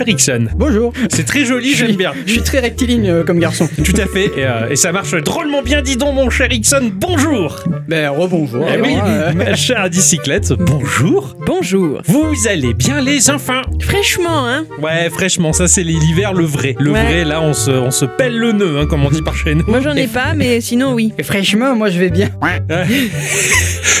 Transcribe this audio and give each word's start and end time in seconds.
cher 0.00 0.08
Ixon. 0.08 0.46
Bonjour 0.56 0.92
C'est 1.10 1.24
très 1.24 1.44
joli, 1.44 1.74
j'aime 1.74 1.96
bien. 1.96 2.12
Je 2.26 2.32
suis 2.32 2.42
très 2.42 2.60
rectiligne 2.60 3.08
euh, 3.10 3.22
comme 3.22 3.38
garçon. 3.38 3.68
Tout 3.84 3.96
à 3.96 4.06
fait, 4.06 4.26
et, 4.36 4.46
euh, 4.46 4.70
et 4.70 4.76
ça 4.76 4.92
marche 4.92 5.14
drôlement 5.14 5.62
bien, 5.62 5.82
dis 5.82 5.96
donc 5.96 6.14
mon 6.14 6.30
cher 6.30 6.50
Ixon, 6.50 6.90
bonjour 6.94 7.62
Ben, 7.86 8.08
rebonjour. 8.08 8.64
Eh 8.74 8.80
oui, 8.80 8.94
euh, 9.04 9.32
ma 9.34 9.54
chère 9.56 9.88
bicyclette, 9.90 10.52
bonjour 10.52 11.36
Bonjour. 11.46 12.00
Vous 12.06 12.34
allez 12.48 12.72
bien 12.74 13.00
les 13.00 13.30
enfants? 13.30 13.62
Fraîchement, 13.80 14.46
hein 14.48 14.64
Ouais, 14.80 15.10
fraîchement, 15.10 15.52
ça 15.52 15.66
c'est 15.68 15.82
l'hiver, 15.82 16.32
le 16.34 16.44
vrai. 16.44 16.74
Le 16.78 16.90
Ouais. 16.92 17.02
vrai, 17.02 17.24
là, 17.24 17.40
on 17.42 17.52
se, 17.54 17.70
on 17.70 17.90
se 17.90 18.04
pèle 18.04 18.36
le 18.36 18.52
nœud, 18.52 18.78
hein, 18.80 18.86
comme 18.86 19.04
on 19.04 19.10
dit 19.10 19.22
par 19.22 19.34
chez 19.36 19.54
nous. 19.54 19.64
Moi 19.66 19.80
j'en 19.80 19.94
ai 19.94 20.06
pas, 20.06 20.34
mais 20.34 20.60
sinon 20.60 20.92
oui. 20.94 21.12
et 21.18 21.22
fraîchement, 21.22 21.74
moi 21.74 21.90
je 21.90 21.98
vais 21.98 22.10
bien. 22.10 22.28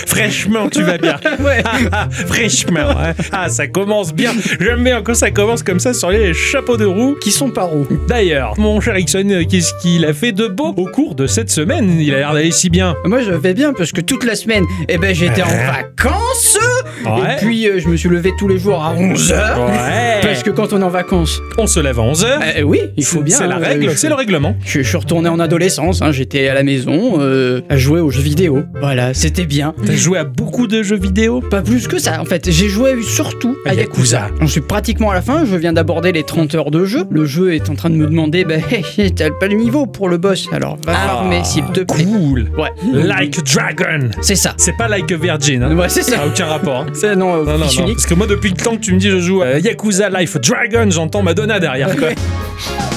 Fraîchement, 0.06 0.68
tu 0.68 0.82
vas 0.82 0.98
bien. 0.98 1.16
Ouais. 1.40 1.62
Ah, 1.92 2.08
fraîchement, 2.10 2.90
hein. 2.90 3.14
ah, 3.32 3.48
ça 3.48 3.66
commence 3.68 4.12
bien. 4.12 4.32
J'aime 4.60 4.82
bien 4.84 5.00
quand 5.02 5.14
ça 5.14 5.30
commence 5.30 5.62
comme 5.62 5.80
ça 5.80 5.94
sur 5.94 6.10
les 6.10 6.34
chapeaux 6.34 6.76
de 6.76 6.84
roue. 6.84 7.14
Qui 7.20 7.30
sont 7.30 7.48
par 7.50 7.74
où 7.74 7.86
D'ailleurs, 8.08 8.54
mon 8.58 8.80
cher 8.80 8.98
Ixon, 8.98 9.44
qu'est-ce 9.48 9.72
qu'il 9.80 10.04
a 10.04 10.12
fait 10.12 10.32
de 10.32 10.48
beau 10.48 10.74
au 10.76 10.86
cours 10.86 11.14
de 11.14 11.26
cette 11.26 11.50
semaine? 11.50 11.98
Il 12.00 12.12
a 12.14 12.18
l'air 12.18 12.34
d'aller 12.34 12.50
si 12.50 12.68
bien. 12.68 12.94
Moi 13.04 13.20
je 13.22 13.30
vais 13.30 13.54
bien 13.54 13.72
parce 13.72 13.92
que 13.92 14.00
toute 14.00 14.24
la 14.24 14.34
semaine, 14.34 14.64
eh 14.88 14.98
ben 14.98 15.14
j'étais 15.14 15.42
en 15.42 15.46
vacances. 15.66 16.58
Ouais. 17.04 17.34
Et 17.40 17.44
puis 17.46 17.66
euh, 17.68 17.78
je 17.80 17.88
me 17.88 17.96
suis 17.96 18.08
levé 18.08 18.32
tous 18.38 18.48
les 18.48 18.58
jours 18.58 18.82
à 18.84 18.94
11h. 18.94 19.34
Ouais. 19.70 20.20
Parce 20.22 20.42
que 20.42 20.50
quand 20.50 20.72
on 20.72 20.80
est 20.80 20.84
en 20.84 20.88
vacances, 20.88 21.40
On 21.58 21.66
se 21.66 21.80
lève 21.80 21.98
à 21.98 22.02
11h. 22.02 22.26
eh 22.56 22.62
oui, 22.62 22.80
il 22.96 23.04
faut 23.04 23.22
bien. 23.22 23.36
C'est 23.36 23.46
la 23.46 23.56
hein, 23.56 23.60
règle, 23.62 23.90
je- 23.90 23.96
c'est 23.96 24.08
le 24.08 24.14
règlement. 24.14 24.54
Je, 24.64 24.82
je 24.82 24.88
suis 24.88 24.96
retourné 24.96 25.28
en 25.28 25.38
adolescence, 25.40 26.02
hein, 26.02 26.12
j'étais 26.12 26.48
à 26.48 26.54
la 26.54 26.62
maison 26.62 27.18
euh, 27.20 27.60
à 27.68 27.76
jouer 27.76 28.00
aux 28.00 28.10
jeux 28.10 28.22
vidéo. 28.22 28.62
Voilà, 28.80 29.14
c'était 29.14 29.44
bien. 29.46 29.74
T'as 29.86 29.94
joué 29.96 30.18
à 30.18 30.24
beaucoup 30.24 30.66
de 30.66 30.82
jeux 30.82 30.98
vidéo? 30.98 31.40
Pas 31.40 31.62
plus 31.62 31.88
que 31.88 31.98
ça, 31.98 32.20
en 32.20 32.24
fait. 32.24 32.50
J'ai 32.50 32.68
joué 32.68 33.02
surtout 33.02 33.56
à 33.66 33.74
Yakuza. 33.74 33.90
Yakuza. 33.90 34.30
J'en 34.40 34.46
suis 34.46 34.60
pratiquement 34.60 35.10
à 35.10 35.14
la 35.14 35.22
fin, 35.22 35.44
je 35.44 35.56
viens 35.56 35.72
d'aborder 35.72 36.12
les 36.12 36.22
30 36.22 36.54
heures 36.54 36.70
de 36.70 36.84
jeu. 36.84 37.04
Le 37.10 37.24
jeu 37.24 37.54
est 37.54 37.68
en 37.70 37.74
train 37.74 37.90
de 37.90 37.96
me 37.96 38.06
demander, 38.06 38.44
bah, 38.44 38.54
hey, 38.98 39.12
t'as 39.12 39.30
pas 39.30 39.46
le 39.48 39.54
niveau 39.56 39.86
pour 39.86 40.08
le 40.08 40.16
boss, 40.18 40.46
alors 40.52 40.76
va 40.86 40.92
farmer 40.94 41.42
s'il 41.44 41.64
te 41.64 41.80
plaît. 41.80 42.04
Cool. 42.04 42.48
Ouais, 42.58 42.70
Like 42.92 43.38
a 43.38 43.42
Dragon. 43.42 44.08
c'est 44.20 44.34
ça. 44.36 44.54
C'est 44.56 44.76
pas 44.76 44.88
Like 44.88 45.10
a 45.12 45.16
Virgin. 45.16 45.62
Hein. 45.62 45.76
Ouais, 45.76 45.88
c'est 45.88 46.02
Ça 46.02 46.16
ça. 46.16 46.22
a 46.22 46.26
aucun 46.26 46.46
rapport. 46.46 46.76
hein. 46.80 46.86
C'est 46.92 47.16
non, 47.16 47.34
euh, 47.36 47.44
Non, 47.44 47.58
non. 47.58 47.66
Parce 47.92 48.06
que 48.06 48.14
moi, 48.14 48.26
depuis 48.26 48.50
le 48.50 48.56
temps 48.56 48.76
que 48.76 48.80
tu 48.80 48.92
me 48.94 48.98
dis 48.98 49.08
je 49.10 49.18
joue 49.18 49.42
à 49.42 49.59
Yakuza 49.60 50.08
Life 50.08 50.38
Dragon, 50.40 50.90
j'entends 50.90 51.22
Madonna 51.22 51.60
derrière. 51.60 51.94
Quoi. 51.96 52.10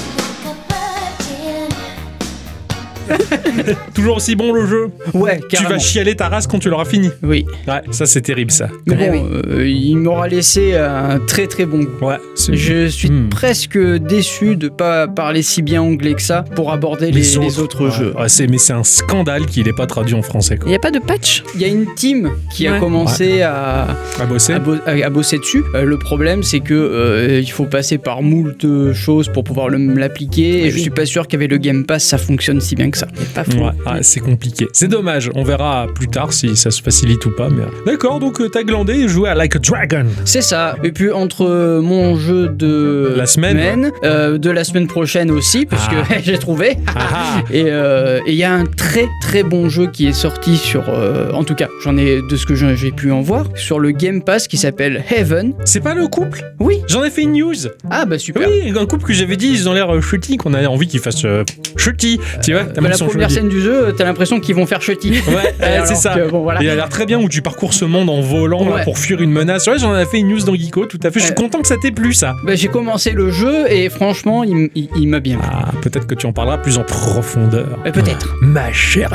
Toujours 3.94 4.18
aussi 4.18 4.36
bon 4.36 4.54
le 4.54 4.66
jeu. 4.66 4.90
Ouais, 5.14 5.40
Tu 5.42 5.48
carrément. 5.50 5.70
vas 5.72 5.80
chialer 5.80 6.16
ta 6.16 6.30
race 6.30 6.48
quand 6.48 6.60
tu 6.60 6.70
l'auras 6.70 6.86
fini. 6.86 7.10
Oui, 7.22 7.46
Ouais, 7.68 7.82
ça 7.92 8.06
c'est 8.06 8.22
terrible 8.22 8.52
ça. 8.52 8.70
mais 8.86 9.10
bon, 9.10 9.30
euh, 9.50 9.68
il 9.68 9.96
m'aura 9.98 10.28
laissé 10.28 10.76
un 10.76 11.20
très 11.20 11.48
très 11.48 11.66
bon 11.66 11.80
goût. 11.80 12.06
Ouais. 12.06 12.18
c'est- 12.36 12.56
Je 12.56 12.88
suis 12.88 13.10
Hmm. 13.10 13.30
presque 13.30 13.78
déçu 13.78 14.56
de 14.56 14.70
pas 14.70 15.08
parler 15.08 15.42
si 15.42 15.62
bien 15.62 15.82
anglais 15.82 16.14
que 16.14 16.22
ça 16.22 16.44
pour 16.56 16.72
aborder 16.72 17.12
les, 17.12 17.22
les 17.22 17.60
autres, 17.60 17.86
Ouais, 17.86 17.92
jeux. 17.92 18.14
ouais, 18.18 18.30
c'est, 18.30 18.48
mais 18.48 18.58
c'est 18.58 18.74
un 18.74 18.84
scandale 18.84 19.46
qu'il 19.46 19.66
n'ait 19.66 19.74
pas 19.74 19.86
traduit 19.86 20.16
en 20.16 20.22
français. 20.22 20.56
Il 20.56 20.60
Quoi. 20.60 20.70
n'y 20.70 20.76
a 20.76 20.80
pas 20.80 20.92
de 20.92 21.00
patch? 21.00 21.44
Il 21.56 21.62
y 21.62 21.66
a 21.66 21.68
une 21.68 21.86
team 21.96 22.32
qui 22.54 22.68
a 22.68 22.74
Ouais. 22.74 22.80
commencé 22.80 23.42
à, 23.42 23.88
À 24.20 24.26
bosser. 24.26 24.54
à, 24.54 24.60
bo- 24.60 24.76
à- 24.86 24.92
à 25.06 25.10
bosser 25.10 25.38
dessus. 25.38 25.64
Euh, 25.76 25.84
le 25.84 25.98
problème, 25.98 26.44
c'est 26.44 26.60
que 26.62 26.74
euh, 26.74 27.40
il 27.42 27.52
faut 27.52 27.66
passer 27.66 27.98
par 27.98 28.22
moult 28.22 28.64
euh, 28.66 28.94
choses 28.94 29.30
pour 29.30 29.44
pouvoir 29.44 29.70
le- 29.70 29.94
l'appliquer. 29.96 30.66
Et 30.66 30.72
je 30.72 30.78
suis 30.78 30.90
pas 30.90 31.06
sûr 31.06 31.28
qu'avec 31.28 31.52
le 31.52 31.58
Game 31.58 31.86
Pass, 31.86 32.04
ça 32.04 32.18
fonctionne 32.18 32.62
si 32.62 32.76
bien 32.76 32.90
que 32.90 32.98
ça. 33.36 33.44
C'est. 33.50 33.58
Ouais, 33.58 34.20
compliqué. 34.30 34.68
C'est 34.74 34.88
dommage. 34.88 35.30
On 35.36 35.44
verra 35.44 35.88
plus 35.94 36.08
tard 36.08 36.34
si 36.34 36.56
ça 36.56 36.72
se 36.72 36.82
facilite 36.82 37.26
ou 37.26 37.32
pas. 37.32 37.50
Mais... 37.50 37.64
D'accord, 37.86 38.20
donc 38.20 38.40
euh, 38.42 38.50
t'as 38.50 38.64
glandé 38.64 38.94
et 38.94 39.08
joué 39.08 39.30
à 39.30 39.36
Like 39.36 39.56
a 39.56 39.60
Dragon. 39.60 40.06
C'est 40.26 40.42
ça. 40.42 40.76
Et 40.84 40.92
puis 40.92 41.12
entre 41.12 41.46
euh, 41.46 41.82
mon 41.82 42.16
jeu 42.18 42.48
de 42.50 43.14
La 43.18 43.26
semaine, 43.26 43.92
euh, 44.04 44.38
de 44.38 44.50
la 44.50 44.64
semaine 44.64 44.88
prochaine 44.88 45.32
aussi, 45.32 45.66
parce 45.66 45.88
Ah. 45.90 46.16
que 46.16 46.22
j'ai 46.24 46.38
trouvé. 46.38 46.78
Ah, 46.96 47.42
Et 47.52 47.66
euh, 47.68 48.20
il 48.28 48.36
y 48.36 48.44
a 48.44 48.54
un 48.54 48.66
très 48.66 49.08
très 49.22 49.44
bon 49.44 49.70
jeu 49.70 49.88
qui 49.92 50.08
est 50.08 50.14
sorti 50.14 50.58
sur, 50.58 50.84
euh, 50.90 51.32
en 51.34 51.44
tout 51.44 51.56
cas, 51.56 51.68
j'en 51.84 51.98
ai 51.98 52.22
de 52.22 52.36
ce 52.36 52.46
que 52.46 52.56
j'ai 52.56 52.92
pu 52.92 53.12
en 53.12 53.22
voir 53.22 53.46
sur 53.56 53.80
le 53.80 53.92
Game 53.92 54.22
Pass 54.24 54.48
qui 54.48 54.58
s'appelle 54.58 55.04
Heaven. 55.10 55.54
c'est 55.66 55.82
pas 55.82 55.94
le 55.94 56.08
couple? 56.08 56.44
Oui. 56.60 56.82
J'en 56.88 57.04
ai 57.04 57.10
fait 57.10 57.24
une 57.24 57.34
news. 57.34 57.54
Ah 57.90 58.06
bah 58.06 58.18
super. 58.20 58.48
Oui, 58.48 58.72
un 58.78 58.86
couple 58.86 59.06
que 59.06 59.14
j'avais 59.14 59.36
dit, 59.38 59.50
ils 59.52 59.68
ont 59.70 59.74
l'air 59.74 59.94
euh, 59.94 60.02
chutty, 60.02 60.38
qu'on 60.38 60.54
a 60.54 60.66
envie 60.68 60.88
qu'ils 60.88 61.00
fassent 61.00 61.26
euh, 61.74 61.80
chutty. 61.80 62.20
Tu 62.42 62.54
vois, 62.54 62.64
tellement 62.66 62.90
la 62.90 62.98
première 62.98 63.32
scène 63.32 63.50
du 63.50 63.62
jeu, 63.62 63.94
t'as 63.98 64.04
l'impression 64.06 64.40
qu'ils 64.40 64.56
vont 64.56 64.66
faire 64.66 64.82
chutty. 64.82 65.12
Ouais, 65.28 65.54
c'est 65.86 65.96
ça. 65.96 66.14
que, 66.16 66.30
bon, 66.30 66.44
voilà. 66.44 66.62
Il 66.62 66.70
a 66.70 66.76
l'air 66.76 66.90
très 66.90 67.06
bien 67.06 67.20
où 67.20 67.28
tu 67.30 67.42
parcours 67.42 67.74
ce 67.74 67.86
monde 67.86 68.10
en 68.10 68.22
volant 68.22 68.68
là, 68.70 68.84
pour 68.84 68.98
fuir 68.98 69.22
une 69.22 69.32
menace. 69.32 69.68
Ouais, 69.68 69.80
j'en 69.80 69.98
ai 69.98 70.06
fait 70.06 70.20
une 70.20 70.30
news 70.30 70.40
dans 70.44 70.56
Geeko, 70.56 70.86
tout 70.86 71.00
à 71.04 71.12
fait. 71.12 71.20
Je 71.20 71.26
suis 71.26 71.34
content 71.36 71.62
que 71.62 71.68
ça 71.68 71.76
t'ait 71.82 71.92
plu, 71.92 72.14
ça. 72.14 72.36
Bah, 72.46 72.56
j'ai 72.56 72.68
commencé 72.68 73.12
le 73.12 73.32
jeu 73.32 73.72
et 73.72 73.90
franchement, 73.90 74.44
il, 74.44 74.52
m- 74.54 74.70
il- 74.76 74.90
il 75.00 75.08
m'a 75.08 75.20
bien 75.20 75.38
plu. 75.38 75.48
Ah, 75.52 75.72
peut-être 75.82 76.08
que 76.08 76.16
tu 76.16 76.26
en 76.26 76.34
parleras 76.34 76.58
plus 76.60 76.78
en 76.78 76.84
profondeur. 76.84 77.80
Euh, 77.86 77.92
Peut-être. 77.92 78.36
Ma 78.42 78.72
chère 78.72 79.14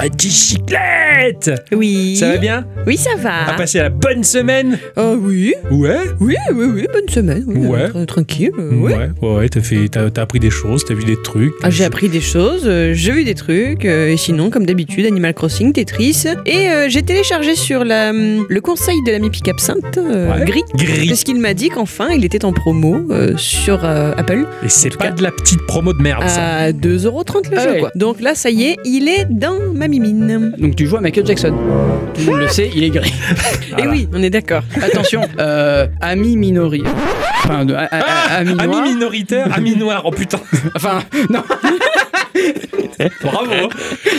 bicyclette 0.63 1.51
Oui. 1.73 2.17
Ça 2.17 2.29
va 2.33 2.37
bien? 2.39 2.65
Oui, 2.87 2.97
ça 2.97 3.11
va. 3.19 3.45
T'as 3.47 3.55
passé 3.55 3.79
la 3.79 3.91
bonne 3.91 4.25
semaine? 4.25 4.79
Oh 4.97 5.17
oui. 5.21 5.55
Ouais 5.71 5.99
Oui, 6.21 6.37
oui, 6.55 6.67
oui, 6.75 6.87
bonne 6.93 7.09
semaine. 7.09 7.45
oui, 7.47 7.67
Ouais. 7.67 7.79
euh, 7.83 7.89
tra- 7.89 8.07
tranquille. 8.07 8.51
euh, 8.59 8.71
oui. 8.73 8.93
Ouais, 8.93 9.11
ouais, 9.23 9.37
ouais, 9.37 9.49
t'as 9.49 9.61
fait, 9.61 9.89
t'as, 9.89 10.11
t'as 10.11 10.23
appris 10.23 10.41
des 10.41 10.51
choses, 10.51 10.85
t'as 10.85 10.95
vu 10.95 11.05
des 11.05 11.21
trucs. 11.23 11.53
Ah, 11.63 11.71
j'ai 11.71 11.85
appris 11.85 12.09
des 12.09 12.21
choses, 12.21 12.47
euh, 12.64 12.92
j'ai 12.94 13.12
vu 13.12 13.25
des 13.25 13.34
trucs, 13.34 13.84
euh, 13.84 14.09
et 14.12 14.16
sinon, 14.16 14.50
comme 14.50 14.66
d'habitude, 14.66 15.04
Animal 15.06 15.34
Crossing, 15.34 15.72
Tetris. 15.72 16.25
Et 16.47 16.69
euh, 16.70 16.86
j'ai 16.88 17.03
téléchargé 17.03 17.54
sur 17.54 17.84
la, 17.84 18.10
hum, 18.10 18.47
le 18.48 18.60
conseil 18.60 18.97
de 19.06 19.12
l'ami 19.12 19.31
Pic 19.31 19.48
Absinthe, 19.48 19.98
euh, 19.98 20.32
Ouais. 20.32 20.44
Gris. 20.44 20.62
Gris. 20.75 21.09
Parce 21.09 21.25
qu'il 21.25 21.38
m'a 21.41 21.54
dit 21.54 21.69
qu'enfin, 21.69 22.09
il 22.10 22.25
était 22.25 22.44
en 22.44 22.53
promo 22.53 23.00
euh, 23.10 23.36
sur 23.36 23.81
euh, 23.84 24.12
Apple 24.16 24.47
Et 24.64 24.69
c'est 24.69 24.91
tout 24.91 24.98
pas 24.98 25.06
cas- 25.09 25.10
de 25.12 25.22
la 25.22 25.31
petite 25.31 25.62
promo 25.66 25.92
de 25.92 26.03
merde, 26.03 26.25
ça. 26.28 26.44
à 26.56 26.72
2,30€ 26.72 27.50
le 27.50 27.59
Ah 27.59 27.64
jeu. 27.64 27.70
ouais. 27.72 27.78
Quoi. 27.81 27.91
Donc 27.94 28.20
là, 28.20 28.34
ça 28.34 28.50
y 28.50 28.65
est, 28.65 28.76
il 28.84 29.09
est 29.09 29.26
dans 29.30 29.59
ma 29.75 29.88
mimine. 29.88 30.53
Donc 30.59 30.76
tu 30.76 30.86
joues 30.86 30.97
à 30.97 31.00
Michael 31.00 31.26
Jackson. 31.26 31.54
Tout 32.15 32.20
le 32.20 32.26
monde 32.30 32.41
le 32.41 32.48
sait, 32.48 32.70
il 32.75 32.84
est 32.84 32.91
gris. 32.91 33.12
Et 33.78 33.86
oui, 33.86 34.09
on 34.12 34.22
est 34.22 34.30
d'accord. 34.30 34.62
Attention, 34.82 35.22
euh, 35.38 35.86
ami 36.00 36.36
minori. 36.36 36.82
Enfin, 37.44 37.65
de, 37.65 37.75
a- 37.75 37.84
a- 37.91 37.98
a- 37.98 38.36
ami 38.38 38.54
noir. 38.54 38.78
Ami 38.78 38.92
minoritaire, 38.94 39.48
ami 39.56 39.76
noir, 39.76 40.03
oh 40.04 40.10
putain, 40.10 40.41
Enfin, 40.76 41.00
non. 41.30 41.42
bravo. 43.22 43.69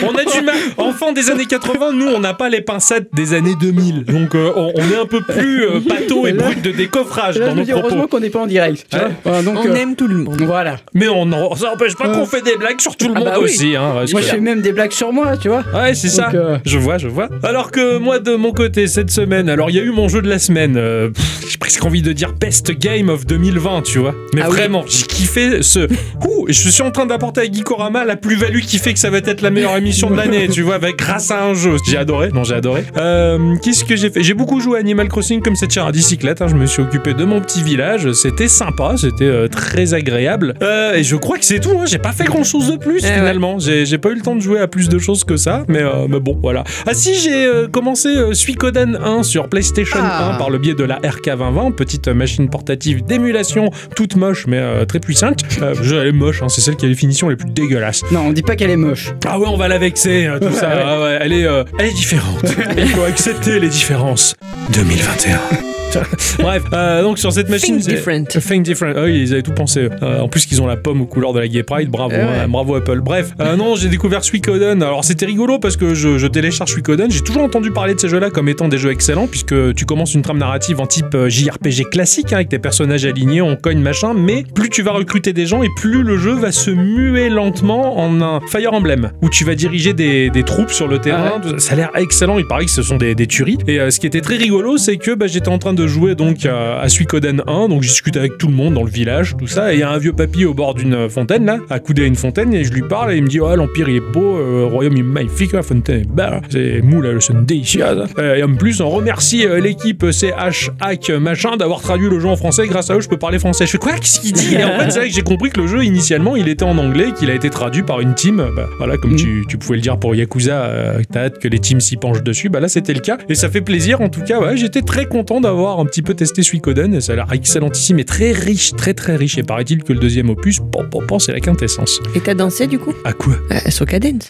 On 0.02 0.14
a 0.14 0.24
du 0.24 0.44
mal. 0.44 0.54
Enfant 0.76 1.12
des 1.12 1.30
années 1.30 1.46
80, 1.46 1.92
nous, 1.92 2.06
on 2.08 2.20
n'a 2.20 2.34
pas 2.34 2.48
les 2.48 2.60
pincettes 2.60 3.08
des 3.14 3.34
années 3.34 3.54
2000. 3.60 4.04
Donc, 4.04 4.34
euh, 4.34 4.52
on, 4.56 4.72
on 4.74 4.90
est 4.90 4.96
un 5.00 5.06
peu 5.06 5.20
plus 5.22 5.64
euh, 5.64 5.80
pâteau 5.80 6.26
et 6.26 6.32
brut 6.32 6.62
de 6.62 6.70
décoffrage 6.70 7.38
Là, 7.38 7.48
dans 7.48 7.54
nos 7.56 7.62
dis 7.62 7.72
heureusement 7.72 7.88
propos. 7.98 8.08
qu'on 8.16 8.20
n'est 8.20 8.30
pas 8.30 8.40
en 8.40 8.46
direct. 8.46 8.86
tu 8.90 8.96
Ouais. 8.96 9.02
vois. 9.04 9.10
Voilà, 9.24 9.42
donc, 9.42 9.58
On 9.64 9.68
euh, 9.70 9.74
aime 9.74 9.96
tout 9.96 10.06
le 10.08 10.16
monde. 10.18 10.40
Voilà. 10.42 10.76
Mais 10.94 11.08
on 11.08 11.22
en- 11.32 11.54
ça 11.56 11.66
n'empêche 11.70 11.96
pas 11.96 12.08
qu'on 12.08 12.26
fait 12.26 12.42
des 12.42 12.56
blagues 12.56 12.80
sur 12.80 12.96
tout 12.96 13.06
le 13.08 13.14
Ah 13.16 13.18
monde 13.18 13.28
bah 13.28 13.34
oui. 13.38 13.44
aussi. 13.44 13.76
Hein, 13.76 14.04
Moi, 14.12 14.20
je 14.20 14.26
fais 14.26 14.40
même 14.40 14.60
des 14.62 14.72
blagues 14.72 14.92
sur 14.92 15.12
moi, 15.12 15.36
tu 15.36 15.48
vois. 15.48 15.64
Ouais, 15.74 15.94
c'est 15.94 16.08
ça. 16.08 16.30
Euh, 16.34 16.58
Je 16.64 16.78
vois, 16.78 16.98
je 16.98 17.08
vois. 17.08 17.28
Alors 17.42 17.70
que 17.70 17.98
moi, 17.98 18.18
de 18.18 18.34
mon 18.34 18.52
côté, 18.52 18.86
cette 18.86 19.10
semaine, 19.10 19.48
alors 19.48 19.70
il 19.70 19.76
y 19.76 19.80
a 19.80 19.82
eu 19.82 19.90
mon 19.90 20.08
jeu 20.08 20.22
de 20.22 20.28
la 20.28 20.38
semaine. 20.38 20.76
euh, 20.76 21.10
j'ai 21.48 21.58
presque 21.58 21.84
envie 21.84 22.02
de 22.02 22.12
dire 22.12 22.32
Best 22.32 22.70
Game 22.72 23.08
of 23.08 23.26
2020, 23.26 23.82
tu 23.82 23.98
vois. 23.98 24.14
Mais 24.34 24.42
Ah 24.42 24.46
oui. 24.48 24.56
vraiment, 24.56 24.84
j'ai 24.86 25.04
kiffé 25.06 25.62
ce. 25.62 25.80
Ouh, 26.26 26.46
je 26.48 26.68
suis 26.68 26.82
en 26.82 26.90
train 26.90 27.06
d'apporter 27.06 27.40
à 27.42 27.44
Geekorama 27.44 28.04
la 28.10 28.16
plus-value 28.16 28.58
qui 28.60 28.78
fait 28.78 28.92
que 28.92 28.98
ça 28.98 29.08
va 29.08 29.18
être 29.18 29.40
la 29.40 29.50
meilleure 29.50 29.76
émission 29.76 30.10
de 30.10 30.16
l'année, 30.16 30.48
tu 30.48 30.62
vois, 30.62 30.74
avec, 30.74 30.96
grâce 30.96 31.30
à 31.30 31.44
un 31.44 31.54
jeu. 31.54 31.76
J'ai 31.86 31.96
adoré. 31.96 32.30
Non, 32.34 32.42
j'ai 32.42 32.54
adoré. 32.56 32.82
Euh, 32.96 33.54
Qu'est-ce 33.62 33.84
que 33.84 33.94
j'ai 33.94 34.10
fait? 34.10 34.22
J'ai 34.24 34.34
beaucoup 34.34 34.58
joué 34.60 34.78
à 34.78 34.80
Animal 34.80 35.08
Crossing 35.08 35.40
comme 35.42 35.54
cette 35.54 35.70
chère 35.72 35.86
à 35.86 35.92
bicyclette. 35.92 36.42
hein. 36.42 36.48
Je 36.48 36.56
me 36.56 36.66
suis 36.66 36.82
occupé 36.82 37.14
de 37.14 37.24
mon 37.24 37.40
petit 37.40 37.62
village. 37.62 38.10
C'était 38.12 38.48
sympa, 38.48 38.94
c'était 38.96 39.24
euh, 39.26 39.46
très 39.46 39.94
agréable. 39.94 40.54
Euh, 40.60 40.94
et 40.94 41.04
je 41.04 41.14
crois 41.14 41.38
que 41.38 41.44
c'est 41.44 41.60
tout. 41.60 41.70
hein. 41.80 41.84
J'ai 41.86 41.98
pas 41.98 42.10
fait 42.10 42.24
grand-chose 42.24 42.72
de 42.72 42.76
plus 42.78 42.98
Eh 43.04 43.06
finalement. 43.06 43.60
J'ai 43.60 43.86
j'ai 43.86 43.98
pas 43.98 44.10
eu 44.10 44.14
le 44.16 44.22
temps 44.22 44.34
de 44.34 44.40
jouer 44.40 44.58
à 44.58 44.66
plus 44.66 44.88
de 44.88 44.98
choses 44.98 45.22
que 45.22 45.36
ça. 45.36 45.62
Mais, 45.68 45.82
euh, 45.82 46.08
mais 46.08 46.18
bon, 46.18 46.36
voilà. 46.42 46.64
Ah 46.86 46.94
si, 46.94 47.14
j'ai 47.14 47.46
euh, 47.46 47.68
commencé 47.68 48.08
euh, 48.08 48.34
Suikoden 48.34 48.98
1 49.04 49.22
sur 49.22 49.48
PlayStation 49.48 50.00
Ah. 50.02 50.32
1 50.34 50.38
par 50.38 50.50
le 50.50 50.58
biais 50.58 50.74
de 50.74 50.82
la 50.84 50.98
RK2020, 50.98 51.74
petite 51.74 52.08
euh, 52.08 52.14
machine 52.14 52.48
portative 52.50 53.04
d'émulation, 53.04 53.70
toute 53.94 54.16
moche 54.16 54.46
mais 54.48 54.58
euh, 54.58 54.84
très 54.84 54.98
puissante. 54.98 55.42
Euh, 55.62 55.74
jeu, 55.80 56.00
elle 56.00 56.08
est 56.08 56.12
moche, 56.12 56.42
hein, 56.42 56.48
c'est 56.48 56.60
celle 56.60 56.74
qui 56.76 56.86
a 56.86 56.88
les 56.88 56.94
finitions 56.96 57.28
les 57.28 57.36
plus 57.36 57.50
dégueulasses. 57.50 57.99
Non, 58.10 58.20
on 58.28 58.32
dit 58.32 58.42
pas 58.42 58.56
qu'elle 58.56 58.70
est 58.70 58.76
moche. 58.76 59.12
Ah 59.26 59.38
ouais, 59.38 59.46
on 59.48 59.56
va 59.56 59.68
la 59.68 59.78
vexer, 59.78 60.26
euh, 60.26 60.38
tout 60.38 60.52
ça. 60.52 60.68
Ouais. 60.70 60.82
Ah 60.84 61.00
ouais, 61.00 61.18
elle 61.20 61.32
est, 61.32 61.44
euh, 61.46 61.64
elle 61.78 61.86
est 61.86 61.92
différente. 61.92 62.44
Il 62.76 62.88
faut 62.88 63.02
accepter 63.02 63.58
les 63.60 63.68
différences. 63.68 64.34
2021. 64.72 65.69
Bref, 66.38 66.62
euh, 66.72 67.02
donc 67.02 67.18
sur 67.18 67.32
cette 67.32 67.48
machine. 67.48 67.78
Think 67.78 67.88
different. 67.88 68.24
Think 68.26 68.62
different. 68.64 68.94
Ah 68.96 69.08
ils 69.08 69.32
avaient 69.32 69.42
tout 69.42 69.52
pensé. 69.52 69.88
Euh, 70.02 70.20
en 70.20 70.28
plus 70.28 70.46
qu'ils 70.46 70.62
ont 70.62 70.66
la 70.66 70.76
pomme 70.76 71.00
aux 71.00 71.06
couleurs 71.06 71.32
de 71.32 71.40
la 71.40 71.48
Gay 71.48 71.62
Pride. 71.62 71.88
Bravo, 71.90 72.14
Eh 72.14 72.18
ouais. 72.18 72.38
hein, 72.44 72.48
bravo 72.48 72.74
Apple. 72.76 73.00
Bref, 73.00 73.32
euh, 73.40 73.56
non, 73.56 73.74
j'ai 73.76 73.88
découvert 73.88 74.24
Suikoden. 74.24 74.82
Alors 74.82 75.04
c'était 75.04 75.26
rigolo 75.26 75.58
parce 75.58 75.76
que 75.76 75.94
je, 75.94 76.18
je 76.18 76.26
télécharge 76.26 76.70
Suikoden. 76.70 77.10
J'ai 77.10 77.20
toujours 77.20 77.42
entendu 77.42 77.70
parler 77.70 77.94
de 77.94 78.00
ces 78.00 78.08
jeux-là 78.08 78.30
comme 78.30 78.48
étant 78.48 78.68
des 78.68 78.78
jeux 78.78 78.90
excellents 78.90 79.26
puisque 79.26 79.74
tu 79.74 79.84
commences 79.84 80.14
une 80.14 80.22
trame 80.22 80.38
narrative 80.38 80.80
en 80.80 80.86
type 80.86 81.14
euh, 81.14 81.28
JRPG 81.28 81.90
classique 81.90 82.32
hein, 82.32 82.36
avec 82.36 82.48
tes 82.48 82.58
personnages 82.58 83.04
alignés, 83.04 83.42
on 83.42 83.56
cogne 83.56 83.80
machin. 83.80 84.14
Mais 84.14 84.44
plus 84.54 84.68
tu 84.70 84.82
vas 84.82 84.92
recruter 84.92 85.32
des 85.32 85.46
gens 85.46 85.62
et 85.62 85.68
plus 85.76 86.02
le 86.02 86.16
jeu 86.18 86.32
va 86.34 86.52
se 86.52 86.70
muer 86.70 87.28
lentement 87.28 87.98
en 87.98 88.20
un 88.22 88.40
Fire 88.48 88.72
Emblem 88.72 89.10
où 89.22 89.28
tu 89.28 89.44
vas 89.44 89.54
diriger 89.54 89.92
des, 89.92 90.30
des 90.30 90.42
troupes 90.42 90.70
sur 90.70 90.88
le 90.88 90.98
terrain. 90.98 91.40
Ça 91.58 91.72
a 91.72 91.76
l'air 91.76 91.90
excellent. 91.96 92.38
Il 92.38 92.46
paraît 92.46 92.64
que 92.64 92.70
ce 92.70 92.82
sont 92.82 92.96
des, 92.96 93.14
des 93.14 93.26
tueries. 93.26 93.58
Et 93.66 93.78
ce 93.90 93.98
qui 94.00 94.06
était 94.06 94.20
très 94.20 94.36
rigolo, 94.36 94.76
c'est 94.78 94.96
que 94.96 95.12
bah, 95.14 95.26
j'étais 95.26 95.48
en 95.48 95.58
train 95.58 95.72
de 95.72 95.79
jouer 95.86 96.14
donc 96.14 96.46
à, 96.46 96.80
à 96.80 96.88
Suikoden 96.88 97.42
1. 97.46 97.68
Donc 97.68 97.82
je 97.82 97.88
discute 97.88 98.16
avec 98.16 98.38
tout 98.38 98.48
le 98.48 98.54
monde 98.54 98.74
dans 98.74 98.82
le 98.82 98.90
village, 98.90 99.36
tout 99.38 99.46
ça. 99.46 99.72
Et 99.72 99.76
il 99.76 99.80
y 99.80 99.82
a 99.82 99.90
un 99.90 99.98
vieux 99.98 100.12
papy 100.12 100.44
au 100.44 100.54
bord 100.54 100.74
d'une 100.74 101.08
fontaine 101.08 101.44
là, 101.44 101.58
accoudé 101.70 102.02
à 102.02 102.06
une 102.06 102.16
fontaine. 102.16 102.52
Et 102.54 102.64
je 102.64 102.72
lui 102.72 102.82
parle 102.82 103.12
et 103.12 103.16
il 103.16 103.22
me 103.22 103.28
dit 103.28 103.40
Oh, 103.40 103.54
l'Empire 103.54 103.88
il 103.88 103.96
est 103.96 104.00
beau, 104.12 104.38
euh, 104.38 104.60
le 104.60 104.66
royaume 104.66 104.94
il 104.94 105.00
est 105.00 105.02
magnifique, 105.02 105.52
la 105.52 105.62
fontaine 105.62 106.00
est 106.00 106.08
belle. 106.08 106.40
C'est 106.50 106.80
mou 106.82 107.00
là, 107.00 107.12
le 107.12 107.20
son 107.20 107.40
délicieux. 107.42 107.84
Et 108.18 108.42
en 108.42 108.54
plus, 108.54 108.80
on 108.80 108.88
remercie 108.88 109.46
euh, 109.46 109.60
l'équipe 109.60 110.04
CH 110.10 110.70
Hack 110.80 111.10
machin 111.10 111.56
d'avoir 111.56 111.80
traduit 111.80 112.08
le 112.08 112.20
jeu 112.20 112.28
en 112.28 112.36
français. 112.36 112.66
Grâce 112.66 112.90
à 112.90 112.96
eux, 112.96 113.00
je 113.00 113.08
peux 113.08 113.18
parler 113.18 113.38
français. 113.38 113.66
Je 113.66 113.72
fais 113.72 113.78
quoi? 113.78 113.92
Qu'est-ce 113.92 114.20
qu'il 114.20 114.32
dit 114.32 114.54
Et 114.54 114.64
en 114.64 114.78
fait, 114.78 114.90
c'est 114.90 114.98
vrai 114.98 115.08
que 115.08 115.14
j'ai 115.14 115.22
compris 115.22 115.50
que 115.50 115.60
le 115.60 115.66
jeu 115.66 115.84
initialement 115.84 116.36
il 116.36 116.48
était 116.48 116.64
en 116.64 116.78
anglais, 116.78 117.12
qu'il 117.16 117.30
a 117.30 117.34
été 117.34 117.50
traduit 117.50 117.82
par 117.82 118.00
une 118.00 118.14
team. 118.14 118.44
Bah, 118.54 118.66
voilà, 118.78 118.96
comme 118.96 119.16
tu, 119.16 119.44
tu 119.48 119.58
pouvais 119.58 119.76
le 119.76 119.82
dire 119.82 119.98
pour 119.98 120.14
Yakuza, 120.14 120.64
euh, 120.64 121.02
t'as 121.10 121.24
hâte 121.24 121.38
que 121.38 121.48
les 121.48 121.58
teams 121.58 121.80
s'y 121.80 121.96
penchent 121.96 122.22
dessus. 122.22 122.48
Bah 122.48 122.60
là, 122.60 122.68
c'était 122.68 122.92
le 122.92 123.00
cas. 123.00 123.18
Et 123.28 123.34
ça 123.34 123.48
fait 123.48 123.60
plaisir 123.60 124.00
en 124.00 124.08
tout 124.08 124.22
cas. 124.22 124.40
Ouais, 124.40 124.56
j'étais 124.56 124.82
très 124.82 125.06
content 125.06 125.40
d'avoir 125.40 125.69
un 125.78 125.84
petit 125.84 126.02
peu 126.02 126.14
testé 126.14 126.42
Suikoden. 126.42 126.94
Et 126.94 127.00
ça 127.00 127.12
a 127.12 127.16
l'air 127.16 127.32
excellentissime 127.32 127.98
et 127.98 128.04
très 128.04 128.32
riche, 128.32 128.74
très 128.76 128.94
très 128.94 129.16
riche. 129.16 129.38
Et 129.38 129.42
paraît-il 129.42 129.84
que 129.84 129.92
le 129.92 130.00
deuxième 130.00 130.30
opus, 130.30 130.60
pom, 130.72 130.88
pom, 130.90 131.06
pom, 131.06 131.20
c'est 131.20 131.32
la 131.32 131.40
quintessence. 131.40 132.00
Et 132.14 132.20
t'as 132.20 132.34
dansé 132.34 132.66
du 132.66 132.78
coup? 132.78 132.94
À 133.04 133.12
quoi? 133.12 133.34
Euh, 133.52 133.70
Soca 133.70 133.98
Dance. 133.98 134.28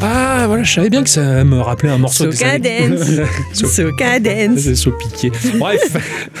Ah 0.00 0.44
voilà, 0.46 0.62
je 0.62 0.72
savais 0.72 0.90
bien 0.90 1.02
que 1.02 1.08
ça 1.10 1.42
me 1.44 1.58
rappelait 1.60 1.90
un 1.90 1.98
morceau 1.98 2.30
Soca 2.30 2.58
Dance. 2.58 3.10
So- 3.52 3.66
Soca 3.66 4.20
Dance. 4.20 4.60
C'est 4.74 4.90
piqué. 4.98 5.32
Bref, 5.58 5.96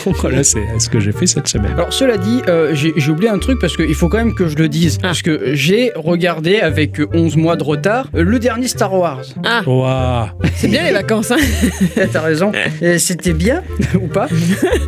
voilà, 0.20 0.44
c'est 0.44 0.60
ce 0.78 0.88
que 0.88 1.00
j'ai 1.00 1.10
fait 1.12 1.26
cette 1.26 1.48
semaine. 1.48 1.72
Alors 1.72 1.92
cela 1.92 2.16
dit, 2.18 2.40
euh, 2.48 2.72
j'ai 2.74 3.10
oublié 3.10 3.28
un 3.30 3.38
truc 3.38 3.58
parce 3.60 3.76
qu'il 3.76 3.94
faut 3.96 4.08
quand 4.08 4.18
même 4.18 4.34
que 4.34 4.46
je 4.46 4.56
le 4.56 4.68
dise. 4.68 4.98
Ah. 4.98 5.08
Parce 5.08 5.22
que 5.22 5.54
j'ai 5.54 5.90
regardé 5.96 6.60
avec 6.60 7.00
11 7.12 7.36
mois 7.36 7.56
de 7.56 7.64
retard 7.64 8.08
euh, 8.14 8.22
le 8.22 8.38
dernier 8.38 8.68
Star 8.68 8.94
Wars. 8.94 9.22
Ah, 9.44 9.62
Waouh 9.66 10.28
c'est 10.54 10.68
bien 10.68 10.84
les 10.84 10.92
vacances, 10.92 11.30
hein 11.32 11.36
T'as 12.12 12.20
raison. 12.20 12.52
C'était 12.98 13.32
bien 13.32 13.62
ou 14.00 14.06
pas? 14.06 14.28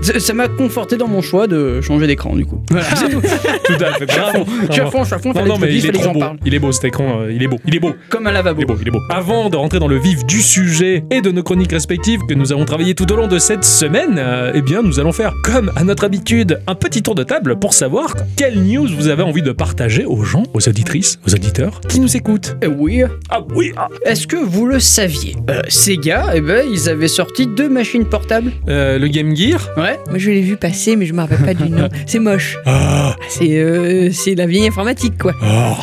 Ça- 0.02 0.30
m'a 0.34 0.46
conforté 0.46 0.96
dans 0.96 1.08
mon 1.08 1.22
choix 1.22 1.48
de 1.48 1.80
changer 1.80 2.06
d'écran 2.06 2.36
du 2.36 2.46
coup. 2.46 2.62
Voilà, 2.70 2.86
c'est 2.94 3.08
tout. 3.08 3.20
Tout 3.20 3.84
à 3.84 3.92
fait. 3.94 4.06
Je 4.08 4.72
suis 4.72 4.80
à 4.80 4.86
fond, 4.90 5.00
je 5.00 5.06
suis 5.06 5.14
à 5.14 5.18
fond, 5.18 5.32
Non, 5.34 5.44
non, 5.44 5.58
mais 5.58 5.74
il 5.74 5.84
est 5.86 5.90
beau. 5.92 6.18
parle. 6.18 6.36
Il 6.46 6.54
est 6.54 6.58
beau 6.60 6.70
cet 6.70 6.84
écran, 6.84 7.22
euh, 7.22 7.32
il 7.32 7.42
est 7.42 7.48
beau. 7.48 7.58
Il 7.66 7.74
est 7.74 7.80
beau. 7.80 7.94
Comme 8.08 8.26
un 8.28 8.34
Il 8.60 8.64
est 8.64 8.66
beau, 8.66 8.76
il 8.78 8.88
est 8.88 8.90
beau. 8.90 9.00
Avant 9.08 9.48
de 9.48 9.56
rentrer 9.56 9.78
dans 9.78 9.88
le 9.88 9.96
vif 9.98 10.26
du 10.26 10.42
sujet 10.42 11.02
et 11.10 11.22
de 11.22 11.30
nos 11.30 11.42
chroniques 11.42 11.72
respectives 11.72 12.20
que 12.28 12.34
nous 12.34 12.52
avons 12.52 12.66
travaillé 12.66 12.94
tout 12.94 13.10
au 13.10 13.16
long 13.16 13.26
de 13.26 13.38
cette 13.38 13.64
semaine, 13.64 14.16
euh, 14.18 14.52
eh 14.54 14.60
bien, 14.60 14.82
nous 14.82 15.00
allons 15.00 15.12
faire, 15.12 15.32
comme 15.42 15.72
à 15.76 15.84
notre 15.84 16.04
habitude, 16.04 16.60
un 16.66 16.74
petit 16.74 17.00
tour 17.00 17.14
de 17.14 17.22
table 17.22 17.58
pour 17.58 17.72
savoir 17.72 18.14
quelles 18.36 18.62
news 18.62 18.86
vous 18.94 19.08
avez 19.08 19.22
envie 19.22 19.40
de 19.40 19.52
partager 19.52 20.04
aux 20.04 20.24
gens, 20.24 20.42
aux 20.52 20.68
auditrices, 20.68 21.18
aux 21.26 21.32
auditeurs 21.32 21.80
qui 21.88 22.00
nous 22.00 22.14
écoutent. 22.18 22.54
Eh 22.60 22.66
oui. 22.66 23.02
Ah 23.30 23.40
oui, 23.54 23.72
ah. 23.78 23.88
Est-ce 24.04 24.26
que 24.26 24.36
vous 24.36 24.66
le 24.66 24.78
saviez? 24.78 25.36
Euh, 25.48 25.62
Sega, 25.68 26.26
eh 26.34 26.42
ben, 26.42 26.62
ils 26.70 26.90
avaient 26.90 27.08
sorti 27.08 27.46
deux 27.46 27.70
machines 27.70 28.04
portables. 28.04 28.52
Euh, 28.68 28.98
le 28.98 29.08
Game 29.08 29.34
Gear? 29.34 29.70
Ouais. 29.78 29.98
Moi 30.10 30.18
je 30.18 30.30
l'ai 30.30 30.42
vu 30.42 30.58
passer, 30.58 30.96
mais 30.96 31.06
je 31.06 31.14
me 31.14 31.20
rappelle 31.20 31.38
pas 31.46 31.54
du 31.54 31.70
nom. 31.70 31.88
C'est 32.06 32.18
moche. 32.18 32.58
Ah, 32.66 33.16
C'est 33.30 33.56
euh, 33.58 34.10
c'est 34.12 34.34
la 34.34 34.44
vieille 34.44 34.66
informatique 34.66 35.16
quoi. 35.18 35.32
ah. 35.42 35.78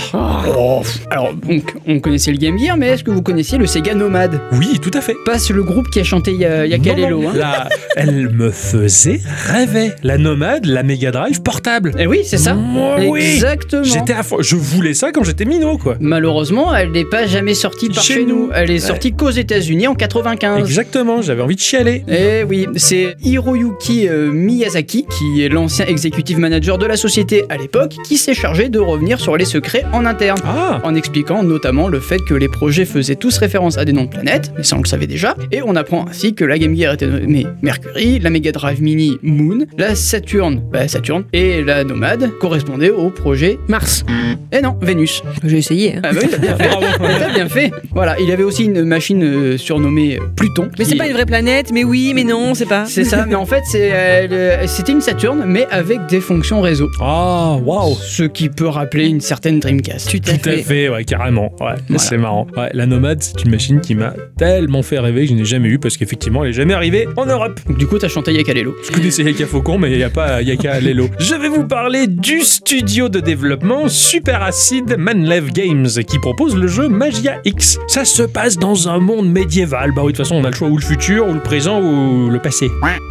Oh, 0.56 0.82
Alors, 1.10 1.34
donc, 1.34 1.74
on 1.88 2.00
connaissait 2.00 2.32
le 2.32 2.38
Game 2.38 2.58
Gear, 2.60 2.67
mais 2.76 2.88
est-ce 2.88 3.04
que 3.04 3.12
vous 3.12 3.22
connaissiez 3.22 3.58
le 3.58 3.66
Sega 3.68 3.94
Nomad 3.94 4.42
Oui, 4.54 4.80
tout 4.82 4.92
à 4.94 5.02
fait. 5.02 5.16
Pas 5.26 5.38
le 5.54 5.64
groupe 5.64 5.90
qui 5.90 6.00
a 6.00 6.04
chanté 6.04 6.32
il 6.32 6.40
y 6.42 6.46
a, 6.46 6.66
il 6.66 6.72
y 6.72 6.74
a 6.74 6.80
Kalelo, 6.80 7.22
Non, 7.22 7.30
hein 7.30 7.34
la- 7.36 7.70
elle 7.96 8.30
me 8.30 8.50
faisait 8.52 9.22
rêver. 9.48 9.92
La 10.04 10.18
Nomade, 10.18 10.66
la 10.66 10.84
Mega 10.84 11.12
Drive 11.12 11.42
portable. 11.42 11.94
Eh 11.98 12.08
oui, 12.08 12.22
c'est 12.24 12.38
ça. 12.38 12.54
Moi, 12.54 12.98
oui. 13.08 13.22
Exactement. 13.22 13.84
J'étais 13.84 14.14
à. 14.14 14.22
Je 14.40 14.56
voulais 14.56 14.94
ça 14.94 15.12
quand 15.12 15.24
j'étais 15.24 15.46
minot, 15.46 15.78
quoi. 15.78 15.96
Malheureusement, 16.00 16.76
elle 16.76 16.92
n'est 16.92 17.06
pas 17.06 17.26
jamais 17.28 17.54
sortie 17.54 17.90
par 17.90 18.04
Chez 18.04 18.16
chez, 18.16 18.26
nous. 18.26 18.48
nous. 18.48 18.50
Elle 18.54 18.72
est 18.72 18.80
sortie 18.80 19.14
qu'aux 19.14 19.30
États-Unis 19.30 19.88
en 19.88 19.96
95. 19.96 20.60
Exactement, 20.60 21.22
j'avais 21.22 21.42
envie 21.42 21.56
de 21.56 21.62
chialer. 21.62 22.04
Eh 22.08 22.44
oui, 22.44 22.68
c'est 22.76 23.16
Hiroyuki 23.24 24.08
euh, 24.10 24.32
Miyazaki, 24.32 25.06
qui 25.18 25.44
est 25.44 25.50
l'ancien 25.50 25.86
executive 25.86 26.40
manager 26.40 26.78
de 26.78 26.86
la 26.86 26.98
société 26.98 27.46
à 27.50 27.58
l'époque, 27.58 27.96
qui 28.06 28.18
s'est 28.18 28.34
chargé 28.34 28.70
de 28.70 28.80
revenir 28.80 29.20
sur 29.20 29.38
les 29.38 29.46
secrets 29.46 29.86
en 29.94 30.06
interne. 30.06 30.40
Ah 30.46 30.82
En 30.84 30.96
expliquant 30.96 31.44
notamment 31.44 31.88
le 31.88 32.00
fait 32.00 32.20
que 32.28 32.34
les 32.34 32.50
projets 32.58 32.86
faisaient 32.86 33.16
tous 33.16 33.38
référence 33.38 33.78
à 33.78 33.86
des 33.86 33.94
noms 33.94 34.04
de 34.06 34.10
planètes, 34.10 34.52
mais 34.58 34.64
ça 34.64 34.76
on 34.78 34.82
le 34.82 34.88
savait 34.88 35.08
déjà, 35.08 35.36
et 35.52 35.62
on 35.62 35.76
apprend 35.76 36.06
ainsi 36.10 36.34
que 36.34 36.44
la 36.44 36.58
Game 36.58 36.76
Gear 36.76 36.94
était 36.94 37.08
nommée 37.08 37.46
Mercury, 37.62 38.20
la 38.20 38.30
Mega 38.30 38.52
Drive 38.52 38.82
Mini 38.82 39.18
Moon, 39.22 39.66
la 39.78 39.96
Saturn, 39.96 40.62
bah 40.72 40.88
Saturn, 40.88 41.24
et 41.34 41.64
la 41.64 41.84
Nomade 41.84 42.32
correspondaient 42.40 42.90
au 42.90 43.10
projet 43.10 43.58
Mars. 43.68 44.04
Eh 44.52 44.62
non, 44.62 44.78
Vénus. 44.82 45.22
J'ai 45.44 45.58
essayé. 45.58 45.96
Hein. 45.98 46.02
Ah 46.04 46.14
bah 46.14 46.20
oui, 46.24 46.30
t'as 46.32 46.38
bien 46.38 46.58
fait. 46.58 46.70
T'as 47.20 47.34
bien 47.34 47.50
fait. 47.50 47.72
Voilà, 47.92 48.16
il 48.20 48.32
avait 48.32 48.44
aussi 48.44 48.66
une 48.66 48.84
machine 48.84 49.24
euh, 49.24 49.58
surnommée 49.58 50.20
Pluton. 50.36 50.70
Mais 50.78 50.84
qui- 50.86 50.92
c'est 50.92 50.96
pas 50.98 51.08
une 51.08 51.14
vraie 51.14 51.26
planète, 51.26 51.72
mais 51.74 51.84
oui, 51.84 52.14
mais 52.16 52.24
non, 52.24 52.54
c'est 52.54 52.66
pas. 52.66 52.86
C'est 52.86 53.04
ça, 53.04 53.26
mais 53.28 53.36
en 53.36 53.46
fait, 53.46 53.64
c'est, 53.66 53.90
euh, 53.94 54.60
le- 54.62 54.68
c'était 54.68 54.92
une 54.94 55.02
Saturn, 55.02 55.44
mais 55.46 55.66
avec 55.70 56.06
des 56.08 56.22
fonctions 56.22 56.62
réseau. 56.62 56.88
Ah, 57.02 57.58
waouh 57.64 57.96
Ce 58.02 58.24
qui 58.24 58.50
peut 58.50 58.68
rappeler 58.68 59.08
une 59.08 59.22
certaine 59.22 59.60
Dreamcast. 59.60 60.10
Tu 60.10 60.22
Tout 60.22 60.32
à 60.32 60.38
fait. 60.38 60.58
fait, 60.64 60.90
ouais, 60.90 61.04
carrément. 61.04 61.52
Ouais, 61.60 61.74
Voilà. 61.88 61.98
c'est 62.00 62.18
marrant. 62.18 62.47
Ouais, 62.56 62.70
la 62.74 62.86
Nomade, 62.86 63.22
c'est 63.22 63.44
une 63.44 63.52
machine 63.52 63.82
qui 63.82 63.94
m'a 63.96 64.14
tellement 64.38 64.82
fait 64.84 65.00
rêver 65.00 65.24
que 65.26 65.30
je 65.32 65.34
n'ai 65.36 65.46
jamais 65.46 65.68
eu 65.70 65.80
parce 65.80 65.98
qu'effectivement, 65.98 66.44
elle 66.44 66.52
est 66.52 66.54
jamais 66.54 66.74
arrivée 66.74 67.08
en 67.18 67.26
Europe. 67.26 67.60
Donc, 67.68 67.78
du 67.78 67.88
coup, 67.88 67.98
t'as 67.98 68.08
chanté 68.08 68.34
Yakalelo. 68.34 68.76
Je 68.88 68.92
connaissais 68.92 69.24
Yaka 69.24 69.46
Faucon, 69.46 69.78
mais 69.78 69.92
il 69.92 69.98
n'y 69.98 70.04
a 70.04 70.10
pas 70.10 70.42
Yaka 70.42 70.80
Lelo. 70.82 71.10
Je 71.20 71.36
vais 71.36 71.50
vous 71.50 71.66
parler 71.68 72.08
du 72.08 72.42
studio 72.42 73.10
de 73.10 73.20
développement 73.20 73.90
Super 73.90 74.42
Acid 74.44 74.96
Manlev 74.98 75.52
Games 75.52 75.88
qui 76.08 76.20
propose 76.20 76.56
le 76.56 76.68
jeu 76.68 76.88
Magia 76.88 77.38
X. 77.46 77.80
Ça 77.88 78.06
se 78.06 78.24
passe 78.24 78.58
dans 78.58 78.88
un 78.90 79.00
monde 79.00 79.30
médiéval. 79.32 79.92
Bah 79.92 80.02
oui, 80.04 80.14
de 80.14 80.18
toute 80.18 80.26
façon, 80.26 80.36
on 80.36 80.44
a 80.44 80.50
le 80.50 80.56
choix 80.56 80.68
ou 80.70 80.78
le 80.78 80.84
futur, 80.84 81.28
ou 81.28 81.34
le 81.34 81.42
présent, 81.42 81.82
ou 81.82 82.30
le 82.30 82.40
passé. 82.40 82.68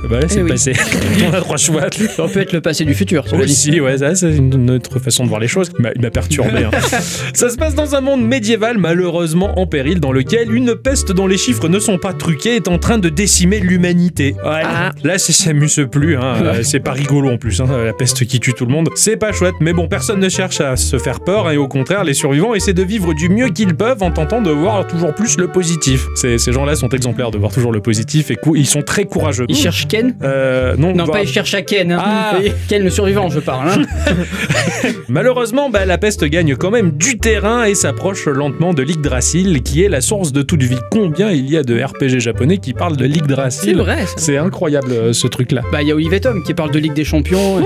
Bah 0.08 0.20
là, 0.20 0.28
c'est 0.28 0.36
Eh 0.36 0.38
le 0.38 0.44
oui. 0.44 0.50
passé. 0.50 0.72
on 1.30 1.32
a 1.34 1.40
trois 1.40 1.56
choix. 1.56 1.82
Ça 2.16 2.26
peut 2.28 2.40
être 2.40 2.52
le 2.52 2.60
passé 2.60 2.84
du 2.84 2.94
futur. 2.94 3.24
Aussi, 3.34 3.80
ouais, 3.80 3.98
ça, 3.98 4.14
c'est 4.14 4.36
une 4.36 4.70
autre 4.70 4.98
façon 4.98 5.24
de 5.24 5.28
voir 5.28 5.40
les 5.40 5.48
choses. 5.48 5.70
M'a- 5.78 5.90
Il 5.94 6.02
m'a 6.02 6.10
perturbé. 6.10 6.64
hein. 6.64 6.70
ça 7.34 7.50
se 7.50 7.56
passe 7.56 7.74
dans 7.74 7.94
un 7.94 8.00
monde 8.00 8.22
médiéval, 8.26 8.78
malheureusement 8.78 9.25
en 9.34 9.66
péril, 9.66 10.00
dans 10.00 10.12
lequel 10.12 10.52
une 10.54 10.74
peste 10.76 11.12
dont 11.12 11.26
les 11.26 11.36
chiffres 11.38 11.68
ne 11.68 11.78
sont 11.78 11.98
pas 11.98 12.12
truqués 12.12 12.56
est 12.56 12.68
en 12.68 12.78
train 12.78 12.98
de 12.98 13.08
décimer 13.08 13.58
l'humanité. 13.60 14.34
Ouais, 14.44 14.62
Ah. 14.64 14.92
Là, 15.04 15.18
ça 15.18 15.32
s'amuse 15.32 15.84
plus. 15.90 16.16
hein. 16.16 16.34
Euh, 16.42 16.62
c'est 16.62 16.80
pas 16.80 16.92
rigolo 16.92 17.30
en 17.30 17.38
plus. 17.38 17.60
hein. 17.60 17.66
La 17.84 17.92
peste 17.92 18.24
qui 18.26 18.40
tue 18.40 18.52
tout 18.54 18.66
le 18.66 18.72
monde. 18.72 18.88
C'est 18.94 19.16
pas 19.16 19.32
chouette. 19.32 19.54
Mais 19.60 19.72
bon, 19.72 19.88
personne 19.88 20.20
ne 20.20 20.28
cherche 20.28 20.60
à 20.60 20.76
se 20.76 20.98
faire 20.98 21.20
peur. 21.20 21.50
Et 21.50 21.56
au 21.56 21.68
contraire, 21.68 22.04
les 22.04 22.14
survivants 22.14 22.54
essaient 22.54 22.72
de 22.72 22.82
vivre 22.82 23.14
du 23.14 23.28
mieux 23.28 23.48
qu'ils 23.48 23.74
peuvent 23.74 24.02
en 24.02 24.10
tentant 24.10 24.40
de 24.42 24.50
voir 24.50 24.86
toujours 24.86 25.14
plus 25.14 25.36
le 25.38 25.48
positif. 25.48 26.06
Ces, 26.14 26.38
ces 26.38 26.52
gens-là 26.52 26.74
sont 26.74 26.88
exemplaires 26.90 27.30
de 27.30 27.38
voir 27.38 27.52
toujours 27.52 27.72
le 27.72 27.80
positif 27.80 28.30
et 28.30 28.36
ils 28.54 28.66
sont 28.66 28.82
très 28.82 29.04
courageux. 29.04 29.46
Il 29.48 29.56
cherche 29.56 29.86
Ken 29.88 30.14
Euh, 30.22 30.74
non, 30.76 30.94
Non, 30.94 31.04
bah, 31.04 31.12
pas 31.14 31.22
il 31.22 31.28
cherche 31.28 31.54
à 31.54 31.62
Ken. 31.62 31.92
Hein. 31.92 31.98
Ah. 32.00 32.38
Ken 32.68 32.82
le 32.82 32.90
survivant, 32.90 33.28
je 33.30 33.40
parle. 33.40 33.86
Malheureusement, 35.08 35.70
bah, 35.70 35.84
la 35.84 35.98
peste 35.98 36.24
gagne 36.24 36.56
quand 36.56 36.70
même 36.70 36.92
du 36.92 37.18
terrain 37.18 37.64
et 37.64 37.74
s'approche 37.74 38.26
lentement 38.26 38.74
de 38.74 38.82
l'Yggdrasil, 39.06 39.62
qui 39.62 39.84
est 39.84 39.88
la 39.88 40.00
source 40.00 40.32
de 40.32 40.42
toute 40.42 40.64
vie. 40.64 40.80
Combien 40.90 41.30
il 41.30 41.48
y 41.48 41.56
a 41.56 41.62
de 41.62 41.80
RPG 41.80 42.18
japonais 42.18 42.58
qui 42.58 42.72
parlent 42.72 42.96
de 42.96 43.04
C'est 43.04 43.08
l'Yggdrasil 43.08 43.76
vrai, 43.76 44.04
ça. 44.04 44.14
C'est 44.16 44.36
incroyable 44.36 44.90
euh, 44.90 45.12
ce 45.12 45.28
truc-là. 45.28 45.62
bah, 45.70 45.80
il 45.80 45.86
y 45.86 45.92
a 45.92 45.94
Olivier 45.94 46.20
Tom 46.20 46.42
qui 46.42 46.54
parle 46.54 46.72
de 46.72 46.80
Ligue 46.80 46.94
des 46.94 47.04
Champions. 47.04 47.62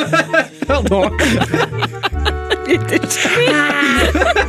Pardon. 0.66 1.04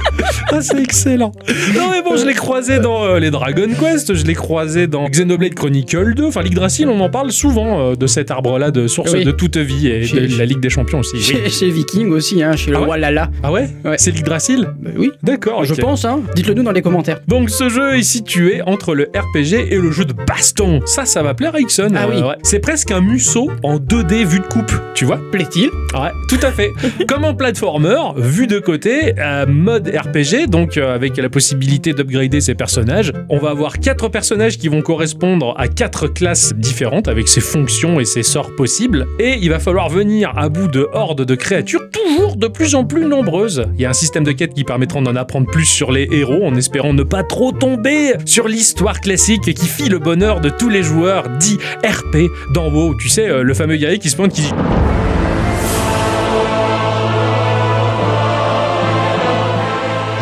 Ah, 0.52 0.62
c'est 0.62 0.80
excellent. 0.82 1.32
Non 1.76 1.90
mais 1.92 2.02
bon, 2.04 2.16
je 2.18 2.26
l'ai 2.26 2.34
croisé 2.34 2.80
dans 2.80 3.04
euh, 3.06 3.20
les 3.20 3.32
Dragon 3.32 3.68
Quest, 3.80 4.14
je 4.14 4.24
l'ai 4.26 4.34
croisé 4.36 4.88
dans 4.88 5.08
Xenoblade 5.10 5.54
Chronicle 5.56 6.14
2. 6.14 6.26
Enfin, 6.26 6.42
l'Yggdrasil, 6.44 6.88
on 6.90 7.00
en 7.00 7.10
parle 7.10 7.32
souvent 7.32 7.80
euh, 7.92 7.96
de 7.96 8.06
cet 8.08 8.30
arbre-là 8.32 8.70
de 8.72 8.88
source 8.88 9.14
Oui. 9.14 9.24
de 9.24 9.32
toute 9.32 9.58
vie 9.58 9.88
et 9.88 10.04
Chez- 10.06 10.28
de 10.28 10.38
la 10.38 10.46
Ligue 10.46 10.60
des 10.60 10.70
Champions 10.70 11.00
aussi. 11.00 11.16
oui. 11.18 11.50
Chez, 11.50 11.70
Viking 11.72 12.10
aussi, 12.12 12.44
hein, 12.44 12.56
chez 12.56 12.70
le 12.72 12.78
Ah 12.78 12.80
ouais 12.82 12.86
roi 12.86 12.98
Lala. 12.98 13.30
Ah 13.42 13.52
ouais, 13.52 13.68
Ouais. 13.84 13.96
C'est 13.98 14.12
l'Yggdrasil 14.12 14.68
Bah 14.82 14.92
oui, 14.98 15.12
D'accord, 15.24 15.64
je 15.66 15.74
pense. 15.74 16.06
Hein. 16.06 16.22
Dites-le 16.36 16.54
nous 16.54 16.64
dans 16.64 16.72
les 16.72 16.82
commentaires. 16.82 17.20
Donc 17.28 17.50
ce 17.50 17.70
jeu 17.70 17.96
est 17.98 18.04
situé 18.04 18.62
entre 18.66 18.94
le 18.94 19.10
RPG 19.16 19.72
et 19.72 19.78
le 19.78 19.92
jeu 19.92 20.06
de 20.06 20.14
baston. 20.14 20.82
Ça, 20.86 21.06
ça 21.06 21.24
va 21.24 21.34
plaire 21.34 21.56
à 21.56 21.60
Ixon. 21.60 21.90
Ah 21.96 22.08
oui. 22.10 22.22
ouais. 22.22 22.36
C'est 22.44 22.60
presque 22.60 22.92
un 22.92 23.02
musso 23.02 23.50
en 23.64 23.78
2D 23.78 24.26
vu 24.26 24.40
de 24.40 24.46
coupe, 24.46 24.72
tu 24.94 25.06
vois 25.06 25.20
Plaît-il? 25.32 25.70
Ouais, 25.94 26.12
tout 26.30 26.40
à 26.44 26.52
fait. 26.52 26.72
Comme 27.08 27.24
un 27.26 27.34
platformer, 27.34 27.98
vu 28.18 28.48
de 28.48 28.60
côté, 28.60 29.14
euh, 29.20 29.46
mode 29.48 29.88
RPG 29.88 30.33
Donc 30.48 30.78
euh, 30.78 30.94
avec 30.94 31.18
la 31.18 31.30
possibilité 31.30 31.94
d'upgrader 31.94 32.42
ses 32.42 32.56
personnages. 32.56 33.14
On 33.30 33.38
va 33.38 33.52
avoir 33.52 33.80
quatre 33.80 34.10
personnages 34.10 34.58
qui 34.58 34.68
vont 34.68 34.82
correspondre 34.82 35.54
à 35.58 35.68
quatre 35.68 36.08
classes 36.08 36.54
différentes 36.56 37.08
avec 37.08 37.28
ses 37.28 37.42
fonctions 37.42 38.00
et 38.00 38.06
ses 38.06 38.24
sorts 38.24 38.56
possibles. 38.56 39.08
Et 39.20 39.38
il 39.42 39.50
va 39.50 39.60
falloir 39.60 39.90
venir 39.90 40.34
à 40.36 40.50
bout 40.50 40.68
de 40.68 40.88
hordes 40.94 41.24
de 41.24 41.36
créatures 41.36 41.90
toujours 41.92 42.36
de 42.36 42.48
plus 42.48 42.74
en 42.74 42.84
plus 42.84 43.06
nombreuses. 43.06 43.66
Il 43.76 43.82
y 43.82 43.86
a 43.86 43.90
un 43.90 43.94
système 43.94 44.24
de 44.24 44.32
quête 44.32 44.54
qui 44.54 44.64
permettra 44.64 45.02
d'en 45.02 45.16
apprendre 45.16 45.48
plus 45.48 45.66
sur 45.66 45.92
les 45.92 46.08
héros 46.12 46.46
en 46.46 46.56
espérant 46.56 46.94
ne 46.94 47.04
pas 47.04 47.24
trop 47.24 47.52
tomber 47.52 48.14
sur 48.26 48.48
l'histoire 48.48 49.02
classique 49.02 49.54
qui 49.54 49.68
fit 49.68 49.90
le 49.90 50.00
bonheur 50.00 50.42
de 50.42 50.50
tous 50.50 50.70
les 50.70 50.84
joueurs 50.84 51.30
dit 51.38 51.58
RP 51.86 52.30
dans 52.54 52.72
WoW. 52.72 52.96
Tu 52.96 53.10
sais, 53.10 53.30
euh, 53.30 53.44
le 53.44 53.54
fameux 53.54 53.76
guerrier 53.76 54.00
qui 54.00 54.10
se 54.10 54.16
pointe 54.16 54.34
qui 54.34 54.42
dit 54.42 54.54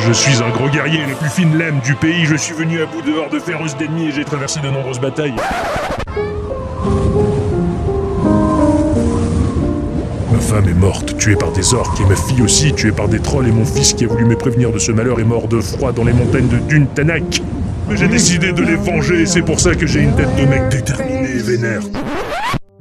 Je 0.08 0.14
suis 0.14 0.42
un 0.42 0.50
gros 0.50 0.68
guerrier, 0.68 1.00
la 1.08 1.16
plus 1.16 1.30
fine 1.30 1.58
lame 1.58 1.80
du 1.86 1.94
pays. 1.94 2.26
Je 2.26 2.36
suis 2.36 2.54
venu 2.54 2.82
à 2.82 2.86
bout 2.86 3.02
de 3.02 3.14
hordes 3.14 3.40
féroces 3.40 3.78
d'ennemis 3.78 4.08
et 4.08 4.12
j'ai 4.12 4.26
traversé 4.26 4.60
de 4.60 4.70
nombreuses 4.70 5.00
batailles. 5.00 5.36
Ma 10.32 10.40
femme 10.40 10.68
est 10.68 10.74
morte, 10.74 11.18
tuée 11.18 11.36
par 11.36 11.52
des 11.52 11.74
orques, 11.74 12.00
et 12.02 12.06
ma 12.06 12.16
fille 12.16 12.42
aussi, 12.42 12.74
tuée 12.74 12.92
par 12.92 13.08
des 13.08 13.20
trolls, 13.20 13.48
et 13.48 13.52
mon 13.52 13.66
fils 13.66 13.94
qui 13.94 14.06
a 14.06 14.08
voulu 14.08 14.26
me 14.26 14.36
prévenir 14.36 14.72
de 14.72 14.80
ce 14.80 14.92
malheur 14.92 15.20
est 15.20 15.26
mort 15.26 15.48
de 15.48 15.62
froid 15.62 15.92
dans 15.92 16.04
les 16.04 16.14
montagnes 16.14 16.48
de 16.48 16.58
Dune 16.58 16.88
Tanak. 16.88 17.42
Mais 17.88 17.96
j'ai 17.96 18.08
décidé 18.08 18.54
de 18.54 18.64
les 18.64 18.76
venger, 18.76 19.22
et 19.22 19.26
c'est 19.26 19.44
pour 19.44 19.60
ça 19.60 19.76
que 19.76 19.86
j'ai 19.86 20.02
une 20.02 20.16
tête 20.16 20.36
de 20.36 20.46
mec 20.46 20.70
déterminé 20.70 21.30
et 21.30 21.42
vénère. 21.42 21.82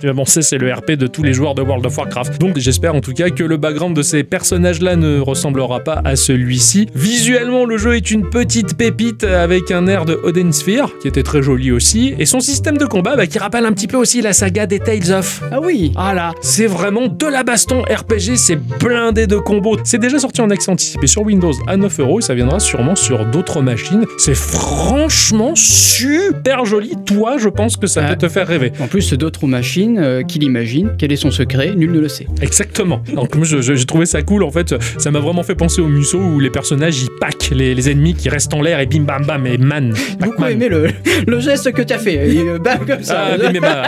Bon, 0.02 0.24
c'est 0.24 0.56
le 0.56 0.72
RP 0.72 0.92
de 0.92 1.06
tous 1.06 1.22
les 1.22 1.34
joueurs 1.34 1.54
de 1.54 1.60
World 1.62 1.84
of 1.84 1.96
Warcraft. 1.98 2.40
Donc, 2.40 2.56
j'espère 2.58 2.94
en 2.94 3.00
tout 3.02 3.12
cas 3.12 3.28
que 3.28 3.44
le 3.44 3.58
background 3.58 3.94
de 3.94 4.00
ces 4.02 4.24
personnages-là 4.24 4.96
ne 4.96 5.20
ressemblera 5.20 5.80
pas 5.80 6.00
à 6.04 6.16
celui-ci. 6.16 6.86
Visuellement, 6.94 7.66
le 7.66 7.76
jeu 7.76 7.96
est 7.96 8.10
une 8.10 8.28
petite 8.30 8.76
pépite 8.78 9.24
avec 9.24 9.70
un 9.70 9.86
air 9.86 10.06
de 10.06 10.18
Odin 10.22 10.52
Sphere, 10.52 10.90
qui 11.02 11.08
était 11.08 11.22
très 11.22 11.42
joli 11.42 11.70
aussi, 11.70 12.14
et 12.18 12.24
son 12.24 12.40
système 12.40 12.78
de 12.78 12.86
combat 12.86 13.14
bah, 13.14 13.26
qui 13.26 13.38
rappelle 13.38 13.66
un 13.66 13.72
petit 13.72 13.86
peu 13.88 13.98
aussi 13.98 14.22
la 14.22 14.32
saga 14.32 14.66
des 14.66 14.78
Tales 14.78 15.12
of. 15.12 15.42
Ah 15.52 15.60
oui 15.62 15.92
Ah 15.96 16.14
là, 16.14 16.32
c'est 16.40 16.66
vraiment 16.66 17.06
de 17.08 17.26
la 17.26 17.42
baston 17.42 17.82
RPG, 17.82 18.36
c'est 18.36 18.56
blindé 18.56 19.26
de 19.26 19.36
combos. 19.36 19.76
C'est 19.84 19.98
déjà 19.98 20.18
sorti 20.18 20.40
en 20.40 20.48
accès 20.48 20.70
anticipé 20.70 21.06
sur 21.06 21.22
Windows 21.22 21.52
à 21.66 21.76
9 21.76 22.00
euros 22.00 22.20
et 22.20 22.22
ça 22.22 22.34
viendra 22.34 22.58
sûrement 22.58 22.96
sur 22.96 23.26
d'autres 23.26 23.60
machines. 23.60 24.06
C'est 24.16 24.34
franchement 24.36 25.52
super 25.54 26.64
joli. 26.64 26.94
Toi, 27.04 27.36
je 27.38 27.48
pense 27.50 27.76
que 27.76 27.86
ça 27.86 28.02
Ah. 28.04 28.08
peut 28.10 28.16
te 28.16 28.28
faire 28.28 28.46
rêver. 28.46 28.72
En 28.80 28.86
plus, 28.86 29.12
d'autres 29.12 29.46
machines 29.46 29.89
euh, 29.98 30.22
qui 30.22 30.38
l'imaginent. 30.38 30.90
Quel 30.98 31.12
est 31.12 31.16
son 31.16 31.30
secret? 31.30 31.72
Nul 31.76 31.92
ne 31.92 32.00
le 32.00 32.08
sait. 32.08 32.26
Exactement. 32.42 33.02
Donc 33.14 33.34
moi, 33.34 33.46
j'ai 33.46 33.86
trouvé 33.86 34.06
ça 34.06 34.22
cool. 34.22 34.42
En 34.44 34.50
fait, 34.50 34.74
ça 34.98 35.10
m'a 35.10 35.20
vraiment 35.20 35.42
fait 35.42 35.54
penser 35.54 35.80
au 35.80 35.86
Musso 35.88 36.18
où 36.18 36.40
les 36.40 36.50
personnages 36.50 37.00
ils 37.02 37.08
packent 37.20 37.50
les, 37.54 37.74
les 37.74 37.90
ennemis 37.90 38.14
qui 38.14 38.28
restent 38.28 38.54
en 38.54 38.62
l'air 38.62 38.80
et 38.80 38.86
bim 38.86 39.02
bam 39.02 39.24
bam 39.24 39.46
et 39.46 39.58
man. 39.58 39.94
Beaucoup 40.18 40.44
aimé 40.46 40.68
le, 40.68 40.88
le 41.26 41.40
geste 41.40 41.72
que 41.72 41.82
tu 41.82 41.92
as 41.94 41.98
fait. 41.98 42.28
Et, 42.30 42.44
bam, 42.58 42.78
comme 42.86 43.02
ça. 43.02 43.28
Ah, 43.32 43.36
mais, 43.40 43.52
mais 43.52 43.60
bah, 43.60 43.82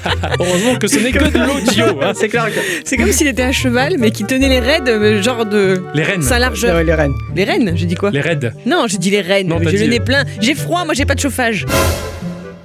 heureusement 0.40 0.76
que 0.76 0.86
ce 0.88 0.98
n'est 0.98 1.12
que 1.12 1.24
de 1.24 1.38
l'audio. 1.38 2.00
hein. 2.02 2.12
C'est 2.16 2.28
clair 2.28 2.46
que. 2.46 2.60
C'est 2.84 2.96
comme 2.96 3.12
s'il 3.12 3.26
était 3.28 3.42
à 3.42 3.52
cheval, 3.52 3.96
mais 3.98 4.10
qui 4.10 4.24
tenait 4.24 4.48
les 4.48 4.60
raids, 4.60 4.80
euh, 4.88 5.22
genre 5.22 5.44
de 5.46 5.82
Les 5.94 6.02
reines. 6.02 6.22
sa 6.22 6.38
largeur. 6.38 6.76
ouais, 6.76 6.84
les 6.84 6.94
reines. 6.94 7.14
Les 7.36 7.44
rennes, 7.44 7.72
j'ai 7.74 7.86
dit 7.86 7.94
quoi? 7.94 8.10
Les 8.10 8.20
raids. 8.20 8.52
Non, 8.66 8.84
j'ai 8.88 8.98
dit 8.98 9.10
les 9.10 9.20
rennes. 9.20 9.52
J'ai 9.70 9.78
le 9.78 9.86
nez 9.86 10.00
plein. 10.00 10.24
J'ai 10.40 10.54
froid, 10.54 10.84
moi 10.84 10.94
j'ai 10.94 11.04
pas 11.04 11.14
de 11.14 11.20
chauffage. 11.20 11.66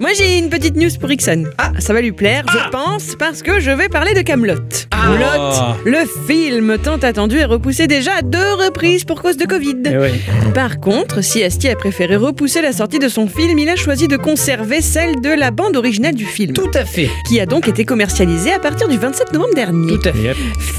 Moi 0.03 0.11
j'ai 0.17 0.37
une 0.37 0.49
petite 0.49 0.75
news 0.75 0.89
pour 0.99 1.09
Ixon. 1.13 1.45
Ah, 1.57 1.71
ça 1.79 1.93
va 1.93 2.01
lui 2.01 2.11
plaire, 2.11 2.43
je 2.51 2.69
pense, 2.71 3.15
parce 3.17 3.41
que 3.41 3.61
je 3.61 3.71
vais 3.71 3.87
parler 3.87 4.13
de 4.13 4.19
Camelot. 4.19 4.55
Ah. 4.91 5.77
le 5.85 5.99
film 6.27 6.77
tant 6.77 6.97
attendu 6.97 7.37
est 7.37 7.45
repoussé 7.45 7.87
déjà 7.87 8.11
à 8.17 8.21
deux 8.21 8.53
reprises 8.65 9.05
pour 9.05 9.21
cause 9.21 9.37
de 9.37 9.45
Covid. 9.45 9.77
Eh. 9.85 10.51
Par 10.53 10.81
contre, 10.81 11.23
si 11.23 11.41
Astier 11.41 11.69
a 11.71 11.75
préféré 11.77 12.17
repousser 12.17 12.61
la 12.61 12.73
sortie 12.73 12.99
de 12.99 13.07
son 13.07 13.27
film, 13.27 13.57
il 13.57 13.69
a 13.69 13.77
choisi 13.77 14.09
de 14.09 14.17
conserver 14.17 14.81
celle 14.81 15.21
de 15.21 15.29
la 15.29 15.51
bande 15.51 15.77
originale 15.77 16.15
du 16.15 16.25
film, 16.25 16.51
Tout 16.51 16.71
à 16.73 16.83
fait. 16.83 17.09
qui 17.25 17.39
a 17.39 17.45
donc 17.45 17.69
été 17.69 17.85
commercialisée 17.85 18.51
à 18.51 18.59
partir 18.59 18.89
du 18.89 18.97
27 18.97 19.31
novembre 19.31 19.55
dernier. 19.55 19.87
Tout 19.87 20.09
à 20.09 20.11
fait. 20.11 20.35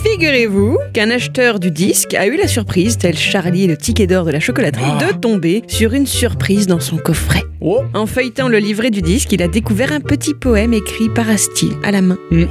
Figurez-vous 0.07 0.77
qu'un 0.93 1.11
acheteur 1.11 1.61
du 1.61 1.71
disque 1.71 2.13
a 2.13 2.27
eu 2.27 2.37
la 2.37 2.47
surprise, 2.47 2.99
tel 2.99 3.17
Charlie 3.17 3.67
le 3.69 3.79
ticket 3.79 4.07
d'or 4.07 4.27
de 4.27 4.33
la 4.33 4.41
chocolaterie, 4.41 4.85
Ah. 5.01 5.05
de 5.13 5.13
tomber 5.19 5.63
sur 5.67 5.95
une 5.95 6.07
surprise 6.07 6.67
dans 6.67 6.81
son 6.81 6.99
coffret. 6.99 7.43
Oh. 7.67 7.83
En 7.95 8.05
feuilletant 8.05 8.49
le 8.49 8.59
livret 8.59 8.91
du 8.91 9.01
disque, 9.01 9.14
il 9.15 9.43
a 9.43 9.49
découvert 9.49 9.93
un 9.93 10.01
petit 10.01 10.35
poème 10.35 10.75
écrit 10.75 11.09
par 11.09 11.29
Astier 11.31 11.69
à 11.85 11.93
la 11.93 12.03
main. 12.03 12.19
Wow. 12.33 12.49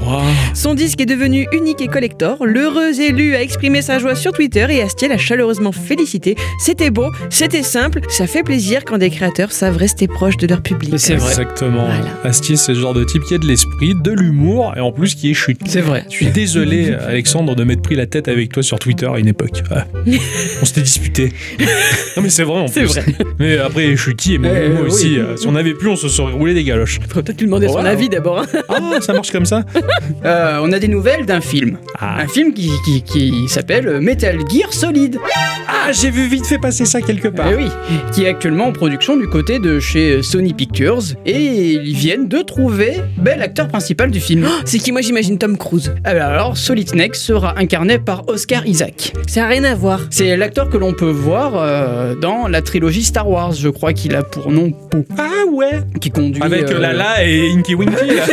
Son 0.54 0.74
disque 0.76 1.02
est 1.02 1.06
devenu 1.06 1.46
unique 1.52 1.82
et 1.82 1.88
collector. 1.88 2.38
L'heureux 2.46 3.00
élu 3.02 3.36
a 3.36 3.42
exprimé 3.42 3.82
sa 3.82 4.00
joie 4.00 4.16
sur 4.16 4.32
Twitter 4.32 4.66
et 4.70 4.82
Astier 4.82 5.08
l'a 5.10 5.18
chaleureusement 5.18 5.72
félicité. 5.74 6.36
C'était 6.60 6.90
beau, 6.90 7.08
c'était 7.30 7.64
simple, 7.64 8.00
ça 8.10 8.28
fait 8.28 8.44
plaisir 8.44 8.86
quand 8.86 8.98
des 8.98 9.10
créateurs 9.10 9.52
savent 9.52 9.76
rester 9.78 10.08
proches 10.08 10.38
de 10.38 10.48
leur 10.48 10.62
public. 10.62 10.94
C'est 10.98 11.16
vrai. 11.16 11.30
Exactement. 11.32 11.86
Voilà. 11.86 12.18
Astier, 12.24 12.56
c'est 12.56 12.74
le 12.74 12.80
genre 12.80 12.94
de 12.94 13.04
type 13.04 13.24
qui 13.24 13.34
a 13.36 13.38
de 13.38 13.46
l'esprit, 13.46 13.94
de 14.02 14.12
l'humour 14.12 14.74
et 14.78 14.80
en 14.80 14.92
plus 14.94 15.16
qui 15.16 15.32
est 15.32 15.34
chute. 15.34 15.60
C'est 15.66 15.82
vrai. 15.82 16.06
Je 16.10 16.16
suis 16.16 16.28
désolé, 16.28 16.94
Alexandre, 16.94 17.56
de 17.56 17.64
m'être 17.66 17.82
pris 17.82 17.96
la 17.96 18.06
tête 18.06 18.28
avec 18.30 18.52
toi 18.54 18.64
sur 18.64 18.80
Twitter 18.80 19.08
à 19.14 19.20
une 19.20 19.28
époque. 19.28 19.64
Ah. 19.70 19.86
On 20.62 20.66
s'était 20.66 20.82
disputé. 20.82 21.34
Non, 22.16 22.24
mais 22.24 22.30
c'est 22.30 22.44
vrai 22.44 22.60
en 22.62 22.68
C'est 22.68 22.82
plus. 22.82 22.90
vrai. 22.94 23.04
Mais 23.40 23.58
après, 23.58 23.96
Chuty 23.98 24.36
et 24.36 24.38
même 24.38 24.54
Eh, 24.66 24.70
moi 24.70 24.82
oui. 24.84 24.88
aussi, 24.88 25.18
euh, 25.18 25.36
si 25.36 25.48
on 25.48 25.56
avait 25.56 25.74
pu, 25.74 25.88
on 25.88 25.96
se 25.96 26.08
serait 26.08 26.32
roulé 26.32 26.53
des 26.54 26.64
galoches. 26.64 27.00
Faudrait 27.08 27.24
peut-être 27.24 27.40
lui 27.40 27.48
demander 27.48 27.68
son 27.68 27.82
Ouais. 27.84 27.90
avis 27.90 28.10
d'abord. 28.10 28.40
hein. 28.40 28.46
Ah, 28.70 29.00
ça 29.02 29.14
marche 29.14 29.32
comme 29.32 29.46
ça 29.46 29.64
Euh, 30.26 30.60
on 30.62 30.72
a 30.72 30.80
des 30.80 30.88
nouvelles 30.88 31.26
d'un 31.26 31.42
film. 31.42 31.78
Ah, 32.00 32.22
Un 32.22 32.28
film 32.28 32.54
qui, 32.54 32.70
qui, 32.86 33.02
qui 33.04 33.50
s'appelle 33.50 34.00
Metal 34.00 34.38
Gear 34.50 34.72
Solid. 34.74 35.20
Ah, 35.68 35.92
j'ai 35.92 36.10
vu 36.12 36.28
vite 36.28 36.46
fait 36.46 36.58
passer 36.60 36.86
ça 36.86 37.02
quelque 37.02 37.28
part. 37.28 37.48
Eh 37.52 37.56
oui, 37.56 37.68
qui 38.14 38.24
est 38.24 38.28
actuellement 38.30 38.66
en 38.68 38.72
production 38.72 39.18
du 39.18 39.28
côté 39.28 39.60
de 39.60 39.80
chez 39.80 40.22
Sony 40.24 40.54
Pictures 40.54 41.00
et 41.26 41.74
ils 41.74 41.96
viennent 41.96 42.28
de 42.30 42.38
trouver 42.40 43.02
ben, 43.18 43.38
l'acteur 43.38 43.68
principal 43.68 44.12
du 44.12 44.20
film. 44.22 44.48
C'est 44.66 44.78
qui 44.80 44.92
moi 44.92 45.02
j'imagine 45.02 45.38
Tom 45.38 45.58
Cruise. 45.58 45.94
Alors, 46.04 46.24
alors, 46.30 46.58
Solid 46.58 46.90
Snake 46.90 47.16
sera 47.16 47.60
incarné 47.60 48.00
par 48.00 48.28
Oscar 48.30 48.66
Isaac. 48.66 49.14
Ça 49.28 49.42
n'a 49.42 49.48
rien 49.48 49.64
à 49.66 49.76
voir. 49.76 50.00
C'est 50.10 50.38
l'acteur 50.38 50.70
que 50.70 50.78
l'on 50.78 50.94
peut 50.94 51.10
voir 51.12 51.54
euh, 51.56 52.16
dans 52.16 52.48
la 52.48 52.62
trilogie 52.62 53.04
Star 53.04 53.30
Wars. 53.30 53.52
Je 53.54 53.70
crois 53.70 53.94
qu'il 53.94 54.16
a 54.16 54.24
pour 54.24 54.52
nom 54.52 54.72
Poe, 54.72 55.04
Ah 55.18 55.46
ouais 55.52 55.82
qui 56.00 56.12
conduit 56.40 56.58
Avec 56.60 56.72
euh, 56.72 56.80
Lala 56.80 57.26
et 57.26 57.52
Inky 57.52 57.76
Winky 57.76 58.08
là. 58.08 58.24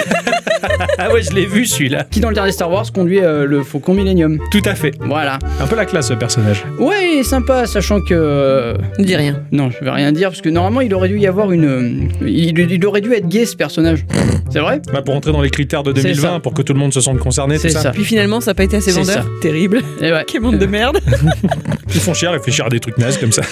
ah 0.98 1.12
ouais, 1.12 1.22
je 1.22 1.30
l'ai 1.32 1.46
vu 1.46 1.64
celui-là. 1.66 2.04
qui 2.10 2.20
dans 2.20 2.28
le 2.28 2.34
dernier 2.34 2.52
Star 2.52 2.70
Wars 2.70 2.90
conduit 2.92 3.20
euh, 3.20 3.46
le 3.46 3.62
Faucon 3.62 3.94
Millennium. 3.94 4.38
Tout 4.50 4.62
à 4.64 4.74
fait. 4.74 4.92
Voilà. 5.00 5.38
Un 5.60 5.66
peu 5.66 5.76
la 5.76 5.86
classe 5.86 6.08
ce 6.08 6.14
personnage. 6.14 6.64
Ouais, 6.78 7.22
sympa, 7.22 7.66
sachant 7.66 8.00
que 8.00 8.12
euh, 8.14 8.74
Ne 8.98 9.04
dis 9.04 9.16
rien. 9.16 9.42
non, 9.52 9.70
je 9.70 9.82
vais 9.84 9.90
rien 9.90 10.12
dire 10.12 10.28
parce 10.28 10.40
que 10.42 10.48
normalement 10.48 10.80
il 10.82 10.92
aurait 10.94 11.08
dû 11.08 11.18
y 11.18 11.26
avoir 11.26 11.52
une, 11.52 11.64
euh, 11.64 12.08
il, 12.26 12.58
il 12.58 12.86
aurait 12.86 13.00
dû 13.00 13.12
être 13.14 13.28
gay 13.28 13.46
ce 13.46 13.56
personnage. 13.56 14.04
C'est 14.50 14.60
vrai? 14.60 14.82
Bah, 14.92 15.00
pour 15.02 15.14
entrer 15.14 15.32
dans 15.32 15.42
les 15.42 15.50
critères 15.50 15.82
de 15.82 15.92
C'est 15.94 16.02
2020, 16.08 16.28
ça. 16.34 16.40
pour 16.40 16.54
que 16.54 16.62
tout 16.62 16.72
le 16.72 16.78
monde 16.78 16.92
se 16.92 17.00
sente 17.00 17.18
concerné, 17.18 17.56
C'est 17.58 17.68
ça. 17.70 17.80
ça. 17.80 17.90
Puis 17.92 18.04
finalement, 18.04 18.40
ça 18.40 18.50
n'a 18.50 18.54
pas 18.56 18.64
été 18.64 18.76
assez 18.76 18.90
vendeur. 18.90 19.14
ça. 19.14 19.24
Terrible. 19.40 19.80
Et 20.00 20.10
ouais. 20.12 20.24
Quel 20.26 20.40
monde 20.42 20.58
de 20.58 20.66
merde. 20.66 20.98
Ils 21.94 22.00
font 22.00 22.14
chier 22.14 22.28
à 22.28 22.32
réfléchir 22.32 22.66
à 22.66 22.68
des 22.68 22.80
trucs 22.80 22.98
nazes 22.98 23.18
comme 23.18 23.32
ça. 23.32 23.42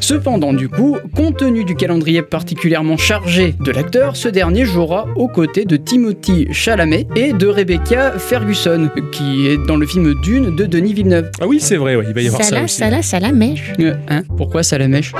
Cependant, 0.00 0.52
du 0.52 0.68
coup, 0.68 0.96
compte 1.14 1.38
tenu 1.38 1.64
du 1.64 1.74
calendrier 1.74 2.22
particulièrement 2.22 2.96
chargé 2.96 3.54
de 3.60 3.70
ce 4.14 4.28
dernier 4.28 4.64
jouera 4.64 5.06
aux 5.16 5.28
côtés 5.28 5.64
de 5.64 5.76
Timothy 5.76 6.46
Chalamet 6.52 7.06
et 7.16 7.32
de 7.32 7.46
Rebecca 7.46 8.12
Ferguson, 8.18 8.90
qui 9.12 9.46
est 9.48 9.56
dans 9.66 9.76
le 9.76 9.86
film 9.86 10.14
Dune 10.22 10.54
de 10.54 10.66
Denis 10.66 10.92
Villeneuve. 10.92 11.30
Ah 11.40 11.46
oui, 11.46 11.58
c'est 11.60 11.76
vrai, 11.76 11.96
ouais, 11.96 12.04
il 12.08 12.14
va 12.14 12.20
y 12.20 12.26
avoir 12.26 12.42
ça, 12.42 12.62
aussi. 12.62 12.80
la 13.20 13.32
mèche. 13.32 13.72
Euh, 13.80 13.94
hein 14.08 14.22
Pourquoi 14.36 14.62
Salamèche 14.62 15.12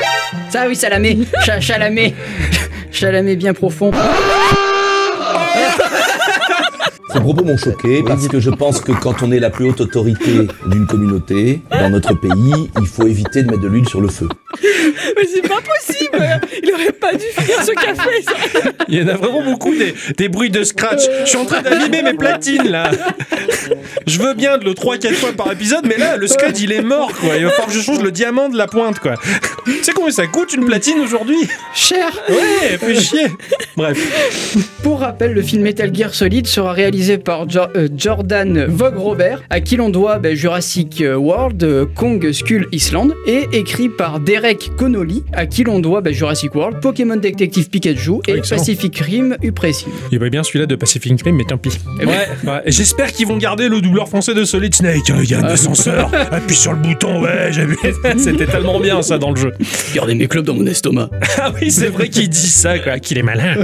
Ça 0.50 0.66
oui, 0.68 0.76
Salamé 0.76 1.18
Cha- 1.44 1.60
Chalamet 1.60 2.14
Chalamet 2.90 3.36
bien 3.36 3.54
profond. 3.54 3.90
Ces 7.18 7.24
propos 7.24 7.44
m'ont 7.44 7.56
choqué 7.56 8.04
parce 8.06 8.28
que 8.28 8.38
je 8.38 8.48
pense 8.48 8.80
que 8.80 8.92
quand 8.92 9.24
on 9.24 9.32
est 9.32 9.40
la 9.40 9.50
plus 9.50 9.68
haute 9.68 9.80
autorité 9.80 10.46
d'une 10.66 10.86
communauté 10.86 11.60
dans 11.68 11.90
notre 11.90 12.14
pays, 12.14 12.70
il 12.80 12.86
faut 12.86 13.08
éviter 13.08 13.42
de 13.42 13.50
mettre 13.50 13.62
de 13.62 13.66
l'huile 13.66 13.88
sur 13.88 14.00
le 14.00 14.06
feu. 14.06 14.28
Mais 14.62 15.24
c'est 15.26 15.42
pas 15.42 15.56
possible. 15.60 16.40
Il 16.62 16.72
aurait 16.72 16.92
pas 16.92 17.12
dû 17.14 17.24
faire 17.32 17.64
ce 17.64 17.72
café. 17.72 18.22
Ça. 18.22 18.70
Il 18.88 19.00
y 19.00 19.02
en 19.02 19.08
a 19.08 19.14
vraiment 19.14 19.42
beaucoup 19.42 19.74
des, 19.74 19.94
des 20.16 20.28
bruits 20.28 20.50
de 20.50 20.62
scratch. 20.62 21.02
Je 21.24 21.28
suis 21.28 21.38
en 21.38 21.44
train 21.44 21.60
d'animer 21.60 22.02
mes 22.02 22.14
platines 22.14 22.68
là. 22.68 22.92
Je 24.06 24.18
veux 24.20 24.34
bien 24.34 24.56
de 24.56 24.64
le 24.64 24.72
3-4 24.74 25.12
fois 25.14 25.32
par 25.32 25.50
épisode, 25.50 25.86
mais 25.86 25.98
là, 25.98 26.16
le 26.16 26.26
scratch 26.28 26.60
il 26.60 26.70
est 26.70 26.82
mort 26.82 27.12
quoi. 27.18 27.36
Il 27.36 27.44
va 27.44 27.50
falloir 27.50 27.66
que 27.66 27.74
je 27.74 27.80
change 27.80 28.00
le 28.00 28.12
diamant 28.12 28.48
de 28.48 28.56
la 28.56 28.68
pointe 28.68 29.00
quoi. 29.00 29.14
Tu 29.64 29.82
sais 29.82 29.92
combien 29.92 30.12
ça 30.12 30.26
coûte 30.28 30.54
une 30.54 30.64
platine 30.66 31.00
aujourd'hui? 31.00 31.48
Cher 31.74 32.10
Ouais, 32.28 32.78
fais 32.78 32.94
chier. 32.94 33.26
Bref. 33.76 34.56
Pour 34.84 35.00
rappel, 35.00 35.32
le 35.32 35.42
film 35.42 35.62
Metal 35.62 35.92
Gear 35.94 36.14
Solid 36.14 36.46
sera 36.46 36.72
réalisé 36.72 37.07
réalisé 37.08 37.18
par 37.18 37.48
Jo- 37.48 37.60
euh, 37.76 37.88
Jordan 37.96 38.66
Vogt 38.68 38.94
Robert, 38.96 39.42
à 39.50 39.60
qui 39.60 39.76
l'on 39.76 39.88
doit 39.90 40.18
bah, 40.18 40.34
Jurassic 40.34 41.02
World, 41.16 41.62
euh, 41.62 41.86
Kong 41.94 42.30
Skull 42.32 42.68
Island, 42.72 43.14
et 43.26 43.46
écrit 43.52 43.88
par 43.88 44.20
Derek 44.20 44.70
Connolly, 44.76 45.24
à 45.32 45.46
qui 45.46 45.64
l'on 45.64 45.80
doit 45.80 46.00
bah, 46.00 46.12
Jurassic 46.12 46.54
World, 46.54 46.80
Pokémon 46.80 47.16
Detective 47.16 47.68
Pikachu 47.70 48.20
et. 48.26 48.40
Pacific 48.48 48.96
Rim 48.98 49.36
Uprising. 49.42 49.88
Il 50.12 50.18
va 50.18 50.28
bien 50.30 50.42
celui-là 50.42 50.66
de 50.66 50.74
Pacific 50.74 51.20
Rim, 51.22 51.36
mais 51.36 51.44
tant 51.44 51.58
pis. 51.58 51.78
Eh 52.00 52.06
Ouais, 52.06 52.26
J'espère 52.66 53.12
qu'ils 53.12 53.26
vont 53.26 53.36
garder 53.36 53.68
le 53.68 53.80
doubleur 53.80 54.08
français 54.08 54.34
de 54.34 54.44
Solid 54.44 54.74
Snake. 54.74 55.02
Il 55.22 55.30
y 55.30 55.34
a 55.34 55.38
un 55.40 55.44
ascenseur, 55.44 56.10
appuie 56.32 56.56
sur 56.56 56.72
le 56.72 56.78
bouton, 56.78 57.22
ouais, 57.22 57.50
j'ai 57.50 57.64
vu. 57.66 57.76
C'était 58.18 58.46
tellement 58.46 58.80
bien 58.80 59.02
ça 59.02 59.18
dans 59.18 59.30
le 59.30 59.36
jeu. 59.36 59.52
Gardez 59.94 60.14
mes 60.14 60.26
clubs 60.28 60.44
dans 60.44 60.54
mon 60.54 60.66
estomac. 60.66 61.10
Ah 61.40 61.52
oui, 61.60 61.70
c'est 61.70 61.86
vrai 61.86 62.08
qu'il 62.08 62.28
dit 62.28 62.36
ça, 62.48 62.78
quoi, 62.80 62.98
qu'il 62.98 63.16
est 63.16 63.22
malin. 63.22 63.54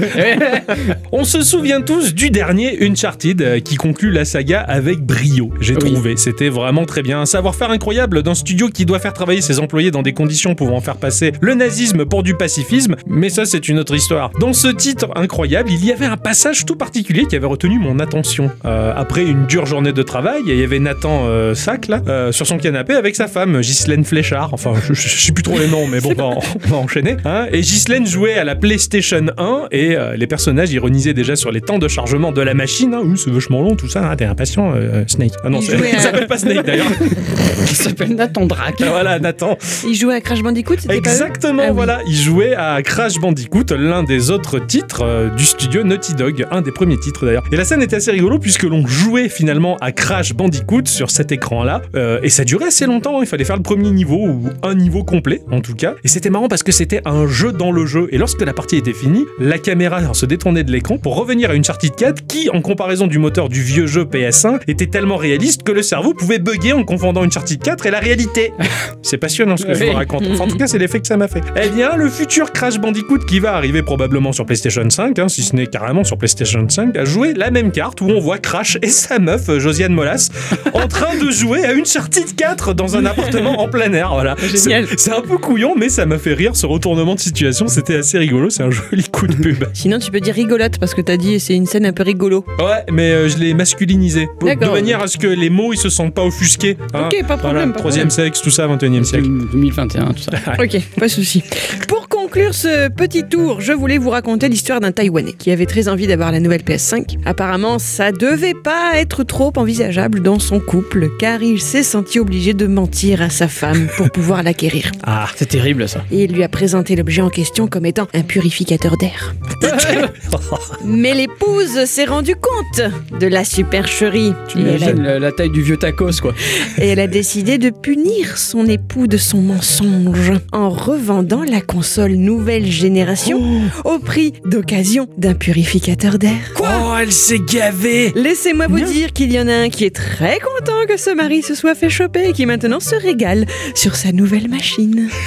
On 1.10 1.24
se 1.24 1.42
souvient 1.42 1.80
tous 1.80 2.14
du 2.14 2.30
dernier 2.30 2.78
Uncharted 2.86 3.23
euh, 3.40 3.60
qui 3.60 3.76
conclut 3.76 4.10
la 4.10 4.24
saga 4.24 4.60
avec 4.60 5.00
brio, 5.00 5.50
j'ai 5.60 5.74
Oui. 5.74 5.92
trouvé. 5.92 6.16
C'était 6.16 6.48
vraiment 6.48 6.84
très 6.84 7.02
bien. 7.02 7.20
Un 7.20 7.26
savoir-faire 7.26 7.70
incroyable 7.70 8.22
d'un 8.22 8.34
studio 8.34 8.68
qui 8.68 8.84
doit 8.84 8.98
faire 8.98 9.12
travailler 9.12 9.40
ses 9.40 9.58
employés 9.60 9.90
dans 9.90 10.02
des 10.02 10.12
conditions 10.12 10.54
pouvant 10.54 10.80
faire 10.80 10.96
passer 10.96 11.32
le 11.40 11.54
nazisme 11.54 12.04
pour 12.04 12.22
du 12.22 12.34
pacifisme, 12.34 12.96
mais 13.06 13.28
ça 13.30 13.44
c'est 13.46 13.68
une 13.68 13.78
autre 13.78 13.94
histoire. 13.94 14.30
Dans 14.40 14.52
ce 14.52 14.68
titre 14.68 15.06
incroyable, 15.16 15.70
il 15.72 15.84
y 15.84 15.92
avait 15.92 16.04
un 16.06 16.16
passage 16.16 16.64
tout 16.66 16.76
particulier 16.76 17.24
qui 17.26 17.36
avait 17.36 17.46
retenu 17.46 17.78
mon 17.78 17.98
attention. 17.98 18.50
Euh, 18.64 18.92
après 18.96 19.22
une 19.24 19.46
dure 19.46 19.66
journée 19.66 19.92
de 19.92 20.02
travail, 20.02 20.42
il 20.46 20.54
y 20.58 20.62
avait 20.62 20.78
Nathan 20.78 21.24
euh, 21.26 21.54
Sack 21.54 21.88
là, 21.88 22.02
euh, 22.08 22.32
sur 22.32 22.46
son 22.46 22.58
canapé 22.58 22.94
avec 22.94 23.16
sa 23.16 23.26
femme 23.28 23.60
Ghislaine 23.60 24.04
Fléchard. 24.04 24.50
Enfin, 24.52 24.72
je, 24.86 24.92
je, 24.94 25.08
je 25.08 25.20
sais 25.26 25.32
plus 25.32 25.42
trop 25.42 25.58
les 25.58 25.68
noms, 25.68 25.86
mais 25.86 26.00
bon, 26.00 26.10
on 26.12 26.14
va, 26.14 26.24
en- 26.24 26.40
on 26.66 26.68
va 26.68 26.76
enchaîner. 26.76 27.16
hein. 27.24 27.46
Et 27.52 27.60
Ghislaine 27.60 28.06
jouait 28.06 28.34
à 28.34 28.44
la 28.44 28.54
PlayStation 28.56 29.26
1 29.38 29.68
et 29.70 29.96
les 30.16 30.26
personnages 30.26 30.72
ironisaient 30.72 31.14
déjà 31.14 31.36
sur 31.36 31.50
les 31.52 31.60
temps 31.60 31.78
de 31.78 31.88
chargement 31.88 32.32
de 32.32 32.40
la 32.42 32.54
machine. 32.54 32.94
Hein. 32.94 33.02
C'est 33.16 33.30
vachement 33.30 33.60
long 33.62 33.76
tout 33.76 33.88
ça. 33.88 34.10
hein. 34.10 34.16
T'es 34.16 34.24
impatient, 34.24 34.72
euh, 34.74 35.04
Snake. 35.06 35.32
Ah 35.44 35.48
non, 35.50 35.60
Il 35.60 35.66
c'est- 35.66 35.76
il 35.92 35.96
à- 35.96 35.98
s'appelle 36.00 36.26
pas 36.26 36.38
Snake 36.38 36.64
d'ailleurs. 36.64 36.86
Qui 37.66 37.74
s'appelle 37.74 38.14
Nathan 38.14 38.46
Drake. 38.46 38.76
Ah, 38.82 38.86
voilà, 38.90 39.18
Nathan. 39.18 39.56
Il 39.86 39.94
jouait 39.94 40.14
à 40.14 40.20
Crash 40.20 40.42
Bandicoot, 40.42 40.76
c'était 40.80 40.88
pas 40.88 40.94
eux 40.94 40.98
Exactement, 40.98 41.62
Ah 41.64 41.68
oui. 41.70 41.74
voilà. 41.74 42.00
Il 42.06 42.14
jouait 42.16 42.54
à 42.54 42.80
Crash 42.82 43.18
Bandicoot, 43.18 43.64
l'un 43.76 44.02
des 44.02 44.30
autres 44.30 44.58
titres 44.58 45.02
euh, 45.04 45.30
du 45.30 45.44
studio 45.44 45.82
Naughty 45.82 46.14
Dog, 46.14 46.46
un 46.50 46.62
des 46.62 46.72
premiers 46.72 46.98
titres 46.98 47.24
d'ailleurs. 47.26 47.44
Et 47.52 47.56
la 47.56 47.64
scène 47.64 47.82
était 47.82 47.96
assez 47.96 48.10
rigolo 48.10 48.38
puisque 48.38 48.64
l'on 48.64 48.86
jouait 48.86 49.28
finalement 49.28 49.76
à 49.80 49.92
Crash 49.92 50.34
Bandicoot 50.34 50.86
sur 50.86 51.10
cet 51.10 51.32
écran-là. 51.32 51.82
Euh, 51.94 52.18
et 52.22 52.28
ça 52.28 52.44
durait 52.44 52.66
assez 52.66 52.86
longtemps, 52.86 53.18
hein. 53.18 53.22
il 53.22 53.26
fallait 53.26 53.44
faire 53.44 53.56
le 53.56 53.62
premier 53.62 53.90
niveau 53.90 54.16
ou 54.26 54.48
un 54.62 54.74
niveau 54.74 55.04
complet 55.04 55.42
en 55.50 55.60
tout 55.60 55.74
cas. 55.74 55.94
Et 56.04 56.08
c'était 56.08 56.30
marrant 56.30 56.48
parce 56.48 56.62
que 56.62 56.72
c'était 56.72 57.00
un 57.04 57.26
jeu 57.26 57.52
dans 57.52 57.72
le 57.72 57.86
jeu. 57.86 58.08
Et 58.12 58.18
lorsque 58.18 58.42
la 58.42 58.52
partie 58.52 58.76
était 58.76 58.92
finie, 58.92 59.24
la 59.38 59.58
caméra 59.58 60.12
se 60.14 60.26
détournait 60.26 60.64
de 60.64 60.72
l'écran 60.72 60.98
pour 60.98 61.16
revenir 61.16 61.50
à 61.50 61.54
Uncharted 61.54 61.94
4 61.94 62.26
qui, 62.26 62.50
en 62.50 62.60
comparaison 62.60 63.03
du 63.06 63.18
moteur 63.18 63.48
du 63.48 63.62
vieux 63.62 63.86
jeu 63.86 64.04
PS1, 64.04 64.60
était 64.68 64.86
tellement 64.86 65.16
réaliste 65.16 65.62
que 65.62 65.72
le 65.72 65.82
cerveau 65.82 66.14
pouvait 66.14 66.38
bugger 66.38 66.72
en 66.72 66.84
confondant 66.84 67.22
Uncharted 67.22 67.62
4 67.62 67.86
et 67.86 67.90
la 67.90 67.98
réalité. 68.00 68.52
C'est 69.02 69.18
passionnant 69.18 69.56
ce 69.56 69.66
que 69.66 69.74
je 69.74 69.80
Oui. 69.84 69.90
vous 69.90 69.96
raconte. 69.96 70.24
Enfin, 70.32 70.44
en 70.44 70.48
tout 70.48 70.56
cas, 70.56 70.66
c'est 70.66 70.78
l'effet 70.78 70.98
que 70.98 71.06
ça 71.06 71.16
m'a 71.18 71.28
fait. 71.28 71.42
Eh 71.62 71.68
bien, 71.68 71.94
le 71.96 72.08
futur 72.08 72.52
Crash 72.52 72.78
Bandicoot 72.80 73.18
qui 73.28 73.38
va 73.38 73.54
arriver 73.54 73.82
probablement 73.82 74.32
sur 74.32 74.46
PlayStation 74.46 74.88
5, 74.88 75.18
hein, 75.18 75.28
si 75.28 75.42
ce 75.42 75.54
n'est 75.54 75.66
carrément 75.66 76.04
sur 76.04 76.16
PlayStation 76.16 76.66
5, 76.66 76.96
a 76.96 77.04
joué 77.04 77.34
la 77.34 77.50
même 77.50 77.70
carte 77.70 78.00
où 78.00 78.06
on 78.08 78.18
voit 78.20 78.38
Crash 78.38 78.78
et 78.80 78.88
sa 78.88 79.18
meuf, 79.18 79.50
Josiane 79.58 79.92
Molas, 79.92 80.30
en 80.72 80.88
train 80.88 81.16
de 81.16 81.30
jouer 81.30 81.64
à 81.66 81.72
Uncharted 81.72 82.34
4 82.34 82.72
dans 82.72 82.96
un 82.96 83.04
appartement 83.04 83.60
en 83.60 83.68
plein 83.68 83.92
air. 83.92 84.10
Voilà. 84.14 84.36
Génial. 84.40 84.86
C'est 84.88 84.98
c'est 85.04 85.12
un 85.12 85.20
peu 85.20 85.36
couillon, 85.36 85.74
mais 85.76 85.90
ça 85.90 86.06
m'a 86.06 86.16
fait 86.16 86.32
rire 86.32 86.56
ce 86.56 86.64
retournement 86.64 87.14
de 87.14 87.20
situation. 87.20 87.68
C'était 87.68 87.96
assez 87.96 88.16
rigolo. 88.16 88.48
C'est 88.48 88.62
un 88.62 88.70
joli 88.90 89.04
coup 89.10 89.26
de 89.26 89.34
pub. 89.34 89.64
Sinon, 89.74 89.98
tu 89.98 90.10
peux 90.10 90.20
dire 90.20 90.34
rigolote 90.34 90.78
parce 90.78 90.94
que 90.94 91.02
t'as 91.02 91.18
dit 91.18 91.38
c'est 91.40 91.54
une 91.54 91.66
scène 91.66 91.84
un 91.84 91.92
peu 91.92 92.04
rigolo. 92.04 92.44
Ouais, 92.58 92.84
mais 92.94 93.10
euh, 93.10 93.28
je 93.28 93.36
l'ai 93.38 93.52
masculinisé. 93.54 94.28
De 94.40 94.70
manière 94.70 95.02
à 95.02 95.06
ce 95.08 95.18
que 95.18 95.26
les 95.26 95.50
mots 95.50 95.72
ils 95.72 95.78
se 95.78 95.88
sentent 95.88 96.14
pas 96.14 96.22
offusqués. 96.24 96.76
hein. 96.94 97.08
Ok, 97.12 97.26
pas 97.26 97.36
de 97.36 97.40
problème, 97.40 97.72
troisième 97.72 98.10
sexe, 98.10 98.40
tout 98.40 98.50
ça, 98.50 98.66
21 98.66 99.00
e 99.00 99.02
siècle. 99.04 99.26
2021, 99.52 100.12
tout 100.12 100.22
ça. 100.22 100.30
Ok, 100.58 100.80
pas 100.98 101.06
de 101.06 101.10
souci. 101.10 101.42
Pour 101.88 102.08
conclure 102.08 102.54
ce 102.54 102.88
petit 102.88 103.24
tour, 103.24 103.60
je 103.60 103.72
voulais 103.72 103.98
vous 103.98 104.10
raconter 104.10 104.48
l'histoire 104.48 104.80
d'un 104.80 104.92
Taïwanais 104.92 105.32
qui 105.32 105.50
avait 105.50 105.66
très 105.66 105.88
envie 105.88 106.06
d'avoir 106.06 106.30
la 106.32 106.40
nouvelle 106.40 106.62
PS5. 106.62 107.18
Apparemment, 107.26 107.78
ça 107.78 108.12
devait 108.12 108.54
pas 108.54 108.92
être 108.94 109.24
trop 109.24 109.52
envisageable 109.56 110.20
dans 110.20 110.38
son 110.38 110.60
couple, 110.60 111.10
car 111.18 111.42
il 111.42 111.60
s'est 111.60 111.82
senti 111.82 112.18
obligé 112.20 112.54
de 112.54 112.66
mentir 112.66 113.20
à 113.22 113.30
sa 113.30 113.48
femme 113.48 113.88
pour 113.96 114.10
pouvoir 114.10 114.42
l'acquérir. 114.42 114.90
Ah, 115.06 115.28
C'est 115.36 115.48
terrible 115.48 115.86
ça. 115.88 116.02
Et 116.10 116.24
il 116.24 116.32
lui 116.32 116.42
a 116.42 116.48
présenté 116.48 116.96
l'objet 116.96 117.20
en 117.20 117.28
question 117.28 117.66
comme 117.66 117.84
étant 117.84 118.06
un 118.14 118.22
purificateur 118.22 118.96
d'air. 118.96 119.34
Mais 120.84 121.14
l'épouse 121.14 121.84
s'est 121.84 122.04
rendue 122.04 122.36
compte 122.36 122.83
de 123.20 123.26
la 123.26 123.44
supercherie. 123.44 124.32
Tu 124.48 124.58
Et 124.58 124.62
elle, 124.62 124.68
a, 124.68 124.90
imagines 124.90 125.18
la, 125.18 125.32
taille 125.32 125.50
du 125.50 125.62
vieux 125.62 125.76
tacos 125.76 126.20
quoi. 126.20 126.34
et 126.78 126.88
elle 126.88 127.00
a 127.00 127.06
décidé 127.06 127.58
de 127.58 127.70
punir 127.70 128.38
son 128.38 128.66
époux 128.66 129.06
de 129.06 129.16
son 129.16 129.40
mensonge 129.40 130.32
en 130.52 130.70
revendant 130.70 131.42
la 131.44 131.60
console 131.60 132.12
nouvelle 132.12 132.70
génération 132.70 133.40
au 133.84 133.98
prix 133.98 134.32
d'occasion 134.44 135.08
d'un 135.18 135.34
purificateur 135.34 136.18
d'air. 136.18 136.36
Oh, 136.60 136.94
elle 137.00 137.12
s'est 137.12 137.40
gavée 137.40 138.12
Laissez-moi 138.14 138.66
vous 138.68 138.80
dire 138.80 139.12
qu'il 139.12 139.32
y 139.32 139.40
en 139.40 139.48
a 139.48 139.54
un 139.54 139.68
qui 139.68 139.84
est 139.84 139.94
très 139.94 140.38
content 140.38 140.86
que 140.88 140.96
ce 140.96 141.10
mari 141.10 141.42
se 141.42 141.54
soit 141.54 141.74
fait 141.74 141.90
choper 141.90 142.28
et 142.28 142.32
qui 142.32 142.46
maintenant 142.46 142.80
se 142.80 142.94
régale 142.94 143.46
sur 143.74 143.96
sa 143.96 144.12
nouvelle 144.12 144.48
machine. 144.48 145.08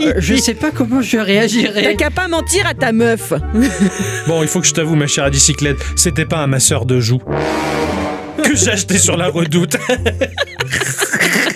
Euh, 0.00 0.14
je 0.18 0.34
sais 0.34 0.54
pas 0.54 0.70
comment 0.70 1.02
je 1.02 1.16
T'as 1.16 1.24
réagirais. 1.24 1.96
qu'à 1.96 2.10
pas 2.10 2.28
mentir 2.28 2.66
à 2.66 2.74
ta 2.74 2.92
meuf. 2.92 3.32
Bon, 4.26 4.42
il 4.42 4.48
faut 4.48 4.60
que 4.60 4.66
je 4.66 4.72
t'avoue, 4.74 4.94
ma 4.94 5.06
chère 5.06 5.24
à 5.24 5.30
bicyclette, 5.30 5.78
c'était 5.96 6.24
pas 6.28 6.38
un 6.38 6.46
masseur 6.46 6.84
de 6.84 7.00
joues. 7.00 7.22
Que 8.42 8.54
j'ai 8.54 8.70
acheté 8.70 8.98
sur 8.98 9.16
la 9.16 9.28
redoute. 9.28 9.76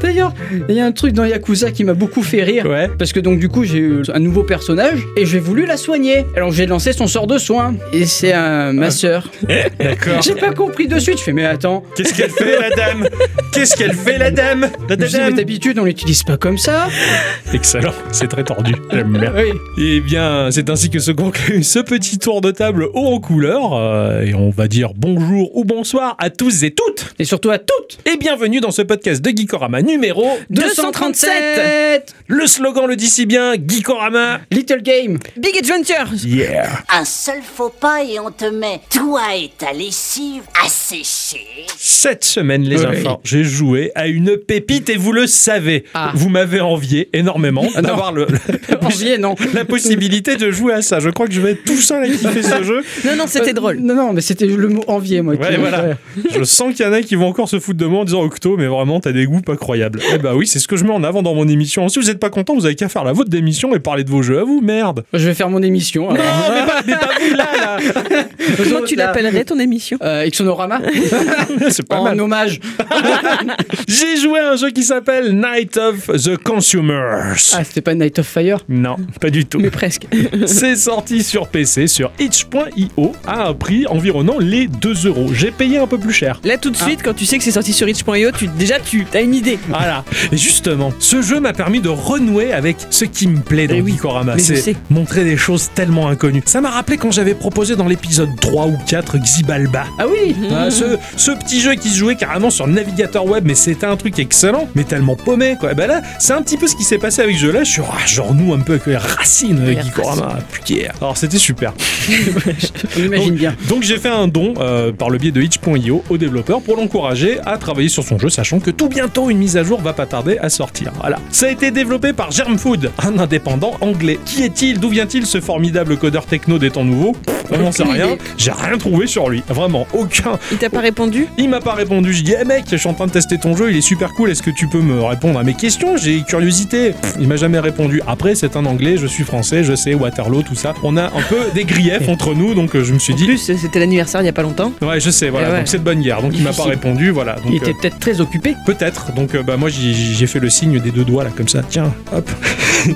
D'ailleurs, 0.00 0.32
il 0.68 0.74
y 0.74 0.80
a 0.80 0.84
un 0.86 0.92
truc 0.92 1.12
dans 1.12 1.24
Yakuza 1.24 1.70
qui 1.70 1.84
m'a 1.84 1.94
beaucoup 1.94 2.22
fait 2.22 2.42
rire. 2.42 2.66
Ouais. 2.66 2.88
Parce 2.98 3.12
que 3.12 3.20
donc 3.20 3.38
du 3.38 3.48
coup 3.48 3.64
j'ai 3.64 3.78
eu 3.78 4.02
un 4.12 4.18
nouveau 4.18 4.42
personnage 4.42 4.98
et 5.16 5.26
j'ai 5.26 5.38
voulu 5.38 5.66
la 5.66 5.76
soigner. 5.76 6.24
Alors 6.36 6.52
j'ai 6.52 6.66
lancé 6.66 6.92
son 6.92 7.06
sort 7.06 7.26
de 7.26 7.38
soin 7.38 7.74
et 7.92 8.06
c'est 8.06 8.32
un 8.32 8.72
masseur. 8.72 9.28
D'accord. 9.78 10.22
J'ai 10.22 10.34
pas 10.34 10.52
compris 10.52 10.88
de 10.88 10.98
suite. 10.98 11.18
Je 11.18 11.24
fais 11.24 11.32
mais 11.32 11.44
attends. 11.44 11.82
Qu'est-ce 11.96 12.14
qu'elle 12.14 12.30
fait, 12.30 12.58
la 12.58 12.70
dame? 12.70 13.08
Qu'est-ce 13.52 13.76
qu'elle 13.76 13.94
fait, 13.94 14.18
la 14.18 14.30
dame? 14.30 14.70
La 14.88 14.96
Je 14.96 15.06
dis, 15.06 15.12
mais 15.16 15.18
dame 15.18 15.34
d'habitude 15.34 15.78
on 15.78 15.84
l'utilise 15.84 16.22
pas 16.22 16.36
comme 16.36 16.58
ça. 16.58 16.88
Excellent, 17.54 17.92
c'est 18.12 18.28
très 18.28 18.44
tordu. 18.44 18.74
J'aime 18.90 19.16
bien. 19.18 19.32
Oui. 19.36 19.52
Eh 19.78 20.00
bien, 20.00 20.50
c'est 20.50 20.70
ainsi 20.70 20.90
que 20.90 20.98
se 20.98 21.10
conclut 21.10 21.62
ce 21.62 21.78
petit 21.78 22.18
tour 22.18 22.40
de 22.40 22.50
table 22.50 22.88
haut 22.94 23.06
en 23.14 23.20
couleur. 23.20 23.74
euh, 23.74 24.22
et 24.22 24.34
on 24.34 24.50
va 24.50 24.68
dire 24.68 24.92
bonjour 24.96 25.56
ou 25.56 25.64
bonsoir 25.64 26.16
à 26.18 26.30
tous 26.30 26.62
et 26.64 26.70
toutes. 26.70 27.14
Et 27.18 27.24
surtout 27.24 27.50
à 27.50 27.58
toutes. 27.58 27.98
Et 28.12 28.16
bienvenue 28.16 28.60
dans 28.60 28.70
ce 28.70 28.82
podcast 28.82 29.22
de 29.22 29.30
Geekorama 29.62 29.82
numéro 29.82 30.26
237 30.50 32.14
Le 32.26 32.46
slogan 32.46 32.86
le 32.86 32.96
dit 32.96 33.06
si 33.08 33.26
bien, 33.26 33.54
Geekorama. 33.54 34.40
Little 34.50 34.82
Game. 34.82 35.18
Big 35.36 35.56
Adventure 35.58 36.12
Yeah. 36.24 36.68
Un 36.92 37.04
seul 37.04 37.40
faux 37.42 37.68
pas 37.70 38.02
et 38.02 38.18
on 38.18 38.30
te 38.30 38.46
met, 38.46 38.80
toi 38.90 39.20
et 39.36 39.50
ta 39.56 39.72
lessive, 39.72 40.42
à 40.64 40.68
sécher. 40.68 41.46
Cette 41.78 42.24
semaine, 42.24 42.62
les 42.62 42.80
Oui. 42.84 42.86
enfants, 43.06 43.20
j'ai 43.24 43.44
joué 43.44 43.92
à 43.94 44.06
une 44.08 44.36
pépite 44.36 44.88
et 44.88 44.96
vous 44.96 45.12
le 45.12 45.26
savez. 45.26 45.84
Ah. 45.94 46.10
Vous 46.14 46.28
m'avez 46.28 46.60
envié 46.60 47.08
énormément 47.12 47.66
Ah 47.76 47.82
d'avoir 47.82 48.12
le, 48.12 48.26
Envié, 48.82 49.18
non. 49.18 49.34
la 49.54 49.64
possibilité 49.64 50.36
de 50.36 50.50
jouer 50.50 50.72
à 50.74 50.82
ça. 50.82 50.98
Je 51.00 51.10
crois 51.10 51.26
que 51.28 51.32
je 51.34 51.40
vais 51.40 51.52
être 51.52 51.64
tout 51.64 51.76
seul 51.76 52.02
à 52.04 52.08
kiffer 52.08 52.42
ce 52.42 52.62
jeu. 52.64 52.82
Non, 53.04 53.16
non, 53.16 53.24
c'était 53.26 53.50
Euh, 53.50 53.54
drôle. 53.54 53.76
Non, 53.80 53.94
non, 53.94 54.12
mais 54.12 54.20
c'était 54.20 54.46
le 54.46 54.68
mot 54.68 54.84
envié, 54.86 55.22
moi. 55.22 55.34
Ouais, 55.34 55.56
voilà. 55.56 55.96
Je 56.34 56.42
sens 56.44 56.74
qu'il 56.74 56.84
y 56.84 56.88
en 56.88 56.92
a 56.92 57.02
qui 57.02 57.14
vont 57.14 57.26
encore 57.28 57.48
se 57.48 57.58
foutre 57.60 57.78
de 57.78 57.86
moi 57.86 58.00
en 58.00 58.04
disant 58.04 58.22
Octo, 58.22 58.56
mais 58.56 58.66
vraiment, 58.66 59.00
t'as 59.00 59.12
des 59.12 59.26
goûts 59.26 59.40
pas 59.52 59.56
croyables. 59.58 60.00
Eh 60.14 60.18
bah 60.18 60.34
oui, 60.34 60.46
c'est 60.46 60.58
ce 60.58 60.66
que 60.68 60.76
je 60.76 60.84
mets 60.84 60.92
en 60.92 61.04
avant 61.04 61.22
dans 61.22 61.34
mon 61.34 61.46
émission. 61.48 61.88
Si 61.88 61.98
vous 61.98 62.10
êtes 62.10 62.18
pas 62.18 62.30
content, 62.30 62.54
vous 62.54 62.64
avez 62.66 62.74
qu'à 62.74 62.88
faire 62.88 63.04
la 63.04 63.12
vôtre 63.12 63.30
d'émission 63.30 63.74
et 63.74 63.78
parler 63.80 64.04
de 64.04 64.10
vos 64.10 64.22
jeux 64.22 64.38
à 64.38 64.44
vous, 64.44 64.60
merde. 64.62 65.04
Je 65.12 65.26
vais 65.26 65.34
faire 65.34 65.50
mon 65.50 65.62
émission. 65.62 66.10
alors. 66.10 66.24
Non, 66.24 66.54
mais 66.54 66.66
pas, 66.66 66.80
mais 66.86 66.92
pas 66.94 67.10
vous 67.20 67.34
là, 67.36 67.46
là. 67.60 68.24
Comment 68.62 68.84
tu 68.86 68.94
l'appellerais 68.96 69.44
ton 69.44 69.58
émission? 69.58 69.98
Euh, 70.02 70.22
Exonorama 70.22 70.80
C'est 71.70 71.86
pas 71.86 71.98
En 71.98 72.04
mal. 72.04 72.20
hommage. 72.20 72.60
J'ai 73.88 74.16
joué 74.16 74.38
à 74.40 74.52
un 74.52 74.56
jeu 74.56 74.70
qui 74.70 74.82
s'appelle 74.84 75.34
Night 75.38 75.76
of 75.76 76.06
the 76.06 76.36
Consumers. 76.36 77.34
Ah, 77.54 77.64
c'était 77.64 77.80
pas 77.80 77.94
Night 77.94 78.18
of 78.18 78.26
Fire? 78.26 78.58
Non, 78.68 78.96
pas 79.20 79.30
du 79.30 79.44
tout. 79.44 79.58
Mais 79.58 79.70
presque. 79.70 80.06
C'est 80.46 80.76
sorti 80.76 81.22
sur 81.22 81.48
PC 81.48 81.86
sur 81.86 82.10
itch.io 82.18 83.12
à 83.26 83.48
un 83.48 83.54
prix 83.54 83.86
environnant 83.86 84.38
les 84.38 84.66
2 84.68 85.06
euros. 85.08 85.28
J'ai 85.34 85.50
payé 85.50 85.78
un 85.78 85.86
peu 85.86 85.98
plus 85.98 86.12
cher. 86.12 86.40
Là, 86.44 86.56
tout 86.58 86.70
de 86.70 86.76
suite, 86.76 87.00
quand 87.02 87.14
tu 87.14 87.26
sais 87.26 87.38
que 87.38 87.44
c'est 87.44 87.50
sorti 87.50 87.72
sur 87.72 87.88
itch.io, 87.88 88.30
tu, 88.32 88.46
déjà, 88.48 88.78
tu 88.80 89.06
as 89.14 89.20
une 89.20 89.34
idée. 89.34 89.41
Voilà. 89.68 90.04
Et 90.30 90.36
justement, 90.36 90.92
ce 90.98 91.22
jeu 91.22 91.40
m'a 91.40 91.52
permis 91.52 91.80
de 91.80 91.88
renouer 91.88 92.52
avec 92.52 92.76
ce 92.90 93.04
qui 93.04 93.26
me 93.28 93.40
plaît 93.40 93.66
dans 93.66 93.74
Eh 93.74 93.80
oui, 93.80 93.92
Gikorama. 93.92 94.38
C'est 94.38 94.76
montrer 94.90 95.24
des 95.24 95.36
choses 95.36 95.70
tellement 95.74 96.08
inconnues. 96.08 96.42
Ça 96.46 96.60
m'a 96.60 96.70
rappelé 96.70 96.96
quand 96.96 97.10
j'avais 97.10 97.34
proposé 97.34 97.76
dans 97.76 97.88
l'épisode 97.88 98.30
3 98.40 98.66
ou 98.66 98.76
4 98.86 99.18
Xibalba. 99.18 99.84
Ah 99.98 100.06
oui 100.08 100.34
Ah, 100.54 100.70
ce, 100.70 100.96
ce 101.16 101.30
petit 101.32 101.60
jeu 101.60 101.74
qui 101.74 101.88
se 101.88 101.96
jouait 101.98 102.16
carrément 102.16 102.50
sur 102.50 102.66
navigateur 102.66 103.26
web, 103.26 103.44
mais 103.46 103.54
c'était 103.54 103.86
un 103.86 103.96
truc 103.96 104.18
excellent, 104.18 104.68
mais 104.74 104.84
tellement 104.84 105.16
paumé 105.16 105.56
quoi. 105.58 105.72
Et 105.72 105.74
ben 105.74 105.86
là, 105.86 106.02
c'est 106.18 106.32
un 106.32 106.42
petit 106.42 106.56
peu 106.56 106.66
ce 106.66 106.76
qui 106.76 106.84
s'est 106.84 106.98
passé 106.98 107.22
avec 107.22 107.36
ce 107.36 107.42
jeu-là. 107.42 107.64
Je 107.64 107.70
suis 107.70 107.82
ah, 107.82 107.96
je 108.06 108.20
renoue 108.20 108.52
un 108.54 108.60
peu 108.60 108.72
avec 108.74 108.86
les 108.86 108.96
racines 108.96 109.64
de 109.64 109.72
Gikorama. 109.72 110.38
Putain. 110.52 110.90
Alors 111.00 111.16
c'était 111.16 111.38
super. 111.38 111.72
On 112.98 113.00
imagine 113.04 113.34
bien. 113.34 113.54
Donc 113.68 113.82
j'ai 113.82 113.98
fait 113.98 114.08
un 114.08 114.28
don 114.28 114.54
euh, 114.58 114.92
par 114.92 115.10
le 115.10 115.18
biais 115.18 115.30
de 115.32 115.42
itch.io 115.42 116.02
au 116.08 116.18
développeur 116.18 116.60
pour 116.60 116.76
l'encourager 116.76 117.38
à 117.44 117.58
travailler 117.58 117.88
sur 117.88 118.04
son 118.04 118.18
jeu, 118.18 118.28
sachant 118.28 118.60
que 118.60 118.70
tout 118.70 118.88
bientôt 118.88 119.30
une 119.32 119.38
mise 119.38 119.56
à 119.56 119.64
jour 119.64 119.80
va 119.80 119.92
pas 119.92 120.06
tarder 120.06 120.38
à 120.38 120.48
sortir. 120.48 120.92
Voilà. 121.00 121.18
Ça 121.30 121.46
a 121.46 121.50
été 121.50 121.70
développé 121.70 122.12
par 122.12 122.30
Germfood, 122.30 122.90
un 123.02 123.18
indépendant 123.18 123.72
anglais. 123.80 124.18
Qui 124.24 124.42
est-il? 124.44 124.78
D'où 124.78 124.88
vient-il 124.90 125.26
ce 125.26 125.40
formidable 125.40 125.96
codeur 125.96 126.26
techno 126.26 126.58
des 126.58 126.70
temps 126.70 126.84
nouveaux? 126.84 127.12
Pff, 127.12 127.34
On 127.50 127.58
n'en 127.58 127.72
sait 127.72 127.82
rien. 127.82 128.16
J'ai 128.38 128.52
rien 128.52 128.78
trouvé 128.78 129.06
sur 129.06 129.28
lui. 129.28 129.42
Vraiment, 129.48 129.86
aucun. 129.92 130.38
Il 130.52 130.58
t'a 130.58 130.70
pas 130.70 130.80
répondu? 130.80 131.26
Il 131.38 131.48
m'a 131.48 131.60
pas 131.60 131.74
répondu. 131.74 132.12
Je 132.12 132.22
dis, 132.22 132.34
eh 132.40 132.44
mec, 132.44 132.64
je 132.70 132.76
suis 132.76 132.88
en 132.88 132.94
train 132.94 133.06
de 133.06 133.12
tester 133.12 133.38
ton 133.38 133.56
jeu, 133.56 133.70
il 133.70 133.76
est 133.76 133.80
super 133.80 134.12
cool. 134.12 134.30
Est-ce 134.30 134.42
que 134.42 134.50
tu 134.50 134.68
peux 134.68 134.80
me 134.80 135.02
répondre 135.02 135.38
à 135.38 135.42
mes 135.42 135.54
questions? 135.54 135.96
J'ai 135.96 136.22
curiosité. 136.22 136.90
Pff, 136.92 137.14
il 137.20 137.26
m'a 137.28 137.36
jamais 137.36 137.58
répondu. 137.58 138.00
Après, 138.06 138.34
c'est 138.34 138.56
un 138.56 138.66
anglais, 138.66 138.96
je 138.96 139.06
suis 139.06 139.24
français, 139.24 139.64
je 139.64 139.74
sais, 139.74 139.94
Waterloo, 139.94 140.42
tout 140.42 140.54
ça. 140.54 140.74
On 140.82 140.96
a 140.96 141.04
un 141.06 141.22
peu 141.28 141.38
des 141.54 141.64
griefs 141.64 141.82
entre 142.08 142.34
nous, 142.34 142.54
donc 142.54 142.74
euh, 142.76 142.84
je 142.84 142.92
me 142.92 142.98
suis 142.98 143.12
En 143.14 143.16
dit. 143.16 143.26
plus, 143.26 143.38
c'était 143.38 143.78
l'anniversaire 143.78 144.20
il 144.22 144.26
y 144.26 144.28
a 144.28 144.32
pas 144.32 144.42
longtemps. 144.42 144.72
Ouais, 144.82 145.00
je 145.00 145.10
sais, 145.10 145.28
voilà. 145.30 145.48
Eh 145.48 145.52
ouais. 145.52 145.58
Donc 145.58 145.68
c'est 145.68 145.78
de 145.78 145.82
bonne 145.84 146.00
guerre. 146.00 146.22
Donc 146.22 146.32
il 146.34 146.42
m'a 146.42 146.52
pas 146.54 146.64
répondu, 146.64 147.10
voilà. 147.10 147.34
Donc 147.36 147.44
Il 147.48 147.56
était 147.56 147.70
euh, 147.70 147.74
peut-être 147.80 147.98
très 147.98 148.20
occupé. 148.20 148.54
peut-être. 148.66 149.11
Donc 149.16 149.34
euh, 149.34 149.42
bah 149.42 149.56
moi 149.56 149.68
j'ai 149.70 150.26
fait 150.26 150.40
le 150.40 150.50
signe 150.50 150.80
des 150.80 150.90
deux 150.90 151.04
doigts 151.04 151.24
là 151.24 151.30
comme 151.36 151.48
ça. 151.48 151.62
Tiens, 151.68 151.92
hop. 152.14 152.28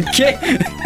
Ok 0.00 0.24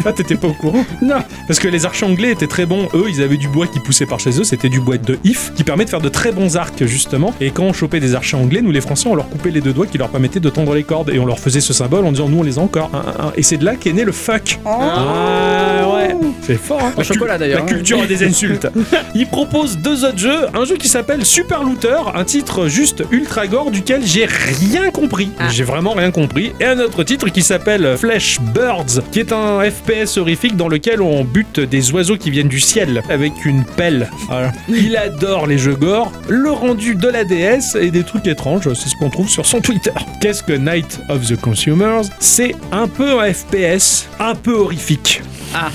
Ah 0.05 0.13
t'étais 0.13 0.35
pas 0.37 0.49
au 0.49 0.53
courant 0.53 0.85
Non 1.03 1.17
Parce 1.47 1.59
que 1.59 1.69
les 1.69 1.85
archers 1.87 2.05
anglais 2.07 2.33
étaient 2.33 2.47
très 2.47 2.67
bons. 2.67 2.89
Eux, 2.95 3.07
ils 3.09 3.23
avaient 3.23 3.37
du 3.37 3.49
bois 3.49 3.67
qui 3.67 3.81
poussait 3.81 4.07
par 4.07 4.19
chez 4.21 4.39
eux. 4.41 4.45
C'était 4.45 4.69
du 4.69 4.81
bois 4.81 4.99
de 4.99 5.19
if 5.25 5.53
qui 5.55 5.63
permet 5.65 5.85
de 5.85 5.91
faire 5.91 6.01
de 6.01 6.09
très 6.09 6.33
bons 6.33 6.57
arcs 6.57 6.85
justement. 6.85 7.33
Et 7.41 7.51
quand 7.51 7.63
on 7.65 7.73
chopait 7.73 8.01
des 8.01 8.15
archers 8.15 8.37
anglais, 8.37 8.61
nous 8.63 8.71
les 8.71 8.81
Français, 8.81 9.09
on 9.09 9.15
leur 9.15 9.29
coupait 9.29 9.51
les 9.51 9.61
deux 9.61 9.73
doigts 9.73 9.87
qui 9.87 9.99
leur 9.99 10.09
permettaient 10.09 10.41
de 10.41 10.51
tendre 10.51 10.75
les 10.75 10.83
cordes 10.85 11.11
et 11.11 11.19
on 11.19 11.27
leur 11.27 11.39
faisait 11.39 11.61
ce 11.61 11.73
symbole 11.73 12.05
en 12.05 12.13
disant 12.13 12.29
nous 12.29 12.39
on 12.39 12.43
les 12.43 12.59
a 12.59 12.63
encore. 12.63 12.91
Un, 12.93 12.99
un, 12.99 13.27
un. 13.29 13.33
Et 13.37 13.43
c'est 13.43 13.57
de 13.57 13.65
là 13.65 13.77
qu'est 13.77 13.93
né 13.93 14.05
le 14.05 14.13
fuck. 14.13 14.59
Ah 14.67 15.89
ouais, 15.95 16.15
c'est 16.43 16.59
fort. 16.59 16.81
Hein 16.83 16.93
Au 16.97 17.03
chocolat, 17.03 17.39
d'ailleurs, 17.39 17.61
La 17.61 17.65
hein. 17.65 17.69
culture 17.69 18.07
des 18.07 18.25
insultes. 18.27 18.67
Il 19.15 19.27
propose 19.27 19.79
deux 19.79 20.05
autres 20.05 20.19
jeux, 20.19 20.47
un 20.55 20.65
jeu 20.65 20.77
qui 20.77 20.89
s'appelle 20.89 21.25
Super 21.25 21.63
Looter, 21.63 21.97
un 22.15 22.25
titre 22.25 22.69
juste 22.69 23.05
ultra 23.11 23.47
gore 23.47 23.71
duquel 23.71 24.03
j'ai 24.05 24.25
rien 24.27 24.64
compris. 24.95 25.31
Ah. 25.39 25.49
J'ai 25.51 25.65
vraiment 25.65 25.93
rien 25.93 26.11
compris. 26.11 26.53
Et 26.61 26.65
un 26.65 26.79
autre 26.79 27.03
titre 27.05 27.29
qui 27.29 27.43
s'appelle 27.43 27.97
Flesh 27.99 28.41
Birds, 28.41 29.03
qui 29.13 29.21
est 29.21 29.33
un 29.33 29.61
FPS 29.61 30.17
horrifique 30.17 30.57
dans 30.57 30.69
lequel 30.69 31.03
on 31.03 31.25
bute 31.25 31.61
des 31.61 31.93
oiseaux 31.93 32.17
qui 32.17 32.31
viennent 32.31 32.49
du 32.49 32.61
ciel 32.61 33.03
avec 33.11 33.45
une 33.45 33.65
pelle. 33.65 34.09
Voilà. 34.29 34.53
Il 34.69 34.97
adore 34.97 35.47
les 35.47 35.59
jeux 35.59 35.75
gore, 35.75 36.13
le 36.29 36.51
rendu 36.51 36.95
de 36.95 37.09
la 37.09 37.25
DS 37.25 37.77
et 37.81 37.91
des 37.91 38.05
trucs 38.05 38.27
étranges, 38.27 38.73
c'est 38.75 38.89
ce 38.89 38.97
qu'on 38.97 39.11
trouve 39.11 39.29
sur 39.29 39.47
son 39.47 39.61
Twitter. 39.61 39.93
Qu'est-ce 40.21 40.43
que 40.43 40.53
Night 40.53 41.01
of 41.09 41.27
the 41.27 41.41
Consumers? 41.41 42.03
C'est 42.21 42.55
un 42.73 42.89
peu 42.89 43.21
un 43.21 43.33
FPS, 43.33 44.09
un 44.19 44.35
peu 44.35 44.55
horrifique. 44.55 45.23
Ah 45.57 45.71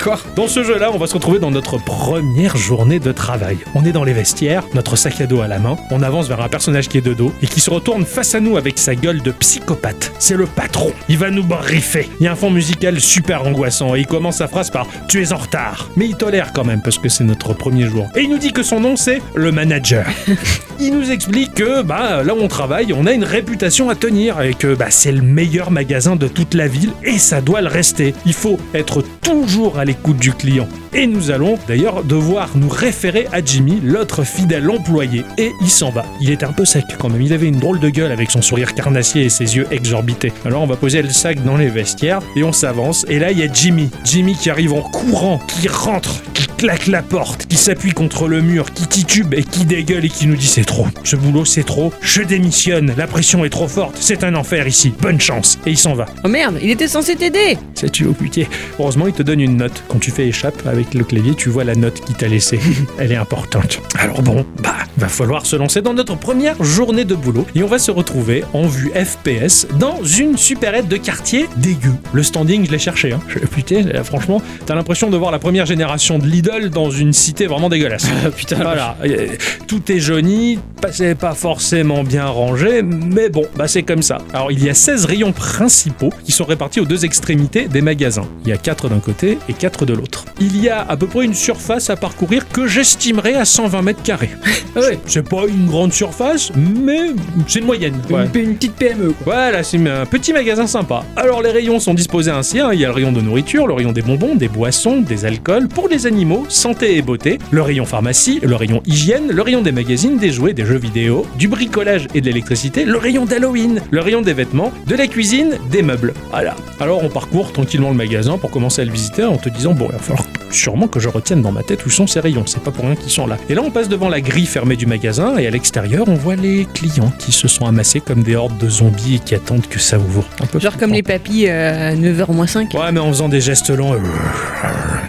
Quoi 0.00 0.20
Dans 0.36 0.46
ce 0.46 0.62
jeu-là, 0.62 0.92
on 0.94 0.98
va 0.98 1.08
se 1.08 1.14
retrouver 1.14 1.40
dans 1.40 1.50
notre 1.50 1.78
première 1.78 2.56
journée 2.56 3.00
de 3.00 3.10
travail. 3.10 3.58
On 3.74 3.84
est 3.84 3.90
dans 3.90 4.04
les 4.04 4.12
vestiaires, 4.12 4.62
notre 4.72 4.94
sac 4.94 5.20
à 5.20 5.26
dos 5.26 5.40
à 5.40 5.48
la 5.48 5.58
main, 5.58 5.76
on 5.90 6.00
avance 6.02 6.28
vers 6.28 6.40
un 6.40 6.48
personnage 6.48 6.88
qui 6.88 6.98
est 6.98 7.00
de 7.00 7.12
dos 7.12 7.32
et 7.42 7.48
qui 7.48 7.58
se 7.58 7.70
retourne 7.70 8.04
face 8.04 8.36
à 8.36 8.40
nous 8.40 8.56
avec 8.56 8.78
sa 8.78 8.94
gueule 8.94 9.20
de 9.20 9.32
psychopathe. 9.32 10.12
C'est 10.20 10.36
le 10.36 10.46
patron. 10.46 10.92
Il 11.08 11.18
va 11.18 11.30
nous 11.30 11.42
briefer. 11.42 12.08
Il 12.20 12.24
y 12.24 12.28
a 12.28 12.32
un 12.32 12.36
fond 12.36 12.50
musical 12.50 13.00
super 13.00 13.44
angoissant 13.44 13.96
et 13.96 14.00
il 14.00 14.06
commence 14.06 14.36
sa 14.36 14.46
phrase 14.46 14.70
par 14.70 14.86
Tu 15.08 15.20
es 15.20 15.32
en 15.32 15.38
retard. 15.38 15.88
Mais 15.96 16.06
il 16.06 16.16
tolère 16.16 16.52
quand 16.52 16.64
même 16.64 16.80
parce 16.80 16.98
que 16.98 17.08
c'est 17.08 17.24
notre 17.24 17.52
premier 17.52 17.88
jour. 17.88 18.06
Et 18.14 18.20
il 18.20 18.30
nous 18.30 18.38
dit 18.38 18.52
que 18.52 18.62
son 18.62 18.78
nom 18.78 18.94
c'est 18.94 19.20
le 19.34 19.50
manager. 19.50 20.06
il 20.78 20.96
nous 20.96 21.10
explique 21.10 21.54
que 21.54 21.82
bah 21.82 22.22
là 22.22 22.32
où 22.32 22.38
on 22.38 22.48
travaille, 22.48 22.92
on 22.92 23.06
a 23.06 23.12
une 23.12 23.24
réputation 23.24 23.90
à 23.90 23.96
tenir 23.96 24.40
et 24.40 24.54
que 24.54 24.76
bah 24.76 24.90
c'est 24.90 25.12
le 25.12 25.22
meilleur 25.22 25.72
magasin 25.72 26.14
de 26.14 26.28
toute 26.28 26.54
la 26.54 26.68
ville 26.68 26.92
et 27.02 27.18
ça 27.18 27.40
doit 27.40 27.60
le 27.60 27.68
rester. 27.68 28.14
Il 28.24 28.34
faut 28.34 28.58
être 28.72 28.99
toujours 29.20 29.78
à 29.78 29.84
l'écoute 29.84 30.18
du 30.18 30.32
client. 30.32 30.68
Et 30.92 31.06
nous 31.06 31.30
allons 31.30 31.58
d'ailleurs 31.68 32.02
devoir 32.02 32.50
nous 32.56 32.68
référer 32.68 33.28
à 33.32 33.44
Jimmy, 33.44 33.80
l'autre 33.82 34.24
fidèle 34.24 34.68
employé. 34.68 35.24
Et 35.38 35.52
il 35.60 35.70
s'en 35.70 35.90
va. 35.90 36.04
Il 36.20 36.30
était 36.30 36.44
un 36.44 36.52
peu 36.52 36.64
sec 36.64 36.84
quand 36.98 37.08
même. 37.08 37.22
Il 37.22 37.32
avait 37.32 37.48
une 37.48 37.58
drôle 37.58 37.78
de 37.78 37.88
gueule 37.88 38.10
avec 38.10 38.30
son 38.30 38.42
sourire 38.42 38.74
carnassier 38.74 39.24
et 39.24 39.28
ses 39.28 39.56
yeux 39.56 39.66
exorbités. 39.70 40.32
Alors 40.44 40.62
on 40.62 40.66
va 40.66 40.76
poser 40.76 41.02
le 41.02 41.10
sac 41.10 41.42
dans 41.44 41.56
les 41.56 41.68
vestiaires 41.68 42.20
et 42.34 42.42
on 42.42 42.52
s'avance. 42.52 43.06
Et 43.08 43.18
là 43.18 43.30
il 43.30 43.38
y 43.38 43.42
a 43.42 43.52
Jimmy. 43.52 43.90
Jimmy 44.04 44.34
qui 44.34 44.50
arrive 44.50 44.72
en 44.72 44.82
courant, 44.82 45.38
qui 45.46 45.68
rentre, 45.68 46.22
qui 46.34 46.46
claque 46.46 46.88
la 46.88 47.02
porte, 47.02 47.46
qui 47.46 47.56
s'appuie 47.56 47.92
contre 47.92 48.26
le 48.26 48.40
mur, 48.42 48.72
qui 48.72 48.86
titube 48.86 49.34
et 49.34 49.44
qui 49.44 49.64
dégueule 49.64 50.04
et 50.04 50.08
qui 50.08 50.26
nous 50.26 50.36
dit 50.36 50.46
c'est 50.46 50.64
trop. 50.64 50.86
Ce 51.04 51.16
boulot 51.16 51.44
c'est 51.44 51.64
trop. 51.64 51.92
Je 52.02 52.22
démissionne. 52.22 52.94
La 52.96 53.06
pression 53.06 53.44
est 53.44 53.50
trop 53.50 53.68
forte. 53.68 53.96
C'est 54.00 54.24
un 54.24 54.34
enfer 54.34 54.66
ici. 54.66 54.92
Bonne 55.00 55.20
chance. 55.20 55.58
Et 55.66 55.70
il 55.70 55.78
s'en 55.78 55.94
va. 55.94 56.06
Oh 56.24 56.28
merde, 56.28 56.58
il 56.62 56.70
était 56.70 56.88
censé 56.88 57.16
t'aider 57.16 57.58
C'est 57.74 57.90
tu 57.90 58.06
au 58.06 58.12
putain. 58.12 58.44
Heureusement, 58.90 59.06
il 59.06 59.12
te 59.12 59.22
donne 59.22 59.38
une 59.38 59.56
note. 59.56 59.84
Quand 59.86 60.00
tu 60.00 60.10
fais 60.10 60.26
échappe 60.26 60.66
avec 60.66 60.94
le 60.94 61.04
clavier, 61.04 61.36
tu 61.36 61.48
vois 61.48 61.62
la 61.62 61.76
note 61.76 62.00
qu'il 62.00 62.16
t'a 62.16 62.26
laissée. 62.26 62.58
Elle 62.98 63.12
est 63.12 63.16
importante. 63.16 63.80
Alors 63.96 64.20
bon, 64.20 64.44
bah, 64.60 64.74
va 64.96 65.06
falloir 65.06 65.46
se 65.46 65.54
lancer 65.54 65.80
dans 65.80 65.94
notre 65.94 66.16
première 66.16 66.60
journée 66.64 67.04
de 67.04 67.14
boulot 67.14 67.46
et 67.54 67.62
on 67.62 67.68
va 67.68 67.78
se 67.78 67.92
retrouver 67.92 68.42
en 68.52 68.66
vue 68.66 68.90
FPS 68.90 69.68
dans 69.78 70.02
une 70.02 70.36
supérette 70.36 70.88
de 70.88 70.96
quartier 70.96 71.46
dégueu. 71.58 71.92
Le 72.12 72.24
standing, 72.24 72.66
je 72.66 72.72
l'ai 72.72 72.80
cherché. 72.80 73.12
Hein. 73.12 73.20
Putain, 73.52 73.82
là, 73.82 74.02
franchement, 74.02 74.42
t'as 74.66 74.74
l'impression 74.74 75.08
de 75.08 75.16
voir 75.16 75.30
la 75.30 75.38
première 75.38 75.66
génération 75.66 76.18
de 76.18 76.26
Lidl 76.26 76.68
dans 76.70 76.90
une 76.90 77.12
cité 77.12 77.46
vraiment 77.46 77.68
dégueulasse. 77.68 78.08
Ah, 78.22 78.30
Putain 78.30 78.56
Voilà, 78.56 78.96
euh, 79.04 79.28
tout 79.66 79.90
est 79.90 80.00
jauni, 80.00 80.58
c'est 80.90 81.14
pas 81.14 81.34
forcément 81.34 82.02
bien 82.02 82.26
rangé, 82.26 82.82
mais 82.82 83.30
bon, 83.30 83.46
bah 83.56 83.68
c'est 83.68 83.82
comme 83.84 84.02
ça. 84.02 84.18
Alors 84.34 84.50
il 84.50 84.62
y 84.62 84.68
a 84.68 84.74
16 84.74 85.04
rayons 85.04 85.32
principaux 85.32 86.12
qui 86.24 86.32
sont 86.32 86.44
répartis 86.44 86.80
aux 86.80 86.84
deux 86.84 87.04
extrémités 87.04 87.66
des 87.68 87.80
magasins. 87.80 88.26
Il 88.44 88.50
y 88.50 88.52
a 88.52 88.58
4 88.58 88.79
d'un 88.88 89.00
côté 89.00 89.38
et 89.48 89.52
4 89.52 89.86
de 89.86 89.94
l'autre. 89.94 90.24
Il 90.40 90.60
y 90.60 90.68
a 90.68 90.80
à 90.82 90.96
peu 90.96 91.06
près 91.06 91.24
une 91.24 91.34
surface 91.34 91.90
à 91.90 91.96
parcourir 91.96 92.48
que 92.48 92.66
j'estimerais 92.66 93.34
à 93.34 93.44
120 93.44 93.82
mètres 93.82 94.02
carrés. 94.02 94.30
Ah 94.76 94.80
ouais 94.80 94.98
C'est 95.06 95.28
pas 95.28 95.46
une 95.48 95.66
grande 95.66 95.92
surface, 95.92 96.52
mais 96.54 97.10
c'est 97.46 97.58
une 97.58 97.66
moyenne. 97.66 97.94
Ouais. 98.08 98.26
une, 98.34 98.40
une 98.40 98.54
petite 98.54 98.74
PME 98.74 99.12
quoi. 99.12 99.34
Voilà, 99.34 99.62
c'est 99.62 99.78
un 99.78 100.06
petit 100.06 100.32
magasin 100.32 100.66
sympa. 100.66 101.04
Alors 101.16 101.42
les 101.42 101.50
rayons 101.50 101.80
sont 101.80 101.94
disposés 101.94 102.30
ainsi, 102.30 102.60
hein. 102.60 102.70
il 102.72 102.80
y 102.80 102.84
a 102.84 102.88
le 102.88 102.94
rayon 102.94 103.12
de 103.12 103.20
nourriture, 103.20 103.66
le 103.66 103.74
rayon 103.74 103.92
des 103.92 104.02
bonbons, 104.02 104.34
des 104.34 104.48
boissons, 104.48 105.00
des 105.00 105.24
alcools, 105.24 105.68
pour 105.68 105.88
les 105.88 106.06
animaux, 106.06 106.46
santé 106.48 106.96
et 106.96 107.02
beauté, 107.02 107.38
le 107.50 107.62
rayon 107.62 107.84
pharmacie, 107.84 108.40
le 108.42 108.54
rayon 108.54 108.82
hygiène, 108.86 109.28
le 109.30 109.42
rayon 109.42 109.62
des 109.62 109.72
magazines, 109.72 110.18
des 110.18 110.30
jouets, 110.30 110.52
des 110.52 110.64
jeux 110.64 110.78
vidéo, 110.78 111.26
du 111.36 111.48
bricolage 111.48 112.06
et 112.14 112.20
de 112.20 112.26
l'électricité, 112.26 112.84
le 112.84 112.96
rayon 112.96 113.24
d'Halloween, 113.24 113.82
le 113.90 114.00
rayon 114.00 114.20
des 114.22 114.32
vêtements, 114.32 114.72
de 114.86 114.94
la 114.94 115.06
cuisine, 115.06 115.58
des 115.70 115.82
meubles. 115.82 116.14
Voilà. 116.30 116.54
Alors 116.78 117.02
on 117.02 117.08
parcourt 117.08 117.52
tranquillement 117.52 117.90
le 117.90 117.96
magasin 117.96 118.38
pour 118.38 118.50
commencer 118.50 118.69
à 118.78 118.84
le 118.84 118.90
visiter 118.92 119.24
en 119.24 119.36
te 119.36 119.48
disant 119.48 119.72
bon, 119.74 119.86
il 119.88 119.92
va 119.92 119.98
falloir 119.98 120.24
sûrement 120.50 120.88
que 120.88 120.98
je 121.00 121.08
retienne 121.08 121.42
dans 121.42 121.52
ma 121.52 121.62
tête 121.62 121.84
où 121.86 121.90
sont 121.90 122.06
ces 122.06 122.20
rayons, 122.20 122.44
c'est 122.46 122.62
pas 122.62 122.70
pour 122.70 122.84
rien 122.84 122.96
qu'ils 122.96 123.10
sont 123.10 123.26
là. 123.26 123.36
Et 123.48 123.54
là 123.54 123.62
on 123.64 123.70
passe 123.70 123.88
devant 123.88 124.08
la 124.08 124.20
grille 124.20 124.46
fermée 124.46 124.76
du 124.76 124.86
magasin 124.86 125.36
et 125.38 125.46
à 125.46 125.50
l'extérieur 125.50 126.04
on 126.08 126.14
voit 126.14 126.36
les 126.36 126.66
clients 126.74 127.12
qui 127.18 127.32
se 127.32 127.48
sont 127.48 127.66
amassés 127.66 128.00
comme 128.00 128.22
des 128.22 128.36
hordes 128.36 128.58
de 128.58 128.68
zombies 128.68 129.16
et 129.16 129.18
qui 129.18 129.34
attendent 129.34 129.66
que 129.66 129.78
ça 129.78 129.98
ouvre. 129.98 130.24
Un 130.40 130.46
peu 130.46 130.58
Genre 130.60 130.76
comme 130.76 130.92
les 130.92 131.02
papis 131.02 131.46
euh, 131.48 131.90
à 131.92 131.94
9h 131.94 132.32
moins 132.32 132.46
5. 132.46 132.72
Ouais, 132.74 132.92
mais 132.92 133.00
en 133.00 133.08
faisant 133.08 133.28
des 133.28 133.40
gestes 133.40 133.70
lents. 133.70 133.94
euh, 133.94 133.98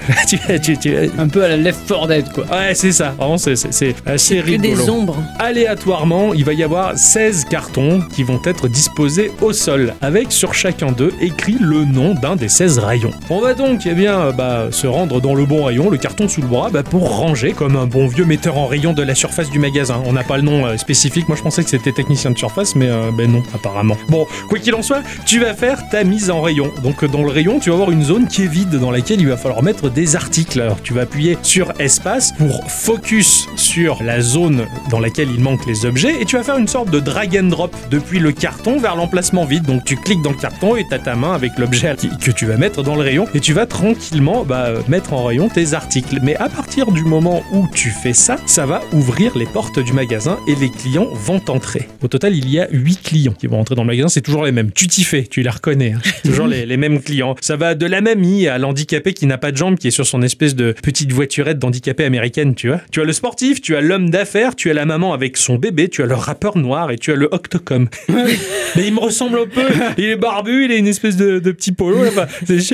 tu, 0.27 0.37
tu- 0.61 0.77
tu- 0.77 0.95
Un 1.17 1.27
peu 1.27 1.43
à 1.43 1.49
la 1.49 1.57
Left 1.57 1.87
4 1.87 2.07
Dead 2.07 2.29
quoi. 2.31 2.45
Ouais, 2.45 2.73
c'est 2.73 2.91
ça. 2.91 3.13
Vraiment, 3.17 3.37
c'est- 3.37 3.55
c'est 3.55 3.71
c'est 3.71 3.95
assez 4.05 4.39
rigolo. 4.41 4.61
des 4.83 4.89
ombres. 4.89 5.17
Aléatoirement, 5.39 6.33
il 6.33 6.43
va 6.43 6.53
y 6.53 6.63
avoir 6.63 6.97
16 6.97 7.45
cartons 7.45 8.01
qui 8.13 8.23
vont 8.23 8.39
être 8.45 8.67
disposés 8.67 9.31
au 9.41 9.53
sol, 9.53 9.93
avec 10.01 10.31
sur 10.31 10.53
chacun 10.53 10.91
d'eux 10.91 11.13
écrit 11.21 11.57
le 11.59 11.85
nom 11.85 12.13
d'un 12.15 12.35
des 12.35 12.49
16 12.49 12.79
rayons. 12.79 13.11
On 13.29 13.39
va 13.41 13.53
donc 13.53 13.81
eh 13.85 13.93
bien, 13.93 14.31
bah, 14.31 14.67
se 14.71 14.87
rendre 14.87 15.21
dans 15.21 15.35
le 15.35 15.45
bon 15.45 15.63
rayon, 15.65 15.89
le 15.89 15.97
carton 15.97 16.27
sous 16.27 16.41
le 16.41 16.47
bras, 16.47 16.69
bah, 16.71 16.83
pour 16.83 17.15
ranger 17.17 17.51
comme 17.53 17.75
un 17.75 17.85
bon 17.85 18.07
vieux 18.07 18.25
metteur 18.25 18.57
en 18.57 18.65
rayon 18.65 18.93
de 18.93 19.03
la 19.03 19.13
surface 19.13 19.49
du 19.49 19.59
magasin. 19.59 20.01
On 20.05 20.13
n'a 20.13 20.23
pas 20.23 20.37
le 20.37 20.43
nom 20.43 20.65
euh, 20.65 20.77
spécifique, 20.77 21.27
moi 21.27 21.37
je 21.37 21.43
pensais 21.43 21.63
que 21.63 21.69
c'était 21.69 21.91
technicien 21.91 22.31
de 22.31 22.37
surface, 22.37 22.75
mais 22.75 22.87
euh, 22.89 23.11
ben 23.15 23.31
non, 23.31 23.43
apparemment. 23.53 23.97
Bon, 24.09 24.25
quoi 24.49 24.57
qu'il 24.57 24.73
en 24.73 24.81
soit, 24.81 25.01
tu 25.25 25.39
vas 25.39 25.53
faire 25.53 25.87
ta 25.89 26.03
mise 26.03 26.31
en 26.31 26.41
rayon. 26.41 26.71
Donc 26.83 27.05
dans 27.05 27.21
le 27.23 27.29
rayon, 27.29 27.59
tu 27.59 27.69
vas 27.69 27.75
avoir 27.75 27.91
une 27.91 28.03
zone 28.03 28.27
qui 28.27 28.43
est 28.43 28.47
vide, 28.51 28.71
dans 28.79 28.91
laquelle 28.91 29.19
il 29.21 29.27
va 29.27 29.37
falloir 29.37 29.61
mettre 29.63 29.89
des 29.89 30.00
des 30.01 30.15
articles. 30.15 30.59
Alors 30.59 30.81
tu 30.81 30.93
vas 30.95 31.01
appuyer 31.01 31.37
sur 31.43 31.73
espace 31.79 32.31
pour 32.31 32.71
focus 32.71 33.45
sur 33.55 34.01
la 34.01 34.19
zone 34.19 34.65
dans 34.89 34.99
laquelle 34.99 35.29
il 35.29 35.39
manque 35.39 35.67
les 35.67 35.85
objets 35.85 36.19
et 36.19 36.25
tu 36.25 36.37
vas 36.37 36.43
faire 36.43 36.57
une 36.57 36.67
sorte 36.67 36.89
de 36.89 36.99
drag 36.99 37.37
and 37.37 37.49
drop 37.49 37.75
depuis 37.91 38.17
le 38.17 38.31
carton 38.31 38.79
vers 38.79 38.95
l'emplacement 38.95 39.45
vide. 39.45 39.63
Donc 39.65 39.85
tu 39.85 39.97
cliques 39.97 40.23
dans 40.23 40.31
le 40.31 40.37
carton 40.37 40.75
et 40.75 40.87
tu 40.87 40.93
as 40.95 40.97
ta 40.97 41.13
main 41.15 41.33
avec 41.33 41.51
l'objet 41.59 41.95
que 42.19 42.31
tu 42.31 42.47
vas 42.47 42.57
mettre 42.57 42.81
dans 42.81 42.95
le 42.95 43.01
rayon 43.01 43.25
et 43.35 43.39
tu 43.39 43.53
vas 43.53 43.67
tranquillement 43.67 44.43
bah, 44.43 44.69
mettre 44.87 45.13
en 45.13 45.23
rayon 45.23 45.49
tes 45.49 45.75
articles. 45.75 46.17
Mais 46.23 46.35
à 46.37 46.49
partir 46.49 46.91
du 46.91 47.03
moment 47.03 47.43
où 47.53 47.67
tu 47.71 47.91
fais 47.91 48.13
ça, 48.13 48.37
ça 48.47 48.65
va 48.65 48.81
ouvrir 48.93 49.37
les 49.37 49.45
portes 49.45 49.77
du 49.77 49.93
magasin 49.93 50.39
et 50.47 50.55
les 50.55 50.71
clients 50.71 51.09
vont 51.13 51.41
entrer. 51.47 51.87
Au 52.01 52.07
total, 52.07 52.35
il 52.35 52.49
y 52.49 52.59
a 52.59 52.67
8 52.71 53.03
clients 53.03 53.33
qui 53.33 53.45
vont 53.45 53.59
entrer 53.59 53.75
dans 53.75 53.83
le 53.83 53.87
magasin. 53.87 54.07
C'est 54.09 54.21
toujours 54.21 54.45
les 54.45 54.51
mêmes. 54.51 54.71
Tu 54.71 54.87
t'y 54.87 55.03
fais, 55.03 55.27
tu 55.29 55.43
les 55.43 55.49
reconnais. 55.51 55.93
hein. 55.93 56.01
toujours 56.23 56.47
les, 56.47 56.65
les 56.65 56.77
mêmes 56.77 56.99
clients. 57.03 57.35
Ça 57.39 57.55
va 57.55 57.75
de 57.75 57.85
la 57.85 58.01
mamie 58.01 58.47
à 58.47 58.57
l'handicapé 58.57 59.13
qui 59.13 59.27
n'a 59.27 59.37
pas 59.37 59.51
de 59.51 59.57
jambes, 59.57 59.77
qui 59.81 59.87
est 59.87 59.91
sur 59.91 60.05
son 60.05 60.21
espèce 60.21 60.55
de 60.55 60.73
petite 60.83 61.11
voiturette 61.11 61.57
d'handicapé 61.57 62.05
américaine, 62.05 62.53
tu 62.53 62.67
vois. 62.67 62.81
Tu 62.91 63.01
as 63.01 63.03
le 63.03 63.13
sportif, 63.13 63.61
tu 63.61 63.75
as 63.75 63.81
l'homme 63.81 64.11
d'affaires, 64.11 64.55
tu 64.55 64.69
as 64.69 64.73
la 64.73 64.85
maman 64.85 65.11
avec 65.11 65.37
son 65.37 65.55
bébé, 65.55 65.89
tu 65.89 66.03
as 66.03 66.05
le 66.05 66.13
rappeur 66.13 66.55
noir 66.57 66.91
et 66.91 66.97
tu 66.97 67.11
as 67.11 67.15
le 67.15 67.27
octocom. 67.31 67.89
Mais 68.09 68.87
il 68.87 68.93
me 68.93 68.99
ressemble 68.99 69.39
un 69.39 69.47
peu. 69.47 69.67
Il 69.97 70.05
est 70.05 70.15
barbu, 70.15 70.65
il 70.65 70.71
a 70.71 70.75
une 70.75 70.87
espèce 70.87 71.17
de, 71.17 71.39
de 71.39 71.51
petit 71.51 71.71
polo. 71.71 71.97
Enfin, 72.07 72.27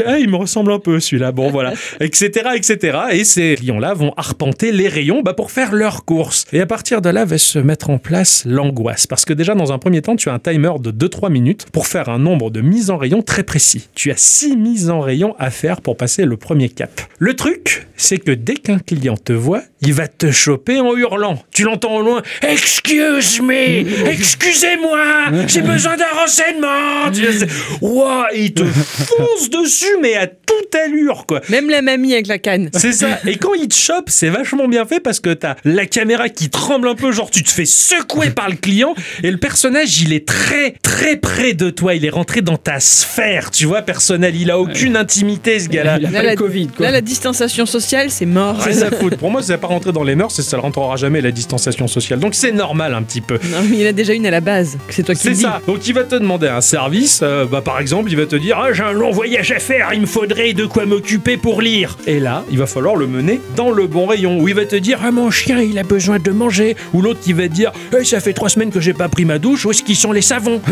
ah, 0.06 0.20
il 0.20 0.30
me 0.30 0.36
ressemble 0.36 0.74
un 0.74 0.80
peu 0.80 1.00
celui-là. 1.00 1.32
Bon, 1.32 1.50
voilà, 1.50 1.74
etc., 2.02 2.50
etc. 2.56 2.98
Et 3.12 3.24
ces 3.24 3.56
clients-là 3.56 3.94
vont 3.94 4.14
arpenter 4.18 4.74
les 4.74 4.90
rayons 4.90 5.22
bah, 5.22 5.34
pour 5.34 5.50
faire 5.50 5.74
leurs 5.74 6.04
courses. 6.04 6.46
Et 6.52 6.60
à 6.60 6.66
partir 6.66 7.02
de 7.02 7.10
là 7.10 7.24
va 7.24 7.38
se 7.38 7.58
mettre 7.58 7.90
en 7.90 8.00
place 8.00 8.44
l'angoisse. 8.46 9.08
Parce 9.08 9.24
que 9.24 9.34
déjà, 9.34 9.56
dans 9.56 9.72
un 9.72 9.80
premier 9.80 10.02
temps, 10.02 10.18
tu 10.18 10.28
as 10.30 10.34
un 10.34 10.40
timer 10.40 10.74
de 10.80 10.92
2-3 10.92 11.32
minutes 11.32 11.68
pour 11.72 11.88
faire 11.88 12.10
un 12.10 12.20
nombre 12.20 12.52
de 12.52 12.60
mises 12.60 12.90
en 12.90 12.98
rayon 12.98 13.22
très 13.22 13.44
précis. 13.44 13.88
Tu 13.96 14.12
as 14.12 14.18
6 14.18 14.58
mises 14.58 14.90
en 14.90 15.00
rayon 15.00 15.36
à 15.40 15.52
faire 15.52 15.80
pour 15.80 15.96
passer 15.96 16.26
le 16.26 16.36
premier 16.36 16.68
cap. 16.68 16.97
Le 17.20 17.36
truc, 17.36 17.88
c'est 17.96 18.20
que 18.20 18.32
dès 18.32 18.54
qu'un 18.54 18.80
client 18.80 19.18
te 19.18 19.34
voit, 19.34 19.64
il 19.82 19.94
va 19.94 20.08
te 20.08 20.32
choper 20.32 20.80
en 20.80 20.96
hurlant. 20.96 21.44
Tu 21.52 21.64
l'entends 21.64 21.96
au 21.96 22.02
loin. 22.02 22.22
Excuse 22.48 23.42
me, 23.42 24.08
excusez-moi, 24.10 25.48
j'ai 25.48 25.62
besoin 25.62 25.98
d'un 25.98 26.06
renseignement. 26.16 27.12
Ouah, 27.82 28.28
il 28.36 28.54
te 28.54 28.64
fonce 28.64 29.50
dessus, 29.50 29.98
mais 30.02 30.16
à 30.16 30.28
toute 30.28 30.76
allure, 30.76 31.26
quoi. 31.28 31.42
Même 31.50 31.70
la 31.70 31.82
mamie 31.82 32.14
avec 32.14 32.28
la 32.28 32.38
canne. 32.38 32.70
C'est 32.74 32.92
ça. 32.92 33.20
Et 33.26 33.38
quand 33.38 33.54
il 33.54 33.68
te 33.68 33.76
chope, 33.76 34.10
c'est 34.10 34.30
vachement 34.30 34.68
bien 34.68 34.86
fait 34.86 35.00
parce 35.00 35.20
que 35.20 35.34
t'as 35.34 35.56
la 35.64 35.86
caméra 35.86 36.30
qui 36.30 36.50
tremble 36.50 36.88
un 36.88 36.96
peu, 36.96 37.12
genre 37.12 37.32
tu 37.32 37.44
te 37.44 37.50
fais 37.50 37.66
secouer 37.66 38.30
par 38.30 38.50
le 38.50 38.56
client 38.56 38.96
et 39.24 39.32
le 39.32 39.38
personnage, 39.38 40.02
il 40.02 40.14
est 40.14 40.28
très 40.28 40.76
très 40.82 41.18
près 41.18 41.54
de 41.54 41.70
toi. 41.70 41.96
Il 41.96 42.06
est 42.06 42.10
rentré 42.10 42.42
dans 42.42 42.58
ta 42.58 42.80
sphère, 42.80 43.52
tu 43.52 43.66
vois, 43.66 43.82
personnelle. 43.82 44.36
Il 44.36 44.52
a 44.52 44.60
aucune 44.60 44.96
intimité, 44.96 45.60
ce 45.60 45.70
gars-là. 45.70 45.98
Il 46.00 46.06
a 46.06 46.12
pas 46.12 46.24
le 46.24 46.36
Covid, 46.36 46.68
quoi. 46.68 46.87
Là, 46.88 46.94
la 46.94 47.02
distanciation 47.02 47.66
sociale, 47.66 48.10
c'est 48.10 48.26
mort. 48.26 48.58
Rien 48.60 48.82
à 48.84 48.92
foutre. 48.92 49.18
Pour 49.18 49.30
moi, 49.32 49.42
ça 49.42 49.54
n'est 49.54 49.60
pas 49.60 49.68
rentré 49.68 49.92
dans 49.92 50.04
les 50.04 50.16
mœurs 50.16 50.38
et 50.40 50.42
ça 50.42 50.58
ne 50.58 50.62
rentrera 50.62 50.96
jamais 50.96 51.22
la 51.22 51.32
distanciation 51.32 51.88
sociale. 51.88 52.20
Donc 52.20 52.34
c'est 52.36 52.52
normal 52.52 52.94
un 52.94 53.04
petit 53.04 53.22
peu. 53.22 53.36
Non, 53.52 53.58
mais 53.70 53.78
il 53.80 53.88
a 53.88 53.94
déjà 53.94 54.14
une 54.14 54.26
à 54.26 54.32
la 54.32 54.42
base. 54.42 54.78
C'est 54.90 55.04
toi 55.04 55.14
qui 55.16 55.22
C'est 55.22 55.36
ça. 55.36 55.62
Donc 55.68 55.86
il 55.88 55.94
va 55.94 56.04
te 56.04 56.16
demander 56.16 56.48
un 56.48 56.62
service. 56.62 57.20
euh, 57.24 57.46
bah, 57.46 57.62
par 57.62 57.80
exemple, 57.80 58.10
il 58.12 58.18
va 58.18 58.26
te 58.26 58.36
dire 58.36 58.58
ah, 58.62 58.72
j'ai 58.74 58.84
un 58.84 58.92
long 58.94 59.12
voyage 59.12 59.52
à 59.52 59.60
faire, 59.60 59.90
il 59.94 60.02
me 60.02 60.06
faudrait 60.06 60.54
de 60.54 60.66
quoi 60.66 60.86
m'occuper 60.86 61.38
pour 61.38 61.62
lire. 61.62 61.98
Et 62.08 62.20
là, 62.20 62.44
il 62.50 62.58
va 62.58 62.66
falloir 62.68 62.96
le 62.96 63.08
mener 63.08 63.42
dans 63.56 63.72
le 63.72 63.88
bon 63.88 64.06
rayon. 64.06 64.40
Où 64.40 64.48
il 64.48 64.56
va 64.56 64.66
te 64.66 64.76
dire 64.76 65.00
ah, 65.04 65.12
mon 65.12 65.30
chien, 65.32 65.60
il 65.62 65.78
a 65.78 65.84
besoin 65.84 66.20
de 66.20 66.32
manger. 66.32 66.76
Ou 66.94 67.02
l'autre 67.02 67.20
qui 67.22 67.34
va 67.34 67.44
te 67.48 67.54
dire 67.54 67.72
Eh, 68.00 68.04
ça 68.04 68.20
fait 68.20 68.34
trois 68.34 68.50
semaines 68.50 68.72
que 68.72 68.80
j'ai 68.80 68.94
pas 68.94 69.10
pris 69.10 69.26
ma 69.26 69.40
douche. 69.40 69.66
Où 69.66 69.72
est-ce 69.72 69.84
qu'ils 69.84 69.96
sont 69.96 70.12
les 70.12 70.22
savons? 70.22 70.62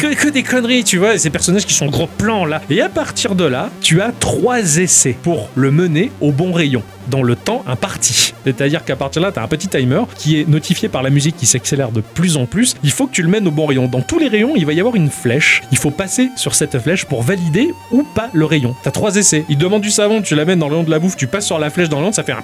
Que, 0.00 0.14
que 0.14 0.28
des 0.28 0.42
conneries, 0.42 0.84
tu 0.84 0.98
vois. 0.98 1.18
Ces 1.18 1.30
personnages 1.30 1.66
qui 1.66 1.74
sont 1.74 1.86
gros 1.86 2.06
plans 2.06 2.44
là. 2.44 2.60
Et 2.70 2.80
à 2.80 2.88
partir 2.88 3.34
de 3.34 3.44
là, 3.44 3.70
tu 3.80 4.00
as 4.00 4.12
trois 4.18 4.60
essais 4.78 4.97
pour 5.22 5.48
le 5.54 5.70
mener 5.70 6.10
au 6.20 6.32
bon 6.32 6.52
rayon 6.52 6.82
dans 7.08 7.22
le 7.22 7.36
temps 7.36 7.62
imparti. 7.66 8.34
C'est-à-dire 8.44 8.84
qu'à 8.84 8.96
partir 8.96 9.22
de 9.22 9.26
là, 9.26 9.32
tu 9.32 9.38
as 9.38 9.42
un 9.42 9.48
petit 9.48 9.68
timer 9.68 10.02
qui 10.16 10.40
est 10.40 10.48
notifié 10.48 10.88
par 10.88 11.02
la 11.02 11.10
musique 11.10 11.36
qui 11.36 11.46
s'accélère 11.46 11.90
de 11.90 12.00
plus 12.00 12.36
en 12.36 12.46
plus. 12.46 12.74
Il 12.82 12.90
faut 12.90 13.06
que 13.06 13.12
tu 13.12 13.22
le 13.22 13.28
mènes 13.28 13.46
au 13.46 13.50
bon 13.50 13.66
rayon. 13.66 13.86
Dans 13.86 14.02
tous 14.02 14.18
les 14.18 14.28
rayons, 14.28 14.54
il 14.56 14.66
va 14.66 14.72
y 14.72 14.80
avoir 14.80 14.96
une 14.96 15.10
flèche. 15.10 15.62
Il 15.70 15.78
faut 15.78 15.90
passer 15.90 16.30
sur 16.36 16.54
cette 16.54 16.78
flèche 16.78 17.04
pour 17.04 17.22
valider 17.22 17.72
ou 17.90 18.04
pas 18.14 18.30
le 18.32 18.44
rayon. 18.44 18.74
Tu 18.82 18.88
as 18.88 18.92
trois 18.92 19.16
essais. 19.16 19.44
Il 19.48 19.58
demande 19.58 19.82
du 19.82 19.90
savon, 19.90 20.22
tu 20.22 20.34
l'amènes 20.34 20.58
dans 20.58 20.68
le 20.68 20.74
rayon 20.74 20.84
de 20.84 20.90
la 20.90 20.98
bouffe, 20.98 21.16
tu 21.16 21.26
passes 21.26 21.46
sur 21.46 21.58
la 21.58 21.70
flèche 21.70 21.88
dans 21.88 21.98
le 21.98 22.04
rayon, 22.04 22.12
ça 22.12 22.22
fait 22.22 22.32
un 22.32 22.42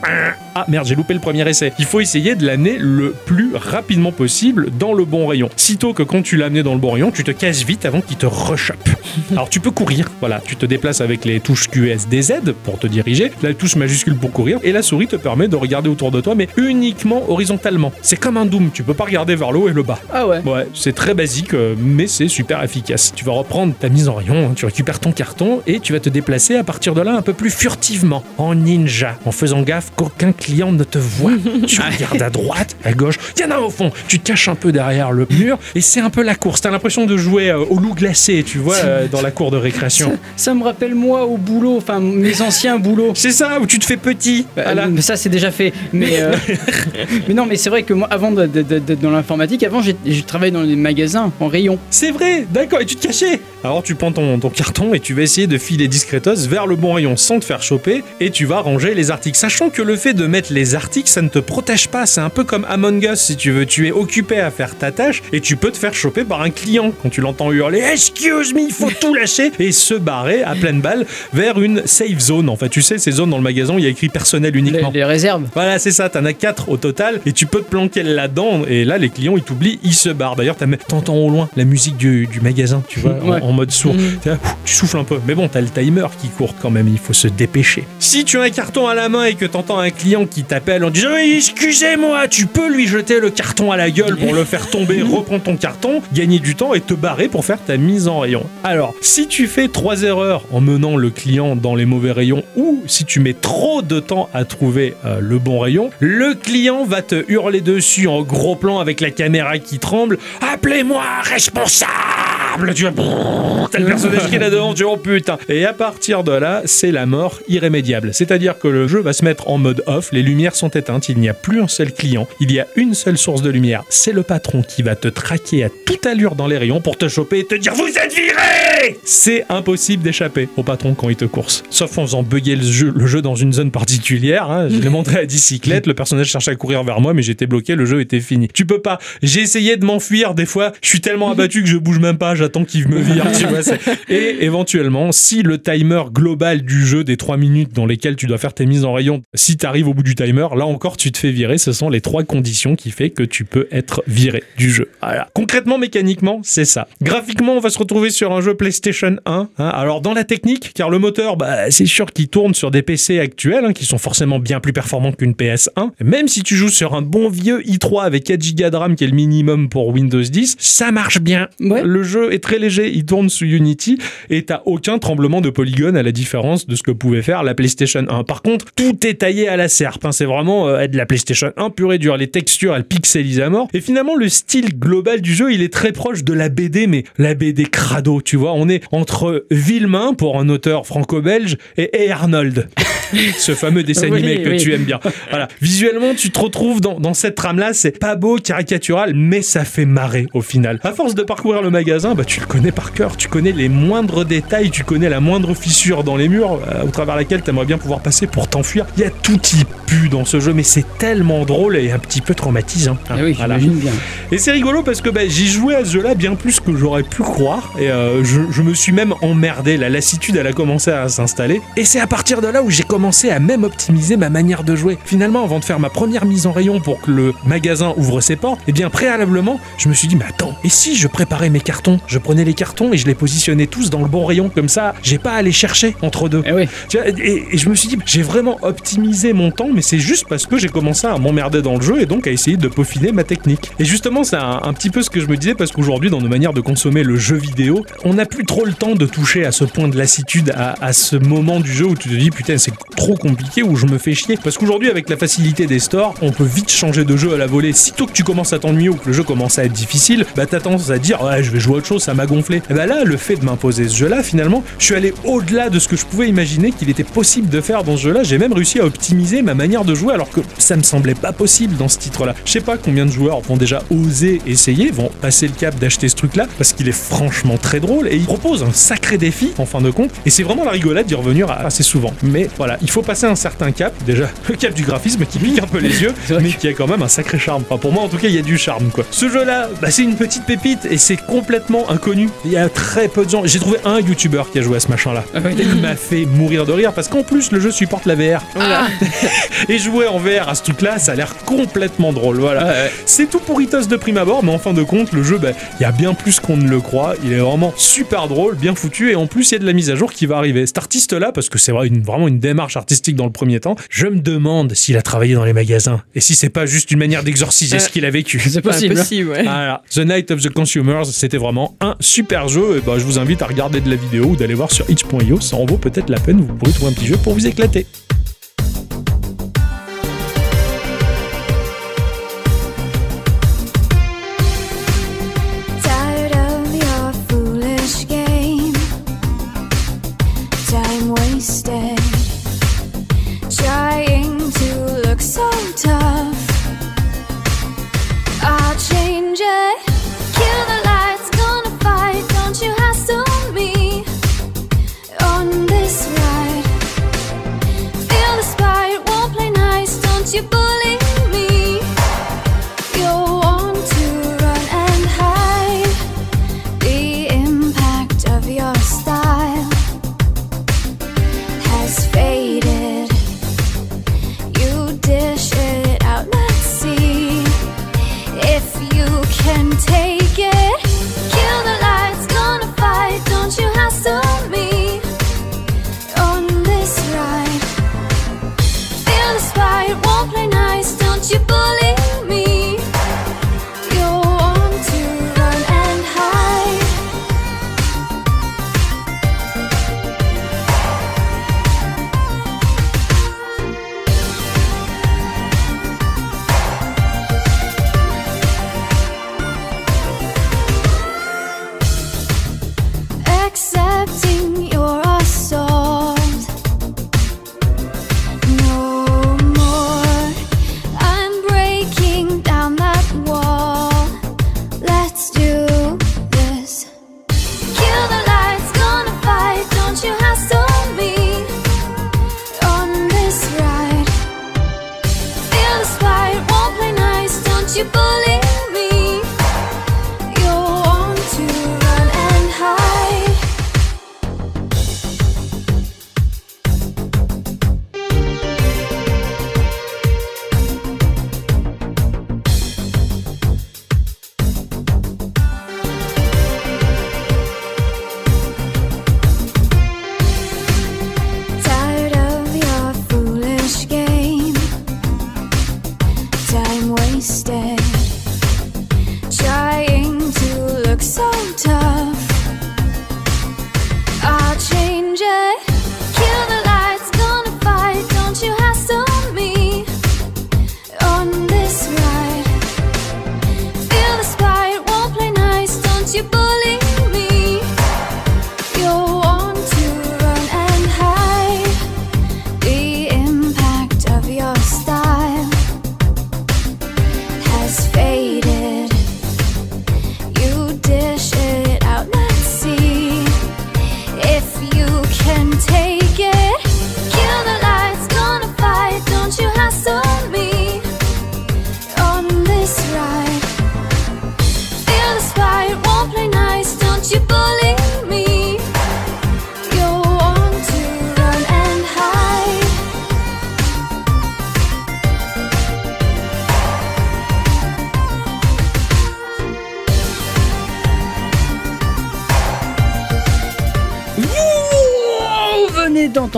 ah 0.56 0.64
merde, 0.68 0.86
j'ai 0.86 0.94
loupé 0.94 1.14
le 1.14 1.20
premier 1.20 1.48
essai. 1.48 1.72
Il 1.78 1.84
faut 1.84 2.00
essayer 2.00 2.36
de 2.36 2.46
l'amener 2.46 2.76
le 2.78 3.12
plus 3.26 3.56
rapidement 3.56 4.12
possible 4.12 4.70
dans 4.78 4.92
le 4.92 5.04
bon 5.04 5.26
rayon. 5.26 5.48
Sitôt 5.56 5.92
que 5.92 6.02
quand 6.02 6.22
tu 6.22 6.36
l'as 6.36 6.46
amené 6.46 6.62
dans 6.62 6.74
le 6.74 6.80
bon 6.80 6.92
rayon, 6.92 7.10
tu 7.10 7.24
te 7.24 7.30
casses 7.30 7.64
vite 7.64 7.84
avant 7.84 8.00
qu'il 8.00 8.16
te 8.16 8.26
rechoppe. 8.26 8.88
Alors 9.32 9.48
tu 9.48 9.60
peux 9.60 9.70
courir, 9.70 10.10
voilà, 10.20 10.40
tu 10.44 10.56
te 10.56 10.66
déplaces 10.66 11.00
avec 11.00 11.24
les 11.24 11.40
touches 11.40 11.68
QSDZ 11.68 12.52
pour 12.62 12.78
te 12.78 12.86
diriger, 12.86 13.32
la 13.42 13.52
touche 13.54 13.76
majuscule 13.76 14.16
pour 14.16 14.32
courir, 14.32 14.53
et 14.62 14.72
la 14.72 14.82
souris 14.82 15.06
te 15.06 15.16
permet 15.16 15.48
de 15.48 15.56
regarder 15.56 15.88
autour 15.88 16.10
de 16.10 16.20
toi, 16.20 16.34
mais 16.34 16.48
uniquement 16.56 17.30
horizontalement. 17.30 17.92
C'est 18.02 18.16
comme 18.16 18.36
un 18.36 18.46
Doom, 18.46 18.70
tu 18.72 18.82
peux 18.82 18.94
pas 18.94 19.04
regarder 19.04 19.34
vers 19.36 19.52
le 19.52 19.58
haut 19.58 19.68
et 19.68 19.72
le 19.72 19.82
bas. 19.82 19.98
Ah 20.12 20.26
ouais. 20.26 20.40
Ouais, 20.44 20.66
c'est 20.74 20.94
très 20.94 21.14
basique, 21.14 21.54
euh, 21.54 21.74
mais 21.78 22.06
c'est 22.06 22.28
super 22.28 22.62
efficace. 22.62 23.12
Tu 23.14 23.24
vas 23.24 23.32
reprendre 23.32 23.74
ta 23.74 23.88
mise 23.88 24.08
en 24.08 24.14
rayon, 24.14 24.48
hein, 24.48 24.52
tu 24.54 24.66
récupères 24.66 25.00
ton 25.00 25.12
carton 25.12 25.60
et 25.66 25.80
tu 25.80 25.92
vas 25.92 26.00
te 26.00 26.08
déplacer 26.08 26.56
à 26.56 26.64
partir 26.64 26.94
de 26.94 27.00
là 27.00 27.14
un 27.14 27.22
peu 27.22 27.32
plus 27.32 27.50
furtivement, 27.50 28.22
en 28.38 28.54
ninja, 28.54 29.18
en 29.24 29.32
faisant 29.32 29.62
gaffe 29.62 29.92
qu'aucun 29.96 30.32
client 30.32 30.72
ne 30.72 30.84
te 30.84 30.98
voit. 30.98 31.32
tu 31.66 31.80
regardes 31.80 32.22
à 32.22 32.30
droite, 32.30 32.76
à 32.84 32.92
gauche, 32.92 33.16
il 33.36 33.42
y 33.42 33.44
en 33.44 33.50
a 33.50 33.58
au 33.58 33.70
fond. 33.70 33.90
Tu 34.08 34.18
te 34.18 34.26
caches 34.26 34.48
un 34.48 34.54
peu 34.54 34.72
derrière 34.72 35.12
le 35.12 35.26
mur 35.30 35.58
et 35.74 35.80
c'est 35.80 36.00
un 36.00 36.10
peu 36.10 36.22
la 36.22 36.34
course. 36.34 36.60
T'as 36.60 36.70
l'impression 36.70 37.06
de 37.06 37.16
jouer 37.16 37.50
euh, 37.50 37.58
au 37.58 37.78
loup 37.78 37.94
glacé, 37.94 38.42
tu 38.44 38.58
vois, 38.58 38.76
euh, 38.76 39.06
dans 39.10 39.22
la 39.22 39.30
cour 39.30 39.50
de 39.50 39.56
récréation. 39.56 40.18
Ça 40.36 40.54
me 40.54 40.62
rappelle 40.62 40.94
moi 40.94 41.26
au 41.26 41.36
boulot, 41.36 41.76
enfin 41.76 42.00
mes 42.00 42.40
anciens 42.42 42.78
boulots. 42.78 43.12
C'est 43.14 43.30
ça, 43.30 43.58
où 43.60 43.66
tu 43.66 43.78
te 43.78 43.84
fais 43.84 43.96
petit. 43.96 44.43
Bah, 44.56 44.62
Voilà. 44.64 44.86
mais 44.86 45.00
ça 45.00 45.16
c'est 45.16 45.28
déjà 45.28 45.50
fait. 45.50 45.72
Mais, 45.92 46.20
euh, 46.20 46.32
mais 47.28 47.34
non, 47.34 47.46
mais 47.46 47.56
c'est 47.56 47.70
vrai 47.70 47.82
que 47.82 47.92
moi, 47.94 48.08
avant 48.10 48.30
d'être 48.30 49.00
dans 49.00 49.10
l'informatique, 49.10 49.62
avant 49.62 49.82
j'ai 49.82 50.22
travaillé 50.22 50.50
dans 50.52 50.62
les 50.62 50.76
magasins 50.76 51.32
en 51.40 51.48
rayon. 51.48 51.78
C'est 51.90 52.10
vrai, 52.10 52.46
d'accord, 52.52 52.80
et 52.80 52.86
tu 52.86 52.96
te 52.96 53.06
cachais. 53.06 53.40
Alors 53.62 53.82
tu 53.82 53.94
prends 53.94 54.12
ton, 54.12 54.38
ton 54.38 54.50
carton 54.50 54.92
et 54.94 55.00
tu 55.00 55.14
vas 55.14 55.22
essayer 55.22 55.46
de 55.46 55.56
filer 55.56 55.88
discretos 55.88 56.46
vers 56.48 56.66
le 56.66 56.76
bon 56.76 56.92
rayon 56.94 57.16
sans 57.16 57.38
te 57.40 57.44
faire 57.44 57.62
choper 57.62 58.04
et 58.20 58.30
tu 58.30 58.44
vas 58.44 58.60
ranger 58.60 58.94
les 58.94 59.10
articles. 59.10 59.38
Sachant 59.38 59.70
que 59.70 59.80
le 59.82 59.96
fait 59.96 60.12
de 60.12 60.26
mettre 60.26 60.52
les 60.52 60.74
articles, 60.74 61.08
ça 61.08 61.22
ne 61.22 61.28
te 61.28 61.38
protège 61.38 61.88
pas. 61.88 62.04
C'est 62.06 62.20
un 62.20 62.28
peu 62.30 62.44
comme 62.44 62.66
Among 62.68 63.02
Us 63.04 63.20
si 63.20 63.36
tu 63.36 63.50
veux. 63.52 63.64
Tu 63.64 63.86
es 63.88 63.92
occupé 63.92 64.38
à 64.40 64.50
faire 64.50 64.76
ta 64.76 64.92
tâche 64.92 65.22
et 65.32 65.40
tu 65.40 65.56
peux 65.56 65.70
te 65.70 65.78
faire 65.78 65.94
choper 65.94 66.24
par 66.24 66.42
un 66.42 66.50
client 66.50 66.92
quand 67.02 67.08
tu 67.08 67.20
l'entends 67.22 67.50
hurler 67.52 67.80
Excuse 67.80 68.52
me, 68.54 68.60
il 68.60 68.72
faut 68.72 68.90
tout 69.00 69.14
lâcher 69.14 69.50
et 69.58 69.72
se 69.72 69.94
barrer 69.94 70.42
à 70.42 70.54
pleine 70.54 70.80
balle 70.80 71.06
vers 71.32 71.58
une 71.60 71.86
safe 71.86 72.18
zone. 72.18 72.48
En 72.50 72.56
fait, 72.56 72.68
tu 72.68 72.82
sais, 72.82 72.98
ces 72.98 73.12
zones 73.12 73.30
dans 73.30 73.38
le 73.38 73.42
magasin 73.42 73.74
où 73.74 73.78
il 73.78 73.84
y 73.84 73.86
a 73.86 73.90
écrit 73.90 74.08
personnel 74.24 74.52
Les, 74.54 74.58
uniquement. 74.58 74.90
les 74.94 75.04
réserves. 75.04 75.42
Voilà, 75.54 75.78
c'est 75.78 75.90
ça, 75.90 76.08
t'en 76.08 76.24
as 76.24 76.32
4 76.32 76.70
au 76.70 76.78
total, 76.78 77.20
et 77.26 77.32
tu 77.32 77.44
peux 77.44 77.58
te 77.60 77.68
planquer 77.68 78.02
là-dedans, 78.02 78.62
et 78.66 78.84
là, 78.86 78.96
les 78.96 79.10
clients, 79.10 79.34
ils 79.36 79.42
t'oublient, 79.42 79.78
ils 79.84 79.92
se 79.94 80.08
barrent. 80.08 80.34
D'ailleurs, 80.36 80.56
t'entends 80.88 81.16
au 81.16 81.28
loin 81.28 81.48
la 81.56 81.64
musique 81.64 81.98
du, 81.98 82.26
du 82.26 82.40
magasin, 82.40 82.82
tu 82.88 83.00
vois, 83.00 83.16
en- 83.22 83.28
Ouais. 83.28 83.42
en, 83.42 83.52
mode 83.52 83.70
sourd. 83.70 83.94
Mhm. 83.94 84.18
Là, 84.24 84.38
tu 84.64 84.72
souffles 84.74 84.96
un 84.96 85.04
peu, 85.04 85.18
mais 85.26 85.34
bon, 85.34 85.46
t'as 85.48 85.60
le 85.60 85.68
timer 85.68 86.06
qui 86.20 86.28
court 86.28 86.54
quand 86.60 86.70
même, 86.70 86.88
il 86.88 86.98
faut 86.98 87.12
se 87.12 87.28
dépêcher. 87.28 87.84
Si 87.98 88.24
tu 88.24 88.38
as 88.38 88.42
un 88.42 88.50
carton 88.50 88.88
à 88.88 88.94
la 88.94 89.08
main 89.10 89.24
et 89.26 89.34
que 89.34 89.44
t'entends 89.44 89.78
un 89.78 89.90
client 89.90 90.24
qui 90.26 90.42
t'appelle 90.42 90.84
en 90.84 90.90
disant 90.90 91.08
Oui, 91.14 91.34
excusez-moi, 91.36 92.28
tu 92.28 92.46
peux 92.46 92.72
lui 92.72 92.86
jeter 92.86 93.20
le 93.20 93.28
carton 93.30 93.70
à 93.72 93.76
la 93.76 93.90
gueule 93.90 94.16
pour 94.16 94.32
le 94.34 94.44
faire 94.44 94.68
tomber, 94.70 95.02
reprendre 95.16 95.42
ton 95.42 95.56
carton, 95.56 96.00
gagner 96.14 96.38
du 96.38 96.54
temps 96.54 96.72
et 96.74 96.80
te 96.80 96.94
barrer 96.94 97.28
pour 97.28 97.44
faire 97.44 97.58
ta 97.62 97.76
mise 97.76 98.08
en 98.08 98.20
rayon. 98.20 98.44
Alors, 98.62 98.94
si 99.02 99.26
tu 99.26 99.46
fais 99.48 99.68
trois 99.68 100.02
erreurs 100.02 100.42
en 100.52 100.60
menant 100.60 100.96
le 100.96 101.10
client 101.10 101.56
dans 101.56 101.74
les 101.74 101.84
mauvais 101.84 102.12
rayons 102.12 102.42
ou 102.56 102.82
si 102.86 103.04
tu 103.04 103.20
mets 103.20 103.34
trop 103.34 103.82
de 103.82 104.00
temps 104.00 104.13
à 104.32 104.44
trouver 104.44 104.94
euh, 105.04 105.18
le 105.20 105.38
bon 105.38 105.58
rayon, 105.58 105.90
le 106.00 106.34
client 106.34 106.84
va 106.84 107.02
te 107.02 107.24
hurler 107.28 107.60
dessus 107.60 108.06
en 108.06 108.22
gros 108.22 108.56
plan 108.56 108.78
avec 108.78 109.00
la 109.00 109.10
caméra 109.10 109.58
qui 109.58 109.78
tremble. 109.78 110.18
Appelez-moi 110.40 111.02
responsable 111.22 112.74
Tu 112.74 112.86
vois, 112.88 113.68
t'as 113.70 113.78
le 113.78 113.86
personnage 113.86 114.28
qui 114.28 114.36
est 114.36 114.38
là-dedans, 114.38 114.74
tu 114.74 114.84
vois, 114.84 114.92
oh 114.92 114.96
putain. 114.96 115.38
Et 115.48 115.64
à 115.64 115.72
partir 115.72 116.24
de 116.24 116.32
là, 116.32 116.62
c'est 116.64 116.92
la 116.92 117.06
mort 117.06 117.40
irrémédiable. 117.48 118.14
C'est-à-dire 118.14 118.58
que 118.58 118.68
le 118.68 118.88
jeu 118.88 119.00
va 119.00 119.12
se 119.12 119.24
mettre 119.24 119.48
en 119.48 119.58
mode 119.58 119.82
off, 119.86 120.10
les 120.12 120.22
lumières 120.22 120.54
sont 120.54 120.68
éteintes, 120.68 121.08
il 121.08 121.18
n'y 121.18 121.28
a 121.28 121.34
plus 121.34 121.60
un 121.60 121.68
seul 121.68 121.92
client, 121.92 122.28
il 122.40 122.52
y 122.52 122.60
a 122.60 122.66
une 122.76 122.94
seule 122.94 123.18
source 123.18 123.42
de 123.42 123.50
lumière. 123.50 123.84
C'est 123.88 124.12
le 124.12 124.22
patron 124.22 124.62
qui 124.62 124.82
va 124.82 124.96
te 124.96 125.08
traquer 125.08 125.64
à 125.64 125.68
toute 125.68 126.06
allure 126.06 126.34
dans 126.34 126.46
les 126.46 126.58
rayons 126.58 126.80
pour 126.80 126.96
te 126.96 127.08
choper 127.08 127.40
et 127.40 127.44
te 127.44 127.54
dire 127.54 127.74
Vous 127.74 127.88
êtes 127.88 128.14
viré 128.14 128.96
C'est 129.04 129.44
impossible 129.48 130.02
d'échapper 130.02 130.48
au 130.56 130.62
patron 130.62 130.94
quand 130.94 131.08
il 131.08 131.16
te 131.16 131.24
course. 131.24 131.62
Sauf 131.70 131.98
en 131.98 132.02
faisant 132.02 132.22
bugger 132.22 132.56
le 132.56 132.62
jeu, 132.62 132.92
le 132.94 133.06
jeu 133.06 133.22
dans 133.22 133.34
une 133.34 133.52
zone 133.52 133.70
particulière. 133.70 134.03
Hein. 134.50 134.68
Je 134.68 134.78
l'ai 134.78 134.88
montré 134.90 135.18
à 135.18 135.24
bicyclette, 135.24 135.86
le 135.86 135.94
personnage 135.94 136.28
cherchait 136.28 136.52
à 136.52 136.56
courir 136.56 136.82
vers 136.84 137.00
moi, 137.00 137.14
mais 137.14 137.22
j'étais 137.22 137.46
bloqué, 137.46 137.74
le 137.74 137.84
jeu 137.86 138.00
était 138.00 138.20
fini. 138.20 138.48
Tu 138.52 138.66
peux 138.66 138.80
pas. 138.80 138.98
J'ai 139.22 139.40
essayé 139.40 139.76
de 139.76 139.84
m'enfuir 139.84 140.34
des 140.34 140.46
fois, 140.46 140.72
je 140.82 140.88
suis 140.88 141.00
tellement 141.00 141.30
abattu 141.30 141.62
que 141.62 141.68
je 141.68 141.76
bouge 141.76 141.98
même 141.98 142.18
pas, 142.18 142.34
j'attends 142.34 142.64
qu'il 142.64 142.88
me 142.88 142.98
vire, 143.00 143.26
tu 143.36 143.46
vois. 143.46 143.60
Et 144.08 144.44
éventuellement, 144.44 145.12
si 145.12 145.42
le 145.42 145.60
timer 145.60 146.02
global 146.12 146.62
du 146.62 146.86
jeu 146.86 147.04
des 147.04 147.16
3 147.16 147.36
minutes 147.36 147.72
dans 147.72 147.86
lesquelles 147.86 148.16
tu 148.16 148.26
dois 148.26 148.38
faire 148.38 148.54
tes 148.54 148.66
mises 148.66 148.84
en 148.84 148.92
rayon, 148.92 149.22
si 149.34 149.56
tu 149.56 149.66
arrives 149.66 149.88
au 149.88 149.94
bout 149.94 150.02
du 150.02 150.14
timer, 150.14 150.46
là 150.56 150.66
encore, 150.66 150.96
tu 150.96 151.10
te 151.12 151.18
fais 151.18 151.30
virer. 151.30 151.58
Ce 151.58 151.72
sont 151.72 151.88
les 151.90 152.00
trois 152.00 152.22
conditions 152.24 152.76
qui 152.76 152.90
fait 152.90 153.10
que 153.10 153.22
tu 153.22 153.44
peux 153.44 153.66
être 153.72 154.02
viré 154.06 154.42
du 154.56 154.70
jeu. 154.70 154.88
Voilà. 155.00 155.28
Concrètement, 155.34 155.78
mécaniquement, 155.78 156.40
c'est 156.42 156.64
ça. 156.64 156.88
Graphiquement, 157.02 157.54
on 157.54 157.60
va 157.60 157.70
se 157.70 157.78
retrouver 157.78 158.10
sur 158.10 158.32
un 158.32 158.40
jeu 158.40 158.54
PlayStation 158.54 159.16
1. 159.26 159.48
hein. 159.58 159.68
Alors, 159.68 160.00
dans 160.00 160.14
la 160.14 160.24
technique, 160.24 160.72
car 160.74 160.90
le 160.90 160.98
moteur, 160.98 161.36
bah, 161.36 161.70
c'est 161.70 161.86
sûr 161.86 162.06
qu'il 162.12 162.28
tourne 162.28 162.54
sur 162.54 162.70
des 162.70 162.82
PC 162.82 163.18
actuels, 163.18 163.64
hein, 163.64 163.72
qui 163.72 163.84
sont 163.84 163.93
forcément 163.98 164.38
bien 164.38 164.60
plus 164.60 164.72
performants 164.72 165.12
qu'une 165.12 165.32
PS1. 165.32 165.90
Même 166.02 166.28
si 166.28 166.42
tu 166.42 166.56
joues 166.56 166.68
sur 166.68 166.94
un 166.94 167.02
bon 167.02 167.28
vieux 167.28 167.60
i3 167.62 168.04
avec 168.04 168.24
4 168.24 168.54
Go 168.54 168.70
de 168.70 168.76
RAM, 168.76 168.94
qui 168.96 169.04
est 169.04 169.08
le 169.08 169.14
minimum 169.14 169.68
pour 169.68 169.88
Windows 169.88 170.22
10, 170.22 170.56
ça 170.58 170.90
marche 170.92 171.20
bien. 171.20 171.48
Ouais. 171.60 171.82
Le 171.84 172.02
jeu 172.02 172.32
est 172.32 172.42
très 172.42 172.58
léger, 172.58 172.90
il 172.92 173.04
tourne 173.04 173.28
sous 173.28 173.44
Unity 173.44 173.98
et 174.30 174.44
t'as 174.44 174.62
aucun 174.66 174.98
tremblement 174.98 175.40
de 175.40 175.50
polygone 175.50 175.96
à 175.96 176.02
la 176.02 176.12
différence 176.12 176.66
de 176.66 176.76
ce 176.76 176.82
que 176.82 176.90
pouvait 176.90 177.22
faire 177.22 177.42
la 177.42 177.54
PlayStation 177.54 178.04
1. 178.08 178.24
Par 178.24 178.42
contre, 178.42 178.66
tout 178.74 179.06
est 179.06 179.20
taillé 179.20 179.48
à 179.48 179.56
la 179.56 179.68
serpe. 179.68 180.04
hein. 180.04 180.12
C'est 180.12 180.24
vraiment 180.24 180.68
euh, 180.68 180.86
de 180.86 180.96
la 180.96 181.06
PlayStation 181.06 181.52
1 181.56 181.70
pure 181.70 181.92
et 181.92 181.98
dure. 181.98 182.16
Les 182.16 182.28
textures, 182.28 182.74
elles 182.74 182.84
pixelisent 182.84 183.40
à 183.40 183.50
mort. 183.50 183.68
Et 183.74 183.80
finalement, 183.80 184.14
le 184.16 184.28
style 184.28 184.78
global 184.78 185.20
du 185.20 185.34
jeu, 185.34 185.52
il 185.52 185.62
est 185.62 185.72
très 185.72 185.92
proche 185.92 186.24
de 186.24 186.32
la 186.32 186.48
BD, 186.48 186.86
mais 186.86 187.04
la 187.18 187.34
BD 187.34 187.64
crado, 187.64 188.20
tu 188.22 188.36
vois. 188.36 188.52
On 188.54 188.68
est 188.68 188.82
entre 188.92 189.46
Villemain, 189.50 190.14
pour 190.14 190.38
un 190.38 190.48
auteur 190.48 190.86
franco-belge, 190.86 191.56
et. 191.76 192.10
Arnold. 192.10 192.68
Ce 193.38 193.54
fameux 193.54 193.82
dessin 193.84 194.08
Oui, 194.10 194.18
animé 194.18 194.42
que 194.42 194.50
oui. 194.50 194.56
tu 194.58 194.72
aimes 194.74 194.84
bien. 194.84 195.00
Voilà. 195.30 195.48
Visuellement, 195.60 196.14
tu 196.16 196.30
te 196.30 196.38
retrouves 196.38 196.80
dans, 196.80 196.98
dans 197.00 197.14
cette 197.14 197.34
trame-là. 197.34 197.72
C'est 197.72 197.98
pas 197.98 198.16
beau, 198.16 198.36
caricatural, 198.36 199.12
mais 199.14 199.42
ça 199.42 199.64
fait 199.64 199.84
marrer 199.86 200.26
au 200.34 200.40
final. 200.42 200.80
À 200.82 200.92
force 200.92 201.14
de 201.14 201.22
parcourir 201.22 201.62
le 201.62 201.70
magasin, 201.70 202.14
bah, 202.14 202.24
tu 202.24 202.40
le 202.40 202.46
connais 202.46 202.72
par 202.72 202.92
cœur. 202.92 203.16
Tu 203.16 203.28
connais 203.28 203.52
les 203.52 203.68
moindres 203.68 204.24
détails, 204.24 204.70
tu 204.70 204.84
connais 204.84 205.08
la 205.08 205.20
moindre 205.20 205.54
fissure 205.54 206.04
dans 206.04 206.16
les 206.16 206.28
murs 206.28 206.60
euh, 206.72 206.82
au 206.84 206.88
travers 206.90 207.16
laquelle 207.16 207.42
tu 207.42 207.50
aimerais 207.50 207.66
bien 207.66 207.78
pouvoir 207.78 208.00
passer 208.00 208.26
pour 208.26 208.48
t'enfuir. 208.48 208.86
Il 208.96 209.02
y 209.02 209.06
a 209.06 209.10
tout 209.10 209.38
qui 209.38 209.64
pue 209.86 210.08
dans 210.08 210.24
ce 210.24 210.40
jeu, 210.40 210.52
mais 210.52 210.62
c'est 210.62 210.84
tellement 210.98 211.44
drôle 211.44 211.76
et 211.76 211.90
un 211.92 211.98
petit 211.98 212.20
peu 212.20 212.34
traumatisant. 212.34 212.96
Ah 213.10 213.14
oui, 213.22 213.32
Voilà. 213.32 213.58
bien. 213.58 213.92
Et 214.32 214.38
c'est 214.38 214.52
rigolo 214.52 214.82
parce 214.82 215.00
que 215.00 215.10
bah, 215.10 215.26
j'y 215.26 215.46
jouais 215.48 215.74
à 215.76 215.84
ce 215.84 215.92
jeu-là 215.92 216.14
bien 216.14 216.34
plus 216.34 216.60
que 216.60 216.74
j'aurais 216.76 217.02
pu 217.02 217.22
croire. 217.22 217.72
Et 217.78 217.90
euh, 217.90 218.22
je, 218.24 218.40
je 218.50 218.62
me 218.62 218.74
suis 218.74 218.92
même 218.92 219.14
emmerdé. 219.22 219.76
La 219.76 219.88
lassitude, 219.88 220.36
elle 220.36 220.46
a 220.46 220.52
commencé 220.52 220.90
à 220.90 221.08
s'installer. 221.08 221.60
Et 221.76 221.84
c'est 221.84 222.00
à 222.00 222.06
partir 222.06 222.40
de 222.40 222.46
là 222.48 222.62
où 222.62 222.70
j'ai 222.70 222.82
commencé 222.84 223.30
à 223.30 223.40
même 223.40 223.64
optimiser 223.74 224.16
ma 224.16 224.30
manière 224.30 224.62
de 224.62 224.76
jouer. 224.76 224.98
Finalement, 225.04 225.42
avant 225.42 225.58
de 225.58 225.64
faire 225.64 225.80
ma 225.80 225.90
première 225.90 226.24
mise 226.24 226.46
en 226.46 226.52
rayon 226.52 226.80
pour 226.80 227.00
que 227.00 227.10
le 227.10 227.34
magasin 227.44 227.92
ouvre 227.96 228.20
ses 228.20 228.36
portes, 228.36 228.60
eh 228.68 228.72
bien 228.72 228.88
préalablement, 228.88 229.58
je 229.78 229.88
me 229.88 229.94
suis 229.94 230.06
dit, 230.06 230.14
mais 230.14 230.26
attends, 230.26 230.56
et 230.62 230.68
si 230.68 230.96
je 230.96 231.08
préparais 231.08 231.50
mes 231.50 231.60
cartons? 231.60 231.98
Je 232.06 232.18
prenais 232.18 232.44
les 232.44 232.54
cartons 232.54 232.92
et 232.92 232.96
je 232.96 233.06
les 233.06 233.14
positionnais 233.14 233.66
tous 233.66 233.90
dans 233.90 234.00
le 234.00 234.06
bon 234.06 234.24
rayon. 234.24 234.48
Comme 234.54 234.68
ça, 234.68 234.94
j'ai 235.02 235.18
pas 235.18 235.32
à 235.32 235.42
les 235.42 235.50
chercher 235.50 235.96
entre 236.02 236.28
deux. 236.28 236.42
Eh 236.46 236.52
oui. 236.52 236.68
Et, 236.94 237.46
et 237.52 237.58
je 237.58 237.68
me 237.68 237.74
suis 237.74 237.88
dit, 237.88 237.98
j'ai 238.06 238.22
vraiment 238.22 238.58
optimisé 238.62 239.32
mon 239.32 239.50
temps, 239.50 239.70
mais 239.74 239.82
c'est 239.82 239.98
juste 239.98 240.26
parce 240.28 240.46
que 240.46 240.56
j'ai 240.56 240.68
commencé 240.68 241.06
à 241.08 241.18
m'emmerder 241.18 241.62
dans 241.62 241.74
le 241.74 241.82
jeu 241.82 242.00
et 242.00 242.06
donc 242.06 242.28
à 242.28 242.30
essayer 242.30 242.56
de 242.56 242.68
peaufiner 242.68 243.10
ma 243.10 243.24
technique. 243.24 243.72
Et 243.80 243.84
justement, 243.84 244.22
c'est 244.22 244.36
un, 244.36 244.60
un 244.62 244.72
petit 244.72 244.90
peu 244.90 245.02
ce 245.02 245.10
que 245.10 245.18
je 245.20 245.26
me 245.26 245.36
disais 245.36 245.54
parce 245.54 245.72
qu'aujourd'hui, 245.72 246.10
dans 246.10 246.20
nos 246.20 246.28
manières 246.28 246.52
de 246.52 246.60
consommer 246.60 247.02
le 247.02 247.16
jeu 247.16 247.36
vidéo, 247.36 247.84
on 248.04 248.14
n'a 248.14 248.26
plus 248.26 248.44
trop 248.44 248.64
le 248.64 248.72
temps 248.72 248.94
de 248.94 249.06
toucher 249.06 249.44
à 249.44 249.50
ce 249.50 249.64
point 249.64 249.88
de 249.88 249.98
lassitude, 249.98 250.52
à, 250.56 250.74
à 250.80 250.92
ce 250.92 251.16
moment 251.16 251.58
du 251.58 251.72
jeu 251.72 251.86
où 251.86 251.96
tu 251.96 252.08
te 252.08 252.14
dis, 252.14 252.30
putain, 252.30 252.58
c'est 252.58 252.72
trop 252.96 253.16
compliqué, 253.16 253.62
où 253.64 253.76
je 253.76 253.86
me 253.86 253.98
fais 253.98 254.14
chier. 254.14 254.38
Parce 254.42 254.58
qu'aujourd'hui, 254.58 254.90
avec 254.90 255.08
la 255.08 255.16
facilité 255.16 255.66
des 255.66 255.78
stores, 255.78 256.14
on 256.22 256.32
peut 256.32 256.44
vite 256.44 256.70
changer 256.70 257.04
de 257.04 257.16
jeu 257.16 257.34
à 257.34 257.36
la 257.36 257.46
volée. 257.46 257.72
Sitôt 257.72 258.06
que 258.06 258.12
tu 258.12 258.24
commences 258.24 258.52
à 258.52 258.58
t'ennuyer 258.58 258.88
ou 258.88 258.94
que 258.94 259.06
le 259.06 259.12
jeu 259.12 259.22
commence 259.22 259.58
à 259.58 259.64
être 259.64 259.72
difficile, 259.72 260.26
bah 260.36 260.46
t'as 260.46 260.60
tendance 260.60 260.90
à 260.90 260.98
dire, 260.98 261.22
ouais, 261.22 261.42
je 261.42 261.50
vais 261.50 261.60
jouer 261.60 261.74
à 261.74 261.78
autre 261.78 261.86
chose, 261.86 262.02
ça 262.02 262.14
m'a 262.14 262.26
gonflé. 262.26 262.62
Et 262.70 262.74
bah 262.74 262.86
là, 262.86 263.04
le 263.04 263.16
fait 263.16 263.36
de 263.36 263.44
m'imposer 263.44 263.88
ce 263.88 263.96
jeu-là, 263.96 264.22
finalement, 264.22 264.62
je 264.78 264.84
suis 264.84 264.94
allé 264.94 265.14
au-delà 265.24 265.70
de 265.70 265.78
ce 265.78 265.88
que 265.88 265.96
je 265.96 266.04
pouvais 266.04 266.28
imaginer 266.28 266.72
qu'il 266.72 266.90
était 266.90 267.04
possible 267.04 267.48
de 267.48 267.60
faire 267.60 267.84
dans 267.84 267.96
ce 267.96 268.02
jeu-là. 268.02 268.22
J'ai 268.22 268.38
même 268.38 268.52
réussi 268.52 268.80
à 268.80 268.84
optimiser 268.84 269.42
ma 269.42 269.54
manière 269.54 269.84
de 269.84 269.94
jouer 269.94 270.14
alors 270.14 270.30
que 270.30 270.40
ça 270.58 270.76
me 270.76 270.82
semblait 270.82 271.14
pas 271.14 271.32
possible 271.32 271.76
dans 271.76 271.88
ce 271.88 271.98
titre-là. 271.98 272.34
Je 272.44 272.52
sais 272.52 272.60
pas 272.60 272.76
combien 272.76 273.06
de 273.06 273.10
joueurs 273.10 273.40
vont 273.40 273.56
déjà 273.56 273.82
oser 273.90 274.40
essayer, 274.46 274.90
vont 274.90 275.10
passer 275.20 275.46
le 275.46 275.54
cap 275.54 275.78
d'acheter 275.78 276.08
ce 276.08 276.16
truc-là 276.16 276.46
parce 276.58 276.72
qu'il 276.72 276.88
est 276.88 276.92
franchement 276.92 277.58
très 277.58 277.80
drôle 277.80 278.08
et 278.08 278.16
il 278.16 278.24
propose 278.24 278.62
un 278.62 278.72
sacré 278.72 279.18
défi 279.18 279.52
en 279.58 279.66
fin 279.66 279.80
de 279.80 279.90
compte. 279.90 280.10
Et 280.26 280.30
c'est 280.30 280.42
vraiment 280.42 280.64
la 280.64 280.70
rigolade 280.70 281.06
d'y 281.06 281.14
revenir 281.14 281.50
assez 281.50 281.82
souvent. 281.82 282.12
Mais 282.22 282.48
voilà, 282.56 282.78
il 282.82 282.90
faut 282.90 283.02
passer 283.02 283.26
un 283.26 283.34
certain 283.34 283.53
cap. 283.72 283.92
Déjà, 284.04 284.28
le 284.48 284.56
cap 284.56 284.74
du 284.74 284.82
graphisme 284.82 285.24
qui 285.26 285.38
pique 285.38 285.58
un 285.58 285.66
peu 285.66 285.78
les 285.78 286.00
yeux, 286.02 286.14
mais 286.40 286.50
qui 286.50 286.68
a 286.68 286.72
quand 286.72 286.86
même 286.86 287.02
un 287.02 287.08
sacré 287.08 287.38
charme. 287.38 287.62
Enfin, 287.68 287.78
pour 287.78 287.92
moi, 287.92 288.02
en 288.02 288.08
tout 288.08 288.18
cas, 288.18 288.28
il 288.28 288.34
y 288.34 288.38
a 288.38 288.42
du 288.42 288.58
charme, 288.58 288.90
quoi. 288.90 289.04
Ce 289.10 289.28
jeu-là, 289.28 289.68
bah, 289.80 289.90
c'est 289.90 290.02
une 290.02 290.16
petite 290.16 290.44
pépite 290.44 290.86
et 290.90 290.98
c'est 290.98 291.16
complètement 291.16 291.90
inconnu. 291.90 292.28
Il 292.44 292.52
y 292.52 292.56
a 292.56 292.68
très 292.68 293.08
peu 293.08 293.24
de 293.24 293.30
gens. 293.30 293.42
J'ai 293.44 293.58
trouvé 293.58 293.78
un 293.84 294.00
YouTuber 294.00 294.42
qui 294.52 294.58
a 294.58 294.62
joué 294.62 294.76
à 294.76 294.80
ce 294.80 294.88
machin-là. 294.88 295.24
Ah 295.34 295.38
oui. 295.44 295.54
Il 295.58 295.80
m'a 295.80 295.96
fait 295.96 296.26
mourir 296.26 296.66
de 296.66 296.72
rire 296.72 296.92
parce 296.92 297.08
qu'en 297.08 297.22
plus, 297.22 297.50
le 297.52 297.60
jeu 297.60 297.70
supporte 297.70 298.06
la 298.06 298.14
VR. 298.14 298.42
Voilà. 298.54 298.86
Et 299.68 299.78
jouer 299.78 300.06
en 300.06 300.18
VR 300.18 300.48
à 300.48 300.54
ce 300.54 300.62
truc-là, 300.62 300.98
ça 300.98 301.12
a 301.12 301.14
l'air 301.14 301.34
complètement 301.44 302.12
drôle. 302.12 302.38
Voilà. 302.38 302.62
Ah 302.64 302.84
ouais. 302.84 302.92
C'est 303.06 303.28
tout 303.28 303.38
pourritos 303.38 303.86
de 303.86 303.96
prime 303.96 304.18
abord, 304.18 304.44
mais 304.44 304.52
en 304.52 304.58
fin 304.58 304.72
de 304.72 304.82
compte, 304.82 305.12
le 305.12 305.22
jeu, 305.22 305.38
bah, 305.38 305.50
il 305.78 305.82
y 305.82 305.86
a 305.86 305.92
bien 305.92 306.14
plus 306.14 306.40
qu'on 306.40 306.56
ne 306.56 306.68
le 306.68 306.80
croit. 306.80 307.14
Il 307.24 307.32
est 307.32 307.38
vraiment 307.38 307.72
super 307.76 308.28
drôle, 308.28 308.54
bien 308.56 308.74
foutu, 308.74 309.10
et 309.10 309.16
en 309.16 309.26
plus, 309.26 309.50
il 309.50 309.54
y 309.54 309.56
a 309.56 309.58
de 309.58 309.66
la 309.66 309.72
mise 309.72 309.90
à 309.90 309.94
jour 309.94 310.12
qui 310.12 310.26
va 310.26 310.36
arriver. 310.36 310.66
Cet 310.66 310.78
artiste-là, 310.78 311.32
parce 311.32 311.48
que 311.48 311.58
c'est 311.58 311.72
vraiment 311.72 312.28
une 312.28 312.38
démarche 312.38 312.76
artistique 312.76 313.16
dans 313.16 313.26
le 313.26 313.32
premier 313.44 313.60
temps, 313.60 313.76
je 313.90 314.06
me 314.06 314.20
demande 314.20 314.72
s'il 314.74 314.96
a 314.96 315.02
travaillé 315.02 315.34
dans 315.34 315.44
les 315.44 315.52
magasins 315.52 316.02
et 316.14 316.20
si 316.20 316.34
c'est 316.34 316.48
pas 316.48 316.64
juste 316.64 316.90
une 316.90 316.98
manière 316.98 317.22
d'exorciser 317.22 317.76
Euh, 317.76 317.78
ce 317.78 317.88
qu'il 317.90 318.04
a 318.06 318.10
vécu. 318.10 318.40
C'est 318.40 318.62
possible. 318.62 318.94
impossible, 318.94 319.30
ouais. 319.30 319.42
Voilà. 319.42 319.82
The 319.90 319.98
Night 319.98 320.30
of 320.30 320.40
the 320.40 320.48
Consumers, 320.48 321.04
c'était 321.06 321.36
vraiment 321.36 321.76
un 321.82 321.94
super 322.00 322.48
jeu. 322.48 322.78
Et 322.78 322.80
bah, 322.80 322.94
je 322.98 323.04
vous 323.04 323.18
invite 323.18 323.42
à 323.42 323.46
regarder 323.46 323.80
de 323.82 323.90
la 323.90 323.96
vidéo 323.96 324.24
ou 324.30 324.36
d'aller 324.36 324.54
voir 324.54 324.72
sur 324.72 324.88
itch.io. 324.88 325.40
Ça 325.40 325.56
en 325.56 325.66
vaut 325.66 325.76
peut-être 325.76 326.08
la 326.08 326.18
peine. 326.20 326.40
Vous 326.40 326.54
pourrez 326.54 326.72
trouver 326.72 326.90
un 326.92 326.94
petit 326.94 327.06
jeu 327.06 327.16
pour 327.18 327.34
vous 327.34 327.46
éclater. 327.46 327.86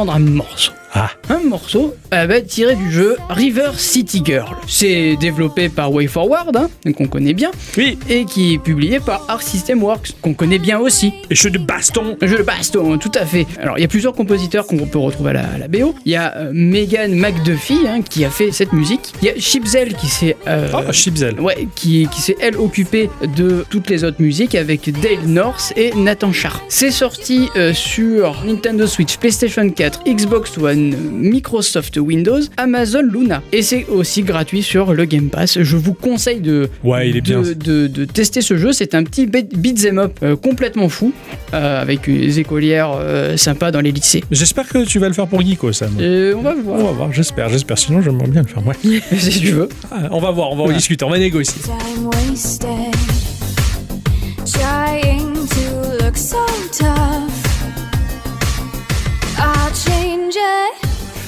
I'm 0.09 0.46
tiré 2.57 2.75
du 2.75 2.91
jeu 2.91 3.19
River 3.29 3.73
City 3.77 4.23
Girl. 4.25 4.57
C'est 4.67 5.17
développé 5.17 5.69
par 5.69 5.93
WayForward, 5.93 6.57
hein, 6.57 6.71
qu'on 6.97 7.07
connaît 7.07 7.35
bien, 7.35 7.51
Oui, 7.77 7.99
et 8.09 8.25
qui 8.25 8.55
est 8.55 8.59
publié 8.59 8.99
par 8.99 9.27
Arc 9.29 9.43
System 9.43 9.83
Works, 9.83 10.13
qu'on 10.23 10.33
connaît 10.33 10.59
bien 10.59 10.79
aussi. 10.79 11.13
et 11.29 11.35
jeu 11.35 11.51
de 11.51 11.59
baston. 11.59 12.17
Un 12.19 12.27
jeu 12.27 12.39
de 12.39 12.43
baston, 12.43 12.97
tout 12.97 13.11
à 13.15 13.27
fait. 13.27 13.47
Alors, 13.61 13.77
il 13.77 13.83
y 13.83 13.85
a 13.85 13.89
plusieurs 13.89 14.15
compositeurs 14.15 14.67
qu'on 14.67 14.79
peut 14.87 14.99
retrouver 14.99 15.31
à 15.31 15.33
la, 15.35 15.41
à 15.43 15.59
la 15.59 15.69
BO. 15.69 15.95
Il 16.07 16.13
y 16.13 16.17
a 16.17 16.35
euh, 16.35 16.51
Megan 16.55 17.15
McDuffie 17.15 17.81
hein, 17.87 18.01
qui 18.01 18.25
a 18.25 18.31
fait 18.31 18.51
cette 18.53 18.73
musique. 18.73 19.13
Il 19.21 19.27
y 19.27 19.31
a 19.31 19.35
Chipzel 19.39 19.93
qui 19.95 20.07
s'est. 20.07 20.35
euh, 20.49 20.71
Ah, 20.73 20.91
Chipzel. 20.93 21.39
Ouais, 21.39 21.69
qui, 21.75 22.09
qui 22.11 22.23
s'est 22.23 22.37
elle 22.41 22.57
occupée 22.57 23.11
de 23.37 23.67
toutes 23.69 23.91
les 23.91 24.03
autres 24.03 24.23
musiques 24.23 24.55
avec 24.55 24.91
Dale 25.03 25.27
North 25.27 25.75
et 25.77 25.93
Nathan 25.95 26.33
Sharp. 26.33 26.63
C'est 26.71 26.91
sorti 26.91 27.51
euh, 27.57 27.75
sur 27.75 28.43
Nintendo 28.47 28.87
Switch, 28.87 29.19
PlayStation 29.19 29.69
4, 29.69 30.05
Xbox 30.09 30.57
One, 30.57 30.95
Microsoft 31.13 31.99
Windows, 31.99 32.41
Amazon 32.57 33.03
Luna. 33.03 33.43
Et 33.53 33.63
c'est 33.63 33.87
aussi 33.87 34.23
gratuit 34.23 34.63
sur 34.63 34.93
le 34.95 35.05
Game 35.05 35.29
Pass. 35.29 35.59
Je 35.61 35.77
vous 35.77 35.95
conseille 35.95 36.41
de, 36.41 36.69
Ouais, 36.85 37.09
il 37.11 37.17
est 37.17 37.21
bien. 37.21 37.43
de, 37.43 37.53
de- 37.55 37.87
de 37.87 38.05
tester 38.05 38.41
ce 38.41 38.57
jeu. 38.57 38.73
C'est 38.73 38.95
un 38.95 39.05
petit 39.05 39.27
beat- 39.27 39.57
beat'em 39.57 39.99
up 39.99 40.19
euh, 40.23 40.37
complètement 40.37 40.89
fou, 40.89 41.13
euh, 41.55 41.81
avec 41.83 42.07
des 42.11 42.39
écolières 42.41 42.93
euh, 42.99 43.37
sympas 43.37 43.71
dans 43.71 43.81
les 43.81 43.93
lycées. 43.93 44.23
J'espère 44.31 44.69
que 44.69 44.85
tu 44.85 44.99
vas 44.99 45.09
le 45.09 45.15
faire 45.15 45.27
pour 45.27 45.41
Geeko, 45.43 45.73
Sam. 45.73 45.91
Euh, 46.01 46.35
on 46.37 46.43
va 46.43 46.55
On 46.59 46.63
voir, 46.63 46.79
va 46.79 46.93
voir, 46.93 47.13
j'espère, 47.13 47.49
j'espère. 47.49 47.79
Sinon, 47.79 48.01
j'aimerais 48.03 48.29
bien 48.29 48.43
le 48.43 48.49
faire. 48.49 48.67
Ouais. 48.67 48.75
si 49.19 49.41
tu 49.41 49.51
veux. 49.53 49.69
Ah, 49.91 50.09
on 50.11 50.21
va 50.21 50.31
voir, 50.31 50.51
on 50.53 50.57
va 50.57 50.63
en 50.65 50.73
discuter, 50.73 51.05
on 51.05 51.11
va 51.11 51.19
négocier. 51.19 51.61
Time 51.63 52.07
wasted 52.07 52.71
trying 54.45 55.35
to 55.35 56.05
look 56.05 56.17
so 56.17 56.39
tough. 56.73 57.36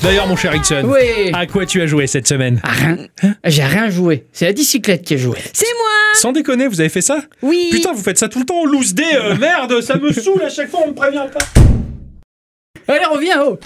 D'ailleurs, 0.02 0.26
mon 0.28 0.36
cher 0.36 0.54
Ixon, 0.54 0.82
Oui. 0.86 1.30
à 1.32 1.46
quoi 1.46 1.66
tu 1.66 1.82
as 1.82 1.86
joué 1.86 2.06
cette 2.06 2.28
semaine 2.28 2.60
Ah, 2.62 2.70
rien. 2.72 2.96
J'ai 3.44 3.64
rien 3.64 3.90
joué. 3.90 4.26
C'est 4.32 4.44
la 4.46 4.52
bicyclette 4.52 5.02
qui 5.02 5.14
a 5.14 5.16
joué. 5.16 5.38
C'est 5.52 5.66
moi 5.76 5.88
Sans 6.14 6.32
déconner, 6.32 6.68
vous 6.68 6.80
avez 6.80 6.88
fait 6.88 7.00
ça 7.00 7.20
Oui 7.42 7.68
Putain, 7.72 7.92
vous 7.92 8.02
faites 8.02 8.18
ça 8.18 8.28
tout 8.28 8.38
le 8.38 8.44
temps, 8.44 8.64
loose 8.64 8.94
dé, 8.94 9.02
euh, 9.14 9.36
merde, 9.36 9.80
ça 9.80 9.96
me 9.96 10.12
saoule 10.12 10.42
à 10.42 10.48
chaque 10.48 10.70
fois, 10.70 10.80
on 10.84 10.88
me 10.88 10.94
prévient 10.94 11.26
pas. 11.32 11.44
Allez, 12.94 13.04
reviens, 13.12 13.42
oh 13.44 13.58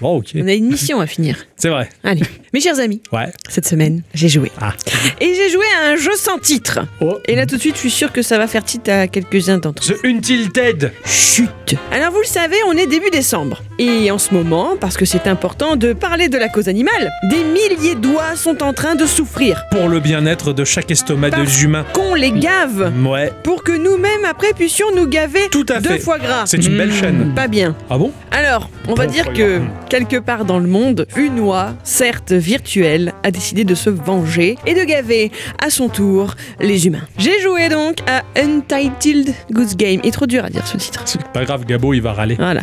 Bon, 0.00 0.16
ok, 0.18 0.32
On 0.34 0.46
a 0.48 0.52
une 0.52 0.66
mission 0.68 1.00
à 1.00 1.06
finir. 1.06 1.46
C'est 1.56 1.68
vrai. 1.68 1.88
Allez, 2.04 2.22
mes 2.52 2.60
chers 2.60 2.78
amis, 2.80 3.00
Ouais. 3.12 3.32
cette 3.48 3.66
semaine, 3.66 4.02
j'ai 4.14 4.28
joué. 4.28 4.50
Ah. 4.60 4.72
Et 5.20 5.34
j'ai 5.34 5.50
joué 5.50 5.64
à 5.82 5.90
un 5.90 5.96
jeu 5.96 6.12
sans 6.16 6.38
titre. 6.38 6.80
Oh. 7.00 7.18
Et 7.26 7.34
là, 7.34 7.46
tout 7.46 7.56
de 7.56 7.60
suite, 7.60 7.74
je 7.76 7.80
suis 7.80 7.90
sûr 7.90 8.12
que 8.12 8.22
ça 8.22 8.38
va 8.38 8.46
faire 8.46 8.64
titre 8.64 8.90
à 8.90 9.06
quelques-uns 9.08 9.58
d'entre 9.58 9.82
The 9.82 9.94
Untilted. 10.04 10.92
Chut 11.04 11.48
Alors 11.92 12.12
vous 12.12 12.20
le 12.20 12.26
savez, 12.26 12.56
on 12.68 12.72
est 12.72 12.86
début 12.86 13.10
décembre. 13.10 13.62
Et 13.78 14.10
en 14.10 14.18
ce 14.18 14.32
moment, 14.34 14.76
parce 14.80 14.96
que 14.96 15.04
c'est 15.04 15.26
important 15.26 15.76
de 15.76 15.92
parler 15.92 16.28
de 16.28 16.38
la 16.38 16.48
cause 16.48 16.68
animale, 16.68 17.10
des 17.30 17.42
milliers 17.44 17.94
d'oies 17.94 18.36
sont 18.36 18.62
en 18.62 18.72
train 18.72 18.94
de 18.94 19.06
souffrir. 19.06 19.64
Pour 19.70 19.88
le 19.88 20.00
bien-être 20.00 20.52
de 20.52 20.64
chaque 20.64 20.90
estomac 20.90 21.30
de 21.30 21.36
Parce- 21.36 21.62
humain. 21.62 21.84
Qu'on 21.92 22.14
les 22.14 22.32
gave 22.32 22.92
Ouais, 23.04 23.32
pour 23.42 23.62
que 23.64 23.72
nous-mêmes 23.72 24.24
après 24.28 24.52
puissions 24.54 24.86
nous 24.94 25.06
gaver 25.06 25.48
tout 25.50 25.66
à 25.68 25.80
de 25.80 25.88
fait. 25.88 25.98
foie 25.98 26.18
gras. 26.18 26.44
C'est 26.46 26.64
une 26.64 26.76
belle 26.76 26.90
Mmh. 26.90 27.00
chaîne. 27.00 27.32
Pas 27.34 27.48
bien. 27.48 27.74
Ah 27.90 27.98
bon? 27.98 28.12
Alors, 28.30 28.70
on 28.88 28.94
va 28.94 29.06
dire 29.06 29.32
que 29.32 29.60
quelque 29.88 30.16
part 30.16 30.44
dans 30.44 30.58
le 30.58 30.66
monde, 30.68 31.06
une 31.16 31.40
certes 31.84 32.32
virtuelle, 32.32 33.12
a 33.22 33.30
décidé 33.30 33.64
de 33.64 33.74
se 33.74 33.90
venger 33.90 34.56
et 34.66 34.74
de 34.74 34.84
gaver 34.84 35.30
à 35.64 35.70
son 35.70 35.88
tour 35.88 36.34
les 36.60 36.86
humains. 36.86 37.06
J'ai 37.18 37.40
joué 37.40 37.68
donc 37.68 37.96
à 38.06 38.22
Untitled 38.40 39.34
Goose 39.50 39.76
Game. 39.76 40.00
Il 40.02 40.08
est 40.08 40.12
trop 40.12 40.26
dur 40.26 40.44
à 40.44 40.50
dire 40.50 40.66
ce 40.66 40.76
titre. 40.76 41.02
C'est 41.04 41.22
pas 41.28 41.44
grave, 41.44 41.64
Gabo, 41.64 41.94
il 41.94 42.02
va 42.02 42.12
râler. 42.12 42.34
Voilà. 42.36 42.62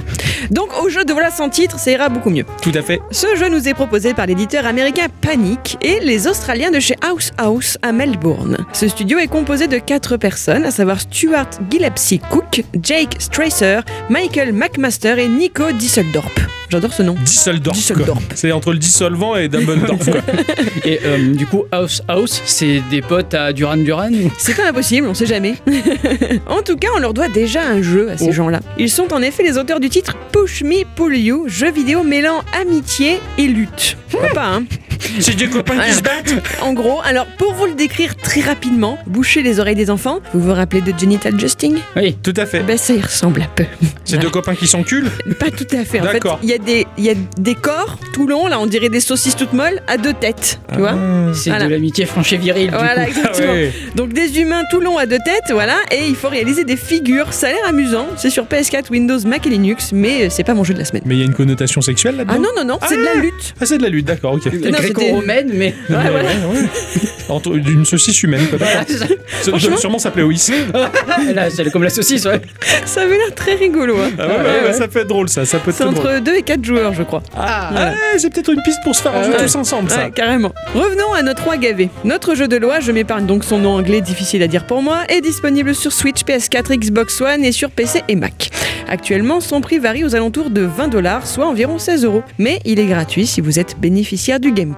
Donc 0.51 0.69
au 0.81 0.89
jeu 0.89 1.05
de 1.05 1.13
voilà 1.13 1.31
sans 1.31 1.49
titre, 1.49 1.79
ça 1.79 1.91
ira 1.91 2.09
beaucoup 2.09 2.29
mieux. 2.29 2.45
Tout 2.61 2.71
à 2.75 2.81
fait. 2.81 2.99
Ce 3.11 3.35
jeu 3.35 3.49
nous 3.49 3.67
est 3.67 3.73
proposé 3.73 4.13
par 4.13 4.25
l'éditeur 4.25 4.65
américain 4.65 5.07
Panic 5.21 5.77
et 5.81 5.99
les 6.01 6.27
Australiens 6.27 6.71
de 6.71 6.79
chez 6.79 6.95
House 7.01 7.31
House 7.37 7.77
à 7.81 7.91
Melbourne. 7.91 8.57
Ce 8.73 8.87
studio 8.87 9.17
est 9.19 9.27
composé 9.27 9.67
de 9.67 9.77
quatre 9.77 10.17
personnes, 10.17 10.65
à 10.65 10.71
savoir 10.71 10.99
Stuart 10.99 11.49
Gillespie 11.69 12.19
Cook, 12.19 12.63
Jake 12.81 13.15
Stracer, 13.19 13.79
Michael 14.09 14.53
McMaster 14.53 15.15
et 15.19 15.27
Nico 15.27 15.71
Disseldorp. 15.71 16.31
J'adore 16.69 16.93
ce 16.93 17.03
nom. 17.03 17.13
Disseldorf. 17.23 17.77
quoi. 17.93 18.15
C'est 18.33 18.51
entre 18.51 18.72
le 18.73 18.79
dissolvant 18.79 19.35
et 19.35 19.47
Dumbledore. 19.47 19.97
quoi. 19.99 20.13
Et 20.85 20.99
euh, 21.05 21.33
du 21.33 21.45
coup, 21.45 21.63
House 21.71 22.01
House, 22.07 22.41
c'est 22.45 22.81
des 22.91 23.01
potes 23.01 23.33
à 23.33 23.53
Duran 23.53 23.77
Duran 23.77 24.09
C'est 24.37 24.55
pas 24.55 24.67
impossible, 24.69 25.07
on 25.07 25.13
sait 25.13 25.25
jamais. 25.25 25.55
en 26.47 26.61
tout 26.61 26.75
cas, 26.75 26.89
on 26.95 26.99
leur 26.99 27.13
doit 27.13 27.29
déjà 27.29 27.61
un 27.63 27.81
jeu 27.81 28.09
à 28.11 28.17
ces 28.17 28.27
Oh. 28.29 28.31
gens-là. 28.33 28.59
Ils 28.77 28.89
sont 28.89 29.13
en 29.13 29.21
effet 29.21 29.43
les 29.43 29.57
auteurs 29.57 29.79
du 29.79 29.89
titre 29.89 30.15
Push 30.31 30.63
Me 30.63 30.83
Pull 30.95 31.15
You, 31.17 31.45
jeu 31.47 31.71
vidéo 31.71 32.03
mêlant 32.03 32.41
amitié 32.59 33.19
et 33.37 33.47
lutte. 33.47 33.97
Pourquoi 34.09 34.29
pas, 34.29 34.45
hein 34.47 34.63
C'est 35.19 35.35
des 35.35 35.47
copains 35.47 35.77
qui 35.79 35.93
se 35.93 36.01
battent 36.01 36.33
En 36.61 36.73
gros, 36.73 36.99
alors 37.03 37.25
pour 37.37 37.53
vous 37.53 37.65
le 37.65 37.73
décrire 37.73 38.15
très 38.15 38.41
rapidement, 38.41 38.97
bouchez 39.07 39.41
les 39.43 39.59
oreilles 39.59 39.75
des 39.75 39.89
enfants. 39.89 40.19
Vous 40.33 40.41
vous 40.41 40.53
rappelez 40.53 40.81
de 40.81 40.93
Genital 40.97 41.39
Justing 41.39 41.77
Oui. 41.95 42.15
Tout 42.21 42.33
à 42.37 42.45
fait. 42.45 42.59
Eh 42.61 42.63
Ben 42.63 42.77
ça 42.77 42.93
y 42.93 43.01
ressemble 43.01 43.41
un 43.41 43.47
peu. 43.55 43.65
C'est 44.05 44.17
deux 44.17 44.29
copains 44.29 44.55
qui 44.55 44.67
s'enculent? 44.67 45.09
Pas 45.39 45.49
tout 45.51 45.67
à 45.71 45.83
fait. 45.85 45.99
En 45.99 46.05
fait, 46.05 46.13
D'accord. 46.13 46.39
il 46.43 46.49
y 46.49 46.53
a 46.53 46.57
des 46.57 46.85
il 46.97 47.03
y 47.05 47.09
a 47.09 47.15
des 47.37 47.55
corps 47.55 47.97
tout 48.13 48.27
longs 48.27 48.47
là, 48.47 48.59
on 48.59 48.65
dirait 48.65 48.89
des 48.89 48.99
saucisses 48.99 49.35
toutes 49.35 49.53
molles 49.53 49.81
à 49.87 49.97
deux 49.97 50.13
têtes, 50.13 50.59
tu 50.71 50.79
vois. 50.79 50.93
Ah. 50.95 51.31
C'est 51.33 51.49
Voilà. 51.49 51.65
de 51.65 51.71
l'amitié 51.71 52.05
franche 52.05 52.33
et 52.33 52.37
virile, 52.37 52.69
du 52.69 52.75
Voilà, 52.75 53.05
coup. 53.05 53.11
Ah 53.15 53.27
exactement. 53.29 53.53
Donc 53.95 54.13
des 54.13 54.39
humains 54.39 54.63
tout 54.71 54.79
longs 54.79 54.97
à 54.97 55.05
deux 55.05 55.17
têtes, 55.25 55.51
voilà, 55.51 55.77
et 55.91 56.07
il 56.07 56.15
faut 56.15 56.29
réaliser 56.29 56.63
des 56.63 56.77
figures. 56.77 57.33
Ça 57.33 57.47
a 57.47 57.51
l'air 57.51 57.67
amusant. 57.67 58.07
C'est 58.17 58.29
sur 58.29 58.45
PS4, 58.45 58.89
Windows, 58.91 59.19
Mac 59.25 59.45
et 59.47 59.49
Linux, 59.49 59.91
mais 59.93 60.23
euh, 60.25 60.27
c'est 60.29 60.43
pas 60.43 60.53
mon 60.53 60.63
jeu 60.63 60.73
de 60.73 60.79
la 60.79 60.85
semaine. 60.85 61.01
Mais 61.05 61.15
il 61.15 61.19
y 61.19 61.23
a 61.23 61.25
une 61.25 61.33
connotation 61.33 61.81
sexuelle 61.81 62.17
là-dedans? 62.17 62.33
Ah 62.37 62.39
non 62.39 62.49
non 62.55 62.65
non, 62.73 62.79
c'est 62.87 62.97
de 62.97 63.03
la 63.03 63.15
lutte. 63.15 63.53
Ah, 63.59 63.65
c'est 63.65 63.77
de 63.77 63.83
la 63.83 63.89
lutte, 63.89 64.05
d'accord, 64.05 64.33
ok. 64.33 64.45
Non, 64.45 64.77
Gréco-romaine, 64.93 65.49
mais. 65.53 65.73
Ouais, 65.89 65.95
voilà. 66.09 66.29
ouais, 66.29 66.59
ouais. 66.61 66.67
Entre- 67.29 67.57
D'une 67.57 67.85
saucisse 67.85 68.21
humaine, 68.23 68.45
c'est 68.87 68.97
ça. 69.51 69.77
Sûrement 69.77 69.99
s'appeler 69.99 70.23
Ois. 70.23 70.33
Là, 71.33 71.49
c'est 71.49 71.69
comme 71.71 71.83
la 71.83 71.89
saucisse, 71.89 72.25
ouais. 72.25 72.41
Ça 72.85 73.01
avait 73.01 73.17
l'air 73.17 73.33
très 73.35 73.55
rigolo. 73.55 73.95
hein. 73.97 74.11
Ah 74.19 74.27
ouais, 74.27 74.33
ouais, 74.35 74.67
ouais, 74.67 74.73
ça 74.73 74.87
peut 74.87 74.99
être 74.99 75.07
drôle, 75.07 75.29
ça. 75.29 75.45
Ça 75.45 75.59
peut 75.59 75.71
être 75.71 75.77
C'est 75.77 75.83
entre 75.83 76.19
2 76.19 76.35
et 76.35 76.41
4 76.41 76.63
joueurs, 76.63 76.93
je 76.93 77.03
crois. 77.03 77.23
Ah, 77.35 77.71
ouais, 77.73 78.19
c'est 78.19 78.31
peut-être 78.33 78.51
une 78.51 78.61
piste 78.63 78.79
pour 78.83 78.95
se 78.95 79.01
faire 79.01 79.13
un 79.15 79.21
Ah 79.21 79.23
jeu 79.23 79.31
ouais. 79.31 79.37
tous 79.37 79.55
ensemble, 79.55 79.89
ça. 79.89 80.05
Ouais, 80.05 80.11
carrément. 80.11 80.51
Revenons 80.73 81.13
à 81.13 81.21
notre 81.21 81.43
roi 81.43 81.57
gavé. 81.57 81.89
Notre 82.03 82.35
jeu 82.35 82.47
de 82.47 82.57
loi, 82.57 82.79
je 82.79 82.91
m'épargne 82.91 83.25
donc 83.25 83.43
son 83.43 83.59
nom 83.59 83.75
anglais 83.75 84.01
difficile 84.01 84.43
à 84.43 84.47
dire 84.47 84.65
pour 84.65 84.81
moi, 84.81 84.99
est 85.09 85.21
disponible 85.21 85.73
sur 85.75 85.91
Switch, 85.93 86.21
PS4, 86.23 86.75
Xbox 86.77 87.19
One 87.21 87.43
et 87.45 87.51
sur 87.51 87.69
PC 87.71 88.03
et 88.07 88.15
Mac. 88.15 88.49
Actuellement, 88.89 89.39
son 89.39 89.61
prix 89.61 89.79
varie 89.79 90.03
aux 90.03 90.15
alentours 90.15 90.49
de 90.49 90.61
20 90.61 90.89
dollars, 90.89 91.25
soit 91.25 91.45
environ 91.47 91.77
16 91.79 92.03
euros. 92.05 92.23
Mais 92.37 92.59
il 92.65 92.79
est 92.79 92.85
gratuit 92.85 93.25
si 93.25 93.39
vous 93.41 93.59
êtes 93.59 93.77
bénéficiaire 93.79 94.39
du 94.39 94.51
Game 94.51 94.72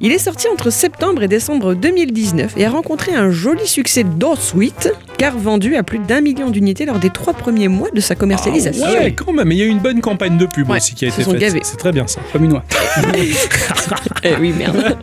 Il 0.00 0.12
est 0.12 0.18
sorti 0.18 0.48
entre 0.48 0.70
septembre 0.70 1.22
et 1.22 1.28
décembre 1.28 1.74
2019 1.74 2.54
et 2.56 2.66
a 2.66 2.70
rencontré 2.70 3.14
un 3.14 3.30
joli 3.30 3.66
succès 3.66 4.04
d'ensuite, 4.04 4.92
car 5.18 5.36
vendu 5.36 5.76
à 5.76 5.82
plus 5.82 5.98
d'un 5.98 6.20
million 6.20 6.50
d'unités 6.50 6.84
lors 6.86 6.98
des 6.98 7.10
trois 7.10 7.32
premiers 7.32 7.68
mois 7.68 7.88
de 7.94 8.00
sa 8.00 8.14
commercialisation. 8.14 8.84
Ah 8.86 8.92
ouais, 8.92 9.12
quand 9.12 9.32
même. 9.32 9.50
Il 9.52 9.58
y 9.58 9.62
a 9.62 9.64
eu 9.64 9.68
une 9.68 9.78
bonne 9.78 10.00
campagne 10.00 10.36
de 10.36 10.46
pub 10.46 10.68
Ouais, 10.70 10.76
aussi 10.76 10.94
qui 10.94 11.04
a 11.04 11.08
été 11.08 11.22
sont 11.24 11.30
faite. 11.32 11.40
gavés. 11.40 11.60
C'est 11.62 11.76
très 11.78 11.92
bien 11.92 12.06
ça. 12.06 12.20
Comme 12.32 12.44
une 12.44 12.52
oie. 12.54 12.64
Eh 14.22 14.34
oui, 14.40 14.52
merde. 14.56 14.96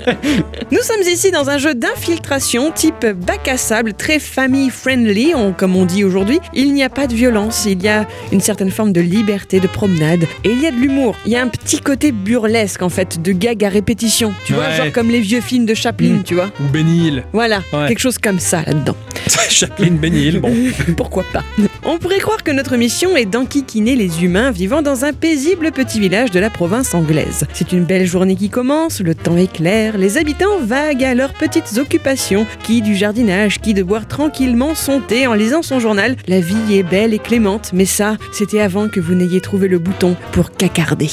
Nous 0.72 0.82
sommes 0.82 1.02
ici 1.12 1.32
dans 1.32 1.50
un 1.50 1.58
jeu 1.58 1.74
d'infiltration 1.74 2.72
type 2.72 3.06
bac 3.06 3.48
à 3.48 3.58
sable, 3.58 3.94
très 3.94 4.20
family 4.20 4.70
friendly, 4.70 5.34
on- 5.36 5.54
comme 5.54 5.76
on 5.76 5.86
dit 5.86 6.04
aujourd'hui. 6.04 6.40
Il 6.54 6.74
n'y 6.74 6.84
a 6.84 6.90
pas 6.90 7.08
de 7.08 7.14
violence, 7.14 7.66
il 7.66 7.82
y 7.84 7.88
a 7.88 8.06
une 8.32 8.42
certaine 8.42 8.72
forme 8.72 8.92
de 8.92 9.02
liberté, 9.02 9.60
de 9.60 9.68
promenade, 9.68 10.24
et 10.44 10.50
il 10.50 10.62
y 10.62 10.68
a 10.68 10.72
de 10.72 10.78
l'humour. 10.78 11.16
Il 11.26 11.32
y 11.32 11.36
a 11.36 11.42
un 11.42 11.48
petit 11.48 11.80
côté 11.80 12.12
burlesque 12.12 12.82
en 12.82 12.90
fait, 12.90 13.22
de 13.22 13.32
gag 13.32 13.64
à 13.64 13.70
répétition. 13.70 14.34
Tu 14.46 14.54
vois, 14.54 14.72
genre 14.72 14.92
comme 14.92 15.10
les 15.10 15.22
vieux 15.22 15.42
films 15.42 15.66
de 15.66 15.74
Chaplin, 15.74 16.16
Mm. 16.16 16.24
tu 16.24 16.36
vois. 16.36 16.50
Ou 16.60 16.64
Benny 16.72 17.08
Hill. 17.08 17.24
Voilà, 17.34 17.62
Ouais. 17.74 17.88
quelque 17.88 18.00
chose 18.00 18.18
comme 18.18 18.40
ça 18.40 18.62
là-dedans. 18.66 18.96
Chaplin, 19.50 19.92
Benny 20.04 20.26
Hill, 20.26 20.42
bon. 20.42 20.54
Pourquoi 20.98 21.24
pas 21.32 21.46
On 21.86 21.98
pourrait 21.98 22.20
croire 22.20 22.44
que 22.44 22.52
notre 22.52 22.76
mission 22.76 23.16
est 23.16 23.24
d'enquiquiner 23.24 23.96
les 23.96 24.26
humains 24.26 24.52
vivant 24.52 24.82
dans 24.82 25.06
un 25.06 25.14
paisible 25.14 25.72
petit 25.72 25.98
village 25.98 26.30
de 26.30 26.42
la 26.42 26.50
province 26.50 26.94
anglaise. 26.94 27.46
C'est 27.54 27.72
une 27.72 27.86
belle 27.86 28.06
journée 28.06 28.36
qui 28.36 28.50
commence, 28.50 29.00
le 29.00 29.16
temps 29.16 29.38
est 29.38 29.50
clair, 29.50 29.98
les 29.98 30.18
habitants 30.18 30.60
vaguent 30.60 31.06
à 31.06 31.16
leurs 31.16 31.32
petites 31.32 31.78
occupations, 31.78 32.46
qui 32.64 32.82
du 32.82 32.98
jardinage, 32.98 33.62
qui 33.62 33.74
de 33.74 33.82
boire 33.82 34.06
tranquillement 34.06 34.76
son 34.76 35.00
thé 35.00 35.26
en 35.26 35.36
lisant 35.36 35.62
son 35.62 35.80
journal. 35.80 36.18
La 36.28 36.42
vie 36.42 36.76
est 36.76 36.84
belle 36.84 37.14
et 37.14 37.20
clémente, 37.20 37.72
mais 37.72 37.86
ça, 37.86 38.18
c'était 38.34 38.60
avant 38.60 38.90
que 38.90 39.00
vous 39.00 39.16
n'ayez 39.16 39.40
trouvé 39.40 39.70
le 39.70 39.80
bouton 39.80 40.18
pour 40.34 40.52
cacarder. 40.52 41.08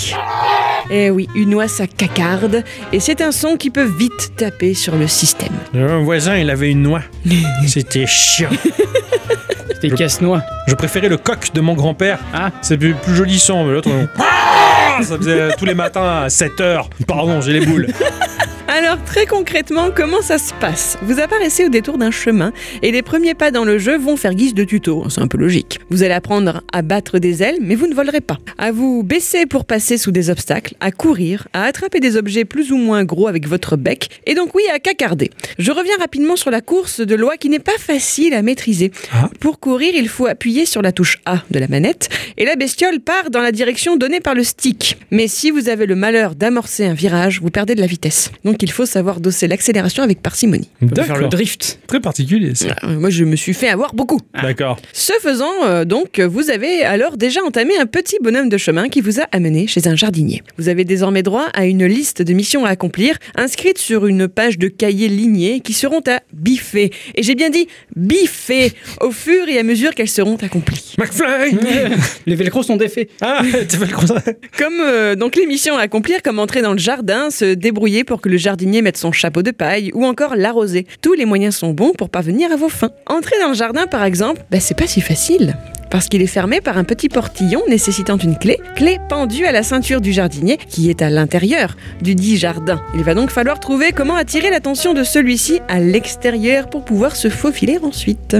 Eh 0.92 1.08
oui, 1.08 1.28
une 1.36 1.54
oie 1.54 1.68
ça 1.68 1.86
cacarde, 1.86 2.64
et 2.92 2.98
c'est 2.98 3.20
un 3.20 3.30
son 3.30 3.56
qui 3.56 3.70
peut 3.70 3.88
vite 3.96 4.32
taper 4.36 4.74
sur 4.74 4.96
le 4.96 5.06
système. 5.06 5.52
Un 5.72 6.02
voisin, 6.02 6.36
il 6.36 6.50
avait 6.50 6.72
une 6.72 6.82
noix. 6.82 7.02
C'était 7.68 8.06
chiant. 8.08 8.50
C'était 9.74 9.90
casse-noix. 9.90 10.42
Je 10.66 10.74
préférais 10.74 11.08
le 11.08 11.16
coq 11.16 11.52
de 11.54 11.60
mon 11.60 11.74
grand-père. 11.74 12.18
Ah. 12.34 12.50
C'est 12.62 12.76
plus, 12.76 12.94
plus 12.94 13.14
joli 13.14 13.38
son, 13.38 13.64
mais 13.64 13.72
l'autre, 13.72 13.88
on- 13.90 14.08
Ah 14.18 15.02
ça 15.02 15.16
faisait 15.16 15.48
tous 15.56 15.64
les 15.64 15.74
matins 15.74 16.24
à 16.24 16.28
7 16.28 16.60
heures. 16.60 16.90
Pardon, 17.06 17.40
j'ai 17.40 17.52
les 17.58 17.64
boules. 17.64 17.86
Alors 18.72 19.02
très 19.02 19.26
concrètement, 19.26 19.88
comment 19.92 20.22
ça 20.22 20.38
se 20.38 20.54
passe? 20.54 20.96
Vous 21.02 21.18
apparaissez 21.18 21.66
au 21.66 21.68
détour 21.68 21.98
d'un 21.98 22.12
chemin 22.12 22.52
et 22.82 22.92
les 22.92 23.02
premiers 23.02 23.34
pas 23.34 23.50
dans 23.50 23.64
le 23.64 23.78
jeu 23.78 23.98
vont 23.98 24.16
faire 24.16 24.32
guise 24.32 24.54
de 24.54 24.62
tuto, 24.62 25.04
c'est 25.08 25.20
un 25.20 25.26
peu 25.26 25.38
logique. 25.38 25.80
Vous 25.90 26.04
allez 26.04 26.14
apprendre 26.14 26.62
à 26.72 26.82
battre 26.82 27.18
des 27.18 27.42
ailes, 27.42 27.58
mais 27.60 27.74
vous 27.74 27.88
ne 27.88 27.94
volerez 27.94 28.20
pas. 28.20 28.38
À 28.58 28.70
vous 28.70 29.02
baisser 29.02 29.46
pour 29.46 29.64
passer 29.64 29.98
sous 29.98 30.12
des 30.12 30.30
obstacles, 30.30 30.76
à 30.78 30.92
courir, 30.92 31.48
à 31.52 31.64
attraper 31.64 31.98
des 31.98 32.16
objets 32.16 32.44
plus 32.44 32.70
ou 32.70 32.76
moins 32.76 33.02
gros 33.02 33.26
avec 33.26 33.48
votre 33.48 33.74
bec, 33.74 34.08
et 34.24 34.34
donc 34.34 34.54
oui, 34.54 34.62
à 34.72 34.78
cacarder. 34.78 35.30
Je 35.58 35.72
reviens 35.72 35.96
rapidement 35.98 36.36
sur 36.36 36.52
la 36.52 36.60
course 36.60 37.00
de 37.00 37.16
loi 37.16 37.36
qui 37.38 37.48
n'est 37.48 37.58
pas 37.58 37.76
facile 37.76 38.34
à 38.34 38.42
maîtriser. 38.42 38.92
Ah. 39.12 39.30
Pour 39.40 39.58
courir, 39.58 39.94
il 39.96 40.08
faut 40.08 40.26
appuyer 40.26 40.64
sur 40.64 40.80
la 40.80 40.92
touche 40.92 41.18
A 41.26 41.42
de 41.50 41.58
la 41.58 41.66
manette, 41.66 42.08
et 42.36 42.44
la 42.44 42.54
bestiole 42.54 43.00
part 43.00 43.30
dans 43.30 43.42
la 43.42 43.50
direction 43.50 43.96
donnée 43.96 44.20
par 44.20 44.36
le 44.36 44.44
stick. 44.44 44.96
Mais 45.10 45.26
si 45.26 45.50
vous 45.50 45.68
avez 45.68 45.86
le 45.86 45.96
malheur 45.96 46.36
d'amorcer 46.36 46.86
un 46.86 46.94
virage, 46.94 47.40
vous 47.40 47.50
perdez 47.50 47.74
de 47.74 47.80
la 47.80 47.88
vitesse. 47.88 48.30
Donc 48.44 48.59
il 48.62 48.70
faut 48.70 48.86
savoir 48.86 49.20
dosser 49.20 49.48
l'accélération 49.48 50.02
avec 50.02 50.22
parcimonie. 50.22 50.68
On 50.82 50.86
peut 50.86 50.94
faire 50.96 51.14
le 51.14 51.22
D'accord. 51.22 51.28
drift. 51.30 51.78
Très 51.86 52.00
particulier, 52.00 52.54
ça. 52.54 52.76
Euh, 52.84 52.98
Moi, 52.98 53.10
je 53.10 53.24
me 53.24 53.36
suis 53.36 53.54
fait 53.54 53.68
avoir 53.68 53.94
beaucoup. 53.94 54.20
D'accord. 54.40 54.78
Ce 54.92 55.12
faisant, 55.22 55.64
euh, 55.64 55.84
donc, 55.84 56.20
vous 56.20 56.50
avez 56.50 56.82
alors 56.82 57.16
déjà 57.16 57.42
entamé 57.42 57.76
un 57.78 57.86
petit 57.86 58.16
bonhomme 58.22 58.48
de 58.48 58.56
chemin 58.58 58.88
qui 58.88 59.00
vous 59.00 59.20
a 59.20 59.24
amené 59.32 59.66
chez 59.66 59.86
un 59.88 59.96
jardinier. 59.96 60.42
Vous 60.58 60.68
avez 60.68 60.84
désormais 60.84 61.22
droit 61.22 61.46
à 61.54 61.66
une 61.66 61.86
liste 61.86 62.22
de 62.22 62.32
missions 62.32 62.64
à 62.64 62.70
accomplir, 62.70 63.16
inscrite 63.36 63.78
sur 63.78 64.06
une 64.06 64.28
page 64.28 64.58
de 64.58 64.68
cahier 64.68 65.08
ligné 65.08 65.60
qui 65.60 65.72
seront 65.72 66.02
à 66.06 66.20
biffer. 66.32 66.90
Et 67.14 67.22
j'ai 67.22 67.34
bien 67.34 67.50
dit 67.50 67.66
biffer 67.96 68.72
au 69.00 69.10
fur 69.10 69.48
et 69.48 69.58
à 69.58 69.62
mesure 69.62 69.94
qu'elles 69.94 70.08
seront 70.08 70.36
accomplies. 70.36 70.94
McFly 70.98 71.56
Les 72.26 72.34
velcros 72.34 72.62
sont 72.62 72.76
défaits. 72.76 73.08
Ah. 73.20 73.42
Comme 74.58 74.74
euh, 74.80 75.14
donc 75.16 75.36
les 75.36 75.46
missions 75.46 75.76
à 75.76 75.82
accomplir, 75.82 76.22
comme 76.22 76.38
entrer 76.38 76.62
dans 76.62 76.72
le 76.72 76.78
jardin, 76.78 77.30
se 77.30 77.54
débrouiller 77.54 78.04
pour 78.04 78.20
que 78.20 78.28
le 78.28 78.36
jardinier 78.50 78.82
mette 78.82 78.96
son 78.96 79.12
chapeau 79.12 79.42
de 79.42 79.52
paille 79.52 79.92
ou 79.94 80.04
encore 80.04 80.34
l'arroser. 80.34 80.84
Tous 81.02 81.12
les 81.12 81.24
moyens 81.24 81.54
sont 81.54 81.70
bons 81.70 81.92
pour 81.92 82.10
parvenir 82.10 82.50
à 82.50 82.56
vos 82.56 82.68
fins. 82.68 82.90
Entrer 83.06 83.36
dans 83.40 83.50
le 83.50 83.54
jardin 83.54 83.86
par 83.86 84.02
exemple, 84.02 84.42
bah, 84.50 84.58
c'est 84.58 84.76
pas 84.76 84.88
si 84.88 85.00
facile. 85.00 85.54
Parce 85.90 86.08
qu'il 86.08 86.22
est 86.22 86.26
fermé 86.28 86.60
par 86.60 86.78
un 86.78 86.84
petit 86.84 87.08
portillon 87.08 87.62
nécessitant 87.68 88.16
une 88.16 88.36
clé, 88.38 88.58
clé 88.76 88.98
pendue 89.08 89.44
à 89.46 89.52
la 89.52 89.62
ceinture 89.62 90.00
du 90.00 90.12
jardinier 90.12 90.56
qui 90.68 90.88
est 90.88 91.02
à 91.02 91.10
l'intérieur 91.10 91.76
du 92.00 92.14
dit 92.14 92.36
jardin. 92.36 92.80
Il 92.94 93.02
va 93.02 93.14
donc 93.14 93.30
falloir 93.30 93.58
trouver 93.60 93.92
comment 93.92 94.14
attirer 94.16 94.50
l'attention 94.50 94.94
de 94.94 95.02
celui-ci 95.02 95.60
à 95.68 95.80
l'extérieur 95.80 96.68
pour 96.70 96.84
pouvoir 96.84 97.16
se 97.16 97.28
faufiler 97.28 97.78
ensuite. 97.82 98.36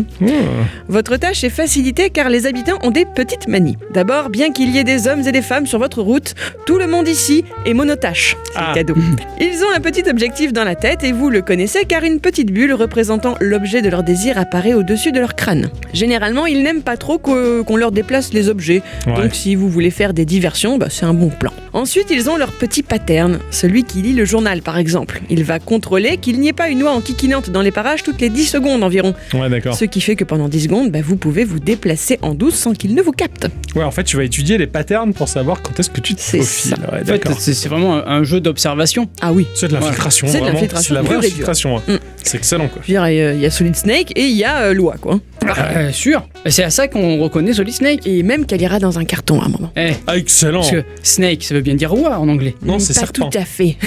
Votre 0.89 1.17
tâche 1.17 1.45
est 1.45 1.51
facilitée 1.51 2.11
car 2.11 2.29
les 2.29 2.47
habitants 2.47 2.79
ont 2.83 2.91
des 2.91 3.05
petites 3.05 3.49
manies. 3.49 3.77
D'abord, 3.93 4.31
bien 4.31 4.53
qu'il 4.53 4.71
y 4.71 4.79
ait 4.79 4.85
des 4.85 5.09
hommes 5.09 5.27
et 5.27 5.33
des 5.33 5.43
femmes 5.43 5.67
sur 5.67 5.79
votre 5.79 6.03
route, 6.03 6.35
tout 6.67 6.79
le 6.79 6.87
monde 6.87 7.09
ici 7.09 7.45
est 7.67 7.75
monotache. 7.75 8.37
C'est 8.53 8.59
Ah. 8.59 8.73
cadeau. 8.75 8.95
Ils 9.41 9.63
ont 9.65 9.77
un 9.77 9.81
petit 9.81 10.09
objectif 10.09 10.53
dans 10.53 10.65
la 10.65 10.75
tête 10.77 11.03
et 11.05 11.13
vous 11.13 11.31
le 11.31 11.43
connaissez 11.43 11.85
car 11.85 12.05
une 12.05 12.21
petite 12.21 12.53
bulle 12.53 12.73
représentant 12.75 13.35
l'objet 13.41 13.83
de 13.83 13.89
leur 13.89 14.03
désir 14.03 14.39
apparaît 14.39 14.75
au-dessus 14.75 15.13
de 15.13 15.19
leur 15.21 15.35
crâne. 15.35 15.69
Généralement, 15.93 16.47
ils 16.47 16.63
n'aiment 16.63 16.83
pas 16.83 16.97
trop 16.97 17.19
qu'o- 17.41 17.65
qu'on 17.65 17.77
leur 17.77 17.93
déplace 17.93 18.33
les 18.33 18.49
objets. 18.49 18.83
Ouais. 19.07 19.15
Donc 19.15 19.35
si 19.35 19.55
vous 19.55 19.69
voulez 19.69 19.91
faire 19.91 20.13
des 20.15 20.25
diversions, 20.25 20.79
bah, 20.79 20.87
c'est 20.91 21.07
un 21.07 21.15
bon 21.15 21.29
plan. 21.29 21.53
Ensuite, 21.73 22.07
ils 22.11 22.29
ont 22.29 22.37
leur 22.37 22.53
petit 22.53 22.83
pattern, 22.83 23.39
celui 23.51 23.85
qui 23.85 24.03
lit 24.03 24.13
le 24.13 24.25
journal 24.25 24.63
par 24.63 24.77
exemple. 24.79 25.21
Il 25.31 25.45
va 25.45 25.59
contrôler 25.61 26.17
qu'il 26.17 26.41
n'y 26.41 26.49
ait 26.49 26.53
pas 26.53 26.69
une 26.69 26.83
oie 26.83 26.91
en 26.91 27.01
kikinante 27.01 27.51
dans 27.51 27.63
les 27.63 27.71
parages 27.71 28.03
toutes 28.03 28.21
les 28.21 28.29
10 28.29 28.47
secondes 28.47 28.83
environ. 28.83 29.15
Ouais, 29.35 29.49
d'accord. 29.49 29.75
Ce 29.75 29.85
qui 29.85 30.01
fait 30.01 30.17
que 30.17 30.25
pendant 30.25 30.49
10 30.49 30.65
secondes, 30.65 30.91
bah, 30.91 30.99
vous 31.05 31.17
pouvez 31.17 31.45
vous 31.45 31.61
déplacer 31.61 32.19
en 32.23 32.35
douce 32.35 32.55
sans 32.57 32.73
qu'il 32.75 32.95
ne 32.95 33.03
vous 33.03 33.13
capte. 33.13 33.47
Ouais, 33.77 33.85
en 33.85 33.91
fait, 33.93 34.05
tu 34.05 34.17
vas 34.17 34.25
étudier 34.25 34.59
les 34.59 34.67
patterns 34.67 35.13
pour 35.15 35.29
savoir 35.29 35.63
quand 35.63 35.79
est-ce 35.79 35.91
que 35.91 36.01
tu 36.01 36.15
te 36.15 36.21
C'est 36.21 36.39
faufiles. 36.39 36.77
ça. 36.77 36.93
Ouais, 36.93 37.03
En 37.03 37.05
fait, 37.05 37.23
c'est 37.39 37.55
c'est 37.55 37.69
vraiment 37.69 37.95
un, 37.97 38.05
un 38.07 38.25
jeu 38.25 38.41
d'observation. 38.41 39.09
Ah 39.21 39.33
oui. 39.33 39.47
C'est 39.55 39.69
de 39.69 39.75
l'infiltration, 39.75 40.27
C'est 40.29 40.41
de 40.41 40.47
l'infiltration 40.47 40.89
C'est 40.89 40.95
la 40.95 41.03
vraie 41.03 41.17
infiltration. 41.17 41.77
hein. 41.79 41.83
Mm. 41.87 41.97
C'est 42.23 42.37
excellent, 42.39 42.69
quoi. 42.69 42.83
Il 42.89 42.95
y 42.95 42.97
a- 42.97 43.33
il 43.33 43.41
y 43.41 43.47
a 43.47 43.51
Solid 43.51 43.77
Snake 43.77 44.13
et 44.17 44.25
il 44.25 44.37
y 44.37 44.45
a 44.45 44.63
euh, 44.63 44.75
Loi, 44.75 44.97
quoi. 45.01 45.21
Euh, 45.47 45.91
sûr. 45.93 46.23
C'est 46.47 46.63
à 46.63 46.71
ça 46.71 46.87
qu'on 46.89 47.19
reconnaît 47.19 47.53
Solid 47.53 47.75
Snake. 47.75 48.07
Et 48.07 48.23
même 48.23 48.47
qu'elle 48.47 48.61
ira 48.63 48.79
dans 48.79 48.99
un 48.99 49.05
carton 49.05 49.41
à 49.41 49.47
un 49.47 49.49
moment. 49.49 49.71
Eh, 49.77 49.93
Ah, 50.07 50.17
excellent. 50.17 50.61
parce 50.61 50.71
que 50.73 50.85
Snake, 51.03 51.43
ça 51.43 51.55
veut 51.55 51.61
bien 51.61 51.75
dire 51.75 51.91
roi 51.91 52.19
en 52.19 52.29
anglais. 52.29 52.55
Non, 52.63 52.79
c'est 52.79 52.95
Pas 52.95 53.01
serpent. 53.01 53.29
tout 53.31 53.39
à 53.39 53.45
fait. 53.45 53.77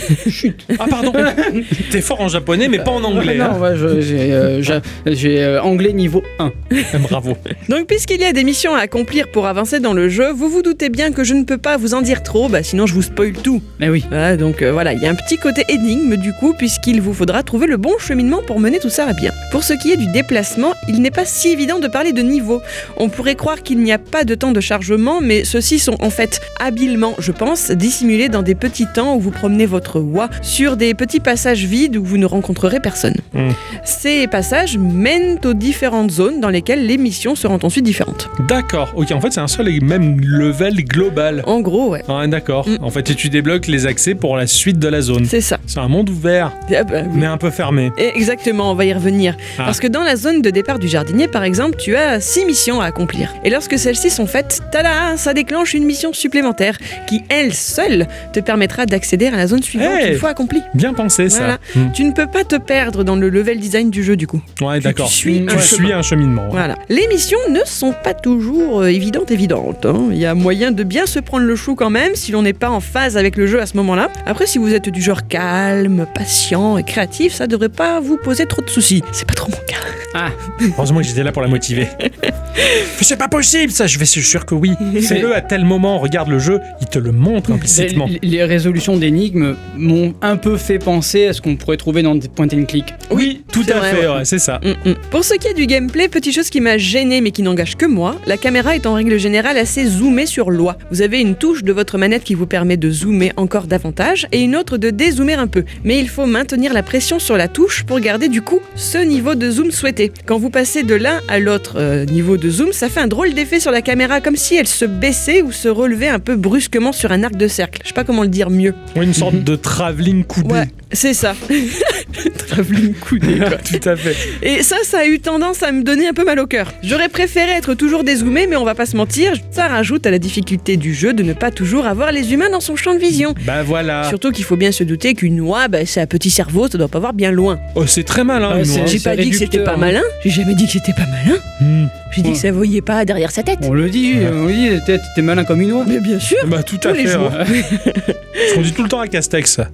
Ah, 0.80 0.86
pardon. 0.90 1.14
T'es 1.92 2.02
fort 2.02 2.22
en 2.22 2.28
japonais, 2.28 2.68
mais 2.68 2.80
pas 2.80 2.92
en 2.92 3.04
anglais. 3.04 3.36
non, 3.38 3.46
hein. 3.46 3.60
ouais, 3.60 3.78
je- 3.78 4.02
j'ai 4.02 4.34
euh, 4.34 4.62
j'ai, 5.06 5.44
euh, 5.44 5.62
anglais 5.62 5.94
niveau 5.94 6.24
1. 6.40 6.52
Bravo. 7.00 7.38
Donc, 7.70 7.88
puisqu'il 7.88 8.20
y 8.22 8.26
a 8.26 8.34
des 8.34 8.44
missions 8.44 8.74
à 8.76 8.80
accomplir 8.80 9.30
pour 9.32 9.46
avancer 9.48 9.80
dans 9.80 9.94
le 9.94 10.10
jeu, 10.10 10.32
vous 10.32 10.50
vous 10.50 10.62
doutez 10.62 10.90
bien 10.90 11.12
que 11.12 11.24
je 11.24 11.34
ne 11.34 11.44
peux 11.44 11.58
pas 11.58 11.78
vous 11.78 11.94
en 11.94 12.02
dire 12.02 12.24
trop, 12.24 12.50
bah, 12.50 12.64
sinon 12.64 12.88
je 12.88 12.94
vous 12.94 13.02
spoil 13.02 13.34
tout. 13.34 13.62
Mais 13.80 13.90
oui. 13.90 14.04
Voilà, 14.10 14.38
donc 14.38 14.62
euh, 14.62 14.72
voilà, 14.72 14.94
il 14.94 15.02
y 15.02 15.06
a 15.06 15.10
un 15.10 15.16
petit 15.16 15.38
côté 15.38 15.64
énigme 15.70 16.18
du 16.18 16.34
coup, 16.34 16.54
puisqu'il 16.58 17.02
vous 17.02 17.14
faudra 17.14 17.44
trouver 17.44 17.68
le 17.68 17.78
bon 17.78 17.98
cheminement 18.00 18.42
pour 18.46 18.60
mener 18.60 18.80
tout 18.80 18.90
ça 18.90 19.08
à 19.08 19.14
bien. 19.14 19.32
Pour 19.52 19.64
ce 19.64 19.74
qui 19.74 19.92
est 19.92 19.98
du 19.98 20.08
déplacement, 20.08 20.74
il 20.88 21.02
n'est 21.02 21.12
pas 21.12 21.26
si 21.26 21.43
évident 21.52 21.80
de 21.80 21.88
parler 21.88 22.14
de 22.14 22.22
niveau. 22.22 22.62
On 22.98 23.10
pourrait 23.10 23.36
croire 23.36 23.62
qu'il 23.64 23.80
n'y 23.80 23.92
a 23.92 23.98
pas 23.98 24.24
de 24.24 24.36
temps 24.36 24.52
de 24.52 24.60
chargement, 24.62 25.20
mais 25.22 25.44
ceux-ci 25.44 25.80
sont 25.80 25.96
en 26.02 26.10
fait 26.10 26.40
habilement, 26.60 27.14
je 27.20 27.32
pense, 27.32 27.72
dissimulés 27.72 28.30
dans 28.30 28.42
des 28.44 28.56
petits 28.56 28.88
temps 28.94 29.16
où 29.16 29.20
vous 29.20 29.32
promenez 29.32 29.66
votre 29.66 30.00
oie 30.00 30.30
sur 30.42 30.78
des 30.78 30.94
petits 30.94 31.20
passages 31.20 31.66
vides 31.66 31.98
où 31.98 32.04
vous 32.04 32.18
ne 32.18 32.26
rencontrerez 32.26 32.80
personne. 32.80 33.16
Hmm. 33.34 33.50
Ces 33.84 34.28
passages 34.28 34.78
mènent 34.78 35.40
aux 35.46 35.54
différentes 35.54 36.12
zones 36.12 36.40
dans 36.40 36.50
lesquelles 36.50 36.86
les 36.86 36.98
missions 36.98 37.36
seront 37.36 37.60
ensuite 37.64 37.86
différentes. 37.86 38.30
D'accord. 38.48 38.92
Ok, 38.96 39.12
en 39.12 39.20
fait, 39.22 39.32
c'est 39.32 39.40
un 39.40 39.48
seul 39.48 39.68
et 39.70 39.80
même 39.80 40.20
level 40.22 40.76
global. 40.86 41.44
En 41.46 41.60
gros, 41.62 41.90
ouais, 41.92 42.04
Ah, 42.08 42.26
d'accord. 42.28 42.68
Mm. 42.68 42.78
En 42.82 42.90
fait, 42.90 43.04
tu 43.16 43.30
débloques 43.30 43.68
les 43.68 43.86
accès 43.86 44.16
pour 44.16 44.38
la 44.38 44.48
suite 44.48 44.80
de 44.80 44.88
la 44.88 45.02
zone. 45.02 45.26
c'est 45.26 45.42
ça. 45.42 45.58
C'est 45.68 45.80
un 45.80 45.88
monde 45.88 46.10
ouvert, 46.10 46.52
Ah 46.76 46.84
bah 46.84 47.02
oui. 47.06 47.12
mais 47.16 47.26
un 47.26 47.38
peu 47.38 47.50
fermé. 47.50 47.92
Et 47.98 48.12
Exactement, 48.16 48.72
on 48.72 48.76
va 48.76 48.86
y 48.86 48.94
revenir. 48.94 49.36
Ah. 49.58 49.64
Parce 49.66 49.80
que 49.80 49.88
dans 49.88 50.04
la 50.04 50.16
zone 50.16 50.42
de 50.42 50.50
départ 50.50 50.80
du 50.80 50.88
jardinier, 50.88 51.28
par 51.34 51.44
exemple, 51.44 51.76
tu 51.78 51.96
as 51.98 52.22
six 52.22 52.46
missions 52.46 52.80
à 52.80 52.86
accomplir. 52.86 53.34
Et 53.44 53.50
lorsque 53.50 53.78
celles-ci 53.78 54.10
sont 54.10 54.28
faites, 54.28 54.62
tada, 54.72 55.18
ça 55.18 55.34
déclenche 55.34 55.74
une 55.74 55.84
mission 55.84 56.14
supplémentaire 56.14 56.78
qui, 57.08 57.24
elle 57.30 57.54
seule, 57.54 58.08
te 58.32 58.40
permettra 58.40 58.86
d'accéder 58.86 59.28
à 59.28 59.32
la 59.32 59.48
zone 59.48 59.64
suivante 59.64 59.90
Hey 60.00 60.14
une 60.14 60.18
fois 60.20 60.30
accomplie. 60.30 60.62
Bien 60.76 60.94
pensé, 60.94 61.28
ça. 61.30 61.40
Voilà. 61.40 61.58
Mm. 61.76 61.92
Tu 61.94 62.04
ne 62.06 62.12
peux 62.12 62.28
pas 62.28 62.44
te 62.44 62.56
perdre 62.56 63.04
dans 63.04 63.16
le 63.16 63.30
level 63.30 63.60
design 63.60 63.90
du 63.90 64.04
jeu, 64.04 64.16
du 64.16 64.28
coup. 64.28 64.42
Ouais, 64.62 64.78
Tu- 64.78 64.84
d'accord. 64.84 65.08
Tu 65.10 65.14
suis 65.14 65.40
un 65.40 65.46
Tu 65.58 65.60
chemin. 65.60 65.60
suis 65.86 65.94
un 65.94 66.02
cheminement. 66.04 66.44
ouais. 66.44 66.50
Voilà. 66.52 66.76
Les 66.90 67.08
missions 67.08 67.40
ne 67.50 67.60
sont 67.66 67.94
pas 68.04 68.14
toujours 68.14 68.82
euh, 68.82 68.86
évidentes, 68.92 69.32
évidentes. 69.32 69.86
hein. 69.86 70.08
Il 70.12 70.18
y 70.18 70.26
a 70.28 70.36
moyen 70.36 70.72
de 70.72 70.84
bien 70.84 71.06
se 71.08 71.20
prendre 71.20 71.46
le 71.46 71.56
chou 71.56 71.74
quand 71.76 71.90
même 71.90 72.14
si 72.16 72.32
l'on 72.32 72.44
n'est 72.44 72.54
pas 72.54 72.70
en 72.70 72.80
phase 72.80 73.18
avec 73.18 73.36
le 73.38 73.48
jeu 73.48 73.60
à 73.62 73.66
ce 73.66 73.76
moment-là. 73.78 74.10
Après, 74.28 74.46
si 74.46 74.60
vous 74.60 74.74
êtes 74.74 74.90
du 74.90 75.02
genre 75.02 75.28
calme, 75.28 76.06
patient 76.14 76.78
et 76.78 76.84
créatif, 76.84 77.34
ça 77.34 77.48
devrait 77.48 77.70
pas 77.70 78.00
vous 78.00 78.18
poser 78.18 78.46
trop 78.46 78.62
de 78.62 78.70
soucis. 78.70 79.02
C'est 79.12 79.26
pas 79.28 79.34
trop 79.34 79.50
mon 79.50 79.58
cas. 79.68 79.78
Ah, 80.16 80.30
Heureusement 80.78 81.00
que 81.00 81.06
j'étais 81.08 81.23
là 81.24 81.32
pour 81.32 81.42
la 81.42 81.48
motiver. 81.48 81.88
C'est 83.02 83.18
pas 83.18 83.28
possible, 83.28 83.72
ça. 83.72 83.86
Je 83.86 84.00
vais 84.00 84.06
suis 84.06 84.24
sûr 84.24 84.46
que 84.46 84.56
oui. 84.56 84.72
Fais-le 85.02 85.36
à 85.36 85.42
tel 85.42 85.66
moment. 85.66 86.00
Regarde 86.00 86.30
le 86.30 86.40
jeu, 86.40 86.60
il 86.82 86.88
te 86.88 87.00
le 87.00 87.12
montre 87.12 87.52
implicitement. 87.52 88.08
les, 88.08 88.20
les 88.22 88.44
résolutions 88.44 88.96
d'énigmes 88.98 89.56
m'ont 89.76 90.14
un 90.22 90.38
peu 90.38 90.58
fait 90.58 90.80
penser 90.80 91.28
à 91.28 91.34
ce 91.34 91.42
qu'on 91.42 91.56
pourrait 91.56 91.78
trouver 91.78 92.02
dans 92.02 92.16
des 92.16 92.30
point 92.30 92.48
and 92.54 92.66
click. 92.66 92.94
Oui, 93.12 93.44
tout 93.52 93.66
à 93.70 93.80
vrai, 93.80 93.96
fait. 93.96 94.08
ouais, 94.08 94.26
c'est 94.26 94.40
ça. 94.40 94.60
Mm, 94.64 94.90
mm. 94.90 94.96
Pour 95.12 95.24
ce 95.24 95.36
qui 95.36 95.48
est 95.48 95.54
du 95.54 95.68
gameplay, 95.68 96.08
petite 96.08 96.34
chose 96.34 96.50
qui 96.50 96.62
m'a 96.62 96.78
gêné 96.78 97.22
mais 97.22 97.32
qui 97.32 97.42
n'engage 97.42 97.76
que 97.76 97.86
moi, 97.86 98.16
la 98.26 98.38
caméra 98.38 98.76
est 98.76 98.86
en 98.86 98.94
règle 98.94 99.18
générale 99.18 99.58
assez 99.58 99.86
zoomée 99.86 100.26
sur 100.26 100.50
l'oie. 100.50 100.78
Vous 100.92 101.02
avez 101.02 101.20
une 101.20 101.36
touche 101.36 101.64
de 101.64 101.74
votre 101.74 101.98
manette 101.98 102.24
qui 102.24 102.34
vous 102.36 102.48
permet 102.48 102.78
de 102.78 102.90
zoomer 102.90 103.32
encore 103.38 103.68
davantage 103.68 104.28
et 104.32 104.42
une 104.42 104.56
autre 104.56 104.78
de 104.78 104.90
dézoomer 104.90 105.40
un 105.40 105.48
peu. 105.48 105.64
Mais 105.84 106.00
il 106.00 106.08
faut 106.08 106.26
maintenir 106.26 106.74
la 106.74 106.84
pression 106.84 107.20
sur 107.20 107.38
la 107.38 107.48
touche 107.48 107.84
pour 107.84 108.00
garder 108.00 108.30
du 108.30 108.42
coup 108.42 108.60
ce 108.76 108.98
niveau 108.98 109.36
de 109.36 109.52
zoom 109.52 109.72
souhaité. 109.72 110.12
Quand 110.26 110.38
vous 110.38 110.50
passez 110.50 110.84
de 110.84 110.96
l'un 110.96 111.13
à 111.28 111.40
l'autre 111.40 111.74
euh, 111.78 112.06
niveau 112.06 112.38
de 112.38 112.50
zoom, 112.50 112.74
ça 112.74 112.90
fait 112.90 113.00
un 113.00 113.08
drôle 113.08 113.34
d'effet 113.34 113.60
sur 113.60 113.72
la 113.72 113.82
caméra 113.82 114.22
comme 114.22 114.36
si 114.36 114.56
elle 114.56 114.68
se 114.68 114.86
baissait 114.86 115.42
ou 115.42 115.52
se 115.52 115.68
relevait 115.68 116.08
un 116.08 116.20
peu 116.20 116.36
brusquement 116.36 116.92
sur 116.92 117.12
un 117.12 117.24
arc 117.24 117.36
de 117.36 117.48
cercle. 117.48 117.82
Je 117.84 117.90
sais 117.90 117.94
pas 117.94 118.04
comment 118.04 118.24
le 118.24 118.30
dire 118.30 118.50
mieux. 118.50 118.74
Ouais, 118.96 119.04
une 119.04 119.14
sorte 119.14 119.36
de 119.36 119.56
travelling 119.56 120.24
coudé. 120.24 120.54
Ouais, 120.54 120.68
c'est 120.92 121.14
ça. 121.14 121.36
Travelling 122.48 122.94
coudé. 122.94 123.38
quoi. 123.38 123.58
tout 123.58 123.90
à 123.90 123.96
fait. 123.96 124.16
Et 124.42 124.64
ça, 124.64 124.78
ça 124.84 125.00
a 125.00 125.06
eu 125.06 125.20
tendance 125.20 125.64
à 125.64 125.72
me 125.72 125.84
donner 125.84 126.08
un 126.08 126.14
peu 126.14 126.24
mal 126.24 126.40
au 126.40 126.48
cœur. 126.48 126.72
J'aurais 126.84 127.10
préféré 127.10 127.52
être 127.52 127.74
toujours 127.74 128.04
dézoomé, 128.04 128.48
mais 128.48 128.56
on 128.56 128.64
va 128.64 128.76
pas 128.76 128.86
se 128.86 128.96
mentir, 128.96 129.34
ça 129.52 129.68
rajoute 129.68 130.06
à 130.06 130.12
la 130.12 130.20
difficulté 130.20 130.78
du 130.78 130.94
jeu 130.94 131.14
de 131.14 131.24
ne 131.24 131.34
pas 131.34 131.52
toujours 131.52 131.86
avoir 131.86 132.12
les 132.12 132.34
humains 132.34 132.50
dans 132.50 132.60
son 132.60 132.76
champ 132.76 132.94
de 132.94 133.00
vision. 133.00 133.34
Bah 133.46 133.64
voilà. 133.64 134.08
Surtout 134.10 134.32
qu'il 134.32 134.46
faut 134.46 134.58
bien 134.58 134.72
se 134.72 134.84
douter 134.84 135.14
qu'une 135.14 135.42
oie, 135.42 135.68
bah, 135.68 135.86
c'est 135.86 136.02
un 136.02 136.06
petit 136.08 136.30
cerveau, 136.30 136.68
ça 136.68 136.78
doit 136.78 136.88
pas 136.88 137.00
voir 137.00 137.14
bien 137.14 137.32
loin. 137.32 137.60
Oh, 137.76 137.86
c'est 137.88 138.04
très 138.04 138.24
malin. 138.24 138.56
Ouais, 138.56 138.70
oie. 138.70 138.86
J'ai 138.86 139.00
pas 139.00 139.16
dit 139.16 139.30
que 139.30 139.38
c'était 139.38 139.64
pas 139.64 139.78
malin, 139.78 140.02
j'ai 140.24 140.30
jamais 140.30 140.56
dit 140.56 140.66
que 140.66 140.74
c'était 140.74 140.94
pas 140.94 141.03
malin, 141.08 141.38
Hmm. 141.62 141.86
j'ai 142.12 142.22
dit 142.22 142.28
Ouais. 142.30 142.34
que 142.36 142.40
ça 142.40 142.52
voyait 142.52 142.82
pas 142.82 143.06
derrière 143.06 143.32
sa 143.32 143.44
tête. 143.44 143.60
On 143.64 143.74
le 143.74 143.90
dit, 143.90 144.14
Ouais. 144.20 144.30
on 144.34 144.46
le 144.48 144.54
dit, 144.54 144.80
t'es 144.86 145.00
t'es 145.16 145.22
malin 145.22 145.44
comme 145.46 145.62
une 145.62 145.72
oie. 145.72 145.86
Mais 145.88 146.00
bien 146.00 146.20
sûr, 146.20 146.38
Bah 146.48 146.64
tout 146.64 146.76
à 146.84 146.90
Tous 146.90 146.94
les 146.96 147.06
fait. 147.08 147.14
jours. 147.14 147.32
ouais. 147.32 147.64
Ce 148.50 148.56
qu'on 148.56 148.62
dit 148.62 148.74
tout 148.74 148.84
le 148.84 148.90
temps 148.90 149.00
à 149.00 149.08
Castex. 149.08 149.60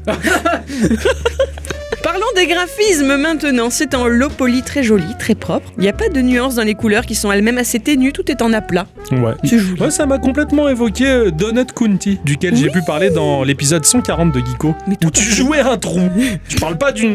Parlons 2.03 2.25
des 2.35 2.47
graphismes 2.47 3.17
maintenant, 3.17 3.69
c'est 3.69 3.93
en 3.93 4.07
low 4.07 4.29
poly 4.29 4.61
très 4.63 4.83
joli, 4.83 5.05
très 5.19 5.35
propre. 5.35 5.69
Il 5.77 5.81
n'y 5.81 5.89
a 5.89 5.93
pas 5.93 6.07
de 6.09 6.21
nuances 6.21 6.55
dans 6.55 6.63
les 6.63 6.73
couleurs 6.73 7.05
qui 7.05 7.13
sont 7.13 7.31
elles-mêmes 7.31 7.57
assez 7.57 7.79
ténues, 7.79 8.13
tout 8.13 8.31
est 8.31 8.41
en 8.41 8.53
aplat. 8.53 8.87
Ouais. 9.11 9.33
C'est 9.43 9.59
joli. 9.59 9.79
Ouais, 9.81 9.91
ça 9.91 10.05
m'a 10.05 10.17
complètement 10.17 10.69
évoqué 10.69 11.05
euh, 11.07 11.29
Donut 11.31 11.71
County, 11.75 12.17
duquel 12.23 12.55
j'ai 12.55 12.69
pu 12.69 12.81
parler 12.81 13.09
dans 13.09 13.43
l'épisode 13.43 13.85
140 13.85 14.31
de 14.33 14.39
Geeko, 14.39 14.75
Mais 14.87 14.95
où 15.05 15.11
tu 15.11 15.23
jouais 15.23 15.59
un 15.59 15.77
trou. 15.77 15.99
Je 16.47 16.57
parle 16.57 16.77
pas 16.77 16.91
d'une. 16.93 17.13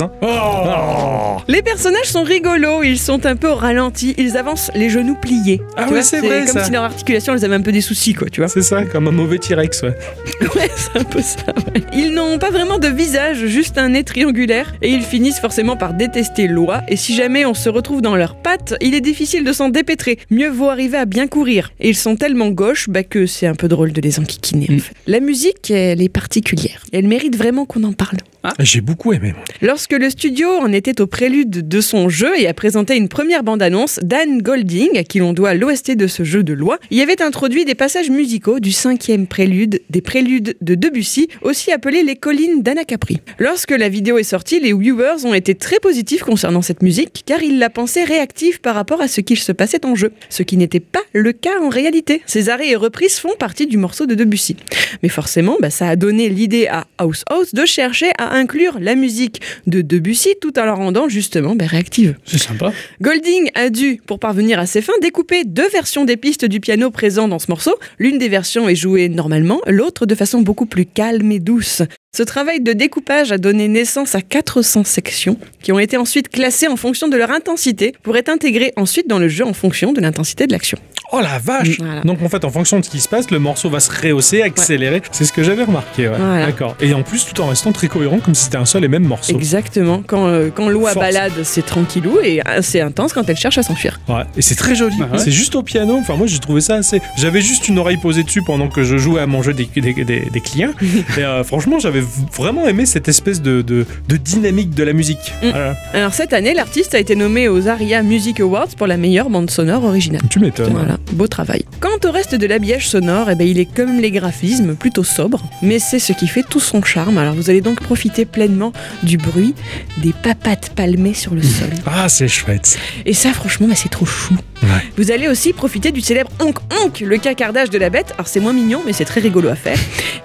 Hein. 0.00 0.10
Oh. 0.22 1.40
Les 1.48 1.62
personnages 1.62 2.06
sont 2.06 2.22
rigolos, 2.22 2.82
ils 2.82 2.98
sont 2.98 3.24
un 3.26 3.36
peu 3.36 3.48
au 3.48 3.54
ralenti, 3.54 4.14
ils 4.18 4.36
avancent 4.36 4.70
les 4.74 4.90
genoux 4.90 5.16
pliés. 5.20 5.62
Ah 5.76 5.88
ouais, 5.88 6.02
c'est 6.02 6.20
vrai, 6.20 6.40
comme 6.44 6.54
ça. 6.54 6.64
si 6.64 6.70
leur 6.72 6.84
articulation, 6.84 7.34
elles 7.34 7.44
avaient 7.44 7.54
un 7.54 7.60
peu 7.62 7.72
des 7.72 7.80
soucis, 7.80 8.14
quoi, 8.14 8.28
tu 8.28 8.40
vois. 8.40 8.48
C'est 8.48 8.62
ça, 8.62 8.84
comme 8.84 9.08
un 9.08 9.12
mauvais 9.12 9.38
T-Rex, 9.38 9.82
ouais. 9.82 9.96
Ouais, 10.56 10.70
c'est 10.74 10.98
un 11.00 11.04
peu 11.04 11.20
ça. 11.22 11.38
ouais. 11.74 11.82
Ils 11.92 12.12
n'ont 12.14 12.38
pas 12.38 12.50
vraiment 12.50 12.78
de 12.78 12.88
visage, 12.88 13.46
juste 13.46 13.78
un 13.78 13.90
nez 13.90 14.04
triangulaire, 14.04 14.74
et 14.82 14.90
ils 14.90 15.02
finissent 15.02 15.40
forcément 15.40 15.76
par 15.76 15.94
détester 15.94 16.46
Loi. 16.48 16.82
Et 16.88 16.96
si 16.96 17.14
jamais 17.14 17.44
on 17.46 17.54
se 17.54 17.68
retrouve 17.68 18.02
dans 18.02 18.16
leurs 18.16 18.36
pattes, 18.36 18.74
il 18.80 18.94
est 18.94 19.00
difficile 19.00 19.44
de 19.44 19.52
s'en 19.52 19.68
dépêtrer. 19.68 20.18
Mieux 20.30 20.48
vaut 20.50 20.68
arriver 20.68 20.98
à 20.98 21.04
bien 21.04 21.26
courir. 21.26 21.70
Et 21.80 21.88
ils 21.90 21.96
sont 21.96 22.16
tellement 22.16 22.48
gauches 22.50 22.88
bah, 22.88 23.02
que 23.02 23.26
c'est 23.26 23.46
un 23.46 23.54
peu 23.54 23.68
drôle 23.68 23.92
de 23.92 24.00
les 24.00 24.18
enquiquiner. 24.20 24.66
en 24.70 24.78
fait. 24.78 24.94
La 25.06 25.20
musique, 25.20 25.70
elle 25.70 26.02
est 26.02 26.08
particulière. 26.08 26.82
Elle 26.92 27.06
mérite 27.08 27.36
vraiment 27.36 27.64
qu'on 27.66 27.84
en 27.84 27.92
parle. 27.92 28.16
J'ai 28.58 28.80
beaucoup 28.80 29.12
aimé. 29.12 29.34
Lorsque 29.62 29.92
le 29.92 30.10
studio 30.10 30.48
en 30.48 30.72
était 30.72 31.00
au 31.00 31.06
prélude 31.06 31.68
de 31.68 31.80
son 31.80 32.08
jeu 32.08 32.38
et 32.38 32.46
a 32.46 32.54
présenté 32.54 32.96
une 32.96 33.08
première 33.08 33.42
bande-annonce, 33.42 33.98
Dan 34.02 34.42
Golding, 34.42 34.98
à 34.98 35.04
qui 35.04 35.18
l'on 35.18 35.32
doit 35.32 35.54
l'OST 35.54 35.92
de 35.92 36.06
ce 36.06 36.24
jeu 36.24 36.42
de 36.42 36.52
loi, 36.52 36.78
y 36.90 37.00
avait 37.00 37.22
introduit 37.22 37.64
des 37.64 37.74
passages 37.74 38.10
musicaux 38.10 38.60
du 38.60 38.72
cinquième 38.72 39.26
prélude, 39.26 39.80
des 39.90 40.00
préludes 40.00 40.56
de 40.60 40.74
Debussy, 40.74 41.28
aussi 41.42 41.72
appelés 41.72 42.02
les 42.02 42.16
collines 42.16 42.62
d'Anacapri. 42.62 43.20
Lorsque 43.38 43.70
la 43.70 43.88
vidéo 43.88 44.18
est 44.18 44.22
sortie, 44.22 44.60
les 44.60 44.72
viewers 44.72 45.24
ont 45.24 45.34
été 45.34 45.54
très 45.54 45.78
positifs 45.78 46.22
concernant 46.22 46.62
cette 46.62 46.82
musique, 46.82 47.22
car 47.26 47.42
ils 47.42 47.58
la 47.58 47.70
pensaient 47.70 48.04
réactive 48.04 48.60
par 48.60 48.74
rapport 48.74 49.00
à 49.00 49.08
ce 49.08 49.20
qu'il 49.20 49.38
se 49.38 49.52
passait 49.52 49.84
en 49.86 49.94
jeu, 49.94 50.12
ce 50.28 50.42
qui 50.42 50.56
n'était 50.56 50.80
pas 50.80 51.02
le 51.12 51.32
cas 51.32 51.60
en 51.62 51.68
réalité. 51.68 52.22
Ces 52.26 52.48
arrêts 52.48 52.70
et 52.70 52.76
reprises 52.76 53.18
font 53.18 53.34
partie 53.38 53.66
du 53.66 53.76
morceau 53.76 54.06
de 54.06 54.14
Debussy. 54.14 54.56
Mais 55.02 55.08
forcément, 55.08 55.56
bah, 55.60 55.70
ça 55.70 55.88
a 55.88 55.96
donné 55.96 56.28
l'idée 56.28 56.66
à 56.66 56.86
House 56.98 57.24
House 57.30 57.54
de 57.54 57.64
chercher 57.64 58.10
à 58.18 58.35
inclure 58.36 58.78
la 58.80 58.94
musique 58.94 59.40
de 59.66 59.82
Debussy 59.82 60.34
tout 60.40 60.58
en 60.58 60.64
la 60.64 60.74
rendant 60.74 61.08
justement 61.08 61.56
bah, 61.56 61.66
réactive. 61.66 62.16
C'est 62.24 62.38
sympa. 62.38 62.72
Golding 63.00 63.50
a 63.54 63.70
dû, 63.70 64.00
pour 64.06 64.18
parvenir 64.18 64.58
à 64.58 64.66
ses 64.66 64.82
fins, 64.82 64.92
découper 65.02 65.44
deux 65.44 65.68
versions 65.68 66.04
des 66.04 66.16
pistes 66.16 66.44
du 66.44 66.60
piano 66.60 66.90
présents 66.90 67.28
dans 67.28 67.38
ce 67.38 67.50
morceau. 67.50 67.74
L'une 67.98 68.18
des 68.18 68.28
versions 68.28 68.68
est 68.68 68.76
jouée 68.76 69.08
normalement, 69.08 69.60
l'autre 69.66 70.06
de 70.06 70.14
façon 70.14 70.40
beaucoup 70.40 70.66
plus 70.66 70.86
calme 70.86 71.32
et 71.32 71.40
douce. 71.40 71.82
Ce 72.16 72.22
travail 72.22 72.60
de 72.60 72.72
découpage 72.72 73.30
a 73.30 73.36
donné 73.38 73.68
naissance 73.68 74.14
à 74.14 74.22
400 74.22 74.84
sections 74.84 75.38
qui 75.62 75.72
ont 75.72 75.78
été 75.78 75.98
ensuite 75.98 76.30
classées 76.30 76.66
en 76.66 76.76
fonction 76.76 77.08
de 77.08 77.16
leur 77.16 77.30
intensité 77.30 77.92
pour 78.02 78.16
être 78.16 78.30
intégrées 78.30 78.72
ensuite 78.76 79.06
dans 79.06 79.18
le 79.18 79.28
jeu 79.28 79.44
en 79.44 79.52
fonction 79.52 79.92
de 79.92 80.00
l'intensité 80.00 80.46
de 80.46 80.52
l'action. 80.52 80.78
Oh 81.12 81.20
la 81.20 81.38
vache 81.38 81.78
Voilà. 81.78 82.00
Donc 82.02 82.22
en 82.22 82.28
fait, 82.28 82.44
en 82.44 82.50
fonction 82.50 82.78
de 82.80 82.84
ce 82.84 82.90
qui 82.90 83.00
se 83.00 83.08
passe, 83.08 83.30
le 83.30 83.38
morceau 83.38 83.70
va 83.70 83.80
se 83.80 83.90
rehausser, 83.90 84.42
accélérer. 84.42 85.02
C'est 85.12 85.24
ce 85.24 85.32
que 85.32 85.42
j'avais 85.42 85.64
remarqué, 85.64 86.08
ouais. 86.08 86.16
Voilà. 86.18 86.46
D'accord. 86.46 86.76
Et 86.80 86.92
en 86.94 87.02
plus, 87.02 87.24
tout 87.24 87.40
en 87.40 87.48
restant 87.48 87.72
très 87.72 87.88
cohérent, 87.88 88.18
comme 88.18 88.34
si 88.34 88.44
c'était 88.44 88.56
un 88.56 88.64
seul 88.66 88.84
et 88.84 88.88
même 88.88 89.04
morceau. 89.04 89.32
Exactement. 89.32 90.02
Quand, 90.06 90.26
euh, 90.26 90.50
quand 90.54 90.66
balade, 90.94 91.32
c'est 91.44 91.64
tranquillou 91.64 92.18
et 92.22 92.40
assez 92.44 92.80
intense 92.80 93.12
quand 93.12 93.28
elle 93.28 93.36
cherche 93.36 93.58
à 93.58 93.62
s'enfuir. 93.62 94.00
Ouais, 94.08 94.22
et 94.36 94.42
c'est 94.42 94.54
très 94.54 94.74
joli. 94.74 94.96
Ouais. 94.96 95.18
C'est 95.18 95.30
juste 95.30 95.54
au 95.54 95.62
piano. 95.62 95.96
Enfin, 95.96 96.16
moi, 96.16 96.26
j'ai 96.26 96.38
trouvé 96.38 96.60
ça 96.60 96.74
assez. 96.76 97.00
J'avais 97.16 97.40
juste 97.40 97.68
une 97.68 97.78
oreille 97.78 97.96
posée 97.98 98.22
dessus 98.22 98.42
pendant 98.42 98.68
que 98.68 98.82
je 98.82 98.96
jouais 98.96 99.20
à 99.20 99.26
mon 99.26 99.42
jeu 99.42 99.52
des, 99.54 99.66
des, 99.74 99.92
des- 100.04 100.28
des 100.32 100.40
clients. 100.40 100.72
et 101.18 101.20
euh, 101.24 101.44
franchement, 101.44 101.78
j'avais 101.78 102.02
vraiment 102.36 102.66
aimé 102.66 102.86
cette 102.86 103.08
espèce 103.08 103.40
de, 103.42 103.62
de, 103.62 103.86
de 104.08 104.16
dynamique 104.16 104.74
de 104.74 104.82
la 104.82 104.92
musique. 104.92 105.32
Mm. 105.42 105.50
Voilà. 105.50 105.76
Alors 105.94 106.14
cette 106.14 106.32
année, 106.32 106.54
l'artiste 106.54 106.94
a 106.94 106.98
été 106.98 107.16
nommé 107.16 107.48
aux 107.48 107.68
ARIA 107.68 108.02
Music 108.02 108.40
Awards 108.40 108.68
pour 108.76 108.86
la 108.86 108.96
meilleure 108.96 109.30
bande 109.30 109.50
sonore 109.50 109.84
originale. 109.84 110.22
Tu 110.30 110.38
m'étonnes. 110.40 110.72
Voilà, 110.72 110.95
beau 111.12 111.26
travail. 111.26 111.64
Quant 111.80 111.98
au 112.04 112.10
reste 112.10 112.34
de 112.34 112.46
l'habillage 112.46 112.88
sonore, 112.88 113.30
eh 113.30 113.34
ben, 113.34 113.46
il 113.46 113.58
est 113.58 113.66
comme 113.66 114.00
les 114.00 114.10
graphismes, 114.10 114.74
plutôt 114.74 115.04
sobre, 115.04 115.42
mais 115.62 115.78
c'est 115.78 115.98
ce 115.98 116.12
qui 116.12 116.26
fait 116.26 116.42
tout 116.42 116.60
son 116.60 116.82
charme. 116.82 117.18
Alors 117.18 117.34
vous 117.34 117.50
allez 117.50 117.60
donc 117.60 117.80
profiter 117.80 118.24
pleinement 118.24 118.72
du 119.02 119.16
bruit 119.16 119.54
des 119.98 120.12
papates 120.12 120.70
palmées 120.74 121.14
sur 121.14 121.34
le 121.34 121.42
sol. 121.42 121.68
Ah, 121.86 122.08
c'est 122.08 122.28
chouette. 122.28 122.78
Et 123.04 123.14
ça, 123.14 123.32
franchement, 123.32 123.68
bah, 123.68 123.74
c'est 123.76 123.88
trop 123.88 124.06
chou. 124.06 124.34
Ouais. 124.62 124.68
Vous 124.96 125.10
allez 125.10 125.28
aussi 125.28 125.52
profiter 125.52 125.92
du 125.92 126.00
célèbre 126.00 126.30
Honk 126.40 126.58
Honk, 126.82 127.00
le 127.00 127.18
cacardage 127.18 127.70
de 127.70 127.78
la 127.78 127.90
bête. 127.90 128.12
Alors 128.14 128.26
c'est 128.26 128.40
moins 128.40 128.54
mignon, 128.54 128.82
mais 128.86 128.92
c'est 128.92 129.04
très 129.04 129.20
rigolo 129.20 129.48
à 129.48 129.54
faire. 129.54 129.78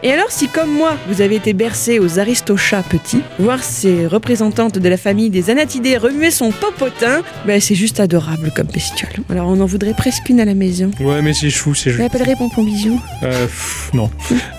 Et 0.04 0.12
alors, 0.12 0.32
si 0.32 0.48
comme 0.48 0.72
moi, 0.72 0.98
vous 1.08 1.22
avez 1.22 1.36
été 1.36 1.54
bercé 1.54 2.00
aux 2.00 2.18
aristochats 2.18 2.84
petits, 2.84 3.22
voir 3.40 3.64
ces 3.64 4.08
représentantes 4.08 4.78
de 4.80 4.90
la 4.90 4.98
famille 4.98 5.30
des 5.30 5.50
anatidés 5.50 5.98
remuer 5.98 6.32
son 6.32 6.52
popotin, 6.52 7.22
ben, 7.46 7.60
c'est 7.60 7.76
juste 7.76 8.00
adorable 8.00 8.52
comme 8.56 8.68
bestiole. 8.68 9.12
Alors 9.30 9.48
on 9.48 9.60
en 9.60 9.66
voudrait 9.66 9.94
presque 9.94 10.30
une 10.30 10.40
à 10.40 10.46
la 10.46 10.54
maison. 10.54 10.61
Ouais, 11.00 11.22
mais 11.22 11.34
c'est 11.34 11.50
chou, 11.50 11.74
c'est 11.74 11.90
Je 11.92 11.98
l'appellerai 11.98 12.36
Pompon 12.36 12.64
Bisou. 12.64 13.02
Euh, 13.24 13.46
pff, 13.46 13.90
non. 13.94 14.10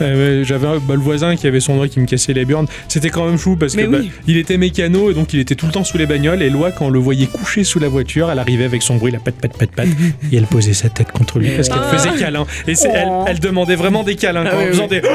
Euh, 0.01 0.43
J'avais 0.45 0.67
un- 0.67 0.79
bah, 0.79 0.95
le 0.95 1.01
voisin 1.01 1.37
qui 1.37 1.47
avait 1.47 1.61
son 1.61 1.77
doigt 1.77 1.89
qui 1.89 2.01
me 2.01 2.07
cassait 2.07 2.33
les 2.33 2.45
burnes. 2.45 2.67
C'était 2.89 3.11
quand 3.11 3.25
même 3.27 3.39
chou 3.39 3.57
parce 3.57 3.75
Mais 3.77 3.85
que 3.85 3.89
bah, 3.89 3.99
oui. 4.01 4.11
il 4.27 4.37
était 4.37 4.57
mécano 4.59 5.11
et 5.11 5.15
donc 5.15 5.33
il 5.33 5.41
était 5.41 5.55
tout 5.55 5.67
le 5.67 5.73
temps 5.73 5.85
sous 5.85 5.99
les 5.99 6.07
bagnoles. 6.07 6.43
Et 6.43 6.51
Loi, 6.51 6.73
quand 6.73 6.87
on 6.87 6.91
le 6.91 6.99
voyait 6.99 7.27
couché 7.27 7.65
sous 7.65 7.79
la 7.79 7.89
voiture, 7.89 8.31
elle 8.31 8.39
arrivait 8.39 8.65
avec 8.65 8.83
son 8.83 8.97
bruit, 8.97 9.13
la 9.13 9.19
pat 9.21 9.35
pat 9.35 9.57
pat 9.57 9.71
pat, 9.71 9.87
et 10.33 10.37
elle 10.37 10.47
posait 10.47 10.73
sa 10.73 10.89
tête 10.89 11.13
contre 11.13 11.39
lui 11.39 11.51
parce 11.51 11.69
qu'elle 11.69 11.79
Ah. 11.83 11.97
faisait 11.97 12.11
câlin. 12.19 12.47
Et 12.67 12.75
c'est- 12.75 12.89
elle, 12.89 13.09
elle 13.27 13.39
demandait 13.41 13.77
vraiment 13.77 14.03
des 14.03 14.17
câlins 14.17 14.45
Ah 14.47 14.51
quoi, 14.51 14.59
oui, 14.61 14.65
en 14.67 14.73
faisant 14.73 14.87
des. 14.89 15.03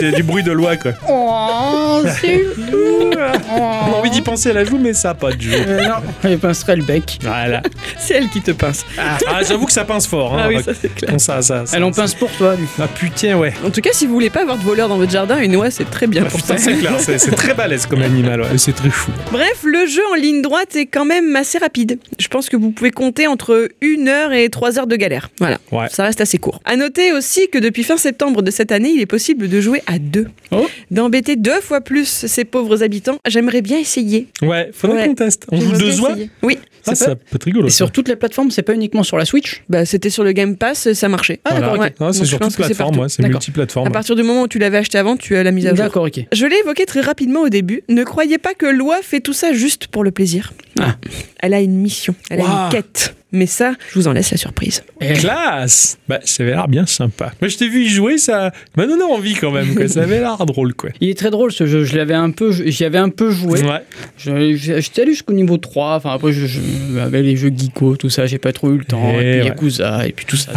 Des- 0.00 0.12
du 0.12 0.22
bruit 0.22 0.42
de 0.42 0.52
Loi 0.52 0.76
quoi. 0.76 0.92
Oh, 1.08 2.02
c'est 2.20 2.44
On 3.54 3.94
a 3.94 3.96
envie 3.98 4.10
d'y 4.10 4.20
penser 4.22 4.50
à 4.50 4.52
la 4.52 4.64
joue, 4.64 4.78
mais 4.78 4.92
ça 4.94 5.10
a 5.10 5.14
pas 5.14 5.32
de 5.32 5.40
joue. 5.40 5.50
Euh, 5.52 5.82
non, 5.86 5.94
elle 6.24 6.38
pincerait 6.38 6.76
le 6.76 6.84
bec. 6.84 7.18
Voilà. 7.22 7.62
C'est 7.98 8.14
elle 8.14 8.28
qui 8.28 8.40
te 8.40 8.50
pince. 8.50 8.84
Ah, 8.98 9.18
j'avoue 9.46 9.66
que 9.66 9.72
ça 9.72 9.81
pince 9.84 10.06
fort. 10.06 10.34
Hein, 10.34 10.42
Ah 10.44 10.48
oui, 10.48 10.62
ça 10.62 10.72
c'est 10.80 10.94
clair. 10.94 11.20
Ça, 11.20 11.42
ça, 11.42 11.66
ça, 11.66 11.76
Elle 11.76 11.84
en 11.84 11.92
ça- 11.92 12.02
pince 12.02 12.14
pour 12.14 12.30
toi, 12.32 12.56
du 12.56 12.64
coup. 12.64 12.80
Ah 12.82 12.88
putain, 12.88 13.36
ouais. 13.36 13.52
En 13.64 13.70
tout 13.70 13.80
cas, 13.80 13.90
si 13.92 14.06
vous 14.06 14.12
voulez 14.14 14.30
pas 14.30 14.42
avoir 14.42 14.58
de 14.58 14.62
voleurs 14.64 14.88
dans 14.88 14.96
votre 14.96 15.12
jardin, 15.12 15.38
une 15.40 15.56
oie 15.56 15.70
c'est 15.70 15.88
très 15.90 16.06
bien 16.06 16.22
Ah, 16.26 16.30
pour 16.30 16.40
putain, 16.40 16.56
ça. 16.56 16.64
c'est 16.64 16.76
clair, 16.78 16.94
c'est 16.98 17.18
très 17.34 17.54
balèze 17.54 17.86
comme 17.86 18.02
animal, 18.02 18.40
ouais. 18.42 18.48
C'est 18.58 18.74
très 18.74 18.90
fou. 18.90 19.10
Bref, 19.30 19.60
le 19.64 19.86
jeu 19.86 20.02
en 20.12 20.14
ligne 20.14 20.42
droite 20.42 20.76
est 20.76 20.86
quand 20.86 21.04
même 21.04 21.34
assez 21.36 21.58
rapide. 21.58 21.98
Je 22.18 22.28
pense 22.28 22.48
que 22.48 22.56
vous 22.56 22.70
pouvez 22.70 22.90
compter 22.90 23.26
entre 23.26 23.68
1 23.82 24.06
heure 24.08 24.32
et 24.32 24.48
3 24.48 24.78
heures 24.78 24.86
de 24.86 24.96
galère. 24.96 25.30
Voilà. 25.38 25.58
Ouais. 25.70 25.86
Ça 25.90 26.04
reste 26.04 26.20
assez 26.20 26.38
court. 26.38 26.60
À 26.64 26.76
noter 26.76 27.12
aussi 27.12 27.48
que 27.50 27.58
depuis 27.58 27.82
fin 27.84 27.96
septembre 27.96 28.42
de 28.42 28.50
cette 28.50 28.72
année, 28.72 28.90
il 28.94 29.00
est 29.00 29.06
possible 29.06 29.48
de 29.48 29.60
jouer 29.60 29.82
à 29.86 29.98
deux. 29.98 30.26
Oh. 30.50 30.66
D'embêter 30.90 31.36
deux 31.36 31.60
fois 31.60 31.80
plus 31.80 32.06
ces 32.26 32.44
pauvres 32.44 32.82
habitants. 32.82 33.18
J'aimerais 33.26 33.62
bien 33.62 33.78
essayer. 33.78 34.28
Ouais, 34.42 34.70
faudrait 34.72 35.02
Ouais. 35.02 35.08
qu'on 35.08 35.14
teste. 35.14 35.46
On 35.50 35.60
joue 35.60 35.72
deux 35.72 35.88
essayer. 35.88 36.30
Oui. 36.42 36.58
Ah, 36.86 36.94
C'est 36.94 37.04
ça 37.04 37.14
peut 37.16 37.36
être 37.36 37.44
rigolo. 37.44 37.66
Et 37.66 37.70
sur 37.70 37.90
toutes 37.92 38.08
les 38.08 38.16
plateformes, 38.16 38.50
c'est 38.50 38.62
pas 38.62 38.74
uniquement 38.74 39.02
sur 39.02 39.16
la 39.16 39.24
Switch 39.24 39.62
Bah, 39.68 39.84
c'était 39.86 40.10
sur 40.10 40.24
le 40.24 40.32
Game 40.32 40.56
Pass, 40.56 40.92
ça 40.92 41.08
marchait. 41.08 41.40
Ah, 41.44 41.54
d'accord, 41.54 41.76
Voilà. 41.76 41.90
ok. 41.90 41.96
Ah, 42.00 42.12
c'est 42.12 42.18
Donc, 42.20 42.26
sur 42.26 42.36
je 42.36 42.36
pense 42.38 42.54
toute 42.56 42.66
que 42.66 42.74
c'est 42.74 42.82
ouais, 42.82 43.08
c'est 43.08 43.22
multiplateforme. 43.22 43.86
À 43.86 43.90
partir 43.90 44.16
du 44.16 44.22
moment 44.22 44.42
où 44.42 44.48
tu 44.48 44.58
l'avais 44.58 44.78
acheté 44.78 44.98
avant, 44.98 45.16
tu 45.16 45.36
as 45.36 45.42
la 45.42 45.52
mise 45.52 45.66
à 45.66 45.70
jour. 45.70 45.78
D'accord, 45.78 46.04
ok. 46.04 46.20
Je 46.32 46.46
l'ai 46.46 46.56
évoqué 46.56 46.84
très 46.86 47.00
rapidement 47.00 47.40
au 47.42 47.48
début. 47.48 47.82
Ne 47.88 48.02
croyez 48.04 48.38
pas 48.38 48.54
que 48.54 48.66
Loi 48.66 48.96
fait 49.02 49.20
tout 49.20 49.32
ça 49.32 49.52
juste 49.52 49.86
pour 49.86 50.04
le 50.04 50.10
plaisir. 50.10 50.52
Ah. 50.80 50.96
Elle 51.40 51.54
a 51.54 51.60
une 51.60 51.76
mission, 51.76 52.14
elle 52.30 52.40
a 52.40 52.44
Waouh. 52.44 52.64
une 52.66 52.70
quête. 52.72 53.14
Mais 53.32 53.46
ça, 53.46 53.72
je 53.90 53.94
vous 53.98 54.08
en 54.08 54.12
laisse 54.12 54.30
la 54.30 54.36
surprise. 54.36 54.82
Et- 55.00 55.14
Classe 55.14 55.98
Bah, 56.08 56.20
ça 56.24 56.42
avait 56.42 56.52
l'air 56.52 56.68
bien 56.68 56.84
sympa. 56.86 57.32
Moi, 57.40 57.48
je 57.48 57.56
t'ai 57.56 57.68
vu 57.68 57.84
y 57.84 57.88
jouer, 57.88 58.18
ça 58.18 58.52
m'a 58.76 58.86
donné 58.86 59.02
envie 59.02 59.34
quand 59.34 59.50
même, 59.50 59.74
quoi. 59.74 59.88
Ça 59.88 60.02
avait 60.02 60.20
l'air 60.20 60.36
drôle, 60.46 60.74
quoi. 60.74 60.90
Il 61.00 61.08
est 61.08 61.18
très 61.18 61.30
drôle 61.30 61.50
ce 61.52 61.66
jeu, 61.66 61.84
je 61.84 61.96
l'avais 61.96 62.14
un 62.14 62.30
peu, 62.30 62.52
j'y 62.52 62.84
avais 62.84 62.98
un 62.98 63.08
peu 63.08 63.30
joué. 63.30 63.62
Ouais. 63.62 63.82
J'étais 64.18 65.02
allé 65.02 65.12
jusqu'au 65.12 65.32
niveau 65.32 65.56
3, 65.56 65.96
enfin 65.96 66.12
après 66.12 66.32
je, 66.32 66.46
je- 66.46 66.98
avec 67.00 67.22
les 67.24 67.36
jeux 67.36 67.50
geeko, 67.56 67.96
tout 67.96 68.10
ça, 68.10 68.26
j'ai 68.26 68.38
pas 68.38 68.52
trop 68.52 68.70
eu 68.72 68.78
le 68.78 68.84
temps. 68.84 69.12
Et 69.12 69.14
Et, 69.14 69.16
puis 69.16 69.40
ouais. 69.40 69.46
Yakuza, 69.46 70.06
et 70.06 70.12
puis 70.12 70.26
tout 70.26 70.36
ça. 70.36 70.52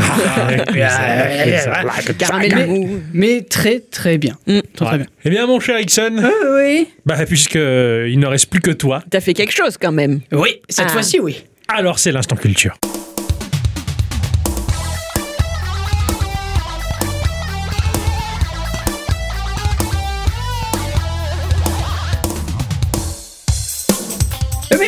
Mais 3.14 3.42
très 3.42 3.80
très 3.80 4.18
bien. 4.18 4.38
Mm. 4.48 4.60
Très, 4.76 4.86
très 4.86 4.98
bien. 4.98 5.08
Eh 5.24 5.30
bien, 5.30 5.48
mon 5.48 5.60
cher 5.60 5.80
Ixon, 5.80 6.22
oui. 6.58 6.88
bah, 7.06 7.26
puisque 7.26 7.56
euh, 7.56 8.08
il 8.10 8.20
ne 8.20 8.28
reste 8.28 8.50
plus 8.50 8.62
que 8.62 8.72
toi, 8.72 9.04
T'as 9.10 9.22
fait 9.22 9.34
quelque 9.34 9.54
chose 9.54 9.78
quand 9.80 9.92
même. 9.92 10.20
Oui, 10.32 10.62
cette 10.70 10.88
Ah. 10.90 10.92
fois-ci 10.94 11.20
oui. 11.20 11.44
Alors 11.68 12.00
c'est 12.00 12.12
l'instant 12.12 12.36
culture. 12.36 12.78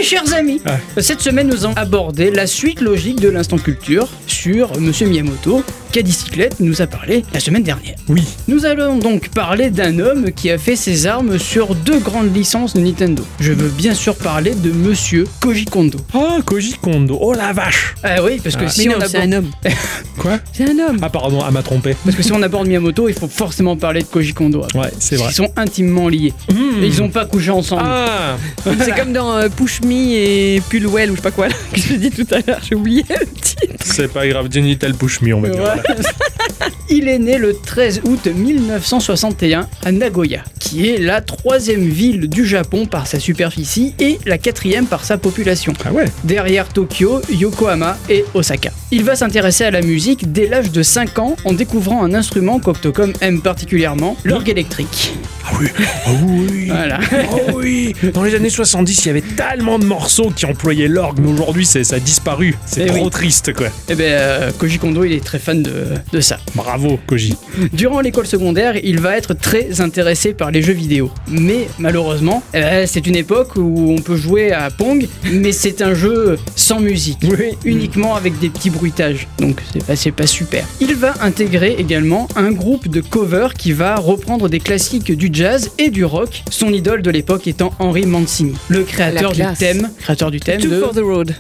Chers 0.07 0.33
amis, 0.33 0.61
Ah. 0.65 0.77
cette 1.01 1.19
semaine 1.21 1.47
nous 1.49 1.65
allons 1.65 1.73
aborder 1.75 2.31
la 2.31 2.47
suite 2.47 2.79
logique 2.81 3.19
de 3.19 3.27
l'instant 3.29 3.57
culture 3.57 4.07
sur 4.25 4.71
Monsieur 4.79 5.05
Miyamoto 5.07 5.63
qu'Adicyclette 5.91 6.59
nous 6.59 6.81
a 6.81 6.87
parlé 6.87 7.23
la 7.33 7.39
semaine 7.39 7.63
dernière. 7.63 7.95
Oui. 8.07 8.23
Nous 8.47 8.65
allons 8.65 8.97
donc 8.97 9.29
parler 9.29 9.69
d'un 9.69 9.99
homme 9.99 10.31
qui 10.31 10.49
a 10.51 10.57
fait 10.57 10.75
ses 10.75 11.07
armes 11.07 11.37
sur 11.39 11.75
deux 11.75 11.99
grandes 11.99 12.33
licences 12.35 12.73
de 12.73 12.79
Nintendo. 12.81 13.23
Je 13.39 13.51
veux 13.53 13.69
bien 13.69 13.93
sûr 13.93 14.15
parler 14.15 14.53
de 14.53 14.71
Monsieur 14.71 15.25
Koji 15.41 15.65
Kondo. 15.65 15.97
Ah, 16.13 16.37
Koji 16.45 16.73
Kondo. 16.81 17.17
Oh 17.19 17.33
la 17.33 17.51
vache. 17.53 17.95
Ah 18.03 18.21
oui, 18.23 18.39
parce 18.43 18.55
que 18.55 18.65
Ah. 18.65 18.69
si 18.69 18.87
Mais 18.87 18.95
on 18.95 18.99
non, 18.99 19.05
c'est 19.09 19.17
aborde, 19.17 19.33
un 19.33 19.37
homme. 19.37 19.51
Quoi? 20.19 20.37
C'est 20.53 20.65
un 20.69 20.79
homme. 20.89 20.97
Ah, 21.01 21.09
pardon, 21.09 21.39
elle 21.45 21.53
m'a 21.53 21.63
trompé. 21.63 21.95
parce 22.03 22.15
que 22.15 22.23
si 22.23 22.31
on 22.31 22.41
aborde 22.43 22.67
Miyamoto, 22.67 23.07
il 23.09 23.15
faut 23.15 23.27
forcément 23.27 23.75
parler 23.75 24.01
de 24.01 24.07
Koji 24.07 24.33
Kondo. 24.33 24.63
après. 24.63 24.79
Ouais, 24.79 24.91
c'est 24.99 25.15
vrai. 25.17 25.29
Ils 25.31 25.35
sont 25.35 25.51
intimement 25.57 26.07
liés. 26.09 26.33
Hmm. 26.51 26.83
Et 26.83 26.87
ils 26.87 27.01
ont 27.01 27.09
pas 27.09 27.25
couché 27.25 27.49
ensemble. 27.51 27.83
Ah 27.85 28.35
C'est 28.83 28.95
comme 28.95 29.13
dans 29.13 29.33
euh, 29.35 29.47
Push 29.49 29.81
Me 29.81 29.96
et 30.15 30.61
Pulwell 30.69 31.11
ou 31.11 31.15
je 31.15 31.17
sais 31.17 31.23
pas 31.23 31.31
quoi 31.31 31.47
là, 31.49 31.55
que 31.73 31.79
je 31.79 31.93
dit 31.95 32.11
tout 32.11 32.27
à 32.33 32.39
l'heure. 32.45 32.59
J'ai 32.67 32.75
oublié 32.75 33.03
le 33.09 33.25
titre. 33.25 33.75
C'est 33.83 34.11
pas 34.11 34.27
grave, 34.27 34.47
Genital 34.51 34.93
Push 34.93 35.21
Me, 35.21 35.33
on 35.33 35.41
va 35.41 35.49
dire. 35.49 35.61
Il 36.89 37.07
est 37.09 37.19
né 37.19 37.37
le 37.37 37.53
13 37.53 38.01
août 38.05 38.27
1961 38.27 39.67
à 39.85 39.91
Nagoya, 39.91 40.43
qui 40.59 40.87
est 40.89 40.97
la 40.99 41.21
troisième 41.21 41.83
ville 41.87 42.29
du 42.29 42.45
Japon 42.45 42.85
par 42.85 43.07
sa 43.07 43.19
superficie 43.19 43.93
et 43.99 44.19
la 44.25 44.37
quatrième 44.37 44.85
par 44.85 45.03
sa 45.03 45.17
population, 45.17 45.73
Ah 45.85 45.91
ouais 45.91 46.05
derrière 46.23 46.67
Tokyo, 46.69 47.21
Yokohama 47.29 47.97
et 48.09 48.23
Osaka. 48.33 48.71
Il 48.91 49.03
va 49.03 49.15
s'intéresser 49.15 49.65
à 49.65 49.71
la 49.71 49.81
musique 49.81 50.31
dès 50.31 50.47
l'âge 50.47 50.71
de 50.71 50.81
5 50.81 51.19
ans 51.19 51.35
en 51.45 51.53
découvrant 51.53 52.03
un 52.03 52.13
instrument 52.13 52.59
qu'Octocom 52.59 53.11
aime 53.21 53.41
particulièrement, 53.41 54.15
l'orgue 54.23 54.49
électrique. 54.49 55.13
Ah 55.45 55.51
oui 55.59 55.67
Ah 56.05 56.09
oui 56.25 56.65
Voilà. 56.67 56.99
Oh 57.31 57.51
oui 57.55 57.93
Dans 58.13 58.23
les 58.23 58.35
années 58.35 58.49
70, 58.49 59.05
il 59.05 59.07
y 59.07 59.11
avait 59.11 59.21
tellement 59.21 59.79
de 59.79 59.85
morceaux 59.87 60.29
qui 60.35 60.45
employaient 60.45 60.87
l'orgue, 60.87 61.19
mais 61.21 61.31
aujourd'hui, 61.31 61.65
ça 61.65 61.79
a 61.95 61.99
disparu. 61.99 62.55
C'est 62.65 62.83
Eh 62.83 62.87
trop 62.87 63.05
oui. 63.05 63.09
triste, 63.09 63.53
quoi. 63.53 63.67
Et 63.89 63.95
ben 63.95 64.03
euh, 64.05 64.51
Koji 64.57 64.77
Kondo, 64.77 65.03
il 65.03 65.13
est 65.13 65.23
très 65.23 65.39
fan 65.39 65.63
de, 65.63 65.71
de 66.11 66.21
ça. 66.21 66.37
Bravo, 66.55 66.99
Koji. 67.07 67.35
Durant 67.73 68.01
l'école 68.01 68.27
secondaire, 68.27 68.75
il 68.83 68.99
va 68.99 69.17
être 69.17 69.33
très 69.33 69.81
intéressé 69.81 70.33
par 70.33 70.51
les 70.51 70.61
jeux 70.61 70.73
vidéo. 70.73 71.09
Mais 71.27 71.67
malheureusement, 71.79 72.43
eh 72.53 72.59
ben, 72.61 72.87
c'est 72.87 73.07
une 73.07 73.15
époque 73.15 73.55
où 73.55 73.91
on 73.97 74.01
peut 74.01 74.15
jouer 74.17 74.51
à 74.51 74.69
Pong, 74.69 75.07
mais 75.31 75.51
c'est 75.51 75.81
un 75.81 75.93
jeu 75.93 76.37
sans 76.55 76.79
musique. 76.79 77.19
Uniquement 77.65 78.15
avec 78.15 78.37
des 78.39 78.49
petits 78.49 78.69
bruitages. 78.69 79.27
Donc 79.39 79.61
c'est 79.73 79.83
pas, 79.85 79.95
c'est 79.95 80.11
pas 80.11 80.27
super. 80.27 80.65
Il 80.81 80.93
va 80.95 81.13
intégrer 81.21 81.75
également 81.79 82.27
un 82.35 82.51
groupe 82.51 82.87
de 82.87 83.01
covers 83.01 83.53
qui 83.53 83.71
va 83.71 83.95
reprendre 83.95 84.49
des 84.49 84.59
classiques 84.59 85.11
du 85.11 85.29
jazz 85.31 85.71
et 85.77 85.89
du 85.89 86.03
rock, 86.05 86.43
son 86.49 86.69
idole 86.73 87.01
de 87.01 87.09
l'époque 87.11 87.47
étant 87.47 87.73
Henry 87.79 88.05
Mancini, 88.05 88.53
le 88.67 88.83
créateur 88.83 89.31
du 89.31 89.39
classe. 89.41 89.57
Thème, 89.73 89.89
créateur 89.99 90.31
du 90.31 90.39
thème 90.39 90.61
Two 90.61 90.69
de 90.69 90.79
for 90.79 90.93
the 90.93 90.99
road. 90.99 91.35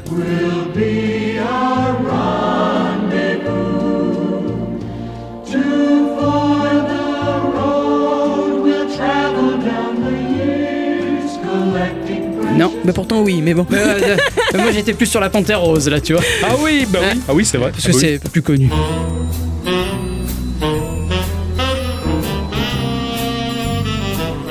Non. 12.57 12.71
Bah 12.83 12.93
pourtant 12.93 13.21
oui, 13.21 13.41
mais 13.43 13.53
bon. 13.53 13.65
Mais, 13.69 13.77
euh, 13.77 14.17
euh, 14.55 14.57
moi 14.57 14.71
j'étais 14.71 14.93
plus 14.93 15.05
sur 15.05 15.19
la 15.19 15.29
panthère 15.29 15.61
rose 15.61 15.87
là, 15.89 16.01
tu 16.01 16.13
vois, 16.13 16.23
Ah 16.43 16.55
oui, 16.59 16.87
bah 16.89 16.99
oui. 17.13 17.19
Ah 17.27 17.33
oui, 17.33 17.45
c'est 17.45 17.57
vrai. 17.57 17.71
parce 17.71 17.83
que 17.85 17.91
Ah 17.91 17.95
oui. 17.95 18.01
c'est 18.01 18.31
plus 18.31 18.41
connu. 18.41 18.69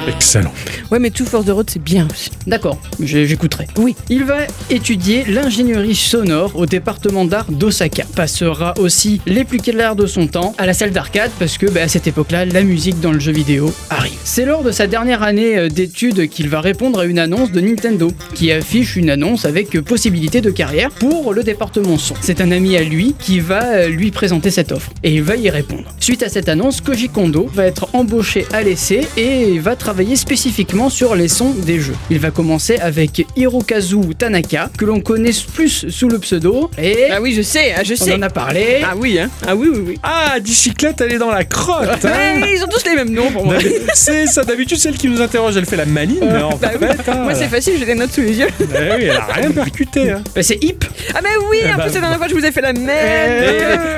Excellent. 0.09 0.53
Ouais, 0.91 0.99
mais 0.99 1.11
Two 1.11 1.24
for 1.24 1.45
the 1.45 1.51
road 1.51 1.68
c'est 1.68 1.82
bien 1.82 2.07
aussi. 2.12 2.30
D'accord, 2.47 2.78
j'écouterai. 3.01 3.66
Oui. 3.78 3.97
Il 4.09 4.24
va 4.24 4.39
étudier 4.70 5.24
l'ingénierie 5.24 5.95
sonore 5.97 6.53
au 6.55 6.66
département 6.66 7.24
d'art 7.24 7.51
d'Osaka. 7.51 8.05
Passera 8.14 8.74
aussi 8.78 9.20
les 9.26 9.45
plus 9.45 9.59
clairs 9.59 9.97
de 9.97 10.07
son 10.07 10.28
temps 10.28 10.55
à 10.59 10.66
la 10.66 10.74
salle 10.74 10.93
d'arcade 10.93 11.30
parce 11.39 11.59
que 11.59 11.66
bah, 11.66 11.82
à 11.82 11.89
cette 11.89 12.07
époque-là, 12.07 12.45
la 12.45 12.62
musique 12.62 13.01
dans 13.01 13.12
le 13.12 13.18
jeu 13.18 13.32
vidéo 13.32 13.72
arrive. 13.91 14.12
C'est 14.24 14.45
lors 14.45 14.62
de 14.62 14.70
sa 14.70 14.87
dernière 14.87 15.22
année 15.22 15.59
euh, 15.59 15.68
d'études 15.68 16.28
qu'il 16.28 16.49
va 16.49 16.61
répondre 16.61 17.01
à 17.01 17.05
une 17.05 17.18
annonce 17.18 17.51
de 17.51 17.61
Nintendo 17.61 18.12
qui 18.34 18.53
affiche 18.53 18.97
une 18.97 19.11
annonce 19.11 19.45
avec 19.45 19.74
euh, 19.74 19.82
possibilité 19.82 20.41
de 20.41 20.51
carrière 20.51 20.91
pour 20.91 21.34
le 21.34 21.43
département 21.43 21.99
son. 21.99 22.14
C'est 22.20 22.41
un 22.41 22.53
ami 22.53 22.76
à 22.76 22.82
lui 22.82 23.14
qui 23.18 23.41
va 23.41 23.64
euh, 23.64 23.89
lui 23.89 24.12
présenter 24.12 24.51
cette 24.51 24.70
offre 24.70 24.91
et 25.03 25.14
il 25.14 25.22
va 25.22 25.37
y 25.37 25.51
répondre. 25.51 25.84
Suite 25.99 26.22
à 26.22 26.28
cette 26.28 26.49
annonce, 26.49 26.80
Koji 26.80 27.09
Kondo 27.09 27.49
va 27.53 27.64
être 27.64 27.89
embauché 27.93 28.47
à 28.53 28.62
l'essai 28.62 29.01
et 29.16 29.59
va 29.59 29.74
travailler 29.74 30.14
spécifiquement 30.16 30.76
sur 30.91 31.14
les 31.14 31.29
sons 31.29 31.51
des 31.51 31.81
jeux. 31.81 31.95
Il 32.11 32.18
va 32.18 32.31
commencer 32.31 32.77
avec 32.79 33.27
Hirokazu 33.37 34.14
Tanaka, 34.18 34.70
que 34.77 34.85
l'on 34.85 35.01
connaît 35.01 35.31
plus 35.55 35.87
sous 35.89 36.09
le 36.09 36.18
pseudo, 36.18 36.70
et 36.81 37.07
Ah 37.11 37.20
oui, 37.20 37.33
je 37.35 37.43
sais, 37.43 37.72
ah, 37.77 37.83
je 37.83 37.95
on 37.95 38.05
sais. 38.05 38.12
en 38.14 38.22
a 38.22 38.29
parlé. 38.29 38.83
Ah 38.85 38.95
oui, 38.97 39.18
hein. 39.18 39.31
Ah 39.47 39.57
oui, 39.57 39.68
oui, 39.72 39.81
oui. 39.87 39.99
Ah, 40.03 40.35
bicyclette, 40.41 41.01
elle 41.01 41.12
est 41.14 41.18
dans 41.18 41.31
la 41.31 41.45
crotte. 41.45 42.05
hein. 42.05 42.43
Ils 42.55 42.62
ont 42.62 42.68
tous 42.68 42.85
les 42.89 42.95
mêmes 42.95 43.11
noms 43.12 43.31
pour 43.31 43.45
moi. 43.47 43.55
c'est 43.95 44.27
ça, 44.27 44.45
d'habitude, 44.45 44.77
celle 44.79 44.97
qui 44.97 45.09
nous 45.09 45.20
interroge, 45.20 45.57
elle 45.57 45.64
fait 45.66 45.77
la 45.77 45.87
maline, 45.87 46.18
mais 46.20 46.43
en 46.43 46.51
Bah 46.57 46.70
oui. 46.81 46.87
hein, 47.09 47.14
Moi 47.24 47.35
c'est 47.35 47.49
facile, 47.49 47.74
j'ai 47.79 47.87
des 47.87 47.95
notes 47.95 48.12
sous 48.12 48.20
les 48.20 48.39
yeux. 48.39 48.49
eh 48.61 48.64
oui, 48.64 49.05
elle 49.05 49.11
a 49.11 49.24
rien 49.33 49.51
percuté. 49.51 50.11
Hein. 50.11 50.22
Bah, 50.35 50.43
c'est 50.43 50.62
Hip. 50.62 50.85
Ah 51.14 51.20
mais 51.22 51.31
oui, 51.51 51.59
en 51.72 51.77
bah, 51.79 51.85
plus 51.85 51.95
la 51.95 52.01
dernière 52.01 52.18
fois 52.18 52.29
je 52.29 52.35
vous 52.35 52.45
ai 52.45 52.53
fait 52.53 52.61
la 52.61 52.70
Et- 52.70 52.72
même. 52.74 52.89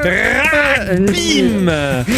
Euh, 0.04 0.96
Bim 1.06 1.68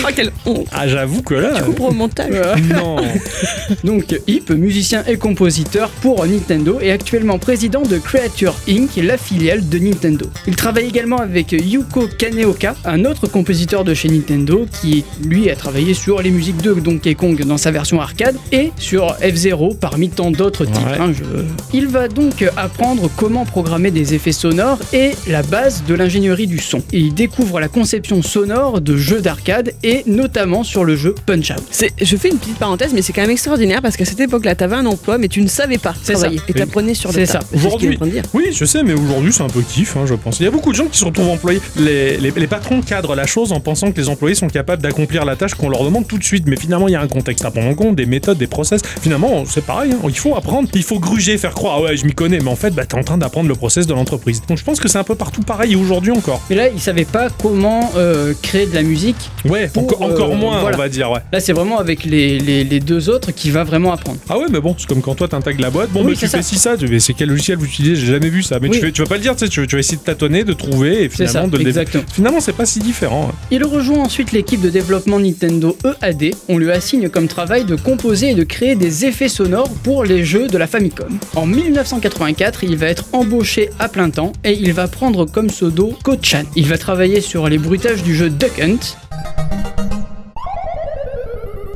Ah 0.07 0.13
quelle 0.15 0.31
honte. 0.47 0.67
Ah, 0.73 0.87
j'avoue 0.87 1.23
que 1.23 1.35
là. 1.35 1.51
Tu 1.57 1.63
couperas 1.63 1.89
au 1.89 1.93
montage. 1.93 2.31
Non. 2.75 2.97
Donc 3.85 4.05
Hip, 4.27 4.50
musicien 4.55 5.05
et 5.07 5.17
compositeur 5.17 5.89
pour 6.03 6.25
Nintendo, 6.27 6.79
est 6.81 6.91
actuellement 6.91 7.39
président 7.39 7.83
de 7.83 7.99
Creature 7.99 8.55
Inc., 8.69 8.97
la 8.97 9.17
filiale 9.17 9.69
de 9.69 9.79
Nintendo. 9.79 10.27
Il 10.47 10.57
travaille 10.57 10.87
également 10.87 11.19
avec 11.19 11.53
Yuko 11.53 12.09
Kaneoka, 12.19 12.75
un 12.85 13.05
autre 13.05 13.27
compositeur 13.27 13.85
de 13.85 13.95
chez 13.95 14.09
Nintendo, 14.09 14.67
qui 14.81 15.05
lui 15.25 15.51
a 15.51 15.57
travaillé 15.57 15.95
sur 15.95 16.21
les 16.23 16.31
musiques 16.31 16.61
de 16.63 16.75
Donkey 16.75 17.15
Kong 17.15 17.43
dans 17.45 17.59
sa 17.59 17.71
version 17.71 18.01
arcade 18.01 18.37
et 18.53 18.71
sur 18.79 19.15
F-Zero 19.17 19.75
parmi 19.81 20.09
tant 20.09 20.31
d'autres 20.31 20.65
titres. 20.65 20.81
Ouais. 20.91 20.99
hein, 20.99 21.13
je- 21.13 21.45
Il 21.77 21.87
va 21.89 22.09
donc 22.09 22.45
apprendre 22.57 23.11
comment 23.17 23.45
programmer 23.45 23.91
des 23.91 24.15
effets 24.15 24.33
sonores 24.33 24.79
et 24.93 25.13
la 25.27 25.43
base 25.43 25.85
de 25.87 25.95
l'ingénierie 25.95 26.47
du 26.47 26.59
son. 26.59 26.79
Et 26.93 26.99
il 26.99 27.15
découvre 27.15 27.61
la 27.61 27.69
conception 27.69 28.23
sonore 28.23 28.81
de 28.81 28.97
jeux 28.97 29.21
d'arcade 29.21 29.73
et 29.83 30.03
notamment 30.07 30.63
sur 30.65 30.85
le 30.85 30.97
jeu 30.97 31.15
Punch 31.27 31.51
Out. 31.51 31.91
Je 32.01 32.17
fais 32.17 32.29
une 32.29 32.39
petite 32.39 32.59
parenthèse, 32.59 32.93
mais 32.95 33.03
c'est 33.03 33.13
quand 33.13 33.21
même 33.23 33.31
extraordinaire 33.31 33.83
parce 33.83 33.97
qu'à 33.97 34.05
cette 34.05 34.21
époque-là, 34.41 34.55
t'avais 34.55 34.77
un 34.77 34.87
emploi, 34.87 35.19
mais 35.19 35.29
tu 35.29 35.41
ne 35.43 35.49
savais 35.49 35.79
pas 35.79 35.95
C'est 36.03 36.15
travailler. 36.15 36.39
ça. 36.39 36.45
Et 36.49 36.53
t'apprenais 36.55 36.95
sur 36.95 37.11
le 37.11 37.15
C'est 37.15 37.27
tas. 37.33 37.41
ça. 37.41 37.41
C'est 37.51 37.57
est 37.57 37.67
Aujourd'hui- 37.67 37.91
en 37.95 37.97
train 37.97 38.07
de 38.07 38.11
dire. 38.13 38.23
Oui, 38.35 38.45
je 38.53 38.65
sais, 38.65 38.83
mais 38.83 38.93
aujourd'hui, 38.95 39.33
c'est 39.33 39.43
un 39.43 39.49
peu 39.49 39.61
kiff, 39.63 39.97
hein, 39.97 40.05
je 40.07 40.15
pense. 40.15 40.41
Il 40.41 40.45
y 40.45 40.47
a 40.47 40.51
beaucoup 40.51 40.71
de 40.73 40.77
gens 40.77 40.87
qui 40.87 40.99
se 40.99 41.05
retrouvent 41.05 41.29
employés. 41.31 41.61
Les, 41.77 42.17
les- 42.17 42.31
les 42.31 42.47
patrons 42.47 42.81
cadrent 42.81 43.15
la 43.15 43.27
chose 43.27 43.53
en 43.53 43.61
pensant 43.61 43.93
que 43.93 44.01
les 44.01 44.09
employés 44.09 44.35
sont 44.35 44.49
capables 44.49 44.83
d'accomplir 44.83 45.25
la 45.25 45.37
tâche 45.37 45.55
qu'on 45.55 45.69
leur 45.69 45.85
demande 45.85 46.07
tout 46.07 46.19
de 46.19 46.25
suite. 46.25 46.45
Mais 46.47 46.57
finalement, 46.57 46.89
il 46.89 46.93
y 46.93 46.97
a 46.97 47.01
un 47.01 47.09
contexte 47.09 47.45
à 47.45 47.51
prendre 47.51 47.69
en 47.69 47.75
compte, 47.75 47.97
des 47.97 48.07
méthodes, 48.07 48.39
des 48.39 48.47
process. 48.47 48.81
Finalement, 49.01 49.45
c'est 49.47 49.65
pareil, 49.65 49.93
hein, 49.93 49.99
il 50.09 50.17
faut 50.19 50.35
apprendre. 50.37 50.69
Il 50.75 50.83
faut 50.83 50.99
gruger, 50.99 51.37
faire 51.39 51.55
croire, 51.55 51.77
ah 51.79 51.83
ouais, 51.83 51.97
je 51.97 52.05
m'y 52.07 52.13
connais. 52.15 52.39
Mais 52.41 52.51
en 52.51 52.57
fait, 52.57 52.71
bah, 52.71 52.85
t'es 52.87 52.97
en 52.99 53.03
train 53.05 53.19
d'apprendre 53.19 53.49
le 53.49 53.55
process 53.55 53.87
de 53.87 53.93
l'entreprise. 53.95 54.43
Donc 54.49 54.59
je 54.59 54.65
pense 54.65 54.81
que 54.81 54.89
c'est 54.89 54.99
un 54.99 55.05
peu 55.05 55.15
partout 55.15 55.43
pareil 55.43 55.73
et 55.73 55.77
aujourd'hui 55.77 56.13
encore. 56.13 56.41
Mais 56.51 56.57
là, 56.57 56.69
il 56.69 56.81
savait 56.81 57.05
pas 57.05 57.29
comment 57.43 57.93
euh, 57.97 58.33
créer 58.43 58.67
de 58.67 58.75
la 58.75 58.83
musique. 58.83 59.17
Ouais, 59.45 59.69
Pour, 59.69 59.85
encore, 59.85 60.03
encore 60.03 60.31
euh, 60.33 60.37
moins, 60.37 60.61
voilà. 60.61 60.77
on 60.77 60.81
va 60.81 60.89
dire, 60.89 61.11
ouais. 61.11 61.21
Là, 61.33 61.41
c'est 61.41 61.53
vraiment 61.53 61.79
avec 61.79 62.05
les, 62.05 62.39
les- 62.39 62.65
les 62.65 62.81
deux 62.81 63.09
autres 63.11 63.33
qui 63.33 63.51
va 63.51 63.65
vraiment 63.65 63.93
apprendre. 63.93 64.19
Ah 64.33 64.39
ouais, 64.39 64.47
mais 64.49 64.61
bon, 64.61 64.77
c'est 64.79 64.87
comme 64.87 65.03
quand 65.03 65.17
toi 65.17 65.27
t'intègres 65.27 65.61
la 65.61 65.71
boîte. 65.71 65.91
Bon, 65.91 66.01
Oui, 66.05 66.13
bah, 66.13 66.13
tu 66.13 66.21
c'est 66.21 66.29
fais 66.29 66.37
ça. 66.37 66.43
si 66.43 66.57
ça, 66.57 66.77
tu 66.77 67.01
c'est 67.01 67.15
quel 67.15 67.29
logiciel 67.31 67.59
vous 67.59 67.65
utilisez 67.67 67.97
J'ai 67.97 68.13
jamais 68.13 68.29
vu 68.29 68.45
ça. 68.45 68.61
Mais 68.61 68.69
Oui. 68.69 68.77
tu, 68.79 68.87
fais- 68.87 68.93
tu 68.93 69.03
vas 69.03 69.09
pas 69.09 69.17
le 69.17 69.23
dire, 69.23 69.35
tu 69.35 69.45
sais, 69.45 69.49
tu, 69.49 69.61
vas 69.67 69.79
essayer 69.79 69.97
de 69.99 70.03
tâtonner, 70.03 70.45
de 70.45 70.53
trouver 70.53 71.03
et 71.05 71.09
finalement 71.09 71.51
ça, 71.51 71.59
de 71.59 71.61
exactement. 71.67 72.05
Finalement, 72.13 72.41
c'est 72.41 72.53
pas 72.53 72.65
si 72.65 72.79
différent. 72.79 73.31
hein. 73.33 73.35
Il 73.51 73.65
rejoint 73.65 73.99
ensuite 74.05 74.31
l'équipe 74.31 74.61
de 74.61 74.71
développement 74.71 75.19
Nintendo 75.19 75.77
EAD. 76.03 76.35
On 76.49 76.59
lui 76.59 76.71
assigne 76.71 77.09
comme 77.09 77.27
travail 77.27 77.65
de 77.65 77.75
composer 77.75 78.31
et 78.31 78.35
de 78.35 78.45
créer 78.45 78.77
des 78.77 79.05
effets 79.05 79.29
sonores 79.29 79.71
pour 79.83 80.05
les 80.05 80.25
jeux 80.25 80.47
de 80.47 80.59
la 80.59 80.69
Famicom. 80.69 81.19
En 81.35 81.47
1984, 81.47 82.63
il 82.63 82.77
va 82.77 82.87
être 82.87 83.07
embauché 83.13 83.71
à 83.81 83.89
plein 83.89 84.11
temps 84.11 84.33
et 84.45 84.53
il 84.53 84.73
va 84.73 84.87
prendre 84.87 85.27
comme 85.27 85.49
pseudo 85.49 85.99
Ko-chan. 86.05 86.45
Il 86.55 86.67
va 86.69 86.79
travailler 86.79 87.21
sur 87.21 87.49
les 87.49 87.59
bruitages 87.59 88.05
du 88.05 88.15
jeu 88.15 88.31
Duck 88.31 88.61
Hunt. 88.63 88.79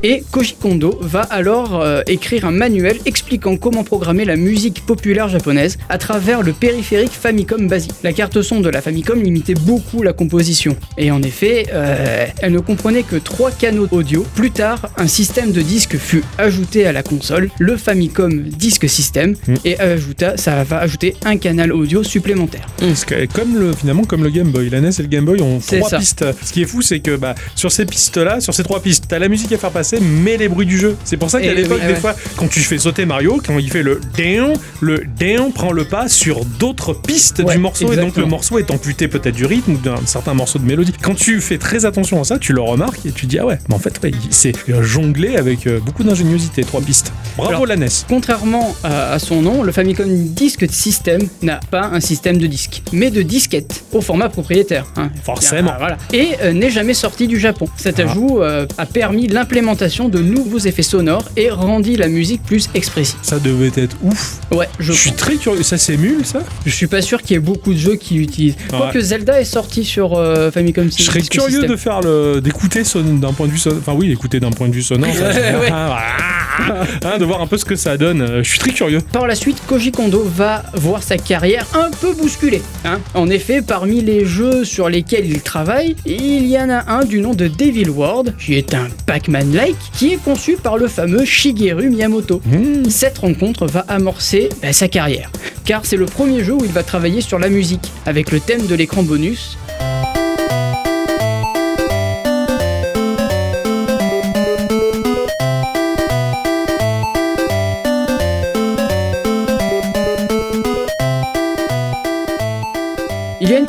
Et 0.07 0.23
Koji 0.29 0.53
Kondo 0.61 0.99
va 1.01 1.21
alors 1.21 1.81
euh, 1.81 2.03
écrire 2.05 2.45
un 2.45 2.51
manuel 2.51 2.97
expliquant 3.07 3.57
comment 3.57 3.83
programmer 3.83 4.23
la 4.23 4.35
musique 4.35 4.85
populaire 4.85 5.29
japonaise 5.29 5.79
à 5.89 5.97
travers 5.97 6.43
le 6.43 6.53
périphérique 6.53 7.11
Famicom 7.11 7.67
basique. 7.67 7.95
La 8.03 8.13
carte 8.13 8.43
son 8.43 8.59
de 8.59 8.69
la 8.69 8.83
Famicom 8.83 9.19
limitait 9.19 9.55
beaucoup 9.55 10.03
la 10.03 10.13
composition. 10.13 10.77
Et 10.99 11.09
en 11.09 11.23
effet, 11.23 11.65
euh, 11.73 12.27
elle 12.39 12.51
ne 12.51 12.59
comprenait 12.59 13.01
que 13.01 13.15
trois 13.15 13.49
canaux 13.49 13.87
audio. 13.89 14.23
Plus 14.35 14.51
tard, 14.51 14.89
un 14.97 15.07
système 15.07 15.51
de 15.51 15.63
disques 15.63 15.97
fut 15.97 16.23
ajouté 16.37 16.85
à 16.85 16.91
la 16.91 17.01
console, 17.01 17.49
le 17.57 17.75
Famicom 17.75 18.43
Disk 18.43 18.87
System, 18.87 19.33
Mm. 19.47 19.53
et 19.65 19.79
ajouta, 19.79 20.37
ça 20.37 20.63
va 20.63 20.77
ajouter 20.81 21.15
un 21.25 21.37
canal 21.37 21.73
audio 21.73 22.03
supplémentaire. 22.03 22.67
Que, 23.07 23.25
comme 23.33 23.57
le, 23.57 23.73
finalement, 23.73 24.03
comme 24.03 24.23
le 24.23 24.29
Game 24.29 24.51
Boy, 24.51 24.69
la 24.69 24.81
NES 24.81 24.89
et 24.99 25.01
le 25.01 25.07
Game 25.07 25.25
Boy 25.25 25.41
ont 25.41 25.59
trois 25.59 25.89
ça. 25.89 25.97
pistes. 25.97 26.25
Ce 26.45 26.53
qui 26.53 26.61
est 26.61 26.65
fou, 26.65 26.83
c'est 26.83 26.99
que 26.99 27.15
bah, 27.15 27.33
sur 27.55 27.71
ces 27.71 27.85
pistes-là, 27.87 28.39
sur 28.39 28.53
ces 28.53 28.61
trois 28.63 28.79
pistes, 28.81 29.05
t'as 29.07 29.17
la 29.17 29.29
musique 29.29 29.51
à 29.51 29.57
faire 29.57 29.71
passer 29.71 29.94
sais, 29.95 30.01
met 30.01 30.37
les 30.37 30.47
bruits 30.47 30.65
du 30.65 30.77
jeu. 30.77 30.95
C'est 31.03 31.17
pour 31.17 31.29
ça 31.29 31.39
qu'à 31.41 31.51
Et 31.51 31.55
l'époque, 31.55 31.79
oui, 31.81 31.87
des 31.87 31.93
ouais. 31.93 31.99
fois, 31.99 32.15
quand 32.37 32.47
tu 32.47 32.59
fais 32.61 32.77
sauter 32.77 33.05
Mario, 33.05 33.41
quand 33.45 33.57
il 33.59 33.69
fait 33.71 33.83
le 33.83 33.99
down, 34.17 34.53
le 34.81 35.03
down 35.19 35.51
prend 35.51 35.71
le 35.71 35.85
pas 35.85 36.07
sur 36.07 36.45
d'autres 36.45 36.93
pistes 36.93 37.41
Ouais, 37.45 37.53
du 37.55 37.59
morceau, 37.59 37.91
et 37.91 37.95
donc 37.97 38.17
le 38.17 38.25
morceau 38.25 38.59
est 38.59 38.71
amputé 38.71 39.07
peut-être 39.07 39.35
du 39.35 39.45
rythme 39.45 39.73
ou 39.73 39.77
d'un 39.77 39.95
certain 40.05 40.33
morceau 40.33 40.59
de 40.59 40.65
mélodie. 40.65 40.93
Quand 41.01 41.15
tu 41.15 41.41
fais 41.41 41.57
très 41.57 41.85
attention 41.85 42.21
à 42.21 42.23
ça, 42.23 42.37
tu 42.39 42.53
le 42.53 42.61
remarques 42.61 43.05
et 43.05 43.11
tu 43.11 43.25
dis, 43.25 43.39
ah 43.39 43.45
ouais, 43.45 43.59
mais 43.69 43.75
en 43.75 43.79
fait, 43.79 43.99
ouais, 44.03 44.11
il- 44.11 44.33
c'est 44.33 44.53
jonglé 44.81 45.35
avec 45.37 45.67
euh, 45.67 45.79
beaucoup 45.79 46.03
d'ingéniosité, 46.03 46.63
trois 46.63 46.81
pistes. 46.81 47.11
Bravo 47.37 47.49
Alors, 47.49 47.65
la 47.65 47.75
NES. 47.75 47.87
Contrairement 48.07 48.75
à, 48.83 49.11
à 49.13 49.19
son 49.19 49.41
nom, 49.41 49.63
le 49.63 49.71
Famicom 49.71 50.07
Disk 50.07 50.65
System 50.71 51.21
n'a 51.41 51.59
pas 51.71 51.85
un 51.91 51.99
système 51.99 52.37
de 52.37 52.47
disque, 52.47 52.81
mais 52.91 53.11
de 53.11 53.21
disquette 53.21 53.83
au 53.91 54.01
format 54.01 54.29
propriétaire. 54.29 54.85
hein. 54.97 55.09
Forcément. 55.23 55.73
Voilà. 55.77 55.97
Et 56.13 56.29
euh, 56.41 56.53
n'est 56.53 56.69
jamais 56.69 56.93
sorti 56.93 57.27
du 57.27 57.39
Japon. 57.39 57.67
Cet 57.77 57.99
Ah. 57.99 58.03
ajout 58.09 58.41
euh, 58.41 58.65
a 58.77 58.85
permis 58.85 59.27
l'implémentation 59.27 59.84
de 60.09 60.19
nouveaux 60.19 60.59
effets 60.59 60.81
sonores 60.83 61.25
et 61.37 61.49
rendit 61.49 61.95
la 61.95 62.07
musique 62.07 62.41
plus 62.43 62.69
expressive. 62.73 63.17
Ça 63.21 63.39
devait 63.39 63.71
être 63.75 63.95
ouf. 64.01 64.39
Ouais, 64.51 64.67
je, 64.79 64.91
Je 64.93 64.97
suis 64.97 65.11
très 65.13 65.35
curieux. 65.35 65.63
Ça 65.63 65.77
s'émule, 65.77 66.25
ça? 66.25 66.39
Je 66.65 66.71
suis 66.71 66.87
pas 66.87 67.01
sûr 67.01 67.21
qu'il 67.21 67.31
y 67.31 67.37
ait 67.37 67.39
beaucoup 67.39 67.73
de 67.73 67.77
jeux 67.79 67.95
qui 67.95 68.15
l'utilisent. 68.15 68.55
Ouais. 68.71 68.77
Quoique 68.79 68.99
Zelda 68.99 69.39
est 69.39 69.45
sorti 69.45 69.83
sur 69.85 70.15
euh, 70.17 70.49
Famicom 70.51 70.89
Je 70.95 71.03
serais 71.03 71.21
curieux 71.21 71.49
System. 71.51 71.69
de 71.69 71.75
faire 71.75 72.01
le 72.01 72.41
d'écouter 72.41 72.83
son- 72.83 73.01
d'un 73.01 73.33
point 73.33 73.47
de 73.47 73.51
vue 73.51 73.57
sonore. 73.57 73.79
Enfin 73.79 73.93
oui, 73.95 74.07
d'écouter 74.07 74.39
d'un 74.39 74.51
point 74.51 74.67
de 74.67 74.73
vue 74.73 74.81
sonore. 74.83 75.13
ça- 75.13 75.29
Ouais, 75.59 75.69
ouais. 75.71 77.19
De 77.19 77.25
voir 77.25 77.41
un 77.41 77.47
peu 77.47 77.57
ce 77.57 77.65
que 77.65 77.75
ça 77.75 77.97
donne. 77.97 78.21
Euh, 78.21 78.41
Je 78.43 78.49
suis 78.49 78.59
très 78.59 78.71
curieux. 78.71 78.99
Par 79.11 79.27
la 79.27 79.35
suite, 79.35 79.57
Koji 79.67 79.91
Kondo 79.91 80.23
va 80.23 80.63
voir 80.73 81.03
sa 81.03 81.17
carrière 81.17 81.65
un 81.73 81.91
peu 81.91 82.13
bousculée. 82.13 82.61
hein. 82.85 82.99
En 83.13 83.29
effet, 83.29 83.61
parmi 83.61 84.01
les 84.01 84.25
jeux 84.25 84.63
sur 84.63 84.87
lesquels 84.89 85.25
il 85.29 85.41
travaille, 85.41 85.95
il 86.05 86.45
y 86.47 86.57
en 86.57 86.69
a 86.69 86.89
un 86.91 87.03
du 87.03 87.19
nom 87.19 87.33
de 87.33 87.47
Devil 87.47 87.89
World, 87.89 88.35
qui 88.39 88.53
est 88.55 88.73
un 88.73 88.87
Pac-Man-like, 89.05 89.64
qui 89.93 90.13
est 90.13 90.23
conçu 90.23 90.57
par 90.57 90.77
le 90.77 90.87
fameux 90.87 91.25
Shigeru 91.25 91.89
Miyamoto. 91.89 92.41
Mmh. 92.45 92.89
Cette 92.89 93.17
rencontre 93.17 93.65
va 93.65 93.85
amorcer 93.87 94.49
bah, 94.61 94.73
sa 94.73 94.87
carrière, 94.87 95.31
car 95.63 95.85
c'est 95.85 95.97
le 95.97 96.05
premier 96.05 96.43
jeu 96.43 96.53
où 96.53 96.63
il 96.63 96.71
va 96.71 96.83
travailler 96.83 97.21
sur 97.21 97.39
la 97.39 97.49
musique, 97.49 97.91
avec 98.05 98.31
le 98.31 98.39
thème 98.39 98.65
de 98.67 98.75
l'écran 98.75 99.03
bonus. 99.03 99.57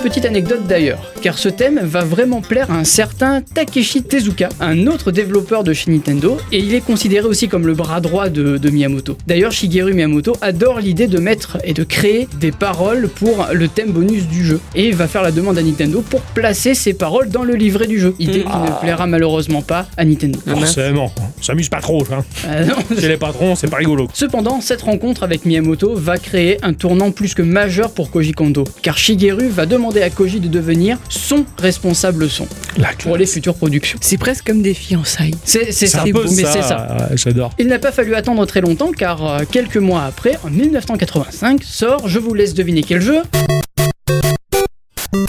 Petite 0.07 0.25
anecdote 0.25 0.69
d'ailleurs, 0.69 1.13
car 1.21 1.37
ce 1.37 1.49
thème 1.49 1.81
va 1.83 2.05
vraiment 2.05 2.41
plaire 2.41 2.71
à 2.71 2.75
un 2.75 2.85
certain 2.85 3.41
Takeshi 3.41 4.05
Tezuka, 4.05 4.51
un 4.61 4.87
autre 4.87 5.11
développeur 5.11 5.65
de 5.65 5.73
chez 5.73 5.91
Nintendo, 5.91 6.37
et 6.53 6.61
il 6.61 6.73
est 6.77 6.81
considéré 6.81 7.27
aussi 7.27 7.49
comme 7.49 7.67
le 7.67 7.75
bras 7.75 8.01
droit 8.01 8.29
de, 8.29 8.57
de 8.57 8.71
Miyamoto. 8.71 9.19
D'ailleurs, 9.27 9.51
Shigeru 9.51 9.95
Miyamoto 9.95 10.37
adore 10.43 10.79
l'idée 10.79 11.09
de 11.09 11.19
mettre 11.19 11.59
et 11.65 11.73
de 11.73 11.83
créer 11.83 12.29
des 12.39 12.53
paroles 12.53 13.09
pour 13.09 13.49
le 13.53 13.67
thème 13.67 13.91
bonus 13.91 14.29
du 14.29 14.45
jeu, 14.45 14.61
et 14.77 14.87
il 14.87 14.95
va 14.95 15.09
faire 15.09 15.23
la 15.23 15.33
demande 15.33 15.59
à 15.59 15.63
Nintendo 15.65 16.05
pour 16.09 16.21
placer 16.21 16.77
ces 16.77 16.95
paroles 16.95 17.29
dans 17.29 17.43
le 17.43 17.57
livret 17.57 17.89
du 17.89 17.99
jeu, 17.99 18.15
idée 18.21 18.45
qui 18.45 18.59
ne 18.59 18.81
plaira 18.81 19.09
malheureusement 19.09 19.63
pas 19.63 19.89
à 19.97 20.05
Nintendo. 20.05 20.39
Forcément. 20.47 21.11
On 21.37 21.43
s'amuse 21.43 21.69
pas 21.69 21.81
trop, 21.81 22.05
hein. 22.13 22.25
Ah 22.49 22.65
non, 22.65 22.77
Chez 23.01 23.09
les 23.09 23.17
patrons, 23.17 23.57
c'est 23.57 23.69
pas 23.69 23.79
rigolo. 23.79 24.07
Cependant, 24.15 24.61
cette 24.61 24.83
rencontre 24.83 25.25
avec 25.25 25.45
Miyamoto 25.45 25.97
va 25.97 26.17
créer 26.17 26.59
un 26.63 26.75
tournant 26.75 27.11
plus 27.11 27.35
que 27.35 27.43
majeur 27.43 27.91
pour 27.91 28.13
Koji 28.13 28.31
Kondo, 28.31 28.63
car 28.83 28.99
Shigeru 28.99 29.49
va 29.49 29.67
demander 29.67 29.96
à 30.03 30.11
Koji 30.11 30.41
de 30.41 30.49
devenir 30.49 30.99
son 31.09 31.45
responsable 31.59 32.29
son 32.29 32.47
La 32.79 32.89
pour 32.99 33.17
les 33.17 33.27
futures 33.27 33.55
productions. 33.55 33.99
C'est 34.03 34.19
presque 34.19 34.47
comme 34.47 34.63
des 34.63 34.75
fiançailles. 34.75 35.35
C'est 35.45 35.73
ça, 35.73 36.03
un 36.03 36.05
peu 36.05 36.25
mais 36.25 36.43
ça. 36.43 36.53
c'est 36.53 36.63
ça. 36.63 36.97
Ouais, 37.11 37.17
J'adore. 37.17 37.53
Il 37.59 37.67
n'a 37.67 37.79
pas 37.79 37.93
fallu 37.93 38.15
attendre 38.15 38.45
très 38.47 38.61
longtemps 38.61 38.93
car 38.93 39.27
euh, 39.27 39.41
quelques 39.51 39.77
mois 39.77 40.05
après, 40.05 40.39
en 40.45 40.51
1985, 40.51 41.63
sort, 41.63 42.09
je 42.09 42.19
vous 42.19 42.35
laisse 42.35 42.55
deviner 42.55 42.83
quel 42.83 43.01
jeu. 43.01 43.23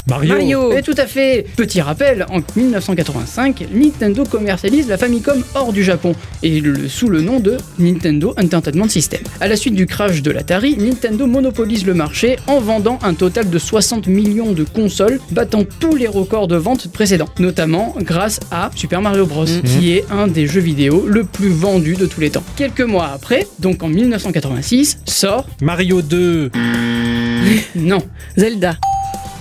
Mario. 0.07 0.33
Mario 0.33 0.71
Et 0.73 0.81
tout 0.81 0.95
à 0.97 1.05
fait. 1.05 1.45
Petit 1.55 1.81
rappel, 1.81 2.25
en 2.29 2.39
1985, 2.55 3.67
Nintendo 3.73 4.23
commercialise 4.25 4.87
la 4.87 4.97
Famicom 4.97 5.41
hors 5.55 5.73
du 5.73 5.83
Japon 5.83 6.13
et 6.43 6.59
le- 6.61 6.87
sous 6.87 7.09
le 7.09 7.21
nom 7.21 7.39
de 7.39 7.57
Nintendo 7.79 8.33
Entertainment 8.41 8.87
System. 8.89 9.21
À 9.41 9.47
la 9.47 9.55
suite 9.55 9.75
du 9.75 9.85
crash 9.85 10.21
de 10.21 10.31
l'Atari, 10.31 10.77
Nintendo 10.77 11.27
monopolise 11.27 11.85
le 11.85 11.93
marché 11.93 12.37
en 12.47 12.59
vendant 12.59 12.99
un 13.03 13.13
total 13.13 13.49
de 13.49 13.59
60 13.59 14.07
millions 14.07 14.53
de 14.53 14.63
consoles, 14.63 15.19
battant 15.31 15.63
tous 15.79 15.95
les 15.95 16.07
records 16.07 16.47
de 16.47 16.55
vente 16.55 16.87
précédents, 16.91 17.29
notamment 17.39 17.95
grâce 17.99 18.39
à 18.51 18.69
Super 18.75 19.01
Mario 19.01 19.25
Bros, 19.25 19.45
qui 19.45 19.91
est 19.93 20.05
un 20.11 20.27
des 20.27 20.47
jeux 20.47 20.61
vidéo 20.61 21.05
le 21.07 21.23
plus 21.23 21.49
vendu 21.49 21.95
de 21.95 22.05
tous 22.05 22.21
les 22.21 22.29
temps. 22.29 22.43
Quelques 22.55 22.81
mois 22.81 23.09
après, 23.13 23.47
donc 23.59 23.83
en 23.83 23.87
1986, 23.89 24.99
sort 25.05 25.47
Mario 25.61 26.01
2. 26.01 26.51
non, 27.75 27.99
Zelda. 28.37 28.77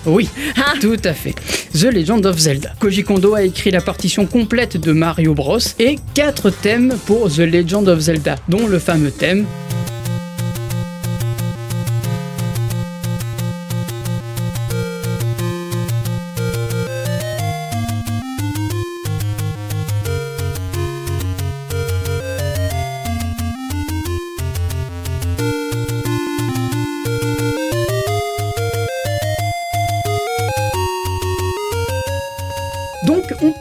Oui, 0.07 0.29
tout 0.81 0.97
à 1.05 1.13
fait. 1.13 1.35
The 1.73 1.93
Legend 1.93 2.25
of 2.27 2.39
Zelda. 2.39 2.73
Koji 2.79 3.03
Kondo 3.03 3.35
a 3.35 3.43
écrit 3.43 3.71
la 3.71 3.81
partition 3.81 4.27
complète 4.27 4.77
de 4.77 4.93
Mario 4.93 5.35
Bros 5.35 5.59
et 5.79 5.97
quatre 6.15 6.51
thèmes 6.51 6.95
pour 7.07 7.31
The 7.31 7.41
Legend 7.41 7.89
of 7.89 8.01
Zelda, 8.01 8.37
dont 8.49 8.67
le 8.67 8.79
fameux 8.79 9.11
thème 9.11 9.47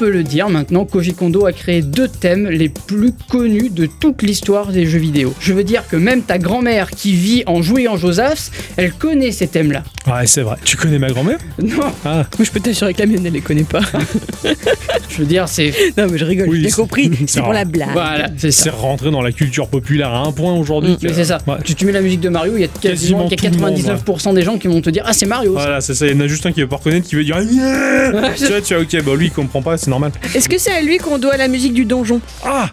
peut 0.06 0.12
le 0.12 0.24
dire 0.24 0.50
maintenant, 0.50 0.86
Koji 0.86 1.14
Kondo 1.16 1.48
a 1.48 1.52
créé 1.52 1.82
deux 1.82 2.08
thèmes 2.08 2.48
les 2.48 2.70
plus 2.70 3.12
connus 3.28 3.70
de 3.72 3.88
toute 3.88 4.22
l'histoire 4.22 4.68
des 4.72 4.86
jeux 4.86 5.00
vidéo. 5.00 5.34
Je 5.40 5.52
veux 5.52 5.64
dire 5.64 5.84
que 5.90 5.96
même 5.96 6.22
ta 6.22 6.38
grand-mère 6.38 6.92
qui 6.92 7.14
vit 7.14 7.42
en 7.48 7.64
jouet 7.64 7.88
en 7.88 7.98
Josaph, 7.98 8.52
elle 8.78 8.92
connaît 8.94 9.32
ces 9.32 9.48
thèmes-là. 9.48 9.84
Ouais, 10.06 10.28
c'est 10.28 10.42
vrai. 10.44 10.58
Tu 10.64 10.78
connais 10.78 11.00
ma 11.00 11.10
grand-mère? 11.10 11.40
Non, 11.60 11.92
Ah, 12.06 12.24
Moi, 12.38 12.46
je 12.46 12.52
peux 12.52 12.60
t'assurer 12.60 12.94
que 12.94 13.00
la 13.00 13.08
mienne, 13.08 13.26
elle 13.26 13.34
les 13.34 13.42
connaît 13.42 13.64
pas. 13.64 13.80
je 15.10 15.18
veux 15.18 15.26
dire, 15.26 15.48
c'est... 15.50 15.74
non, 15.98 16.06
mais 16.12 16.20
je 16.20 16.26
rigole, 16.26 16.50
Oui, 16.50 16.62
j'ai 16.62 16.70
c'est- 16.70 16.76
compris. 16.76 17.10
c'est 17.28 17.42
pour 17.42 17.54
la 17.54 17.66
blague. 17.66 17.90
Voilà, 17.94 18.28
c'est 18.38 18.70
rentré 18.70 19.10
dans 19.10 19.24
la 19.24 19.32
culture 19.32 19.68
populaire 19.68 20.10
à 20.12 20.20
un 20.20 20.32
point 20.32 20.54
aujourd'hui. 20.54 20.94
Mm, 20.94 20.98
que- 20.98 21.08
mais 21.08 21.14
c'est 21.14 21.26
ça. 21.26 21.40
Ouais. 21.48 21.56
Tu, 21.64 21.74
tu 21.74 21.86
mets 21.86 21.92
la 21.92 22.02
musique 22.02 22.20
de 22.22 22.30
Mario, 22.30 22.54
il 22.56 22.62
y 22.62 22.64
a 22.66 22.68
quasiment, 22.68 23.28
Quasiment 23.28 23.30
il 23.30 23.32
y 23.32 23.48
a 23.48 23.50
tout 23.50 23.60
le 23.60 23.94
monde, 23.96 24.00
99% 24.30 24.36
des 24.36 24.44
gens 24.44 24.58
qui 24.60 24.68
vont 24.68 24.82
te 24.82 24.90
dire 24.92 25.04
Ah, 25.08 25.14
c'est 25.14 25.26
Mario. 25.26 25.56
ça. 25.56 25.62
Voilà, 25.62 25.82
c'est 25.82 25.96
ça. 25.96 26.06
Il 26.06 26.14
y 26.14 26.16
en 26.16 26.20
a 26.22 26.28
juste 26.28 26.46
un 26.46 26.52
qui 26.52 26.62
veut 26.62 26.68
pas 26.68 26.76
reconnaître 26.78 27.08
qui 27.08 27.16
veut 27.16 27.24
dire. 27.24 27.40
Yeah 27.42 28.12
tu 28.38 28.46
vois, 28.46 28.62
tu 28.62 28.74
vois, 28.76 28.84
ok, 28.84 29.04
bah 29.04 29.16
lui 29.16 29.26
il 29.28 29.32
comprend 29.32 29.62
pas, 29.64 29.78
c'est 29.78 29.90
est-ce 30.36 30.50
que 30.50 30.58
c'est 30.58 30.74
à 30.74 30.82
lui 30.82 30.98
qu'on 30.98 31.18
doit 31.18 31.38
la 31.38 31.48
musique 31.48 31.74
du 31.74 31.86
donjon 31.86 32.22
Ah 32.44 32.70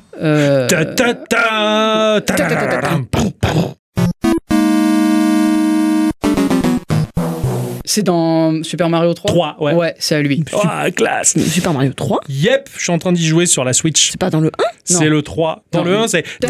C'est 7.85 8.03
dans 8.03 8.63
Super 8.63 8.89
Mario 8.89 9.13
3 9.13 9.31
3, 9.31 9.57
ouais. 9.61 9.75
Ouais, 9.75 9.95
c'est 9.99 10.15
à 10.15 10.23
lui. 10.23 10.45
Ah, 10.65 10.91
classe 10.91 11.37
Super 11.39 11.75
Mario 11.75 11.93
3 11.93 12.21
Yep, 12.29 12.71
je 12.77 12.83
suis 12.83 12.93
en 12.93 12.99
train 12.99 13.13
d'y 13.13 13.27
jouer 13.27 13.45
sur 13.45 13.65
la 13.65 13.73
Switch. 13.75 14.11
C'est 14.13 14.21
pas 14.21 14.31
dans 14.31 14.41
le 14.41 14.49
1 14.49 14.51
C'est 14.85 15.09
le 15.09 15.21
3. 15.23 15.65
Dans 15.73 15.85
le 15.85 15.97
1, 15.97 16.09
c'est. 16.09 16.25
J'ai 16.41 16.49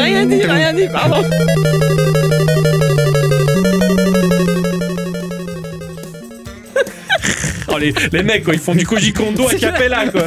rien 0.00 0.26
dit, 0.26 0.40
j'ai 0.40 0.50
rien 0.50 0.72
dit, 0.72 0.88
pardon 0.90 1.22
Oh, 7.74 7.78
les, 7.78 7.92
les 8.12 8.22
mecs, 8.22 8.44
quoi, 8.44 8.54
ils 8.54 8.60
font 8.60 8.74
du 8.74 8.86
Koji 8.86 9.12
Kondo 9.12 9.48
à 9.48 9.54
Capella, 9.54 10.08
quoi. 10.08 10.22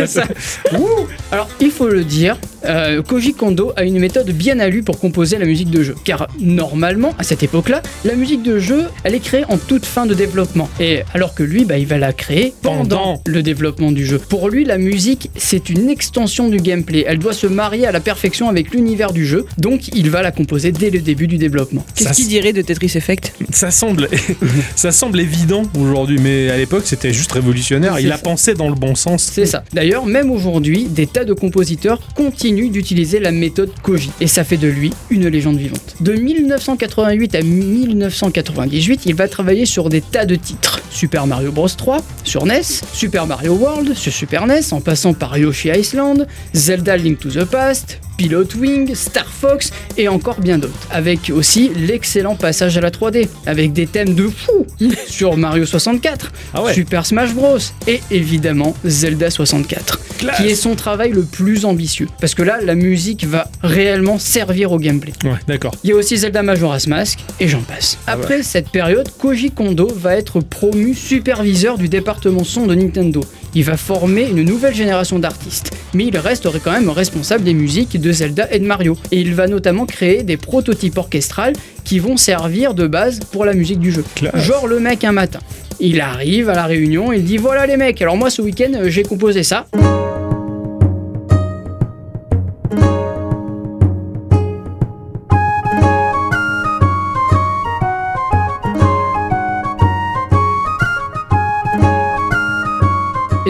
Alors, 1.31 1.49
il 1.59 1.71
faut 1.71 1.89
le 1.89 2.05
dire, 2.05 2.37
euh, 2.65 3.01
Koji 3.01 3.33
Kondo 3.33 3.73
a 3.75 3.83
une 3.83 3.99
méthode 3.99 4.29
bien 4.31 4.59
à 4.59 4.69
lui 4.69 4.81
pour 4.81 4.97
composer 4.97 5.37
la 5.37 5.45
musique 5.45 5.69
de 5.69 5.83
jeu. 5.83 5.95
Car 6.05 6.27
normalement, 6.39 7.13
à 7.19 7.23
cette 7.23 7.43
époque-là, 7.43 7.81
la 8.05 8.15
musique 8.15 8.43
de 8.43 8.59
jeu, 8.59 8.85
elle 9.03 9.13
est 9.13 9.19
créée 9.19 9.43
en 9.49 9.57
toute 9.57 9.85
fin 9.85 10.05
de 10.05 10.13
développement. 10.13 10.69
Et 10.79 11.01
alors 11.13 11.33
que 11.35 11.43
lui, 11.43 11.65
bah, 11.65 11.77
il 11.77 11.85
va 11.85 11.97
la 11.97 12.13
créer 12.13 12.53
pendant, 12.61 13.21
le 13.25 13.43
développement 13.43 13.91
du 13.91 14.05
jeu. 14.05 14.19
Pour 14.19 14.49
lui, 14.49 14.63
la 14.63 14.77
musique, 14.77 15.29
c'est 15.35 15.69
une 15.69 15.89
extension 15.89 16.47
du 16.47 16.57
gameplay. 16.57 17.03
Elle 17.05 17.19
doit 17.19 17.33
se 17.33 17.47
marier 17.47 17.85
à 17.85 17.91
la 17.91 17.99
perfection 17.99 18.47
avec 18.47 18.71
l'univers 18.71 19.11
du 19.11 19.25
jeu. 19.25 19.45
Donc, 19.57 19.89
il 19.89 20.09
va 20.09 20.21
la 20.21 20.31
composer 20.31 20.71
dès 20.71 20.89
le 20.91 20.99
début 20.99 21.27
du 21.27 21.37
développement. 21.37 21.85
Qu'est-ce 21.95 22.09
Ça, 22.09 22.15
qu'il 22.15 22.27
dirait 22.29 22.53
de 22.53 22.61
Tetris 22.61 22.93
Effect 22.95 23.33
Ça 23.51 23.69
semble, 23.69 24.07
ça 24.77 24.91
semble 24.93 25.19
évident 25.19 25.63
aujourd'hui, 25.77 26.19
mais 26.21 26.49
à 26.49 26.57
l'époque 26.57 26.83
c'était 26.85 27.11
juste 27.11 27.33
révolutionnaire. 27.33 27.99
Il 27.99 28.05
C'est 28.07 28.11
a 28.13 28.17
ça. 28.17 28.23
pensé 28.23 28.53
dans 28.53 28.69
le 28.69 28.75
bon 28.75 28.95
sens. 28.95 29.29
C'est 29.33 29.45
ça. 29.45 29.63
D'ailleurs, 29.73 30.05
même 30.05 30.31
aujourd'hui, 30.31 30.85
des 30.85 31.05
de 31.25 31.33
compositeurs 31.33 31.99
continuent 32.15 32.37
continue 32.37 32.69
d'utiliser 32.69 33.19
la 33.19 33.31
méthode 33.31 33.71
Koji 33.81 34.11
et 34.21 34.27
ça 34.27 34.43
fait 34.43 34.57
de 34.57 34.67
lui 34.67 34.91
une 35.09 35.27
légende 35.27 35.57
vivante. 35.57 35.95
De 36.01 36.13
1988 36.13 37.33
à 37.33 37.41
1998, 37.41 39.01
il 39.07 39.15
va 39.15 39.27
travailler 39.27 39.65
sur 39.65 39.89
des 39.89 40.01
tas 40.01 40.25
de 40.25 40.35
titres. 40.35 40.79
Super 40.91 41.25
Mario 41.25 41.51
Bros 41.51 41.67
3 41.67 41.97
sur 42.23 42.45
NES, 42.45 42.61
Super 42.93 43.25
Mario 43.25 43.53
World 43.53 43.95
sur 43.95 44.13
Super 44.13 44.45
NES 44.45 44.61
en 44.71 44.81
passant 44.81 45.13
par 45.13 45.35
Yoshi 45.37 45.69
Island, 45.69 46.27
Zelda 46.53 46.95
Link 46.95 47.19
to 47.19 47.29
the 47.29 47.45
Past, 47.45 47.99
Pilot 48.17 48.47
Wing, 48.59 48.93
Star 48.95 49.27
Fox 49.27 49.71
et 49.97 50.07
encore 50.07 50.39
bien 50.39 50.57
d'autres. 50.57 50.73
Avec 50.91 51.29
aussi 51.29 51.69
l'excellent 51.75 52.35
passage 52.35 52.77
à 52.77 52.81
la 52.81 52.89
3D, 52.91 53.27
avec 53.45 53.73
des 53.73 53.85
thèmes 53.87 54.15
de 54.15 54.27
fou 54.27 54.65
sur 55.07 55.37
Mario 55.37 55.65
64, 55.65 56.31
Ah 56.53 56.63
ouais. 56.63 56.73
Super 56.73 57.05
Smash 57.05 57.33
Bros 57.33 57.57
et 57.87 58.01
évidemment 58.11 58.75
Zelda 58.85 59.29
64, 59.29 59.99
Classe. 60.19 60.37
qui 60.37 60.47
est 60.47 60.55
son 60.55 60.75
travail 60.75 61.11
le 61.11 61.23
plus 61.23 61.65
ambitieux. 61.65 62.07
Parce 62.19 62.33
que 62.33 62.41
là, 62.43 62.57
la 62.63 62.75
musique 62.75 63.25
va 63.25 63.49
réellement 63.63 64.17
servir 64.19 64.71
au 64.71 64.79
gameplay. 64.79 65.13
Ouais, 65.23 65.37
d'accord. 65.47 65.73
Il 65.83 65.91
y 65.91 65.93
a 65.93 65.95
aussi 65.95 66.17
Zelda 66.17 66.41
Majora's 66.43 66.87
Mask 66.87 67.19
et 67.39 67.47
j'en 67.47 67.61
passe. 67.61 67.97
Ah 68.07 68.13
Après 68.13 68.41
cette 68.43 68.69
période, 68.69 69.09
Koji 69.19 69.51
Kondo 69.51 69.91
va 69.95 70.15
être 70.15 70.39
promu 70.39 70.95
superviseur 70.95 71.77
du 71.77 71.87
département 71.87 72.43
son 72.43 72.65
de 72.65 72.73
Nintendo. 72.75 73.21
Il 73.53 73.63
va 73.63 73.77
former 73.77 74.23
une 74.29 74.43
nouvelle 74.43 74.75
génération 74.75 75.17
d'artistes, 75.19 75.71
mais 75.93 76.05
il 76.05 76.17
resterait 76.17 76.59
quand 76.63 76.71
même 76.73 76.89
responsable 76.89 77.43
des 77.43 77.53
musiques 77.53 77.99
de 77.99 78.06
Zelda 78.11 78.47
et 78.51 78.59
de 78.59 78.65
Mario. 78.65 78.97
Et 79.11 79.19
il 79.19 79.33
va 79.33 79.47
notamment 79.47 79.85
créer 79.85 80.23
des 80.23 80.37
prototypes 80.37 80.97
orchestrales 80.97 81.53
qui 81.83 81.99
vont 81.99 82.17
servir 82.17 82.73
de 82.73 82.87
base 82.87 83.19
pour 83.31 83.45
la 83.45 83.53
musique 83.53 83.79
du 83.79 83.91
jeu. 83.91 84.03
Genre 84.35 84.67
le 84.67 84.79
mec 84.79 85.03
un 85.03 85.11
matin. 85.11 85.39
Il 85.79 86.01
arrive 86.01 86.49
à 86.49 86.55
la 86.55 86.65
réunion, 86.65 87.13
il 87.13 87.23
dit 87.23 87.37
voilà 87.37 87.65
les 87.67 87.77
mecs, 87.77 88.01
alors 88.01 88.17
moi 88.17 88.29
ce 88.29 88.41
week-end 88.41 88.71
j'ai 88.85 89.03
composé 89.03 89.43
ça. 89.43 89.67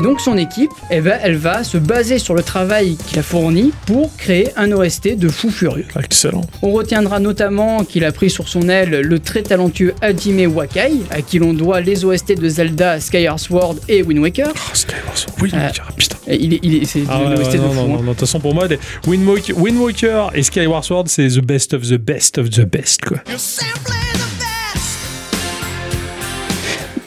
Donc 0.07 0.21
son 0.21 0.37
équipe, 0.37 0.71
eh 0.89 1.01
ben, 1.01 1.19
elle 1.21 1.35
va 1.35 1.65
se 1.65 1.77
baser 1.77 2.17
sur 2.17 2.33
le 2.33 2.41
travail 2.41 2.95
qu'il 2.95 3.19
a 3.19 3.23
fourni 3.23 3.73
pour 3.85 4.15
créer 4.15 4.47
un 4.55 4.71
OST 4.71 5.17
de 5.17 5.27
fou 5.27 5.49
furieux. 5.51 5.83
Excellent. 6.01 6.45
On 6.61 6.71
retiendra 6.71 7.19
notamment 7.19 7.83
qu'il 7.83 8.05
a 8.05 8.13
pris 8.13 8.29
sur 8.29 8.47
son 8.47 8.69
aile 8.69 9.01
le 9.01 9.19
très 9.19 9.41
talentueux 9.43 9.93
Hajime 10.01 10.45
Wakai, 10.55 10.93
à 11.11 11.21
qui 11.21 11.39
l'on 11.39 11.53
doit 11.53 11.81
les 11.81 12.05
OST 12.05 12.35
de 12.39 12.47
Zelda, 12.47 13.01
Skyward 13.01 13.37
Sword 13.37 13.75
et 13.89 14.01
Wind 14.01 14.19
Waker. 14.21 14.47
Oh, 14.55 14.59
Skyward 14.73 15.17
Sword. 15.17 15.35
Oui, 15.41 15.51
Euh, 15.53 15.57
Waker, 15.67 15.91
putain. 15.97 16.15
Il 16.29 16.53
est, 16.53 16.59
il 16.63 16.75
est- 16.75 16.85
c'est 16.85 17.01
Ah 17.09 17.19
ouais, 17.23 17.35
l'OST 17.35 17.51
ouais, 17.51 17.57
de 17.57 17.63
non, 17.63 17.69
fou. 17.71 17.75
non, 17.75 17.81
hein. 17.83 17.87
non, 17.87 17.93
non, 17.95 18.01
de 18.03 18.07
toute 18.11 18.19
façon, 18.21 18.39
pour 18.39 18.53
moi, 18.53 18.69
des 18.69 18.79
Wind 19.07 19.27
Walker, 19.27 19.53
Wind 19.57 19.77
Walker 19.77 20.27
et 20.33 20.41
Skyward 20.43 20.85
Sword, 20.85 21.03
c'est 21.07 21.27
the 21.27 21.41
best 21.43 21.73
of 21.73 21.81
the 21.81 21.95
best 21.97 22.37
of 22.37 22.49
the 22.49 22.61
best, 22.65 23.03
quoi. 23.03 23.17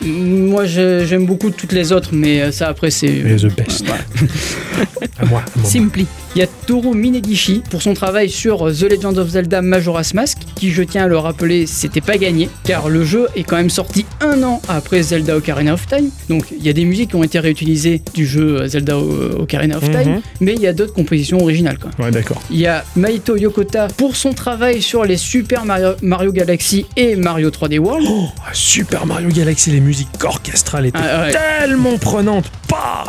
Moi 0.02 0.64
j'aime 0.64 1.26
beaucoup 1.26 1.50
toutes 1.50 1.72
les 1.72 1.92
autres, 1.92 2.10
mais 2.12 2.40
euh, 2.40 2.52
ça 2.52 2.68
après 2.68 2.90
c'est. 2.90 3.08
The 3.08 3.54
best. 3.54 3.84
À 5.18 5.24
moi, 5.26 5.42
à 5.54 5.58
moi. 5.58 5.68
Simply. 5.68 6.06
Il 6.36 6.38
y 6.38 6.42
a 6.42 6.46
Toru 6.66 6.94
Minegishi 6.94 7.60
pour 7.70 7.82
son 7.82 7.92
travail 7.92 8.30
sur 8.30 8.58
The 8.72 8.82
Legend 8.82 9.18
of 9.18 9.28
Zelda 9.30 9.62
Majora's 9.62 10.14
Mask, 10.14 10.38
qui 10.54 10.70
je 10.70 10.82
tiens 10.84 11.04
à 11.04 11.08
le 11.08 11.18
rappeler, 11.18 11.66
c'était 11.66 12.00
pas 12.00 12.18
gagné, 12.18 12.48
car 12.62 12.88
le 12.88 13.04
jeu 13.04 13.26
est 13.34 13.42
quand 13.42 13.56
même 13.56 13.68
sorti 13.70 14.06
un 14.20 14.40
an 14.44 14.62
après 14.68 15.02
Zelda 15.02 15.36
Ocarina 15.36 15.74
of 15.74 15.86
Time. 15.88 16.08
Donc 16.28 16.44
il 16.56 16.64
y 16.64 16.68
a 16.68 16.72
des 16.72 16.84
musiques 16.84 17.10
qui 17.10 17.16
ont 17.16 17.24
été 17.24 17.40
réutilisées 17.40 18.00
du 18.14 18.26
jeu 18.26 18.64
Zelda 18.68 18.96
O- 18.96 19.40
Ocarina 19.40 19.76
of 19.78 19.82
Time, 19.90 20.14
Mhm. 20.14 20.20
mais 20.40 20.54
il 20.54 20.60
y 20.60 20.68
a 20.68 20.72
d'autres 20.72 20.94
compositions 20.94 21.38
originales 21.42 21.78
même. 21.82 22.06
Ouais, 22.06 22.12
d'accord. 22.12 22.40
Il 22.50 22.58
y 22.58 22.66
a 22.68 22.84
Maito 22.94 23.36
Yokota 23.36 23.88
pour 23.96 24.14
son 24.14 24.32
travail 24.32 24.82
sur 24.82 25.04
les 25.04 25.16
Super 25.16 25.64
Mario, 25.64 25.94
Mario 26.02 26.30
Galaxy 26.32 26.86
et 26.96 27.16
Mario 27.16 27.50
3D 27.50 27.78
World. 27.80 28.06
Oh, 28.08 28.26
Super 28.52 29.04
Mario 29.04 29.30
Galaxy, 29.30 29.72
les 29.72 29.80
musiques 29.80 30.08
orchestrales 30.22 30.86
étaient 30.86 30.98
Ah, 31.00 31.22
ouais. 31.22 31.32
tellement 31.32 31.98
prenantes. 31.98 32.50
Pas 32.68 33.04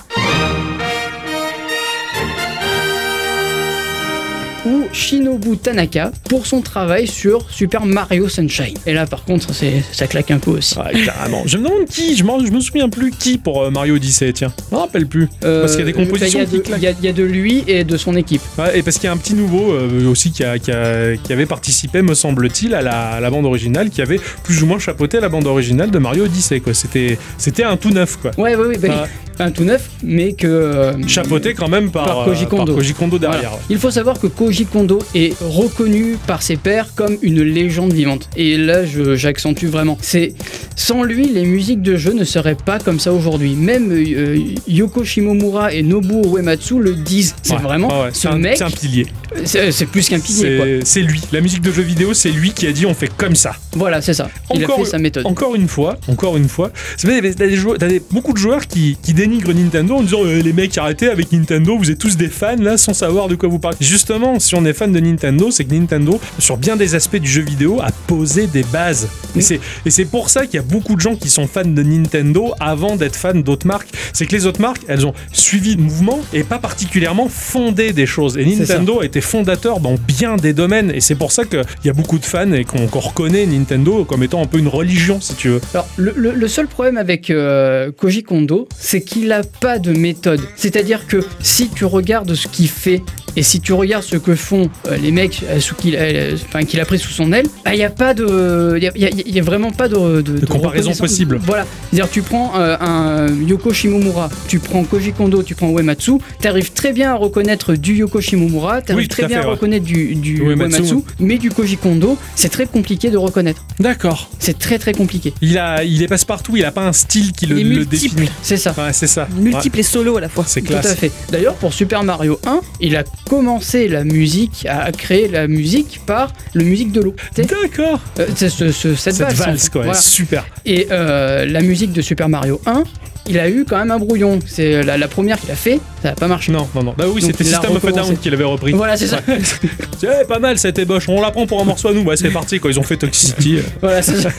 ou 4.66 4.84
Shinobu 4.94 5.58
Tanaka 5.58 6.12
pour 6.30 6.46
son 6.46 6.62
travail 6.62 7.08
sur 7.08 7.50
Super 7.50 7.86
Mario 7.86 8.30
Sunshine. 8.30 8.76
Et 8.86 8.94
là 8.94 9.06
par 9.06 9.24
contre 9.26 9.50
ça 9.92 10.08
claque 10.08 10.32
un 10.32 10.38
peu 10.40 10.52
aussi. 10.52 10.78
Ouais, 10.78 11.04
carrément. 11.06 11.44
Je 11.46 11.58
me 11.58 11.64
demande 11.64 11.86
qui, 11.88 12.16
je, 12.16 12.24
je 12.24 12.52
me 12.52 12.60
souviens 12.60 12.90
plus 12.90 13.12
qui 13.12 13.38
pour 13.38 13.64
euh, 13.64 13.70
Mario 13.72 13.96
Odyssey, 13.96 14.32
tiens. 14.34 14.54
Je 14.70 14.76
me 14.76 14.80
rappelle 14.82 15.08
plus. 15.08 15.28
Parce 15.42 15.76
qu'il 15.76 15.86
y 15.86 15.90
a 15.90 15.92
des 15.92 16.00
Euh, 16.00 16.04
compositions 16.06 16.40
il 16.40 16.44
y 16.44 16.88
a 16.88 16.94
de- 16.94 17.02
y, 17.02 17.06
y 17.06 17.08
a 17.08 17.12
lui 17.26 17.64
et 17.68 17.84
de 17.84 17.98
son 17.98 18.16
équipe. 18.16 18.42
Ouais, 18.58 18.78
et 18.80 18.84
parce 18.84 18.98
qu'il 18.98 19.06
y 19.06 19.08
a 19.10 19.14
un 19.14 19.18
petit 19.18 19.34
nouveau 19.34 19.72
euh, 19.72 20.08
aussi 20.10 20.32
qui, 20.32 20.44
a- 20.44 20.60
qui, 20.60 20.72
a- 20.72 21.16
qui 21.18 21.34
avait 21.34 21.46
participé, 21.46 22.02
me 22.02 22.14
semble-t-il, 22.14 22.74
à 22.76 22.82
la, 22.82 23.10
à 23.12 23.20
la 23.20 23.30
bande 23.30 23.46
originale, 23.46 23.90
qui 23.90 24.02
avait 24.02 24.20
plus 24.44 24.62
ou 24.64 24.66
moins 24.66 24.80
chapeauté 24.80 25.20
la 25.20 25.30
bande 25.30 25.48
originale 25.48 25.90
de 25.92 26.00
Mario 26.00 26.26
Odyssey. 26.26 26.60
Quoi. 26.60 26.74
C'était, 26.74 27.18
c'était 27.38 27.64
un 27.64 27.78
tout 27.78 27.90
neuf, 27.92 28.18
quoi. 28.22 28.32
Ouais, 28.38 28.56
ouais, 28.56 28.68
ouais, 28.68 28.78
bah, 28.78 29.08
un 29.40 29.50
tout 29.52 29.64
neuf, 29.64 29.90
mais 30.04 30.34
que. 30.34 30.46
euh, 30.48 31.08
Chapeauté 31.08 31.54
quand 31.56 31.70
même 31.70 31.90
par, 31.90 32.06
Par 32.06 32.26
Koji 32.26 32.44
euh, 32.44 32.48
Kondo. 32.48 32.74
Koji 32.76 32.94
Kondo 32.94 33.18
Voilà. 33.18 33.34
derrière. 33.34 33.58
Il 33.70 33.78
faut 33.80 33.90
savoir 33.92 34.20
que 34.20 34.28
Koji 34.28 34.51
Kondo 34.72 35.00
est 35.16 35.34
reconnu 35.42 36.18
par 36.28 36.42
ses 36.42 36.56
pairs 36.58 36.90
comme 36.96 37.18
une 37.22 37.42
légende 37.42 37.94
vivante. 37.94 38.30
Et 38.36 38.58
là, 38.58 38.82
j'accentue 38.86 39.66
vraiment. 39.66 39.98
C'est 40.02 40.34
sans 40.76 41.04
lui, 41.04 41.28
les 41.28 41.46
musiques 41.46 41.82
de 41.82 41.96
jeu 41.98 42.14
ne 42.14 42.24
seraient 42.24 42.56
pas 42.56 42.80
comme 42.80 43.00
ça 43.00 43.14
aujourd'hui. 43.14 43.56
Même 43.56 43.92
euh, 43.92 44.38
Yoko 44.68 45.04
Shimomura 45.04 45.74
et 45.74 45.84
Nobuo 45.84 46.38
Uematsu 46.38 46.80
le 46.80 46.94
disent. 46.96 47.36
C'est 47.44 47.54
Ouais, 47.54 47.60
vraiment 47.62 47.88
ouais, 48.04 48.10
ce 48.14 48.28
un- 48.28 48.38
mec. 48.38 48.58
C'est 48.58 48.64
un 48.64 48.70
pilier. 48.70 49.06
C'est 49.46 49.86
plus 49.86 50.10
qu'un 50.10 50.20
pilier. 50.20 50.80
C'est, 50.84 51.02
lui. 51.02 51.22
La 51.32 51.42
musique 51.42 51.62
de 51.62 51.72
jeux 51.72 51.82
vidéo, 51.84 52.14
c'est 52.14 52.32
lui 52.32 52.52
qui 52.52 52.68
a 52.68 52.72
dit 52.72 52.86
on 52.86 52.94
fait 52.94 53.10
comme 53.16 53.36
ça. 53.36 53.54
Voilà, 53.74 54.02
c'est 54.02 54.14
ça. 54.14 54.30
Il 54.54 54.64
Encore- 54.64 54.80
a 54.80 54.84
fait 54.84 54.90
sa 54.92 54.98
méthode. 54.98 55.26
Encore 55.26 55.56
une 55.56 55.68
fois, 55.68 55.98
encore 56.10 56.36
une 56.38 56.50
fois, 56.50 56.72
t'as 57.02 57.88
beaucoup 58.12 58.34
de 58.34 58.38
joueurs 58.38 58.68
qui, 58.68 58.98
qui 59.02 59.14
dénigrent 59.14 59.54
Nintendo 59.54 59.96
en 59.96 60.02
disant 60.04 60.22
Euh, 60.26 60.42
les 60.42 60.54
mecs 60.54 60.78
arrêtez 60.78 61.08
avec 61.10 61.32
Nintendo, 61.32 61.78
vous 61.78 61.90
êtes 61.92 61.98
tous 61.98 62.18
des 62.18 62.28
fans 62.28 62.56
là 62.60 62.78
sans 62.78 62.94
savoir 62.94 63.28
de 63.28 63.36
quoi 63.36 63.48
vous 63.50 63.60
parlez. 63.60 63.78
Justement, 63.80 64.40
si 64.42 64.56
on 64.56 64.66
est 64.66 64.74
fan 64.74 64.92
de 64.92 65.00
Nintendo, 65.00 65.52
c'est 65.52 65.64
que 65.66 65.74
Nintendo, 65.74 66.20
sur 66.40 66.58
bien 66.58 66.76
des 66.76 66.96
aspects 66.96 67.16
du 67.18 67.30
jeu 67.30 67.42
vidéo, 67.42 67.80
a 67.82 67.92
posé 68.08 68.48
des 68.48 68.64
bases. 68.64 69.08
Et 69.36 69.42
c'est 69.42 69.60
et 69.86 69.90
c'est 69.92 70.06
pour 70.06 70.30
ça 70.30 70.46
qu'il 70.46 70.56
y 70.56 70.60
a 70.60 70.64
beaucoup 70.64 70.96
de 70.96 71.02
gens 71.02 71.16
qui 71.16 71.30
sont 71.30 71.48
fans 71.48 71.64
de 71.64 71.84
Nintendo 71.84 72.54
avant 72.60 72.96
d'être 72.98 73.16
fans 73.16 73.34
d'autres 73.36 73.68
marques. 73.68 73.90
C'est 74.14 74.26
que 74.26 74.36
les 74.36 74.46
autres 74.46 74.62
marques, 74.62 74.82
elles 74.88 75.06
ont 75.06 75.14
suivi 75.32 75.76
le 75.76 75.82
mouvement 75.84 76.20
et 76.34 76.44
pas 76.44 76.60
particulièrement 76.60 77.30
fondé 77.30 77.94
des 77.94 78.06
choses. 78.06 78.38
Et. 78.38 78.46
Nintendo 78.46 79.00
a 79.02 79.06
été 79.06 79.22
fondateur 79.22 79.80
dans 79.80 79.96
bien 79.96 80.36
des 80.36 80.54
domaines. 80.54 80.92
Et 80.94 81.00
c'est 81.02 81.16
pour 81.16 81.32
ça 81.32 81.46
qu'il 81.46 81.64
y 81.86 81.90
a 81.90 81.94
beaucoup 81.94 82.20
de 82.20 82.26
fans 82.26 82.52
et 82.52 82.64
qu'on 82.66 82.88
reconnaît 83.00 83.46
Nintendo 83.46 84.04
comme 84.06 84.24
étant 84.24 84.42
un 84.42 84.48
peu 84.48 84.58
une 84.58 84.68
religion, 84.68 85.20
si 85.22 85.36
tu 85.36 85.50
veux. 85.50 85.62
Alors, 85.74 85.88
le, 85.98 86.14
le- 86.16 86.34
le 86.34 86.48
seul 86.48 86.68
problème 86.68 86.98
avec 86.98 87.30
euh, 87.30 87.92
Koji 87.96 88.24
Kondo, 88.24 88.68
c'est 88.78 89.02
qu'il 89.02 89.28
n'a 89.28 89.42
pas 89.44 89.80
de 89.80 89.92
méthode. 89.94 90.42
C'est-à-dire 90.56 91.08
que 91.08 91.24
si 91.42 91.70
tu 91.70 91.86
regardes 91.86 92.34
ce 92.36 92.48
qu'il 92.48 92.68
fait 92.68 93.02
et 93.36 93.44
si 93.44 93.60
tu 93.62 93.74
regardes 93.74 94.04
ce 94.04 94.16
que 94.18 94.36
font 94.36 94.70
euh, 94.88 94.98
les 94.98 95.12
mecs 95.12 95.42
euh, 95.50 95.60
sous 95.60 95.76
qu'il 95.76 95.96
euh, 95.98 96.36
enfin, 96.48 96.64
qu'il 96.64 96.80
a 96.80 96.86
pris 96.86 97.00
sous 97.00 97.12
son 97.12 97.32
aile, 97.34 97.48
il 97.68 97.74
n'y 97.74 97.84
a 97.84 97.90
pas 97.90 98.14
de. 98.14 98.76
Il 98.78 98.84
y 98.84 98.88
a, 99.06 99.10
y 99.10 99.40
a 99.40 99.44
vraiment 99.44 99.72
pas 99.72 99.88
de. 99.88 100.22
De, 100.22 100.38
de 100.40 100.46
comparaison 100.46 100.94
possible. 100.94 101.40
Voilà. 101.44 101.66
C'est-à-dire, 101.92 102.10
tu 102.12 102.22
prends 102.22 102.54
euh, 102.58 102.76
un 102.80 103.28
Yoko 103.48 103.72
Shimomura, 103.74 104.30
tu 104.48 104.60
prends 104.60 104.84
Koji 104.84 105.14
Kondo, 105.14 105.44
tu 105.44 105.56
prends 105.56 105.70
Uematsu, 105.70 106.14
tu 106.42 106.48
arrives 106.48 106.72
très 106.74 106.94
bien 106.94 107.12
à 107.12 107.16
reconnaître 107.16 107.76
du 107.76 107.96
Yoko 107.96 108.20
Shimomura, 108.22 108.82
tu 108.82 108.92
arrives 108.92 109.04
Oui, 109.04 109.08
très 109.08 109.24
à 109.24 109.28
bien 109.28 109.38
fait, 109.40 109.44
à 109.44 109.48
ouais. 109.48 109.54
reconnaître 109.54 109.86
du, 109.86 110.16
du 110.16 110.38
Uematsu, 110.42 110.76
Uematsu, 110.78 110.96
ouais. 110.96 111.02
mais 111.20 111.38
du 111.38 111.50
Koji 111.52 111.78
Kondo, 111.78 112.18
c'est 112.36 112.50
très 112.50 112.66
compliqué 112.66 113.10
de 113.10 113.18
reconnaître. 113.18 113.64
D'accord. 113.80 114.30
C'est 114.40 114.58
très 114.58 114.80
très 114.80 114.94
compliqué. 114.94 115.34
Il, 115.42 115.58
a, 115.58 115.84
il 115.84 116.02
est 116.04 116.08
passe-partout, 116.08 116.56
il 116.58 116.66
a 116.66 116.72
pas 116.72 116.86
un 116.88 116.94
style 116.94 117.32
qui 117.32 117.46
le, 117.46 117.60
Il 117.60 117.62
est 117.62 117.70
le 117.70 117.76
multiple. 117.86 118.16
définit. 118.16 118.30
C'est 118.42 118.58
ça. 118.58 118.74
Ouais, 118.78 118.94
c'est 118.94 119.08
ça. 119.08 119.28
Multiples 119.36 119.80
et 119.80 119.84
solo 119.84 120.18
à 120.18 120.22
la 120.22 120.30
fois. 120.30 120.44
C'est 120.48 120.62
Tout 120.62 120.74
à 120.74 120.80
classe. 120.80 120.96
fait. 120.96 121.12
D'ailleurs, 121.32 121.56
pour 121.56 121.74
Super 121.74 122.04
Mario 122.04 122.40
1, 122.46 122.62
il 122.82 122.96
a 122.96 123.04
commencé 123.30 123.88
la 123.88 124.04
musique, 124.04 124.66
à 124.70 124.92
créer 124.92 125.28
la 125.28 125.48
musique 125.48 126.02
par 126.06 126.34
le 126.54 126.64
musique 126.64 126.92
de 126.92 127.02
l'eau. 127.02 127.16
D'accord. 127.36 128.00
euh, 128.20 128.28
c'est 128.36 128.50
ce- 128.50 128.72
ce- 128.72 128.96
cette, 128.96 129.16
Cette 129.16 129.28
valse. 129.28 129.40
valse, 129.40 129.70
quoi. 129.70 129.84
Voilà. 129.84 130.00
Super. 130.00 130.46
Et 130.66 130.88
euh, 130.92 131.46
la 131.46 131.62
musique 131.62 131.94
de 131.94 132.02
Super 132.02 132.30
Mario 132.30 132.60
1, 132.66 132.84
il 133.30 133.40
a 133.40 133.50
eu 133.50 133.66
quand 133.68 133.78
même 133.78 133.92
un 133.92 134.00
brouillon. 134.00 134.40
C'est 134.46 134.84
la, 134.84 134.98
la 134.98 135.08
première 135.08 135.40
qu'il 135.40 135.52
a 135.52 135.56
fait, 135.56 135.80
ça 136.02 136.10
n'a 136.10 136.16
pas 136.16 136.28
marché. 136.28 136.52
Non, 136.52 136.68
non, 136.76 136.84
non. 136.84 136.96
Bah 136.98 137.06
oui, 137.08 137.22
c'était 137.22 137.44
System 137.44 137.76
of 137.76 137.86
a. 137.86 137.92
Down 137.92 138.18
qui 138.18 138.30
l'avait 138.30 138.44
repris. 138.44 138.72
Voilà, 138.74 138.98
c'est 138.98 139.08
ça. 139.08 139.20
C'est 140.00 140.28
pas 140.28 140.40
mal 140.40 140.58
cette 140.58 140.80
ébauche, 140.80 141.08
on 141.10 141.22
la 141.22 141.30
prend 141.32 141.46
pour 141.46 141.62
un 141.62 141.64
morceau 141.64 141.90
à 141.90 141.94
nous. 141.94 142.02
Ouais, 142.02 142.18
c'est 142.18 142.32
parti, 142.32 142.60
quoi. 142.60 142.72
Ils 142.72 142.80
ont 142.80 142.84
fait 142.84 142.98
Toxicity. 142.98 143.58
euh. 143.58 143.62
voilà, 143.82 144.02
c'est 144.02 144.16
ça. 144.20 144.30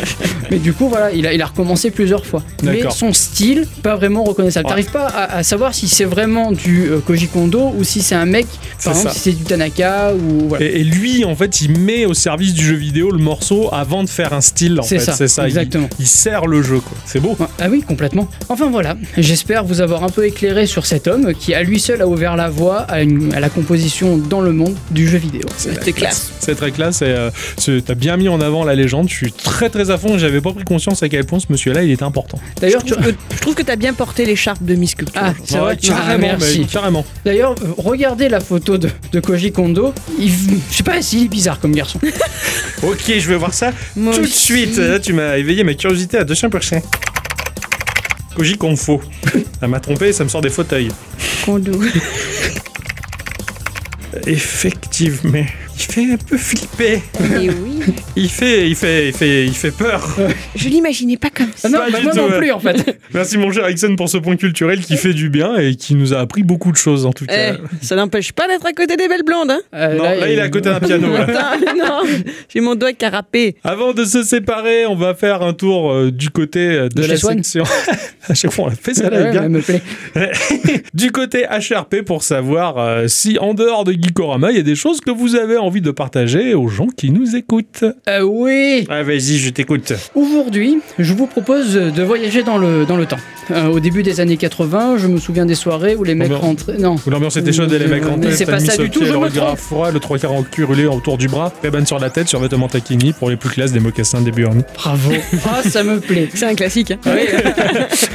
Mais 0.50 0.58
du 0.58 0.72
coup, 0.72 0.88
voilà, 0.88 1.10
il 1.10 1.26
a, 1.26 1.32
il 1.32 1.42
a 1.42 1.46
recommencé 1.46 1.90
plusieurs 1.90 2.24
fois. 2.24 2.42
Mais 2.62 2.82
son 2.90 3.12
style, 3.12 3.66
pas 3.82 3.96
vraiment 3.96 4.22
reconnaissable. 4.24 4.66
Ouais. 4.66 4.70
T'arrives 4.70 4.90
pas 4.92 5.06
à, 5.06 5.38
à 5.38 5.42
savoir 5.42 5.74
si 5.74 5.88
c'est 5.88 6.04
vraiment 6.04 6.52
du 6.52 6.84
euh, 6.88 7.00
Koji 7.00 7.26
Kondo 7.28 7.72
ou 7.76 7.82
si 7.84 8.00
c'est 8.00 8.14
un 8.14 8.26
mec, 8.26 8.46
par 8.84 8.92
exemple, 8.92 9.08
ça. 9.08 9.14
si 9.14 9.20
c'est 9.20 9.32
du 9.32 9.42
Tanaka 9.42 10.12
ou 10.14 10.48
voilà. 10.48 10.64
Et, 10.64 10.80
et 10.80 10.84
lui, 10.84 11.24
en 11.24 11.34
fait, 11.34 11.60
il 11.62 11.78
met 11.78 12.06
au 12.06 12.14
service 12.14 12.54
du 12.54 12.64
jeu 12.64 12.76
vidéo 12.76 13.10
le 13.10 13.18
morceau 13.18 13.68
avant 13.72 14.04
de 14.04 14.08
faire 14.08 14.32
un 14.32 14.40
style. 14.40 14.78
En 14.78 14.82
C'est 14.84 14.98
fait, 15.00 15.04
ça, 15.04 15.12
c'est 15.14 15.28
ça. 15.28 15.42
Il- 15.44 15.48
exactement. 15.48 15.88
Il, 15.98 16.06
sert 16.06 16.46
le 16.46 16.62
jeu, 16.62 16.78
quoi. 16.80 16.96
C'est 17.06 17.20
beau. 17.20 17.34
Ouais. 17.40 17.46
Ah 17.60 17.66
oui, 17.68 17.82
complètement. 17.82 18.27
Enfin 18.48 18.70
voilà, 18.70 18.96
j'espère 19.16 19.64
vous 19.64 19.80
avoir 19.80 20.04
un 20.04 20.08
peu 20.08 20.26
éclairé 20.26 20.66
sur 20.66 20.86
cet 20.86 21.06
homme 21.06 21.34
qui 21.34 21.54
à 21.54 21.62
lui 21.62 21.78
seul 21.80 22.00
a 22.02 22.06
ouvert 22.06 22.36
la 22.36 22.48
voie 22.48 22.78
à, 22.82 23.02
une- 23.02 23.34
à 23.34 23.40
la 23.40 23.48
composition 23.50 24.16
dans 24.16 24.40
le 24.40 24.52
monde 24.52 24.74
du 24.90 25.06
jeu 25.08 25.18
vidéo. 25.18 25.42
C'était 25.56 25.92
classe. 25.92 26.32
C'est 26.40 26.54
très 26.54 26.70
classe 26.70 27.02
et 27.02 27.06
euh, 27.06 27.30
c'est- 27.58 27.84
t'as 27.84 27.94
bien 27.94 28.16
mis 28.16 28.28
en 28.28 28.40
avant 28.40 28.64
la 28.64 28.74
légende. 28.74 29.08
Je 29.08 29.14
suis 29.14 29.32
très 29.32 29.68
très 29.70 29.90
à 29.90 29.98
fond. 29.98 30.16
J'avais 30.18 30.40
pas 30.40 30.52
pris 30.52 30.64
conscience 30.64 31.02
à 31.02 31.08
quel 31.08 31.24
point 31.26 31.38
ce 31.40 31.46
monsieur-là 31.50 31.82
il 31.82 31.90
était 31.90 32.02
important. 32.04 32.38
D'ailleurs, 32.60 32.82
tu... 32.84 32.94
Je 33.34 33.38
trouve 33.40 33.54
que 33.54 33.62
t'as 33.62 33.76
bien 33.76 33.92
porté 33.92 34.24
l'écharpe 34.24 34.62
de 34.64 34.74
Miss 34.74 34.94
Culture. 34.94 35.20
Ah, 35.22 35.34
c'est 35.44 35.54
Ouais, 35.56 35.60
vrai 35.60 35.76
Ah, 35.82 35.86
carrément, 35.86 36.26
merci. 36.38 36.60
mais 36.60 36.66
carrément. 36.66 37.04
D'ailleurs, 37.24 37.54
regardez 37.76 38.28
la 38.28 38.40
photo 38.40 38.78
de, 38.78 38.88
de 39.12 39.20
Koji 39.20 39.52
Kondo. 39.52 39.92
Il, 40.18 40.30
je 40.70 40.76
sais 40.76 40.82
pas 40.82 41.00
s'il 41.02 41.24
est 41.24 41.28
bizarre 41.28 41.60
comme 41.60 41.72
garçon. 41.72 41.98
Ok, 42.82 43.02
je 43.18 43.28
vais 43.28 43.36
voir 43.36 43.52
ça 43.54 43.72
Moi 43.96 44.14
tout 44.14 44.22
de 44.22 44.26
suite. 44.26 44.76
Là, 44.78 44.98
tu 45.00 45.12
m'as 45.12 45.36
éveillé 45.36 45.64
ma 45.64 45.74
curiosité 45.74 46.18
à 46.18 46.24
200%. 46.24 46.80
Koji 48.38 48.56
Konfo. 48.56 49.02
Elle 49.60 49.68
m'a 49.68 49.80
trompé, 49.80 50.12
ça 50.12 50.22
me 50.22 50.28
sort 50.28 50.40
des 50.40 50.48
fauteuils. 50.48 50.92
Kondo. 51.44 51.72
Effectivement. 54.26 55.44
Il 55.74 55.82
fait 55.82 56.12
un 56.12 56.16
peu 56.16 56.38
flipper. 56.38 57.02
Oui. 57.18 57.50
Il 58.16 58.28
fait, 58.28 58.68
il 58.68 58.74
fait, 58.74 59.08
il 59.08 59.12
fait, 59.14 59.44
il 59.46 59.54
fait 59.54 59.70
peur. 59.70 60.16
Je 60.56 60.68
l'imaginais 60.68 61.16
pas 61.16 61.30
comme 61.30 61.50
ça. 61.54 61.68
Ah 61.68 61.68
non, 61.68 61.78
Pas 61.78 61.90
bah 61.90 61.98
moi 62.02 62.12
non 62.14 62.28
plus 62.38 62.50
en 62.50 62.58
fait. 62.58 62.98
Merci 63.14 63.38
mon 63.38 63.52
cher 63.52 63.68
Ixon 63.70 63.94
pour 63.96 64.08
ce 64.08 64.18
point 64.18 64.36
culturel 64.36 64.80
qui 64.80 64.96
fait 64.96 65.14
du 65.14 65.28
bien 65.30 65.56
et 65.56 65.76
qui 65.76 65.94
nous 65.94 66.14
a 66.14 66.18
appris 66.18 66.42
beaucoup 66.42 66.72
de 66.72 66.76
choses 66.76 67.06
en 67.06 67.12
tout 67.12 67.24
Eh, 67.28 67.32
cas. 67.32 67.56
ça 67.80 67.94
n'empêche 67.96 68.32
pas 68.32 68.48
d'être 68.48 68.66
à 68.66 68.72
côté 68.72 68.96
des 68.96 69.06
belles 69.08 69.22
blondes, 69.24 69.50
hein 69.50 69.60
Euh, 69.74 69.96
Non, 69.96 70.02
là, 70.04 70.30
il 70.30 70.38
est 70.38 70.42
à 70.42 70.48
côté 70.48 70.68
d'un 70.70 70.80
piano. 70.80 71.08
Attends, 71.14 71.74
non, 71.76 72.02
j'ai 72.48 72.60
mon 72.60 72.74
doigt 72.74 72.92
carapé. 72.92 73.56
Avant 73.62 73.92
de 73.92 74.04
se 74.04 74.22
séparer, 74.24 74.86
on 74.86 74.96
va 74.96 75.14
faire 75.14 75.42
un 75.42 75.52
tour 75.52 75.92
euh, 75.92 76.10
du 76.10 76.30
côté 76.30 76.58
euh, 76.60 76.88
de, 76.88 77.02
De 77.02 77.06
la 77.06 77.16
section. 77.16 77.64
à 78.28 78.34
chaque 78.34 78.50
fois, 78.52 78.64
on 78.66 78.68
l'a 78.68 78.74
fait 78.74 78.94
ça, 78.94 79.08
Ouais, 79.08 79.48
me 79.48 79.60
plaît. 79.60 79.82
du 80.94 81.10
côté 81.12 81.44
HRP 81.44 82.02
pour 82.04 82.22
savoir 82.22 82.78
euh, 82.78 83.06
si 83.08 83.38
en 83.38 83.54
dehors 83.54 83.84
de 83.84 83.92
Geekorama, 83.92 84.50
il 84.50 84.56
y 84.56 84.60
a 84.60 84.64
des 84.64 84.74
choses 84.76 85.00
que 85.00 85.10
vous 85.10 85.36
avez 85.36 85.56
envie 85.56 85.80
de 85.80 85.90
partager 85.90 86.54
aux 86.54 86.68
gens 86.68 86.88
qui 86.88 87.10
nous 87.10 87.36
écoutent. 87.36 87.66
Euh, 88.08 88.22
oui. 88.22 88.86
Ah, 88.90 89.02
vas-y, 89.02 89.38
je 89.38 89.50
t'écoute. 89.50 89.92
Aujourd'hui, 90.14 90.78
je 90.98 91.12
vous 91.14 91.26
propose 91.26 91.74
de 91.74 92.02
voyager 92.02 92.42
dans 92.42 92.58
le, 92.58 92.84
dans 92.86 92.96
le 92.96 93.06
temps. 93.06 93.18
Euh, 93.50 93.66
au 93.68 93.80
début 93.80 94.02
des 94.02 94.20
années 94.20 94.36
80, 94.36 94.96
je 94.98 95.06
me 95.06 95.18
souviens 95.18 95.46
des 95.46 95.54
soirées 95.54 95.94
où 95.94 96.04
les 96.04 96.14
mecs 96.14 96.26
Ambiance. 96.32 96.42
rentraient. 96.42 96.76
Non. 96.78 96.96
Où 97.06 97.10
l'ambiance 97.10 97.36
était 97.38 97.52
chaude 97.52 97.72
et 97.72 97.78
les 97.78 97.86
mecs 97.86 98.02
Euh, 98.02 98.08
rentraient, 98.10 98.28
mais 98.30 98.36
c'est 98.36 98.44
pas 98.44 98.58
ça 98.60 98.76
du 98.76 98.90
tout, 98.90 99.04
je 99.06 99.12
le 99.12 99.18
me 99.18 99.30
trompe. 99.30 99.58
froid, 99.58 99.90
le 99.90 100.00
3 100.00 100.18
quarts 100.18 100.32
en 100.32 100.42
cul 100.42 100.64
roulé 100.64 100.84
autour 100.84 101.16
du 101.16 101.28
bras, 101.28 101.50
cabane 101.62 101.86
sur 101.86 101.98
la 101.98 102.10
tête, 102.10 102.28
sur 102.28 102.40
vêtements 102.40 102.68
taquini 102.68 103.12
pour 103.14 103.30
les 103.30 103.36
plus 103.36 103.48
classes 103.48 103.72
des 103.72 103.80
mocassins 103.80 104.20
des 104.20 104.32
burnes. 104.32 104.64
Bravo. 104.74 105.12
Ah, 105.46 105.62
ça 105.66 105.82
me 105.82 105.98
plaît. 105.98 106.28
C'est 106.34 106.44
un 106.46 106.54
classique. 106.54 106.90
hein. 106.90 106.98
Oui. 107.06 107.22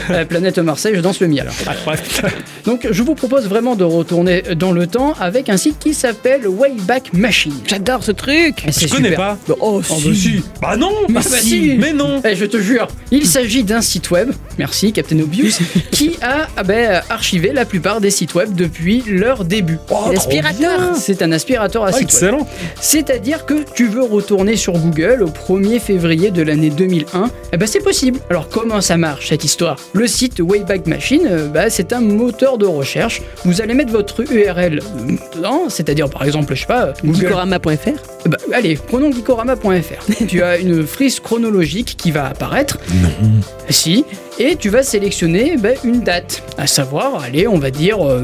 La 0.09 0.25
planète 0.27 0.59
Marseille, 0.59 0.93
je 0.95 1.01
danse 1.01 1.19
le 1.19 1.27
mi 1.27 1.39
alors. 1.39 1.53
Bref. 1.85 2.25
Donc, 2.65 2.87
je 2.91 3.01
vous 3.01 3.15
propose 3.15 3.47
vraiment 3.47 3.75
de 3.75 3.83
retourner 3.83 4.43
dans 4.55 4.71
le 4.71 4.85
temps 4.85 5.13
avec 5.19 5.49
un 5.49 5.57
site 5.57 5.79
qui 5.79 5.93
s'appelle 5.95 6.47
Wayback 6.47 7.11
Machine. 7.13 7.53
J'adore 7.65 8.03
ce 8.03 8.11
truc. 8.11 8.63
Je 8.67 8.87
connais 8.87 9.11
pas. 9.11 9.37
Oh, 9.49 9.55
Oh, 9.59 9.79
bah 9.79 9.85
si. 9.99 10.15
si. 10.15 10.43
Bah 10.61 10.75
non 10.77 10.91
Mais 11.09 11.15
bah 11.15 11.21
si. 11.21 11.75
Mais 11.77 11.93
non 11.93 12.21
Eh, 12.25 12.35
je 12.35 12.45
te 12.45 12.57
jure, 12.57 12.87
il 13.11 13.25
s'agit 13.25 13.63
d'un 13.63 13.81
site 13.81 14.09
web, 14.11 14.31
merci 14.57 14.91
Captain 14.93 15.19
Obvious, 15.19 15.51
qui 15.91 16.15
a 16.21 16.47
ah 16.55 16.63
ben, 16.63 17.01
archivé 17.09 17.51
la 17.53 17.65
plupart 17.65 17.99
des 18.01 18.09
sites 18.11 18.33
web 18.35 18.53
depuis 18.55 19.03
leur 19.07 19.43
début. 19.45 19.77
L'aspirateur. 20.11 20.95
C'est 20.95 21.21
un 21.21 21.31
aspirateur 21.31 21.83
à 21.83 21.87
Ah, 21.87 21.91
site 21.91 22.01
web. 22.01 22.09
excellent 22.09 22.47
C'est-à-dire 22.79 23.45
que 23.45 23.63
tu 23.75 23.87
veux 23.87 24.03
retourner 24.03 24.55
sur 24.55 24.73
Google 24.73 25.23
au 25.23 25.29
1er 25.29 25.79
février 25.79 26.31
de 26.31 26.41
l'année 26.41 26.69
2001, 26.69 27.29
eh 27.51 27.57
ben 27.57 27.67
c'est 27.67 27.79
possible. 27.83 28.19
Alors 28.29 28.49
comment 28.49 28.81
ça 28.81 28.97
marche 28.97 29.29
cette 29.29 29.43
histoire? 29.43 29.77
Le 29.93 30.07
site 30.07 30.39
Wayback 30.39 30.87
Machine, 30.87 31.27
euh, 31.29 31.47
bah, 31.47 31.69
c'est 31.69 31.93
un 31.93 32.01
moteur 32.01 32.57
de 32.57 32.65
recherche. 32.65 33.21
Vous 33.45 33.61
allez 33.61 33.73
mettre 33.73 33.91
votre 33.91 34.21
URL 34.31 34.79
euh, 34.79 35.11
dedans, 35.35 35.63
c'est-à-dire 35.69 36.09
par 36.09 36.23
exemple, 36.23 36.53
je 36.55 36.61
sais 36.61 36.67
pas, 36.67 36.93
Google. 37.03 37.19
Geekorama.fr. 37.21 38.27
Bah, 38.29 38.37
allez, 38.53 38.75
prenons 38.75 39.09
geekorama.fr. 39.33 40.25
tu 40.27 40.41
as 40.43 40.57
une 40.57 40.85
frise 40.85 41.19
chronologique 41.19 41.95
qui 41.97 42.11
va 42.11 42.27
apparaître. 42.27 42.77
Non. 42.95 43.41
Si. 43.69 44.05
Et 44.39 44.55
tu 44.55 44.69
vas 44.69 44.81
sélectionner 44.83 45.55
bah, 45.57 45.69
une 45.83 46.01
date. 46.01 46.41
À 46.57 46.65
savoir, 46.67 47.21
allez, 47.23 47.47
on 47.47 47.57
va 47.59 47.69
dire 47.69 47.99
euh, 48.05 48.23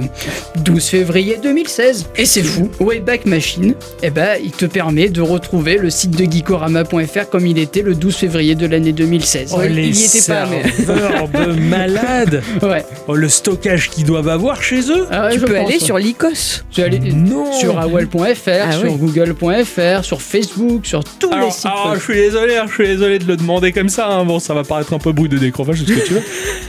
12 0.63 0.83
février 0.83 1.37
2016. 1.41 2.07
Et 2.17 2.25
c'est 2.25 2.41
fou. 2.43 2.69
Wayback 2.79 3.25
Machine, 3.25 3.75
eh 4.01 4.09
ben, 4.09 4.37
il 4.43 4.51
te 4.51 4.65
permet 4.65 5.09
de 5.09 5.21
retrouver 5.21 5.77
le 5.77 5.89
site 5.91 6.11
de 6.11 6.25
geekorama.fr 6.31 7.29
comme 7.29 7.45
il 7.45 7.59
était 7.59 7.81
le 7.83 7.93
12 7.93 8.15
février 8.15 8.55
de 8.55 8.65
l'année 8.65 8.91
2016. 8.91 9.53
Oh, 9.55 9.61
il 9.63 9.75
les 9.75 9.87
y 10.01 10.05
était 10.05 10.31
pas, 10.33 10.47
mais- 10.47 10.69
serveurs 10.71 11.27
de 11.29 11.53
malades 11.53 12.41
Ouais. 12.63 12.83
Oh, 13.07 13.15
le 13.15 13.29
stockage 13.29 13.89
qu'ils 13.89 14.05
doivent 14.05 14.29
avoir 14.29 14.63
chez 14.63 14.81
eux 14.91 15.05
Ah 15.11 15.25
ouais, 15.27 15.33
Tu 15.33 15.39
je 15.39 15.45
peux 15.45 15.53
pense, 15.53 15.67
aller 15.67 15.77
ouais. 15.79 15.85
sur 15.85 15.97
l'ICOS. 15.99 16.63
Tu 16.71 16.81
peux 16.81 16.87
aller 16.87 16.99
Non 17.13 17.51
sur 17.53 17.79
awell.fr, 17.79 18.49
Ah 18.63 18.71
sur 18.71 18.97
google.fr, 18.97 20.03
sur 20.03 20.21
Facebook, 20.21 20.85
sur 20.87 21.03
tous 21.03 21.29
les 21.39 21.51
sites. 21.51 21.65
alors, 21.67 21.95
je 21.95 22.01
suis 22.01 22.15
désolé, 22.15 22.55
hein, 22.57 22.65
je 22.67 22.73
suis 22.73 22.87
désolé 22.87 23.19
de 23.19 23.25
le 23.25 23.37
demander 23.37 23.71
comme 23.71 23.89
ça. 23.89 24.07
hein. 24.07 24.25
Bon, 24.25 24.39
ça 24.39 24.53
va 24.55 24.63
paraître 24.63 24.93
un 24.93 24.99
peu 24.99 25.11
bruit 25.11 25.29
de 25.29 25.37
décrochage, 25.37 25.83
que 25.99 26.07
tu 26.07 26.13
veux. 26.13 26.21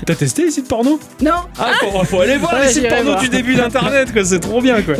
T'as 0.07 0.15
testé 0.15 0.45
les 0.45 0.51
sites 0.51 0.69
porno 0.69 0.99
Non, 1.23 1.33
Ah, 1.59 1.73
faut, 1.81 2.05
faut 2.05 2.21
aller 2.21 2.37
voir 2.37 2.55
Ouais, 2.55 2.67
les 2.67 2.73
sites 2.73 2.89
porno 2.89 3.05
voir. 3.05 3.21
du 3.21 3.29
début 3.29 3.55
d'internet, 3.55 4.13
quoi. 4.13 4.25
C'est 4.25 4.41
trop 4.41 4.61
bien, 4.61 4.81
quoi. 4.83 4.95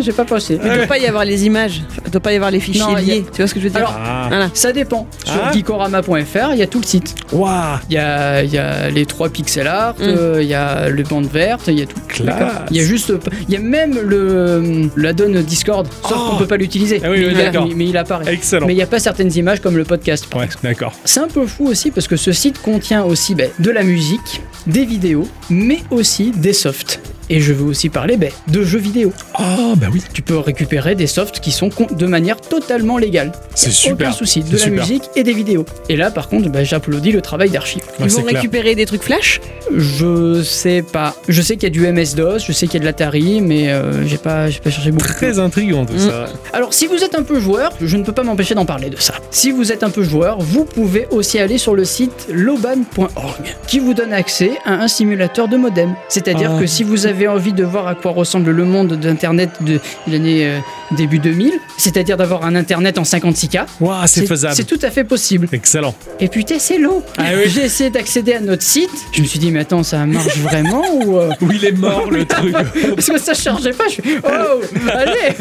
j'ai 0.00 0.12
pas 0.12 0.24
pensé. 0.24 0.58
Il 0.62 0.70
ne 0.70 0.76
doit 0.76 0.86
pas 0.86 0.98
y 0.98 1.06
avoir 1.06 1.24
les 1.24 1.44
images. 1.46 1.82
Il 2.02 2.06
ne 2.06 2.10
doit 2.10 2.20
pas 2.20 2.32
y 2.32 2.36
avoir 2.36 2.50
les 2.50 2.60
fichiers 2.60 2.82
Non, 2.82 2.94
a- 2.94 3.00
liés. 3.00 3.24
Tu 3.32 3.38
vois 3.38 3.46
ce 3.48 3.54
que 3.54 3.60
je 3.60 3.64
veux 3.64 3.70
dire 3.70 3.78
Alors, 3.78 3.94
Ah, 3.98 4.23
Voilà. 4.28 4.48
Ça 4.54 4.72
dépend. 4.72 5.06
Sur 5.24 5.40
Ah. 5.44 5.52
geekorama.fr, 5.52 6.52
il 6.52 6.58
y 6.58 6.62
a 6.62 6.66
tout 6.66 6.80
le 6.80 6.86
site. 6.86 7.14
waouh 7.32 7.78
Il 7.88 7.94
y 7.94 7.98
a, 7.98 8.42
il 8.42 8.52
y 8.52 8.58
a 8.58 8.90
les 8.90 9.06
trois 9.06 9.28
pixel 9.28 9.66
art, 9.66 9.94
Mm. 9.98 10.02
euh, 10.02 10.42
il 10.42 10.48
y 10.48 10.54
a 10.54 10.88
le 10.88 11.02
bande 11.02 11.26
verte, 11.26 11.64
il 11.68 11.78
y 11.78 11.82
a 11.82 11.86
tout. 11.86 11.94
Classe. 12.08 12.52
Il 12.70 12.76
y 12.76 12.80
a 12.80 12.84
juste, 12.84 13.12
il 13.48 13.54
y 13.54 13.56
a 13.56 13.60
même 13.60 13.98
le 14.00 14.88
l'addon 14.96 15.30
Discord, 15.46 15.86
sauf 16.02 16.12
Oh. 16.18 16.30
qu'on 16.30 16.36
peut 16.36 16.46
pas 16.46 16.56
l'utiliser. 16.56 17.00
Ah 17.04 17.08
oui, 17.10 17.18
mais, 17.20 17.26
oui, 17.26 17.32
il 17.34 17.40
a- 17.40 17.44
d'accord. 17.46 17.66
mais- 17.68 17.74
mais 17.74 17.86
il 17.86 17.96
apparaît. 17.96 18.32
Excellent. 18.32 18.66
Mais 18.66 18.72
il 18.72 18.76
n'y 18.76 18.82
a 18.82 18.86
pas 18.86 18.98
certaines 19.00 19.34
images 19.36 19.60
comme 19.60 19.76
le 19.76 19.84
podcast. 19.84 20.26
par 20.26 20.40
Ouais, 20.40 20.46
exemple. 20.46 20.64
d'accord. 20.66 20.92
C'est 21.04 21.20
un 21.20 21.28
peu 21.28 21.46
fou 21.46 21.66
aussi 21.66 21.90
parce 21.90 22.06
que 22.08 22.16
ce 22.16 22.32
site 22.32 22.60
contient 22.62 23.02
aussi 23.04 23.34
ben, 23.34 23.50
de 23.58 23.70
la 23.70 23.82
musique, 23.82 24.42
des 24.66 24.84
vidéos, 24.84 25.28
mais 25.50 25.78
aussi 25.90 26.30
des 26.30 26.52
softs. 26.52 27.00
Et 27.30 27.40
je 27.40 27.52
veux 27.52 27.64
aussi 27.64 27.88
parler 27.88 28.16
ben, 28.16 28.30
de 28.48 28.62
jeux 28.62 28.78
vidéo. 28.78 29.12
Oh, 29.38 29.74
bah 29.76 29.86
oui. 29.92 30.02
Tu 30.12 30.22
peux 30.22 30.38
récupérer 30.38 30.94
des 30.94 31.06
softs 31.06 31.40
qui 31.40 31.50
sont 31.52 31.70
de 31.90 32.06
manière 32.06 32.40
totalement 32.40 32.98
légale. 32.98 33.32
C'est 33.54 33.70
super. 33.70 34.08
Aucun 34.08 34.16
souci, 34.16 34.42
de 34.42 34.52
la 34.52 34.58
super. 34.58 34.80
musique 34.82 35.04
et 35.16 35.22
des 35.22 35.32
vidéos. 35.32 35.64
Et 35.88 35.96
là, 35.96 36.10
par 36.10 36.28
contre, 36.28 36.48
bah, 36.50 36.64
j'applaudis 36.64 37.12
le 37.12 37.20
travail 37.22 37.50
d'archive. 37.50 37.82
Ouais, 37.98 38.06
Ils 38.06 38.12
vont 38.12 38.22
clair. 38.22 38.34
récupérer 38.36 38.74
des 38.74 38.86
trucs 38.86 39.02
flash? 39.02 39.40
Je 39.74 40.42
sais 40.42 40.82
pas. 40.82 41.14
Je 41.28 41.40
sais 41.40 41.54
qu'il 41.56 41.64
y 41.64 41.66
a 41.66 41.70
du 41.70 41.86
MS-DOS, 41.90 42.40
je 42.46 42.52
sais 42.52 42.66
qu'il 42.66 42.74
y 42.74 42.76
a 42.78 42.80
de 42.80 42.84
l'Atari, 42.84 43.40
mais 43.40 43.70
euh, 43.70 44.06
j'ai 44.06 44.18
pas, 44.18 44.50
j'ai 44.50 44.60
pas 44.60 44.70
cherché 44.70 44.90
beaucoup. 44.90 45.06
Très 45.06 45.38
intriguant 45.38 45.86
tout 45.86 45.94
Mm. 45.94 45.98
ça. 46.10 46.26
Alors, 46.52 46.74
si 46.74 46.86
vous 46.86 47.02
êtes 47.04 47.14
un 47.14 47.22
peu 47.22 47.40
joueur, 47.40 47.72
je 47.80 47.96
ne 47.96 48.02
peux 48.02 48.12
pas 48.12 48.22
m'empêcher 48.24 48.54
d'en 48.54 48.66
parler 48.66 48.90
de 48.90 48.96
ça. 49.00 49.14
Si 49.30 49.50
vous 49.52 49.72
êtes 49.72 49.82
un 49.82 49.90
peu 49.90 50.02
joueur, 50.02 50.38
vous 50.40 50.64
pouvez 50.64 51.06
aussi 51.10 51.38
aller 51.38 51.56
sur 51.58 51.74
le 51.74 51.84
site 51.84 52.26
loban.org, 52.30 53.54
qui 53.66 53.78
vous 53.78 53.94
donne 53.94 54.12
accès 54.12 54.52
à 54.64 54.72
un 54.74 54.88
simulateur 54.88 55.48
de 55.48 55.56
modem. 55.56 55.94
C'est-à-dire 56.08 56.52
Ah. 56.56 56.60
que 56.60 56.66
si 56.66 56.82
vous 56.82 57.06
avez 57.06 57.13
envie 57.28 57.52
de 57.52 57.64
voir 57.64 57.86
à 57.88 57.94
quoi 57.94 58.12
ressemble 58.12 58.50
le 58.50 58.64
monde 58.64 58.94
d'Internet 58.94 59.50
de 59.60 59.80
l'année 60.06 60.46
euh, 60.46 60.58
début 60.96 61.18
2000, 61.18 61.52
c'est-à-dire 61.76 62.16
d'avoir 62.16 62.44
un 62.44 62.54
Internet 62.54 62.98
en 62.98 63.02
56K, 63.02 63.64
Waouh, 63.80 64.02
c'est 64.06 64.26
faisable. 64.26 64.54
C'est 64.54 64.64
tout 64.64 64.78
à 64.82 64.90
fait 64.90 65.04
possible. 65.04 65.48
Excellent. 65.52 65.94
Et 66.20 66.28
putain, 66.28 66.56
c'est 66.58 66.78
long. 66.78 67.02
Ah 67.16 67.24
oui. 67.36 67.42
J'ai 67.48 67.62
essayé 67.64 67.90
d'accéder 67.90 68.34
à 68.34 68.40
notre 68.40 68.62
site. 68.62 68.90
Je 69.12 69.22
me 69.22 69.26
suis 69.26 69.38
dit, 69.38 69.50
mais 69.50 69.60
attends, 69.60 69.82
ça 69.82 70.04
marche 70.06 70.36
vraiment 70.38 70.82
ou 71.04 71.18
euh, 71.18 71.30
il 71.52 71.64
est 71.64 71.72
mort 71.72 72.10
le 72.10 72.24
truc. 72.24 72.52
Parce 72.94 73.08
que 73.08 73.18
ça 73.18 73.34
chargeait 73.34 73.72
pas. 73.72 73.84
Je 73.88 73.92
suis, 73.92 74.02
oh, 74.24 74.60
allez. 74.92 75.34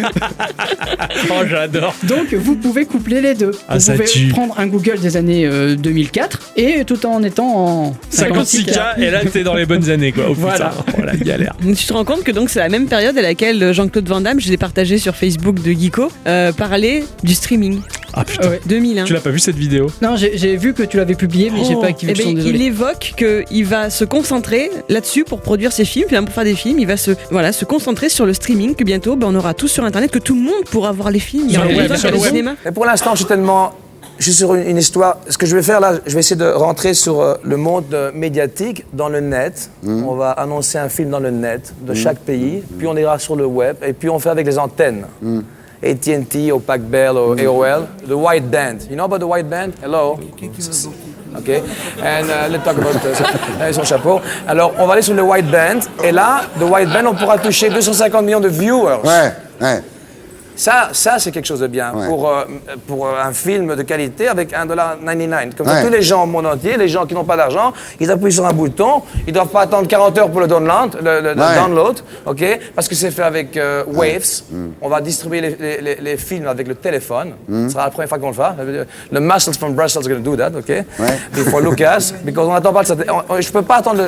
oh, 1.30 1.44
j'adore. 1.50 1.96
Donc, 2.04 2.34
vous 2.34 2.56
pouvez 2.56 2.86
coupler 2.86 3.22
les 3.22 3.34
deux. 3.36 3.52
Ah, 3.68 3.78
vous 3.78 3.92
pouvez 3.92 4.06
tue. 4.06 4.28
prendre 4.30 4.60
un 4.60 4.68
Google 4.68 5.00
des 5.00 5.18
années 5.18 5.46
euh, 5.46 5.76
2004 5.76 6.40
et 6.58 6.86
tout 6.86 7.06
en 7.06 7.24
étant 7.24 7.56
en 7.56 7.96
56K 8.14 9.00
et 9.00 9.10
là 9.10 9.22
t'es 9.26 9.44
dans 9.44 9.56
les 9.56 9.66
bonnes 9.66 9.90
années 9.90 10.12
quoi. 10.12 10.26
Oh, 10.30 10.34
Voilà. 10.36 10.70
putain. 10.70 10.94
Oh 11.00 11.06
la 11.06 11.16
galère. 11.16 11.56
Tu 11.64 11.86
te 11.86 11.94
rends 11.94 12.04
compte 12.04 12.24
que 12.24 12.32
donc 12.32 12.50
c'est 12.50 12.60
la 12.60 12.70
même 12.70 12.88
période 12.88 13.18
à 13.18 13.22
laquelle 13.22 13.72
Jean-Claude 13.74 14.08
Van 14.10 14.22
Damme, 14.22 14.40
je 14.40 14.50
l'ai 14.50 14.58
partagé 14.58 14.98
sur 14.98 15.16
Facebook 15.16 15.62
de 15.62 15.72
Geeko, 15.72 16.10
euh, 16.28 16.52
parlait 16.52 17.04
du 17.24 17.34
streaming. 17.34 17.80
Ah 18.14 18.24
putain. 18.26 18.50
Ouais. 18.50 18.60
2001. 18.68 19.06
Tu 19.06 19.14
l'as 19.14 19.22
pas 19.22 19.32
vu 19.32 19.40
cette 19.40 19.56
vidéo? 19.56 19.88
Non, 20.02 20.16
j'ai 20.18 20.56
vu 20.58 20.74
que 20.74 20.84
tu 20.84 20.98
l'avais 20.98 21.16
publié, 21.16 21.50
mais 21.52 21.64
j'ai 21.64 21.74
Oh. 21.76 21.82
pas 21.82 21.88
activé 21.88 22.14
Eh 22.16 22.20
le 22.20 22.34
ben, 22.36 22.42
son, 22.42 22.48
il 22.50 22.62
évoque 22.62 23.14
qu'il 23.18 23.66
va 23.66 23.90
se 23.90 24.06
concentrer 24.06 24.70
là-dessus 24.90 25.24
pour 25.24 25.42
produire 25.42 25.72
ses 25.72 25.86
films, 25.86 26.06
finalement 26.08 26.26
pour 26.28 26.36
faire 26.36 26.44
des 26.44 26.54
films, 26.56 26.78
il 26.80 26.86
va 26.86 26.98
se, 26.98 27.12
voilà, 27.32 27.52
se 27.52 27.66
concentrer 27.66 28.10
sur 28.10 28.26
le 28.28 28.34
streaming, 28.34 28.76
que 28.76 28.84
bientôt 28.84 29.16
ben, 29.16 29.28
on 29.32 29.36
aura 29.36 29.54
tout 29.56 29.68
sur 29.68 29.84
internet, 29.84 30.12
que 30.12 30.20
tout 30.20 30.36
le 30.36 30.42
monde 30.42 30.64
pourra 30.70 30.92
voir 30.92 31.10
les 31.10 31.20
films. 31.20 31.46
Il 31.48 31.52
y 31.52 31.54
Sur 31.56 31.64
aura 31.64 31.72
le 31.72 31.78
web, 31.78 31.96
sur 31.96 32.26
cinéma. 32.26 32.56
Mais 32.66 32.72
pour 32.72 32.86
l'instant, 32.86 33.12
je 33.14 33.18
suis 33.20 33.26
tellement. 33.26 33.74
Je 34.24 34.30
suis 34.30 34.38
sur 34.38 34.56
une, 34.56 34.78
histoire. 34.78 35.18
Ce 35.28 35.38
que 35.38 35.46
je 35.46 35.54
vais 35.54 35.62
faire 35.62 35.82
là, 35.82 35.96
je 36.06 36.14
vais 36.14 36.22
essayer 36.22 36.38
de 36.38 36.50
rentrer 36.50 36.94
sur 36.94 37.20
euh, 37.20 37.36
le 37.44 37.58
monde 37.58 37.94
euh, 37.94 38.10
médiatique 38.16 38.86
dans 38.94 39.10
le 39.10 39.20
net. 39.20 39.70
On 39.86 40.16
va 40.16 40.32
annoncer 40.32 40.78
un 40.78 40.88
film 40.88 41.10
dans 41.10 41.20
le 41.20 41.30
net 41.30 41.74
de 41.82 41.94
chaque 41.94 42.20
pays. 42.20 42.64
Puis 42.78 42.88
on 42.88 42.96
ira 42.96 43.20
sur 43.20 43.36
le 43.36 43.46
web. 43.46 43.76
Et 43.86 43.92
puis 43.92 44.10
on 44.10 44.20
fait 44.20 44.30
avec 44.30 44.46
les 44.48 44.58
antennes. 44.58 45.04
AT&T, 45.84 46.54
Opac 46.54 46.84
Bell, 46.84 47.18
ou 47.18 47.34
AOL. 47.38 47.86
The 48.08 48.14
white 48.14 48.50
band. 48.50 48.88
You 48.90 48.96
know 48.96 49.04
about 49.04 49.20
the 49.20 49.28
white 49.28 49.50
band? 49.50 49.72
Hello? 49.84 50.18
Ok. 51.38 51.50
And 52.02 52.30
uh, 52.30 52.50
let's 52.50 52.64
talk 52.64 52.78
about 52.78 52.96
uh, 52.96 53.14
ça. 53.60 53.70
Et 53.70 53.74
son 53.74 53.84
chapeau. 53.84 54.22
Alors, 54.48 54.72
on 54.80 54.88
va 54.88 54.94
aller 54.94 55.02
sur 55.02 55.16
le 55.16 55.24
white 55.24 55.52
band. 55.52 55.82
Et 56.02 56.14
là, 56.14 56.44
le 56.58 56.66
white 56.66 56.88
band, 56.88 57.08
on 57.10 57.14
pourra 57.14 57.38
toucher 57.40 57.70
250 57.70 58.24
millions 58.24 58.40
de 58.40 58.48
viewers. 58.48 59.00
Ouais, 59.04 59.34
ouais. 59.60 59.84
Ça, 60.56 60.90
ça 60.92 61.18
c'est 61.20 61.32
quelque 61.32 61.46
chose 61.46 61.60
de 61.62 61.68
bien 61.68 61.92
Ouais. 61.94 62.08
pour, 62.08 62.30
euh, 62.30 62.44
pour 62.88 63.08
euh, 63.08 63.12
un 63.24 63.34
film 63.34 63.76
de 63.76 63.82
qualité 63.84 64.28
avec 64.28 64.54
1,99$. 64.54 65.56
Comme 65.56 65.68
ça, 65.68 65.74
Ouais. 65.76 65.84
tous 65.84 65.90
les 65.92 66.02
gens 66.02 66.24
au 66.24 66.26
monde 66.28 66.46
entier, 66.46 66.78
les 66.78 66.88
gens 66.88 67.06
qui 67.06 67.14
n'ont 67.14 67.24
pas 67.24 67.38
d'argent, 67.38 67.74
ils 68.00 68.10
appuient 68.12 68.32
sur 68.32 68.46
un 68.46 68.54
bouton, 68.54 69.02
ils 69.26 69.30
ne 69.30 69.34
doivent 69.34 69.48
pas 69.48 69.62
attendre 69.62 69.88
40 69.88 70.18
heures 70.18 70.30
pour 70.30 70.42
le 70.42 70.48
download, 70.48 70.96
le, 71.04 71.22
le- 71.22 71.34
le 71.34 71.42
Ouais. 71.42 71.56
download 71.56 72.00
ok? 72.26 72.60
Parce 72.76 72.88
que 72.88 72.96
c'est 72.96 73.12
fait 73.12 73.24
avec 73.24 73.58
euh, 73.58 73.84
Waves. 73.88 74.44
Mm. 74.52 74.68
On 74.82 74.90
va 74.90 75.02
distribuer 75.02 75.42
les, 75.42 75.56
les- 75.60 75.82
les- 75.82 75.96
les 76.02 76.18
films 76.18 76.48
avec 76.48 76.68
le 76.68 76.76
téléphone. 76.76 77.34
Mm. 77.48 77.68
Ce 77.68 77.74
sera 77.74 77.86
la 77.86 77.92
première 77.92 78.10
fois 78.10 78.20
qu'on 78.20 78.28
le 78.28 78.34
fera. 78.34 78.56
Le 79.12 79.20
Muscles 79.20 79.54
from 79.58 79.74
Brussels 79.74 80.04
are 80.04 80.10
going 80.10 80.22
to 80.24 80.32
do 80.32 80.36
that, 80.38 80.52
ok? 80.58 80.84
Before 81.36 81.62
Lucas, 81.62 82.14
because 82.24 82.48
on 82.48 82.54
n'attend 82.54 82.74
pas 82.74 82.82
le 82.82 82.86
satellite. 82.88 83.12
on- 83.12 83.34
on- 83.36 83.42
Je 83.42 83.52
peux 83.52 83.62
pas 83.64 83.78
attendre 83.78 84.04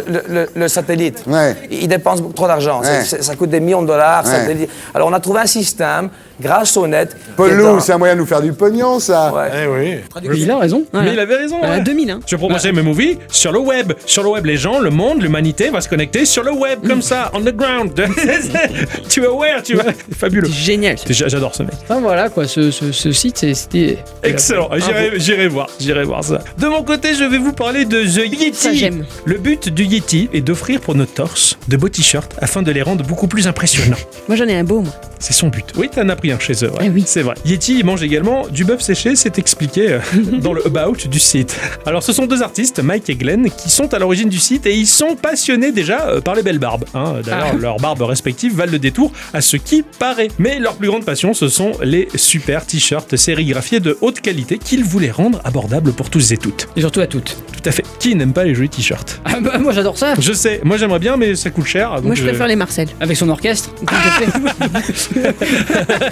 le, 0.55 0.67
satellite. 0.67 1.23
Il 1.69 1.87
dépense 1.87 2.21
trop 2.35 2.47
d'argent. 2.47 2.81
Ça 2.83 3.35
coûte 3.35 3.49
des 3.49 3.59
millions 3.59 3.81
de 3.81 3.87
dollars. 3.87 4.25
Satellite. 4.25 4.69
Alors 4.93 5.07
on 5.09 5.13
a 5.13 5.19
trouvé 5.19 5.39
un 5.41 5.45
système, 5.45 6.09
grâce 6.39 6.75
au 6.77 6.87
net. 6.87 7.15
Pelou, 7.37 7.79
c'est 7.79 7.93
un 7.93 7.97
moyen 7.97 8.15
de 8.15 8.19
nous 8.19 8.25
faire 8.25 8.41
du 8.41 8.53
pognon, 8.53 8.99
ça. 8.99 9.33
Ouais. 9.33 9.49
Eh 9.63 9.67
oui. 9.67 9.95
Mais 10.29 10.37
il 10.39 10.49
a 10.51 10.57
raison. 10.57 10.83
Mais 10.93 11.13
il 11.13 11.19
avait 11.19 11.35
raison. 11.37 11.57
Euh, 11.63 11.77
ouais. 11.77 11.81
2000, 11.81 12.11
hein. 12.11 12.19
Je 12.25 12.35
proposais 12.35 12.71
mes 12.71 12.81
movies 12.81 13.17
sur 13.29 13.51
le 13.51 13.59
web. 13.59 13.93
Sur 14.05 14.23
le 14.23 14.29
web, 14.29 14.45
les 14.45 14.57
gens, 14.57 14.79
le 14.79 14.89
monde, 14.89 15.21
l'humanité 15.21 15.69
va 15.69 15.81
se 15.81 15.89
connecter 15.89 16.25
sur 16.25 16.43
le 16.43 16.51
web, 16.51 16.79
comme 16.87 17.01
ça, 17.01 17.31
on 17.33 17.41
the 17.41 17.55
ground. 17.55 17.93
tu 19.09 19.21
es 19.23 19.25
aware, 19.25 19.63
tu 19.63 19.75
vois. 19.75 19.85
Fabuleux. 20.17 20.49
Génial. 20.49 20.97
J'a- 21.09 21.27
J'adore 21.27 21.55
ce 21.55 21.63
mec. 21.63 21.73
Enfin 21.83 21.99
voilà 22.01 22.29
quoi, 22.29 22.47
ce, 22.47 22.71
ce- 22.71 22.91
ce 22.91 23.11
site, 23.11 23.37
c'est- 23.37 23.53
c'était. 23.53 23.97
Excellent. 24.23 24.69
J'irai, 24.77 25.11
j'irai 25.19 25.47
voir, 25.47 25.67
j'irai 25.79 26.03
voir 26.03 26.23
ça. 26.23 26.39
De 26.57 26.67
mon 26.67 26.83
côté, 26.83 27.13
je 27.15 27.23
vais 27.23 27.37
vous 27.37 27.53
parler 27.53 27.85
de 27.85 28.01
The 28.03 28.31
Yeti. 28.31 28.53
Ça, 28.53 28.73
j'aime. 28.73 29.05
Le 29.25 29.37
but 29.37 29.69
du 29.69 29.83
Yeti 29.85 30.29
est 30.33 30.41
d'offrir 30.41 30.79
pour 30.81 30.95
nos 30.95 31.05
torses 31.05 31.57
de 31.67 31.77
beaux 31.77 31.89
t-shirts 31.89 32.31
afin 32.41 32.61
de 32.61 32.71
les 32.71 32.81
rendre 32.81 33.03
beaucoup 33.05 33.27
plus 33.27 33.47
impressionnants. 33.47 33.97
Moi, 34.27 34.35
j'en 34.37 34.45
ai 34.47 34.55
un 34.55 34.63
beau, 34.63 34.81
moi. 34.81 34.93
C'est 35.19 35.33
son 35.33 35.47
but. 35.47 35.65
Oui, 35.75 35.89
t'en 35.89 36.07
as 36.09 36.15
chez 36.39 36.53
eux. 36.65 36.69
ouais. 36.71 36.85
Eh 36.85 36.89
oui. 36.89 37.03
C'est 37.05 37.21
vrai. 37.21 37.35
Yeti 37.45 37.83
mange 37.83 38.03
également 38.03 38.47
du 38.47 38.65
bœuf 38.65 38.81
séché, 38.81 39.15
c'est 39.15 39.37
expliqué 39.39 39.89
euh, 39.93 39.99
dans 40.41 40.53
le 40.53 40.65
About 40.65 40.95
du 41.09 41.19
site. 41.19 41.55
Alors, 41.85 42.03
ce 42.03 42.11
sont 42.13 42.25
deux 42.25 42.41
artistes, 42.41 42.79
Mike 42.79 43.09
et 43.09 43.15
Glenn, 43.15 43.49
qui 43.49 43.69
sont 43.69 43.93
à 43.93 43.99
l'origine 43.99 44.29
du 44.29 44.39
site 44.39 44.65
et 44.65 44.75
ils 44.75 44.87
sont 44.87 45.15
passionnés 45.15 45.71
déjà 45.71 46.07
euh, 46.07 46.21
par 46.21 46.35
les 46.35 46.43
belles 46.43 46.59
barbes. 46.59 46.85
hein. 46.93 47.15
D'ailleurs, 47.23 47.51
Ah. 47.53 47.57
leurs 47.57 47.77
barbes 47.77 48.01
respectives 48.01 48.55
valent 48.55 48.71
le 48.71 48.79
détour 48.79 49.11
à 49.33 49.41
ce 49.41 49.57
qui 49.57 49.83
paraît. 49.99 50.29
Mais 50.39 50.59
leur 50.59 50.75
plus 50.75 50.87
grande 50.87 51.05
passion, 51.05 51.33
ce 51.33 51.47
sont 51.47 51.71
les 51.83 52.07
super 52.15 52.65
t-shirts 52.65 53.15
sérigraphiés 53.15 53.79
de 53.79 53.97
haute 54.01 54.19
qualité 54.21 54.57
qu'ils 54.57 54.83
voulaient 54.83 55.11
rendre 55.11 55.39
abordables 55.43 55.91
pour 55.93 56.09
tous 56.09 56.31
et 56.31 56.37
toutes. 56.37 56.67
Et 56.75 56.81
surtout 56.81 57.01
à 57.01 57.07
toutes. 57.07 57.37
Tout 57.51 57.69
à 57.69 57.71
fait. 57.71 57.83
Qui 57.99 58.15
n'aime 58.15 58.33
pas 58.33 58.43
les 58.43 58.55
jolis 58.55 58.69
t-shirts? 58.69 59.21
Ah 59.25 59.39
bah 59.41 59.57
moi 59.57 59.71
j'adore 59.73 59.97
ça. 59.97 60.13
Je 60.19 60.33
sais, 60.33 60.61
moi 60.63 60.77
j'aimerais 60.77 60.99
bien, 60.99 61.17
mais 61.17 61.35
ça 61.35 61.49
coûte 61.49 61.65
cher. 61.65 61.95
donc 61.95 62.05
Moi, 62.05 62.15
je 62.15 62.23
préfère 62.23 62.47
les 62.47 62.55
Marcel. 62.55 62.87
Avec 62.99 63.17
son 63.17 63.29
orchestre. 63.29 63.69
tout 63.75 63.85
à 63.93 64.11
fait. 64.11 65.35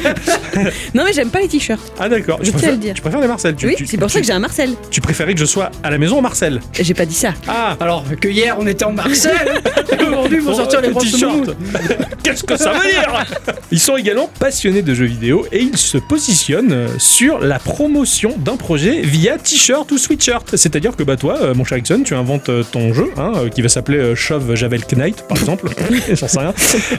Non, 0.93 1.03
mais 1.05 1.13
j'aime 1.13 1.29
pas 1.29 1.39
les 1.41 1.47
t-shirts. 1.47 1.81
Ah 1.99 2.09
d'accord. 2.09 2.39
Je 2.41 2.51
préfères- 2.51 2.71
le 2.71 2.77
dire. 2.77 2.93
Tu 2.93 3.01
préfères 3.01 3.19
les 3.21 3.27
Marcel 3.27 3.55
tu, 3.55 3.67
Oui, 3.67 3.75
c'est 3.85 3.97
pour 3.97 4.07
tu- 4.07 4.13
ça 4.13 4.19
que 4.21 4.25
j'ai 4.27 4.33
un 4.33 4.39
Marcel. 4.39 4.71
Tu 4.91 5.01
préférais 5.01 5.33
que 5.33 5.39
je 5.39 5.45
sois 5.45 5.71
à 5.83 5.89
la 5.89 5.97
maison 5.97 6.19
à 6.19 6.21
Marcel 6.21 6.61
J'ai 6.79 6.93
pas 6.93 7.05
dit 7.05 7.15
ça. 7.15 7.33
Ah 7.47 7.75
Alors 7.79 8.05
que 8.19 8.27
hier 8.27 8.55
on 8.59 8.67
était 8.67 8.85
en 8.85 8.93
aujourd'hui 10.07 10.37
ils 10.37 10.41
vont 10.43 10.55
sortir 10.55 10.81
les 10.81 10.89
moumoutes. 10.89 11.55
Qu'est-ce 12.23 12.43
que 12.43 12.57
ça 12.57 12.71
veut 12.73 12.79
dire? 12.89 13.25
Ils 13.71 13.79
sont 13.79 13.97
également 13.97 14.29
passionnés 14.39 14.81
de 14.81 14.93
jeux 14.93 15.05
vidéo 15.05 15.45
et 15.51 15.59
ils 15.61 15.77
se 15.77 15.97
positionnent 15.97 16.71
euh, 16.73 16.87
sur 16.99 17.39
la 17.39 17.59
promotion 17.59 18.35
d'un 18.37 18.55
projet 18.55 19.01
via 19.01 19.37
t-shirt 19.37 19.91
ou 19.91 19.97
sweatshirt. 19.97 20.55
C'est-à-dire 20.55 20.95
que 20.95 21.03
bah 21.03 21.17
toi, 21.17 21.37
euh, 21.41 21.53
mon 21.53 21.65
cher 21.65 21.77
Ixon, 21.77 22.03
tu 22.05 22.13
inventes 22.15 22.49
euh, 22.49 22.63
ton 22.63 22.93
jeu 22.93 23.09
hein, 23.17 23.33
euh, 23.35 23.49
qui 23.49 23.61
va 23.61 23.69
s'appeler 23.69 23.97
euh, 23.97 24.15
Shove 24.15 24.55
Javel 24.55 24.81
Knight, 24.95 25.23
par 25.27 25.37
exemple. 25.37 25.69
J'en 26.13 26.27
sais 26.27 26.39
rien. 26.39 26.53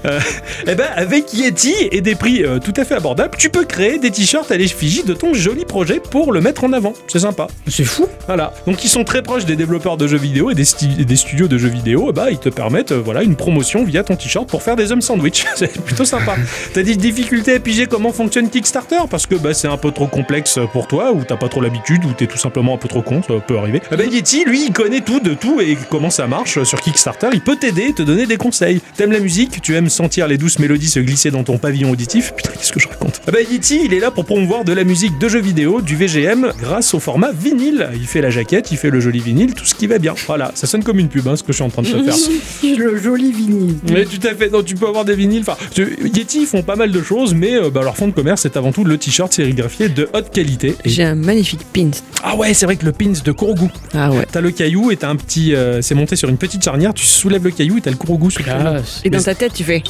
Euh, 0.04 0.20
et 0.66 0.74
ben 0.74 0.86
avec 0.96 1.32
Yeti 1.32 1.74
et 1.90 2.00
des 2.00 2.14
prix 2.14 2.44
euh, 2.44 2.58
tout 2.58 2.74
à 2.76 2.84
fait 2.84 2.93
abordables, 2.94 3.36
tu 3.38 3.50
peux 3.50 3.64
créer 3.64 3.98
des 3.98 4.10
t-shirts 4.10 4.50
à 4.50 4.56
l'effigie 4.56 5.02
de 5.04 5.14
ton 5.14 5.34
joli 5.34 5.64
projet 5.64 6.00
pour 6.00 6.32
le 6.32 6.40
mettre 6.40 6.64
en 6.64 6.72
avant. 6.72 6.94
C'est 7.08 7.18
sympa. 7.20 7.46
C'est 7.68 7.84
fou. 7.84 8.06
Voilà. 8.26 8.52
Donc 8.66 8.84
ils 8.84 8.88
sont 8.88 9.04
très 9.04 9.22
proches 9.22 9.44
des 9.44 9.56
développeurs 9.56 9.96
de 9.96 10.06
jeux 10.06 10.16
vidéo 10.18 10.50
et 10.50 10.54
des, 10.54 10.64
sti- 10.64 11.00
et 11.00 11.04
des 11.04 11.16
studios 11.16 11.48
de 11.48 11.58
jeux 11.58 11.68
vidéo. 11.68 12.10
Et 12.10 12.12
bah 12.12 12.30
ils 12.30 12.38
te 12.38 12.48
permettent 12.48 12.92
euh, 12.92 13.00
voilà 13.04 13.22
une 13.22 13.36
promotion 13.36 13.84
via 13.84 14.02
ton 14.04 14.16
t-shirt 14.16 14.48
pour 14.48 14.62
faire 14.62 14.76
des 14.76 14.92
hommes 14.92 15.02
sandwich. 15.02 15.44
c'est 15.56 15.80
plutôt 15.82 16.04
sympa. 16.04 16.36
T'as 16.74 16.82
des 16.82 16.96
difficultés 16.96 17.54
à 17.54 17.60
piger 17.60 17.86
comment 17.86 18.12
fonctionne 18.12 18.48
Kickstarter? 18.48 18.98
Parce 19.10 19.26
que 19.26 19.34
bah 19.34 19.54
c'est 19.54 19.68
un 19.68 19.76
peu 19.76 19.90
trop 19.90 20.06
complexe 20.06 20.58
pour 20.72 20.86
toi 20.86 21.12
ou 21.12 21.22
t'as 21.24 21.36
pas 21.36 21.48
trop 21.48 21.60
l'habitude 21.60 22.04
ou 22.04 22.12
t'es 22.12 22.26
tout 22.26 22.38
simplement 22.38 22.74
un 22.74 22.78
peu 22.78 22.88
trop 22.88 23.02
con, 23.02 23.22
ça 23.26 23.34
peut 23.46 23.58
arriver. 23.58 23.80
Eh 23.92 23.96
ben 23.96 24.10
Yeti 24.10 24.44
lui 24.44 24.64
il 24.66 24.72
connaît 24.72 25.00
tout 25.00 25.20
de 25.20 25.34
tout 25.34 25.60
et 25.60 25.76
comment 25.90 26.10
ça 26.10 26.26
marche 26.26 26.62
sur 26.64 26.80
Kickstarter. 26.80 27.28
Il 27.32 27.40
peut 27.40 27.56
t'aider, 27.56 27.92
te 27.92 28.02
donner 28.02 28.26
des 28.26 28.36
conseils. 28.36 28.80
T'aimes 28.96 29.12
la 29.12 29.20
musique, 29.20 29.60
tu 29.62 29.74
aimes 29.76 29.88
sentir 29.88 30.28
les 30.28 30.38
douces 30.38 30.58
mélodies 30.58 30.88
se 30.88 31.00
glisser 31.00 31.30
dans 31.30 31.42
ton 31.44 31.58
pavillon 31.58 31.90
auditif? 31.90 32.32
Putain 32.34 32.50
qu'est-ce 32.58 32.72
que 32.72 32.80
je 32.84 32.88
raconte 32.88 33.20
ben 33.32 33.44
Yeti 33.50 33.80
il 33.84 33.94
est 33.94 34.00
là 34.00 34.10
pour 34.10 34.24
promouvoir 34.24 34.64
de 34.64 34.72
la 34.72 34.84
musique 34.84 35.18
de 35.18 35.28
jeux 35.28 35.40
vidéo, 35.40 35.80
du 35.80 35.96
VGM 35.96 36.52
grâce 36.60 36.94
au 36.94 37.00
format 37.00 37.32
vinyle. 37.32 37.88
Il 37.94 38.06
fait 38.06 38.20
la 38.20 38.30
jaquette, 38.30 38.70
il 38.70 38.76
fait 38.76 38.90
le 38.90 39.00
joli 39.00 39.18
vinyle, 39.20 39.54
tout 39.54 39.64
ce 39.64 39.74
qui 39.74 39.86
va 39.86 39.98
bien. 39.98 40.14
Voilà, 40.26 40.52
ça 40.54 40.66
sonne 40.66 40.84
comme 40.84 40.98
une 40.98 41.08
pub, 41.08 41.26
hein, 41.28 41.36
ce 41.36 41.42
que 41.42 41.48
je 41.52 41.54
suis 41.54 41.62
en 41.64 41.70
train 41.70 41.82
de 41.82 41.88
te 41.88 42.02
faire. 42.10 42.14
Le 42.78 42.96
joli 42.96 43.32
vinyle. 43.32 43.76
Mais 43.90 44.04
tout 44.04 44.24
à 44.26 44.34
fait, 44.34 44.50
non, 44.50 44.62
tu 44.62 44.74
peux 44.74 44.86
avoir 44.86 45.04
des 45.04 45.14
vinyles. 45.14 45.42
Enfin, 45.46 45.56
tu- 45.74 45.96
Yeti 46.14 46.40
ils 46.42 46.46
font 46.46 46.62
pas 46.62 46.76
mal 46.76 46.90
de 46.92 47.02
choses, 47.02 47.34
mais 47.34 47.54
euh, 47.54 47.70
bah, 47.70 47.82
leur 47.82 47.96
fond 47.96 48.08
de 48.08 48.12
commerce 48.12 48.42
c'est 48.42 48.56
avant 48.56 48.72
tout 48.72 48.84
le 48.84 48.96
t-shirt 48.98 49.32
sérigraphié 49.32 49.88
de 49.88 50.08
haute 50.12 50.30
qualité. 50.30 50.74
Et- 50.84 50.88
J'ai 50.90 51.04
un 51.04 51.14
magnifique 51.14 51.60
pins. 51.72 51.90
Ah 52.22 52.36
ouais, 52.36 52.52
c'est 52.54 52.66
vrai 52.66 52.76
que 52.76 52.84
le 52.84 52.92
pins 52.92 53.12
de 53.24 53.32
Kurogu. 53.32 53.68
Ah 53.94 54.10
ouais. 54.10 54.26
T'as 54.30 54.40
le 54.40 54.50
caillou 54.50 54.90
et 54.90 54.96
t'as 54.96 55.08
un 55.08 55.16
petit. 55.16 55.54
euh, 55.54 55.80
c'est 55.82 55.94
monté 55.94 56.16
sur 56.16 56.28
une 56.28 56.36
petite 56.38 56.62
charnière, 56.64 56.92
tu 56.94 57.04
soulèves 57.06 57.44
le 57.44 57.50
caillou 57.50 57.78
et 57.78 57.80
t'as 57.80 57.90
le 57.90 57.96
Kurogu 57.96 58.30
sous. 58.30 58.42
Classe. 58.42 59.00
Et 59.04 59.10
dans 59.10 59.18
Mais- 59.18 59.24
ta 59.24 59.34
tête, 59.34 59.52
tu 59.54 59.64
fais. 59.64 59.82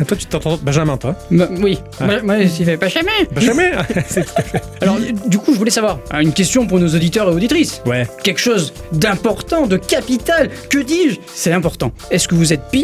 Ah, 0.00 0.04
toi, 0.04 0.16
tu 0.16 0.26
t'entends. 0.26 0.56
Benjamin, 0.62 0.96
toi 0.96 1.14
Bah, 1.30 1.48
oui, 1.62 1.78
Ah. 2.00 2.06
moi, 2.06 2.22
moi. 2.22 2.36
Benjamin 3.32 3.62
C'est- 4.08 4.24
Alors, 4.80 4.98
du 5.26 5.38
coup, 5.38 5.52
je 5.52 5.58
voulais 5.58 5.70
savoir, 5.70 5.98
hein, 6.10 6.20
une 6.20 6.32
question 6.32 6.66
pour 6.66 6.78
nos 6.80 6.88
auditeurs 6.88 7.28
et 7.30 7.32
auditrices. 7.34 7.80
Ouais. 7.86 8.06
Quelque 8.22 8.40
chose 8.40 8.72
d'important, 8.92 9.66
de 9.66 9.76
capital, 9.76 10.50
que 10.70 10.78
dis-je? 10.78 11.16
C'est 11.32 11.52
important. 11.52 11.92
Est-ce 12.10 12.26
que 12.28 12.34
vous 12.34 12.52
êtes 12.52 12.62
pins? 12.72 12.80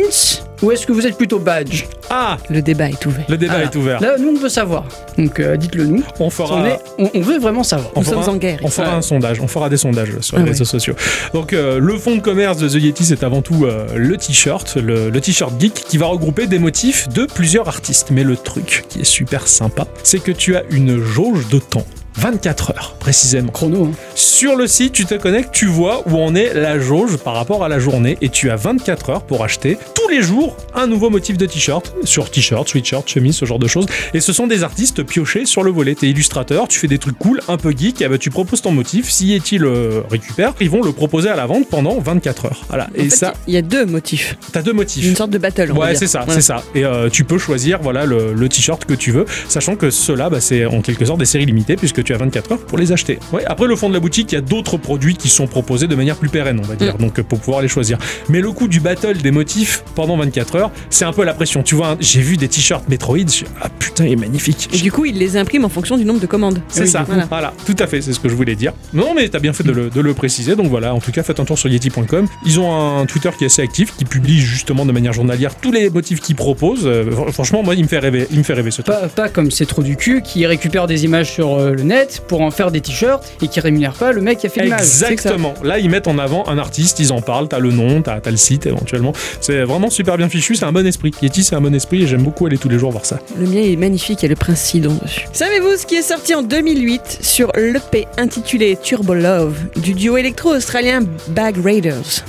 Ou 0.62 0.70
est-ce 0.72 0.86
que 0.86 0.92
vous 0.92 1.06
êtes 1.06 1.16
plutôt 1.16 1.38
badge 1.38 1.84
Ah 2.10 2.36
Le 2.48 2.60
débat 2.62 2.88
est 2.90 3.04
ouvert. 3.06 3.24
Le 3.28 3.36
débat 3.36 3.54
Ah, 3.58 3.62
est 3.64 3.76
ouvert. 3.76 4.00
Là, 4.00 4.16
nous, 4.18 4.28
on 4.36 4.38
veut 4.40 4.48
savoir. 4.48 4.84
Donc, 5.18 5.40
euh, 5.40 5.56
dites-le 5.56 5.84
nous. 5.84 6.02
On 6.18 6.26
On, 6.26 6.30
fera. 6.30 6.68
est- 6.68 6.80
on- 6.98 7.10
on 7.14 7.20
veut 7.20 7.38
vraiment 7.38 7.62
savoir. 7.62 7.90
On 7.96 8.00
Nous 8.00 8.06
fera 8.06 8.22
sommes 8.22 8.34
un- 8.34 8.36
en 8.36 8.38
guerre. 8.38 8.58
On 8.62 8.68
fera 8.68 8.88
Ouais. 8.88 8.94
un 8.94 9.02
sondage, 9.02 9.40
on 9.40 9.48
fera 9.48 9.68
des 9.68 9.76
sondages 9.76 10.18
sur 10.20 10.36
les 10.36 10.42
Ah 10.42 10.44
ouais. 10.44 10.50
réseaux 10.50 10.64
sociaux. 10.64 10.94
Donc 11.34 11.52
euh, 11.52 11.78
le 11.78 11.96
fond 11.96 12.14
de 12.16 12.20
commerce 12.20 12.58
de 12.58 12.68
The 12.68 12.74
Yeti, 12.82 13.04
c'est 13.04 13.22
avant 13.24 13.42
tout 13.42 13.64
euh, 13.64 13.86
le 13.96 14.16
t-shirt, 14.16 14.76
le, 14.76 15.10
le 15.10 15.20
t-shirt 15.20 15.52
geek 15.60 15.74
qui 15.74 15.98
va 15.98 16.06
regrouper 16.06 16.46
des 16.46 16.58
motifs 16.58 17.08
de 17.08 17.24
plusieurs 17.26 17.68
artistes. 17.68 18.08
Mais 18.10 18.24
le 18.24 18.36
truc 18.36 18.84
qui 18.88 19.00
est 19.00 19.04
super 19.04 19.46
sympa, 19.48 19.86
c'est 20.02 20.22
que 20.22 20.32
tu 20.32 20.56
as 20.56 20.62
une 20.70 21.02
jauge 21.02 21.48
de 21.48 21.58
temps. 21.58 21.86
24 22.16 22.70
heures 22.70 22.94
précisément. 22.98 23.50
Chrono, 23.52 23.84
hein. 23.86 23.90
Sur 24.14 24.56
le 24.56 24.66
site, 24.66 24.92
tu 24.92 25.04
te 25.06 25.14
connectes, 25.14 25.52
tu 25.52 25.66
vois 25.66 26.02
où 26.08 26.18
en 26.18 26.34
est 26.34 26.54
la 26.54 26.78
jauge 26.78 27.16
par 27.18 27.34
rapport 27.34 27.64
à 27.64 27.68
la 27.68 27.78
journée 27.78 28.18
et 28.20 28.28
tu 28.28 28.50
as 28.50 28.56
24 28.56 29.10
heures 29.10 29.22
pour 29.22 29.42
acheter 29.44 29.78
tous 29.94 30.08
les 30.08 30.22
jours 30.22 30.56
un 30.74 30.86
nouveau 30.86 31.08
motif 31.10 31.36
de 31.38 31.46
t-shirt 31.46 31.94
sur 32.04 32.30
t-shirt, 32.30 32.68
sweatshirt, 32.68 33.08
chemise, 33.08 33.36
ce 33.36 33.44
genre 33.44 33.58
de 33.58 33.68
choses. 33.68 33.86
Et 34.14 34.20
ce 34.20 34.32
sont 34.32 34.46
des 34.46 34.62
artistes 34.62 35.02
piochés 35.02 35.46
sur 35.46 35.62
le 35.62 35.70
volet. 35.70 35.94
T'es 35.94 36.08
illustrateur, 36.08 36.68
tu 36.68 36.78
fais 36.78 36.88
des 36.88 36.98
trucs 36.98 37.18
cool, 37.18 37.40
un 37.48 37.56
peu 37.56 37.70
geek, 37.76 38.02
et 38.02 38.08
ben, 38.08 38.18
tu 38.18 38.30
proposes 38.30 38.62
ton 38.62 38.72
motif. 38.72 39.08
Si 39.10 39.28
Yeti 39.28 39.58
le 39.58 40.02
récupère, 40.10 40.52
ils 40.60 40.70
vont 40.70 40.82
le 40.82 40.92
proposer 40.92 41.28
à 41.28 41.36
la 41.36 41.46
vente 41.46 41.68
pendant 41.68 41.98
24 42.00 42.46
heures. 42.46 42.64
Voilà. 42.68 42.84
En 42.96 43.00
et 43.00 43.04
fait, 43.04 43.16
ça, 43.16 43.32
il 43.46 43.54
y 43.54 43.56
a 43.56 43.62
deux 43.62 43.86
motifs. 43.86 44.36
t'as 44.52 44.62
deux 44.62 44.72
motifs. 44.72 45.04
Une 45.06 45.16
sorte 45.16 45.30
de 45.30 45.38
battle. 45.38 45.72
on 45.74 45.78
Ouais, 45.78 45.94
c'est 45.94 46.06
ça, 46.06 46.20
Voilà. 46.26 46.34
c'est 46.40 46.46
ça. 46.46 46.62
Et 46.74 46.84
euh, 46.84 47.08
tu 47.08 47.24
peux 47.24 47.38
choisir 47.38 47.78
voilà 47.82 48.04
le, 48.04 48.32
le 48.34 48.48
t-shirt 48.48 48.84
que 48.84 48.94
tu 48.94 49.10
veux, 49.12 49.24
sachant 49.48 49.76
que 49.76 49.90
ceux-là, 49.90 50.28
bah, 50.30 50.40
c'est 50.40 50.66
en 50.66 50.82
quelque 50.82 51.04
sorte 51.04 51.18
des 51.18 51.24
séries 51.26 51.46
limitées 51.46 51.76
puisque 51.76 51.99
tu 52.02 52.12
as 52.14 52.18
24 52.18 52.52
heures 52.52 52.58
pour 52.66 52.78
les 52.78 52.92
acheter. 52.92 53.18
Ouais. 53.32 53.44
Après 53.46 53.66
le 53.66 53.76
fond 53.76 53.88
de 53.88 53.94
la 53.94 54.00
boutique, 54.00 54.32
il 54.32 54.34
y 54.34 54.38
a 54.38 54.40
d'autres 54.42 54.76
produits 54.76 55.16
qui 55.16 55.28
sont 55.28 55.46
proposés 55.46 55.86
de 55.86 55.94
manière 55.94 56.16
plus 56.16 56.28
pérenne, 56.28 56.60
on 56.62 56.66
va 56.66 56.74
dire, 56.76 56.96
donc 56.98 57.18
euh, 57.18 57.22
pour 57.22 57.38
pouvoir 57.40 57.62
les 57.62 57.68
choisir. 57.68 57.98
Mais 58.28 58.40
le 58.40 58.50
coup 58.52 58.68
du 58.68 58.80
battle 58.80 59.18
des 59.18 59.30
motifs 59.30 59.84
pendant 59.94 60.16
24 60.16 60.56
heures, 60.56 60.70
c'est 60.90 61.04
un 61.04 61.12
peu 61.12 61.24
la 61.24 61.34
pression. 61.34 61.62
Tu 61.62 61.74
vois, 61.74 61.90
hein, 61.90 61.96
j'ai 62.00 62.20
vu 62.20 62.36
des 62.36 62.48
t-shirts 62.48 62.88
Metroid, 62.88 63.18
je- 63.18 63.44
ah 63.62 63.68
putain, 63.78 64.06
il 64.06 64.12
est 64.12 64.16
magnifique. 64.16 64.68
Et 64.72 64.78
du 64.78 64.90
coup, 64.92 65.04
il 65.04 65.16
les 65.18 65.36
imprime 65.36 65.64
en 65.64 65.68
fonction 65.68 65.96
du 65.96 66.04
nombre 66.04 66.20
de 66.20 66.26
commandes. 66.26 66.60
C'est 66.68 66.82
Oui, 66.82 66.88
ça, 66.88 67.02
Voilà. 67.06 67.26
voilà. 67.26 67.52
tout 67.66 67.76
à 67.78 67.86
fait, 67.86 68.00
c'est 68.00 68.12
ce 68.12 68.20
que 68.20 68.28
je 68.28 68.34
voulais 68.34 68.54
dire. 68.54 68.72
Non, 68.92 69.12
mais 69.14 69.28
t'as 69.28 69.38
bien 69.38 69.52
fait 69.52 69.64
de 69.64 69.72
le, 69.72 69.90
de 69.90 70.00
le 70.00 70.14
préciser, 70.14 70.56
donc 70.56 70.66
voilà, 70.68 70.94
en 70.94 71.00
tout 71.00 71.12
cas, 71.12 71.22
faites 71.22 71.40
un 71.40 71.44
tour 71.44 71.58
sur 71.58 71.68
yeti.com. 71.68 72.26
Ils 72.46 72.60
ont 72.60 72.98
un 73.00 73.06
Twitter 73.06 73.30
qui 73.36 73.44
est 73.44 73.46
assez 73.48 73.62
actif, 73.62 73.94
qui 73.96 74.04
publie 74.04 74.40
justement 74.40 74.84
de 74.86 74.92
manière 74.92 75.12
journalière 75.12 75.54
tous 75.56 75.72
les 75.72 75.90
motifs 75.90 76.20
qu'ils 76.20 76.36
proposent. 76.36 76.86
Euh, 76.86 77.04
fr- 77.10 77.32
franchement, 77.32 77.62
moi, 77.62 77.74
il 77.74 77.82
me 77.82 77.88
fait 77.88 77.98
rêver, 77.98 78.26
il 78.30 78.38
me 78.38 78.42
fait 78.42 78.54
rêver 78.54 78.70
ce 78.70 78.82
truc. 78.82 78.94
Pas, 78.94 79.08
pas 79.08 79.28
comme 79.28 79.50
c'est 79.50 79.66
trop 79.66 79.82
du 79.82 79.96
cul 79.96 80.22
qui 80.22 80.46
récupère 80.46 80.86
des 80.86 81.04
images 81.04 81.30
sur 81.32 81.54
euh, 81.58 81.72
le 81.72 81.82
net 81.90 82.22
pour 82.26 82.40
en 82.40 82.50
faire 82.50 82.70
des 82.70 82.80
t-shirts 82.80 83.22
et 83.42 83.48
qui 83.48 83.60
rémunèrent 83.60 83.94
pas 83.94 84.12
le 84.12 84.22
mec 84.22 84.38
qui 84.38 84.46
a 84.46 84.50
fait 84.50 84.62
l'image. 84.62 84.80
Exactement. 84.80 85.54
Là, 85.62 85.78
ils 85.78 85.90
mettent 85.90 86.08
en 86.08 86.18
avant 86.18 86.48
un 86.48 86.56
artiste, 86.58 86.98
ils 87.00 87.12
en 87.12 87.20
parlent, 87.20 87.48
t'as 87.48 87.58
le 87.58 87.70
nom, 87.70 88.00
t'as 88.00 88.20
as 88.24 88.30
le 88.30 88.36
site 88.36 88.66
éventuellement. 88.66 89.12
C'est 89.40 89.62
vraiment 89.64 89.90
super 89.90 90.16
bien 90.16 90.28
fichu, 90.28 90.54
c'est 90.54 90.64
un 90.64 90.72
bon 90.72 90.86
esprit. 90.86 91.10
Yeti, 91.20 91.44
c'est 91.44 91.56
un 91.56 91.60
bon 91.60 91.74
esprit 91.74 92.02
et 92.02 92.06
j'aime 92.06 92.22
beaucoup 92.22 92.46
aller 92.46 92.58
tous 92.58 92.68
les 92.68 92.78
jours 92.78 92.92
voir 92.92 93.04
ça. 93.04 93.18
Le 93.38 93.46
mien 93.46 93.60
est 93.60 93.76
magnifique, 93.76 94.20
il 94.22 94.22
y 94.22 94.26
a 94.26 94.30
le 94.30 94.36
prince 94.36 94.60
Sidon 94.60 94.96
dessus. 95.02 95.26
Savez-vous 95.32 95.76
ce 95.76 95.86
qui 95.86 95.96
est 95.96 96.02
sorti 96.02 96.34
en 96.34 96.42
2008 96.42 97.18
sur 97.20 97.52
l'EP 97.56 98.06
intitulé 98.16 98.78
Turbo 98.80 99.14
Love 99.14 99.56
du 99.76 99.92
duo 99.92 100.16
électro-australien 100.16 101.00
Bag 101.28 101.56
Raiders? 101.62 102.24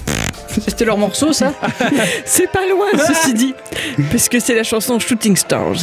C'était 0.67 0.85
leur 0.85 0.97
morceau, 0.97 1.33
ça 1.33 1.53
C'est 2.25 2.49
pas 2.51 2.67
loin, 2.67 2.87
ceci 3.07 3.33
dit, 3.33 3.53
parce 4.11 4.29
que 4.29 4.39
c'est 4.39 4.55
la 4.55 4.63
chanson 4.63 4.99
Shooting 4.99 5.35
Stars. 5.35 5.77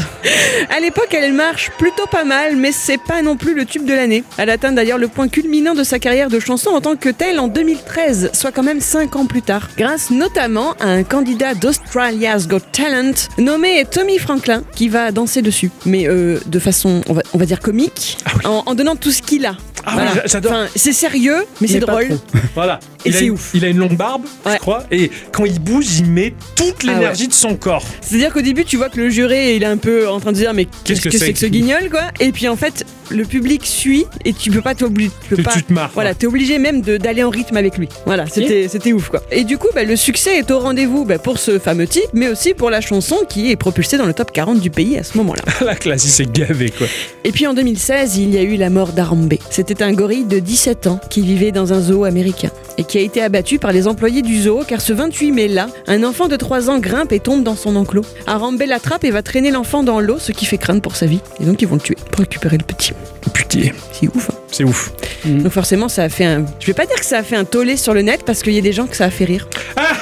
À 0.71 0.81
l'époque, 0.81 1.13
elle 1.13 1.33
marche 1.33 1.71
plutôt 1.79 2.07
pas 2.07 2.25
mal, 2.25 2.57
mais 2.57 2.73
c'est 2.73 2.99
pas 2.99 3.23
non 3.23 3.37
plus 3.37 3.55
le 3.55 3.65
tube 3.65 3.85
de 3.85 3.95
l'année. 3.95 4.25
Elle 4.37 4.51
atteint 4.51 4.73
d'ailleurs 4.73 4.99
le 4.99 5.09
point 5.09 5.29
culminant 5.29 5.75
de 5.75 5.85
sa 5.85 5.99
carrière 5.99 6.29
de 6.29 6.41
chanson 6.41 6.71
en 6.71 6.81
tant 6.81 6.97
que 6.97 7.09
telle 7.09 7.41
en 7.41 7.49
2013, 7.49 8.31
soit 8.33 8.53
quand 8.53 8.63
même 8.63 8.81
5 8.81 9.17
ans 9.17 9.27
plus 9.27 9.43
tard, 9.43 9.69
grâce 9.77 10.11
notamment 10.11 10.73
à 10.81 10.87
un 10.89 11.03
candidat 11.03 11.55
d'Australia's 11.55 12.47
Got 12.49 12.61
Talent 12.73 13.13
nommé 13.39 13.85
Tommy 13.91 14.19
Franklin 14.19 14.63
qui 14.75 14.89
va 14.89 15.11
danser 15.13 15.43
dessus, 15.43 15.71
mais 15.87 16.07
euh, 16.09 16.39
de 16.47 16.59
façon, 16.59 17.01
on 17.09 17.13
va, 17.15 17.23
on 17.33 17.39
va 17.39 17.47
dire 17.47 17.61
comique, 17.61 18.19
en, 18.45 18.63
en 18.67 18.75
donnant 18.75 18.97
tout 18.97 19.11
ce 19.11 19.23
qu'il 19.23 19.47
a. 19.47 19.57
Ah 19.87 19.95
oui, 19.97 20.03
j'a- 20.15 20.27
j'adore. 20.27 20.53
Enfin, 20.53 20.67
c'est 20.75 20.93
sérieux, 20.93 21.45
mais, 21.61 21.69
c'est 21.69 21.79
drôle. 21.81 22.09
Voilà. 22.55 22.81
Et 23.05 23.13
c'est 23.13 23.31
ouf. 23.31 23.51
Il 23.55 23.65
a 23.65 23.69
une 23.69 23.79
longue 23.79 23.97
barbe, 23.97 24.23
je 24.55 24.59
crois, 24.59 24.85
et 24.91 25.11
quand 25.33 25.45
il 25.45 25.59
bouge, 25.61 25.87
il 25.99 26.07
met 26.07 26.35
toute 26.57 26.77
Ah 26.85 26.93
l'énergie 26.93 27.29
de 27.29 27.33
son 27.35 27.55
corps. 27.57 27.85
C'est-à-dire 28.01 28.33
qu'au 28.33 28.41
début, 28.43 28.65
tu 28.65 28.77
vois 28.77 28.89
que 28.89 28.99
le 29.01 29.09
juré, 29.11 29.57
il 29.57 29.63
est 29.63 29.67
un 29.67 29.77
peu 29.77 30.09
en 30.09 30.21
train 30.21 30.33
de 30.33 30.37
dire 30.37 30.53
mais 30.55 30.67
qu'est-ce 30.85 31.01
que 31.01 31.11
c'est 31.11 31.33
que 31.33 31.39
ce 31.39 31.47
guignol 31.47 31.89
quoi 31.91 32.03
Et 32.21 32.33
puis 32.33 32.49
en 32.49 32.57
fait, 32.57 32.85
le 33.11 33.25
public 33.25 33.65
suit 33.65 34.05
et 34.25 34.33
tu 34.33 34.51
peux 34.51 34.61
pas 34.61 34.75
t'obliger, 34.75 35.11
tu 35.23 35.31
peux 35.31 35.37
Tu- 35.37 35.43
pas. 35.43 35.53
tu 35.53 35.63
te 35.63 35.73
marres, 35.73 35.91
Voilà, 35.95 36.15
t'es 36.15 36.27
obligé 36.27 36.59
même 36.59 36.81
d'aller 36.83 37.23
en 37.25 37.31
rythme 37.31 37.57
avec 37.57 37.79
lui. 37.79 37.89
Voilà, 38.07 38.27
c'était 38.27 38.69
c'était 38.69 38.93
ouf 38.93 39.09
quoi. 39.09 39.23
Et 39.31 39.45
du 39.45 39.57
coup, 39.59 39.69
bah, 39.75 39.85
le 39.85 39.97
succès 39.97 40.37
est 40.39 40.51
au 40.51 40.59
rendez-vous 40.59 41.05
bah, 41.05 41.19
pour 41.19 41.39
ce 41.39 41.59
fameux 41.59 41.87
type, 41.87 42.05
mais 42.13 42.29
aussi 42.29 42.55
pour 42.55 42.71
la 42.71 42.81
chanson 42.81 43.17
qui 43.29 43.51
est 43.51 43.57
propulsée 43.57 43.97
dans 43.99 44.07
le 44.07 44.13
top 44.15 44.33
40 44.33 44.61
du 44.61 44.71
pays 44.71 44.99
à 44.99 45.03
ce 45.05 45.17
moment-là. 45.19 45.43
La 45.65 45.75
classe, 45.75 46.05
il 46.05 46.11
s'est 46.11 46.27
gavé, 46.27 46.71
quoi. 46.71 46.87
Et 47.25 47.33
puis 47.33 47.47
en 47.47 47.55
2016, 47.55 48.17
il 48.19 48.35
y 48.35 48.39
a 48.39 48.43
eu 48.43 48.57
la 48.57 48.71
mort 48.71 48.93
d'Arambe. 48.93 49.35
C'était 49.51 49.83
un 49.83 49.93
gorille 49.93 50.25
de 50.25 50.39
17 50.39 50.87
ans 50.87 51.01
qui 51.11 51.21
vivait 51.23 51.53
dans 51.53 51.73
un 51.73 51.81
zoo 51.81 52.05
américain 52.05 52.51
et 52.79 52.85
qui 52.85 52.99
a 52.99 53.01
été 53.01 53.21
abattu 53.23 53.59
par 53.59 53.73
les 53.73 53.87
employés 53.89 54.23
du 54.23 54.28
zoo 54.37 54.63
car 54.67 54.81
ce 54.81 54.93
28 54.93 55.33
mai-là, 55.33 55.69
un 55.87 56.03
enfant 56.05 56.29
de 56.29 56.37
3 56.37 56.71
ans 56.71 56.79
grimpe 56.79 57.13
et 57.13 57.21
tombe 57.21 57.43
dans 57.43 57.57
son 57.57 57.77
enclos. 57.77 58.05
Arambe 58.27 58.63
l'attrape 58.67 59.05
et 59.05 59.11
va 59.11 59.23
traîner 59.23 59.51
l'enfant 59.51 59.83
dans 59.83 60.01
l'eau, 60.01 60.19
ce 60.19 60.33
qui 60.33 60.45
fait 60.47 60.59
craindre 60.59 60.83
pour 60.83 60.97
sa 60.97 61.07
vie. 61.07 61.21
Et 61.41 61.45
donc 61.45 61.63
ils 61.63 61.69
vont 61.69 61.77
le 61.77 61.81
tuer 61.81 61.97
pour 62.11 62.21
récupérer 62.21 62.59
le 62.59 62.65
petit. 62.65 62.93
Putain, 63.33 63.71
C'est 63.93 64.09
ouf. 64.15 64.31
hein. 64.31 64.35
C'est 64.51 64.65
ouf. 64.65 64.93
Donc 65.25 65.53
forcément, 65.53 65.89
ça 65.89 66.05
a 66.05 66.09
fait 66.09 66.25
un... 66.25 66.47
Je 66.61 66.67
vais 66.67 66.75
pas 66.75 66.87
dire 66.87 66.97
que 66.97 67.05
ça 67.05 67.19
a 67.19 67.23
fait 67.23 67.37
un 67.37 67.45
tollé 67.45 67.77
sur 67.77 67.95
le 67.95 68.03
net 68.03 68.23
parce 68.25 68.43
qu'il 68.43 68.53
y 68.53 68.59
a 68.59 68.63
des 68.63 68.73
gens 68.73 68.87
que 68.87 68.97
ça 68.97 69.07
a 69.07 69.11
fait 69.11 69.25
rire. 69.25 69.49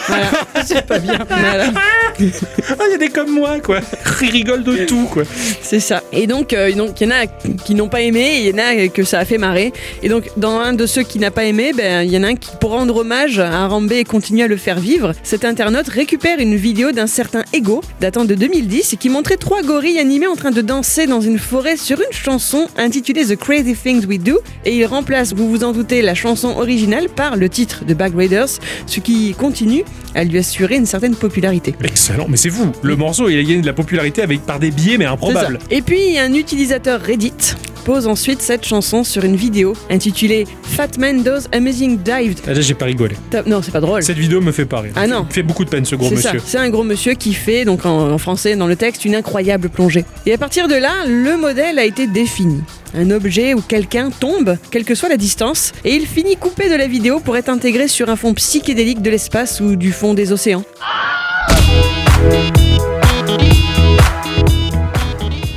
Voilà. 0.08 0.30
C'est 0.64 0.86
pas 0.86 0.98
bien. 0.98 1.18
Voilà. 1.28 1.70
Ah, 2.18 2.84
il 2.86 2.92
y 2.92 2.94
a 2.94 2.98
des 2.98 3.08
comme 3.08 3.30
moi, 3.30 3.60
quoi. 3.60 3.80
Ils 4.22 4.30
rigolent 4.30 4.64
de 4.64 4.84
tout, 4.84 5.06
quoi. 5.10 5.24
C'est 5.60 5.80
ça. 5.80 6.02
Et 6.12 6.26
donc, 6.26 6.52
euh, 6.52 6.72
donc, 6.72 7.00
il 7.00 7.08
y 7.08 7.12
en 7.12 7.14
a 7.14 7.26
qui 7.26 7.74
n'ont 7.74 7.88
pas 7.88 8.00
aimé, 8.00 8.20
et 8.20 8.40
il 8.40 8.46
y 8.46 8.54
en 8.54 8.58
a 8.58 8.88
que 8.88 9.04
ça 9.04 9.18
a 9.18 9.24
fait 9.24 9.38
marrer. 9.38 9.72
Et 10.02 10.08
donc, 10.08 10.30
dans 10.36 10.58
un 10.58 10.72
de 10.72 10.86
ceux 10.86 11.02
qui 11.02 11.18
n'a 11.18 11.30
pas 11.30 11.44
aimé, 11.44 11.72
ben, 11.76 12.02
il 12.02 12.10
y 12.10 12.16
en 12.16 12.22
a 12.22 12.28
un 12.28 12.34
qui, 12.34 12.50
pour 12.58 12.70
rendre 12.70 12.96
hommage 12.96 13.38
à 13.38 13.64
Arambe 13.64 13.92
et 13.92 14.04
continuer 14.04 14.44
à 14.44 14.48
le 14.48 14.56
faire 14.56 14.78
vivre, 14.80 15.12
cet 15.22 15.44
internaute 15.44 15.88
récupère 15.88 16.38
une 16.38 16.56
vidéo 16.56 16.92
d'un 16.92 17.06
certain 17.06 17.44
Ego, 17.52 17.82
datant 18.00 18.24
de 18.24 18.34
2010, 18.34 18.94
et 18.94 18.96
qui 18.96 19.08
montrait 19.08 19.36
trois 19.36 19.62
gorilles 19.62 19.98
animés 19.98 20.26
en 20.26 20.36
train 20.36 20.50
de 20.50 20.62
danser 20.62 21.06
dans 21.06 21.20
une 21.20 21.38
forêt 21.38 21.76
sur 21.76 21.98
une 21.98 22.12
chanson 22.12 22.68
intitulée 22.76 23.24
The 23.26 23.36
Crazy 23.36 23.74
Things 23.74 24.06
We 24.06 24.18
Do. 24.18 24.35
Et 24.64 24.76
il 24.76 24.84
remplace, 24.86 25.32
vous 25.32 25.48
vous 25.48 25.64
en 25.64 25.72
doutez, 25.72 26.02
la 26.02 26.14
chanson 26.14 26.48
originale 26.56 27.08
par 27.08 27.36
le 27.36 27.48
titre 27.48 27.84
de 27.84 27.94
Bag 27.94 28.14
Raiders, 28.16 28.48
ce 28.86 29.00
qui 29.00 29.34
continue 29.34 29.84
à 30.14 30.24
lui 30.24 30.38
assurer 30.38 30.76
une 30.76 30.86
certaine 30.86 31.14
popularité. 31.14 31.74
Excellent, 31.84 32.26
mais 32.28 32.36
c'est 32.36 32.50
fou. 32.50 32.72
Le 32.82 32.96
morceau, 32.96 33.28
il 33.28 33.38
a 33.38 33.42
gagné 33.42 33.60
de 33.60 33.66
la 33.66 33.72
popularité 33.72 34.22
avec 34.22 34.42
par 34.42 34.58
des 34.58 34.70
billets, 34.70 34.98
mais 34.98 35.04
improbables. 35.04 35.58
Et 35.70 35.82
puis, 35.82 36.18
un 36.18 36.32
utilisateur 36.32 37.00
Reddit 37.00 37.56
pose 37.86 38.08
ensuite 38.08 38.42
cette 38.42 38.66
chanson 38.66 39.04
sur 39.04 39.24
une 39.24 39.36
vidéo 39.36 39.72
intitulée 39.90 40.44
Fat 40.64 40.98
Man 40.98 41.22
Does 41.22 41.46
Amazing 41.52 41.98
Dive. 41.98 42.34
Ah, 42.44 42.52
Là, 42.52 42.60
j'ai 42.60 42.74
pas 42.74 42.86
rigolé. 42.86 43.14
Non, 43.46 43.62
c'est 43.62 43.70
pas 43.70 43.80
drôle. 43.80 44.02
Cette 44.02 44.18
vidéo 44.18 44.40
me 44.40 44.50
fait 44.50 44.64
pas 44.64 44.80
rire. 44.80 44.92
Ah 44.96 45.06
non. 45.06 45.24
Il 45.30 45.32
fait 45.32 45.44
beaucoup 45.44 45.64
de 45.64 45.70
peine, 45.70 45.84
ce 45.84 45.94
gros 45.94 46.10
monsieur. 46.10 46.42
c'est 46.44 46.58
un 46.58 46.68
gros 46.68 46.82
monsieur 46.82 47.14
qui 47.14 47.32
fait, 47.32 47.64
donc 47.64 47.86
en, 47.86 48.10
en 48.10 48.18
français 48.18 48.56
dans 48.56 48.66
le 48.66 48.74
texte, 48.74 49.04
une 49.04 49.14
incroyable 49.14 49.68
plongée. 49.68 50.04
Et 50.26 50.32
à 50.32 50.38
partir 50.38 50.66
de 50.66 50.74
là, 50.74 51.06
le 51.06 51.36
modèle 51.36 51.78
a 51.78 51.84
été 51.84 52.08
défini. 52.08 52.60
Un 52.92 53.12
objet 53.12 53.54
où 53.54 53.60
quelqu'un 53.60 54.10
tombe, 54.10 54.56
quelle 54.72 54.84
que 54.84 54.96
soit 54.96 55.08
la 55.08 55.16
distance, 55.16 55.72
et 55.84 55.94
il 55.94 56.08
finit 56.08 56.36
coupé 56.36 56.68
de 56.68 56.74
la 56.74 56.88
vidéo 56.88 57.20
pour 57.20 57.36
être 57.36 57.48
intégré 57.50 57.86
sur 57.86 58.10
un 58.10 58.16
fond 58.16 58.34
psychédélique 58.34 59.00
de 59.00 59.10
l'espace 59.10 59.60
ou 59.60 59.76
du 59.76 59.92
fond 59.92 60.12
des 60.12 60.32
océans. 60.32 60.64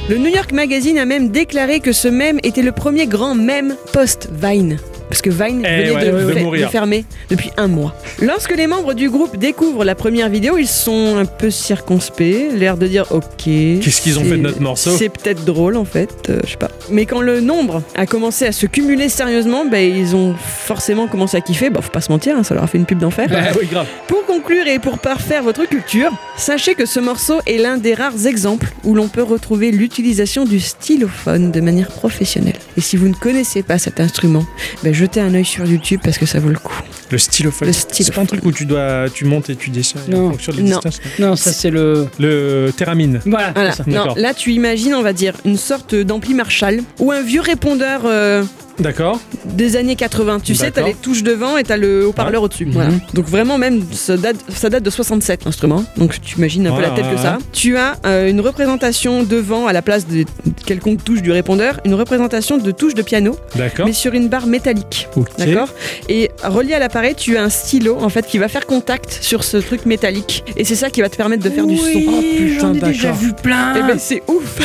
Le 0.10 0.18
New 0.18 0.34
York 0.34 0.54
Magazine 0.54 0.98
a 0.98 1.06
même 1.06 1.30
déclaré 1.30 1.82
que 1.82 1.92
ce 1.92 2.08
mème 2.08 2.40
était 2.42 2.64
le 2.64 2.72
premier 2.72 3.06
grand 3.06 3.36
mème 3.36 3.76
post-Vine. 3.94 4.80
Parce 5.10 5.22
que 5.22 5.30
Vine 5.30 5.66
Eh 5.66 5.90
venait 5.90 6.46
ouais, 6.46 6.60
de, 6.60 6.66
fermer 6.68 7.04
depuis 7.30 7.52
un 7.58 7.68
mois. 7.68 7.96
Lorsque 8.22 8.56
les 8.56 8.68
membres 8.68 8.94
du 8.94 9.10
groupe 9.10 9.38
découvrent 9.38 9.84
la 9.84 9.96
première 9.96 10.30
vidéo, 10.30 10.58
ils 10.58 10.68
sont 10.68 11.18
un 11.18 11.26
peu 11.26 11.50
circonspects, 11.50 12.52
l'air 12.54 12.78
de 12.78 12.88
dire 12.88 13.06
ok. 13.12 13.24
Qu'est-ce 13.44 14.02
qu'ils 14.02 14.20
ont 14.20 14.24
fait 14.24 14.38
de 14.38 14.44
notre 14.44 14.62
morceau 14.62 14.92
C'est 14.92 15.10
peut-être 15.10 15.46
drôle 15.46 15.78
en 15.78 15.86
fait, 15.86 16.30
euh, 16.30 16.40
je 16.46 16.52
sais 16.52 16.58
pas. 16.58 16.70
Mais 16.92 17.06
quand 17.06 17.22
le 17.22 17.42
nombre 17.42 17.82
a 17.96 18.06
commencé 18.06 18.46
à 18.46 18.52
se 18.52 18.68
cumuler 18.68 19.10
sérieusement, 19.10 19.66
ben, 19.66 19.80
ils 19.80 20.16
ont 20.16 20.36
forcément 20.36 21.08
commencé 21.08 21.38
à 21.38 21.42
kiffer. 21.42 21.70
Bah, 21.70 21.82
faut 21.82 21.92
pas 21.92 22.02
se 22.02 22.12
mentir, 22.12 22.38
hein, 22.38 22.44
ça 22.44 22.54
leur 22.54 22.64
a 22.64 22.68
fait 22.68 22.78
une 22.78 22.86
pub 22.86 23.00
d'enfer. 23.00 23.28
Ah 23.32 23.52
oui, 23.60 23.68
grave. 23.68 23.88
Pour 24.08 24.26
conclure 24.26 24.68
et 24.68 24.80
pour 24.80 25.00
parfaire 25.00 25.42
votre 25.44 25.66
culture, 25.66 26.12
sachez 26.38 26.76
que 26.76 26.86
ce 26.86 27.00
morceau 27.00 27.40
est 27.48 27.58
l'un 27.58 27.78
des 27.78 27.94
rares 27.96 28.28
exemples 28.28 28.70
où 28.84 28.94
l'on 28.94 29.08
peut 29.08 29.24
retrouver 29.24 29.72
l'utilisation 29.72 30.46
du 30.46 30.60
stylophone 30.60 31.52
de 31.52 31.62
manière 31.62 31.88
professionnelle. 31.88 32.60
Et 32.78 32.82
si 32.82 32.96
vous 32.96 33.08
ne 33.08 33.14
connaissez 33.14 33.64
pas 33.64 33.80
cet 33.80 34.00
instrument, 34.00 34.46
ben 34.84 34.94
jetez 35.00 35.20
un 35.22 35.34
œil 35.34 35.46
sur 35.46 35.66
YouTube 35.66 36.02
parce 36.04 36.18
que 36.18 36.26
ça 36.26 36.40
vaut 36.40 36.50
le 36.50 36.58
coup. 36.60 36.74
Le 37.12 37.18
stylophone. 37.18 37.68
Le 37.70 37.74
C'est 37.74 38.14
pas 38.14 38.22
un 38.22 38.26
truc 38.26 38.46
où 38.46 38.52
tu 38.52 38.66
dois, 38.66 39.06
tu 39.14 39.26
montes 39.26 39.50
et 39.50 39.56
tu 39.56 39.70
descends 39.72 40.00
Non. 40.08 40.28
en 40.28 40.32
fonction 40.32 40.54
des 40.54 40.62
Non. 40.64 40.70
distances. 40.80 41.00
Non, 41.18 41.36
ça 41.36 41.52
c'est 41.52 41.72
le. 41.72 42.08
Le 42.20 42.72
théramine. 42.76 43.20
Voilà. 43.26 43.52
Voilà. 43.54 43.72
c'est 43.72 43.78
ça. 43.78 43.84
Non, 43.88 43.94
D'accord. 43.98 44.18
là 44.18 44.34
tu 44.34 44.52
imagines, 44.52 44.94
on 44.94 45.02
va 45.02 45.14
dire, 45.14 45.34
une 45.46 45.58
sorte 45.58 45.96
d'ampli 45.96 46.34
Marshall 46.34 46.82
ou 47.00 47.12
un 47.12 47.22
vieux 47.22 47.42
répondeur 47.42 48.02
euh, 48.06 48.44
D'accord. 48.80 49.20
des 49.46 49.76
années 49.76 49.96
80. 49.96 50.40
Tu 50.44 50.56
sais, 50.56 50.66
t'as 50.66 50.82
D'accord. 50.82 50.88
les 50.90 50.94
touches 50.96 51.24
devant 51.24 51.58
et 51.58 51.64
t'as 51.64 51.78
le 51.78 52.08
haut-parleur 52.08 52.44
au-dessus. 52.44 52.66
Mhm. 52.66 52.72
Voilà. 52.74 52.90
Donc 53.14 53.26
vraiment 53.26 53.58
même, 53.58 53.82
ça 53.92 54.16
date, 54.18 54.38
ça 54.50 54.70
date 54.70 54.84
de 54.84 54.90
67 54.90 55.46
l'instrument. 55.46 55.84
Donc 55.98 56.20
tu 56.22 56.38
imagines 56.38 56.66
un 56.68 56.76
peu 56.76 56.82
la 56.82 56.92
tête 56.92 57.06
ouais, 57.06 57.12
que 57.16 57.18
ça. 57.20 57.34
ouais. 57.34 57.44
Tu 57.52 57.78
as 57.78 57.96
euh, 58.06 58.30
une 58.30 58.40
représentation 58.42 59.24
devant 59.24 59.68
à 59.68 59.74
la 59.74 59.82
place 59.82 60.08
de 60.08 60.24
quelconque 60.66 61.04
touche 61.04 61.22
du 61.22 61.32
répondeur, 61.32 61.80
une 61.86 61.94
représentation 61.94 62.58
de 62.58 62.72
touche 62.72 62.94
de 62.94 63.02
piano, 63.02 63.36
D'accord. 63.56 63.86
mais 63.86 63.94
sur 63.94 64.14
une 64.14 64.30
barre 64.30 64.48
métallique. 64.48 65.08
Ok. 65.16 65.28
D'accord 65.38 65.70
Et 66.08 66.30
relié 66.44 66.74
à 66.74 66.80
l'appareil, 66.80 67.16
tu 67.16 67.38
as 67.38 67.44
un 67.44 67.50
stylo 67.50 67.98
en 68.00 68.10
fait 68.10 68.26
qui 68.26 68.38
va 68.38 68.48
faire 68.48 68.66
contact 68.66 69.18
sur 69.22 69.44
ce 69.44 69.58
truc 69.58 69.86
métallique. 69.86 70.44
Et 70.58 70.64
c'est 70.64 70.76
ça 70.76 70.90
qui 70.90 71.02
va 71.02 71.10
te 71.10 71.16
permettre 71.18 71.44
de 71.44 71.50
faire 71.50 71.66
du 71.66 71.78
son. 71.78 71.84
Oh 71.86 72.22
putain, 72.38 72.60
j'en 72.60 72.74
ai 72.74 72.80
déjà 72.80 73.04
d'accord. 73.10 73.18
vu 73.22 73.34
plein. 73.34 73.76
Et 73.76 73.82
ben 73.82 73.98
c'est 74.00 74.24
ouf 74.28 74.60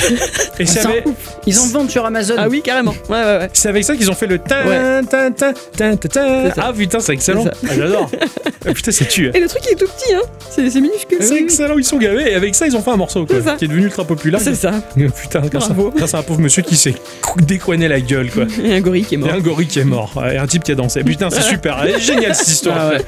Et 0.60 0.66
c'est 0.66 0.80
avec, 0.80 1.04
Ils 1.46 1.58
en 1.58 1.66
vendent 1.68 1.90
sur 1.90 2.04
Amazon. 2.04 2.34
Ah 2.38 2.48
oui, 2.48 2.62
carrément. 2.62 2.92
Ouais, 3.08 3.16
ouais, 3.16 3.38
ouais. 3.38 3.50
c'est 3.52 3.68
avec 3.68 3.84
ça 3.84 3.94
qu'ils 3.96 4.03
ont 4.10 4.14
fait 4.14 4.26
le 4.26 4.38
tin, 4.38 4.64
Ouais. 4.66 5.00
tin, 5.08 5.30
tin, 5.32 5.52
tin, 5.76 5.96
tin. 5.96 6.50
Ah 6.56 6.72
putain, 6.76 7.00
c'est 7.00 7.12
excellent. 7.12 7.44
Ah, 7.46 7.72
J'adore. 7.76 8.10
Ah, 8.66 8.72
putain, 8.72 8.90
c'est 8.92 9.08
tu. 9.08 9.30
Et 9.34 9.40
le 9.40 9.46
truc 9.48 9.62
il 9.68 9.72
est 9.72 9.76
tout 9.76 9.86
petit, 9.86 10.14
hein 10.14 10.22
C'est 10.50 10.62
minuscule. 10.80 11.18
C'est 11.20 11.36
excellent, 11.36 11.76
ils 11.78 11.84
sont 11.84 11.98
gavés. 11.98 12.30
Et 12.30 12.34
avec 12.34 12.54
ça, 12.54 12.66
ils 12.66 12.76
ont 12.76 12.82
fait 12.82 12.90
un 12.90 12.96
morceau 12.96 13.26
quoi, 13.26 13.36
qui 13.56 13.64
est 13.64 13.68
devenu 13.68 13.84
ultra 13.84 14.04
populaire. 14.04 14.40
C'est 14.40 14.54
ça. 14.54 14.72
Putain, 15.20 15.40
grâce 15.40 15.64
à, 15.70 15.74
Bravo. 15.74 15.92
grâce 15.96 16.14
à 16.14 16.18
un 16.18 16.22
pauvre 16.22 16.40
monsieur 16.40 16.62
qui 16.62 16.76
s'est 16.76 16.94
décoigné 17.38 17.88
la 17.88 18.00
gueule 18.00 18.30
quoi. 18.30 18.44
Et 18.64 18.74
un 18.74 18.80
gorille 18.80 19.04
qui 19.04 19.14
est 19.14 19.18
mort. 19.18 19.30
a 19.30 19.34
un 19.34 19.40
gorille 19.40 19.66
qui 19.66 19.78
est 19.80 19.84
mort 19.84 20.12
et 20.32 20.36
un 20.38 20.46
type 20.46 20.62
qui 20.64 20.72
a 20.72 20.74
dansé. 20.74 21.02
Putain, 21.04 21.30
c'est 21.30 21.42
super. 21.42 21.78
Elle 21.82 21.96
est 21.96 22.00
géniale 22.00 22.34
cette 22.34 22.48
histoire. 22.48 22.76
Ah 22.78 22.88
ouais. 22.90 22.98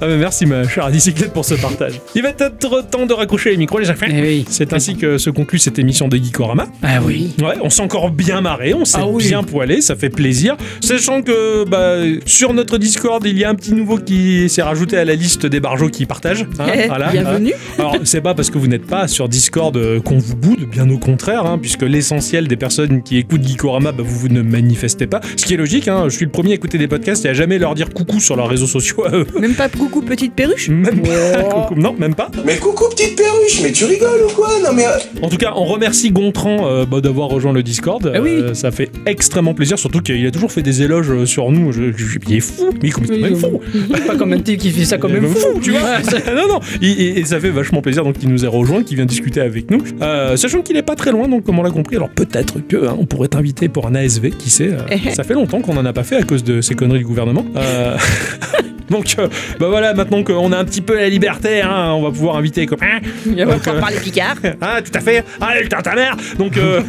Ah, 0.00 0.06
mais 0.06 0.16
merci 0.16 0.46
ma 0.46 0.66
chère 0.68 0.88
bicyclette 0.90 1.32
pour 1.32 1.44
ce 1.44 1.54
partage. 1.54 2.00
Il 2.14 2.22
va 2.22 2.30
être 2.30 2.58
temps 2.90 3.06
de 3.06 3.12
raccrocher 3.12 3.50
les 3.50 3.56
micros 3.56 3.78
les 3.78 3.90
enfants. 3.90 4.06
Eh 4.08 4.20
oui. 4.20 4.44
C'est 4.48 4.72
ainsi 4.72 4.96
que 4.96 5.18
se 5.18 5.30
conclut 5.30 5.58
cette 5.58 5.78
émission 5.78 6.08
de 6.08 6.16
Geekorama. 6.16 6.66
Ah 6.82 6.98
oui. 7.04 7.34
Ouais, 7.40 7.54
on 7.62 7.70
s'est 7.70 7.82
encore 7.82 8.10
bien 8.10 8.40
marré, 8.40 8.74
on 8.74 8.84
s'est 8.84 8.98
Ah 9.00 9.06
oui. 9.06 9.26
bien 9.28 9.42
poilé, 9.42 9.80
ça 9.80 9.96
fait 9.96 10.10
plaisir. 10.10 10.33
Plaisir. 10.34 10.56
Sachant 10.80 11.22
que 11.22 11.64
bah, 11.64 11.98
sur 12.26 12.52
notre 12.54 12.76
Discord, 12.76 13.24
il 13.24 13.38
y 13.38 13.44
a 13.44 13.50
un 13.50 13.54
petit 13.54 13.72
nouveau 13.72 13.98
qui 13.98 14.48
s'est 14.48 14.62
rajouté 14.62 14.96
à 14.96 15.04
la 15.04 15.14
liste 15.14 15.46
des 15.46 15.60
barjots 15.60 15.88
qui 15.90 16.06
partagent. 16.06 16.44
hein, 16.58 16.66
Eh, 16.74 16.88
voilà, 16.88 17.10
bienvenue. 17.12 17.52
hein. 17.54 17.74
Alors, 17.78 17.96
c'est 18.02 18.20
pas 18.20 18.34
parce 18.34 18.50
que 18.50 18.58
vous 18.58 18.66
n'êtes 18.66 18.84
pas 18.86 19.06
sur 19.06 19.28
Discord 19.28 19.76
euh, 19.76 20.00
qu'on 20.00 20.18
vous 20.18 20.34
boude, 20.34 20.64
bien 20.68 20.90
au 20.90 20.98
contraire, 20.98 21.46
hein, 21.46 21.56
puisque 21.60 21.82
l'essentiel 21.82 22.48
des 22.48 22.56
personnes 22.56 23.04
qui 23.04 23.16
écoutent 23.18 23.46
Geekorama, 23.46 23.92
bah, 23.92 24.02
vous, 24.04 24.18
vous 24.18 24.28
ne 24.28 24.42
manifestez 24.42 25.06
pas. 25.06 25.20
Ce 25.36 25.44
qui 25.46 25.54
est 25.54 25.56
logique, 25.56 25.86
hein, 25.86 26.04
je 26.08 26.16
suis 26.16 26.24
le 26.24 26.32
premier 26.32 26.50
à 26.50 26.54
écouter 26.54 26.78
des 26.78 26.88
podcasts 26.88 27.24
et 27.24 27.28
à 27.28 27.32
jamais 27.34 27.58
leur 27.58 27.76
dire 27.76 27.90
coucou 27.94 28.18
sur 28.18 28.34
leurs 28.34 28.48
réseaux 28.48 28.66
sociaux. 28.66 29.04
à 29.06 29.10
eux. 29.14 29.26
Même 29.38 29.54
pas 29.54 29.68
coucou 29.68 30.02
petite 30.02 30.34
perruche 30.34 30.68
Même 30.68 31.00
pas. 31.02 31.42
coucou. 31.68 31.74
Non, 31.80 31.94
même 31.96 32.16
pas. 32.16 32.28
Mais 32.44 32.56
coucou 32.56 32.88
petite 32.90 33.14
perruche, 33.16 33.60
mais 33.62 33.70
tu 33.70 33.84
rigoles 33.84 34.22
ou 34.28 34.32
quoi? 34.32 34.48
Non 34.64 34.72
mais... 34.74 34.84
euh, 34.84 34.98
En 35.22 35.28
tout 35.28 35.36
cas, 35.36 35.52
on 35.54 35.64
remercie 35.64 36.10
Gontran 36.10 36.66
euh, 36.66 36.84
bah, 36.86 37.00
d'avoir 37.00 37.28
rejoint 37.28 37.52
le 37.52 37.62
Discord. 37.62 38.10
Ah 38.12 38.20
oui. 38.20 38.30
Euh, 38.30 38.54
ça 38.54 38.72
fait 38.72 38.90
extrêmement 39.06 39.54
plaisir, 39.54 39.78
surtout 39.78 40.00
qu'il 40.00 40.23
a 40.26 40.30
toujours 40.30 40.52
fait 40.52 40.62
des 40.62 40.82
éloges 40.82 41.10
euh, 41.10 41.26
sur 41.26 41.50
nous. 41.50 41.72
Je, 41.72 41.92
je- 41.96 42.18
il 42.28 42.36
est 42.36 42.40
fou, 42.40 42.64
mais 42.72 42.78
il 42.84 42.88
est 42.88 42.92
complètement 42.92 43.36
fou. 43.36 43.60
Pas 44.06 44.16
comme 44.16 44.32
un 44.32 44.38
type 44.40 44.60
qui 44.60 44.70
fait 44.70 44.84
ça 44.84 44.98
comme 44.98 45.12
Il 45.12 45.24
un 45.24 45.28
fou. 45.28 45.60
tu 45.62 45.70
vois. 45.72 45.80
Non, 46.34 46.48
non, 46.48 46.60
et, 46.82 46.86
et- 46.90 47.18
et 47.20 47.24
ça 47.24 47.38
fait 47.40 47.50
vachement 47.50 47.80
plaisir 47.82 48.04
donc 48.04 48.18
qu'il 48.18 48.28
nous 48.28 48.44
ait 48.44 48.48
rejoint, 48.48 48.82
qu'il 48.82 48.96
vient 48.96 49.06
discuter 49.06 49.40
avec 49.40 49.70
nous. 49.70 49.82
Euh, 50.02 50.36
sachant 50.36 50.62
qu'il 50.62 50.76
est 50.76 50.82
pas 50.82 50.96
très 50.96 51.12
loin, 51.12 51.28
donc 51.28 51.44
comme 51.44 51.58
on 51.58 51.62
l'a 51.62 51.70
compris, 51.70 51.96
alors 51.96 52.08
peut-être 52.10 52.58
que 52.66 52.88
hein, 52.88 52.96
on 52.98 53.06
pourrait 53.06 53.28
t'inviter 53.28 53.68
pour 53.68 53.86
un 53.86 53.94
ASV, 53.94 54.30
qui 54.38 54.50
sait. 54.50 54.70
euh, 54.72 55.10
ça 55.14 55.24
fait 55.24 55.34
longtemps 55.34 55.60
qu'on 55.60 55.76
en 55.76 55.84
a 55.86 55.92
pas 55.92 56.02
fait 56.04 56.16
à 56.16 56.22
cause 56.22 56.44
de 56.44 56.60
ces 56.60 56.74
conneries 56.74 56.98
du 57.00 57.04
gouvernement. 57.04 57.44
Euh, 57.56 57.96
Donc, 58.90 59.14
euh, 59.18 59.28
bah 59.58 59.68
voilà, 59.68 59.94
maintenant 59.94 60.22
qu'on 60.22 60.52
a 60.52 60.58
un 60.58 60.64
petit 60.64 60.80
peu 60.80 60.96
la 60.96 61.08
liberté, 61.08 61.62
hein, 61.62 61.92
on 61.94 62.02
va 62.02 62.10
pouvoir 62.10 62.36
inviter 62.36 62.62
les 62.62 62.66
copains. 62.66 63.00
Il 63.26 63.44
va 63.44 63.54
encore 63.54 63.74
euh, 63.74 63.80
parler 63.80 63.96
Picard. 63.98 64.36
Ah, 64.60 64.80
tout 64.82 64.92
à 64.94 65.00
fait. 65.00 65.24
Ah, 65.40 65.52
le 65.60 65.68
ta 65.68 65.94
mère. 65.94 66.16
Donc, 66.38 66.56
euh, 66.56 66.80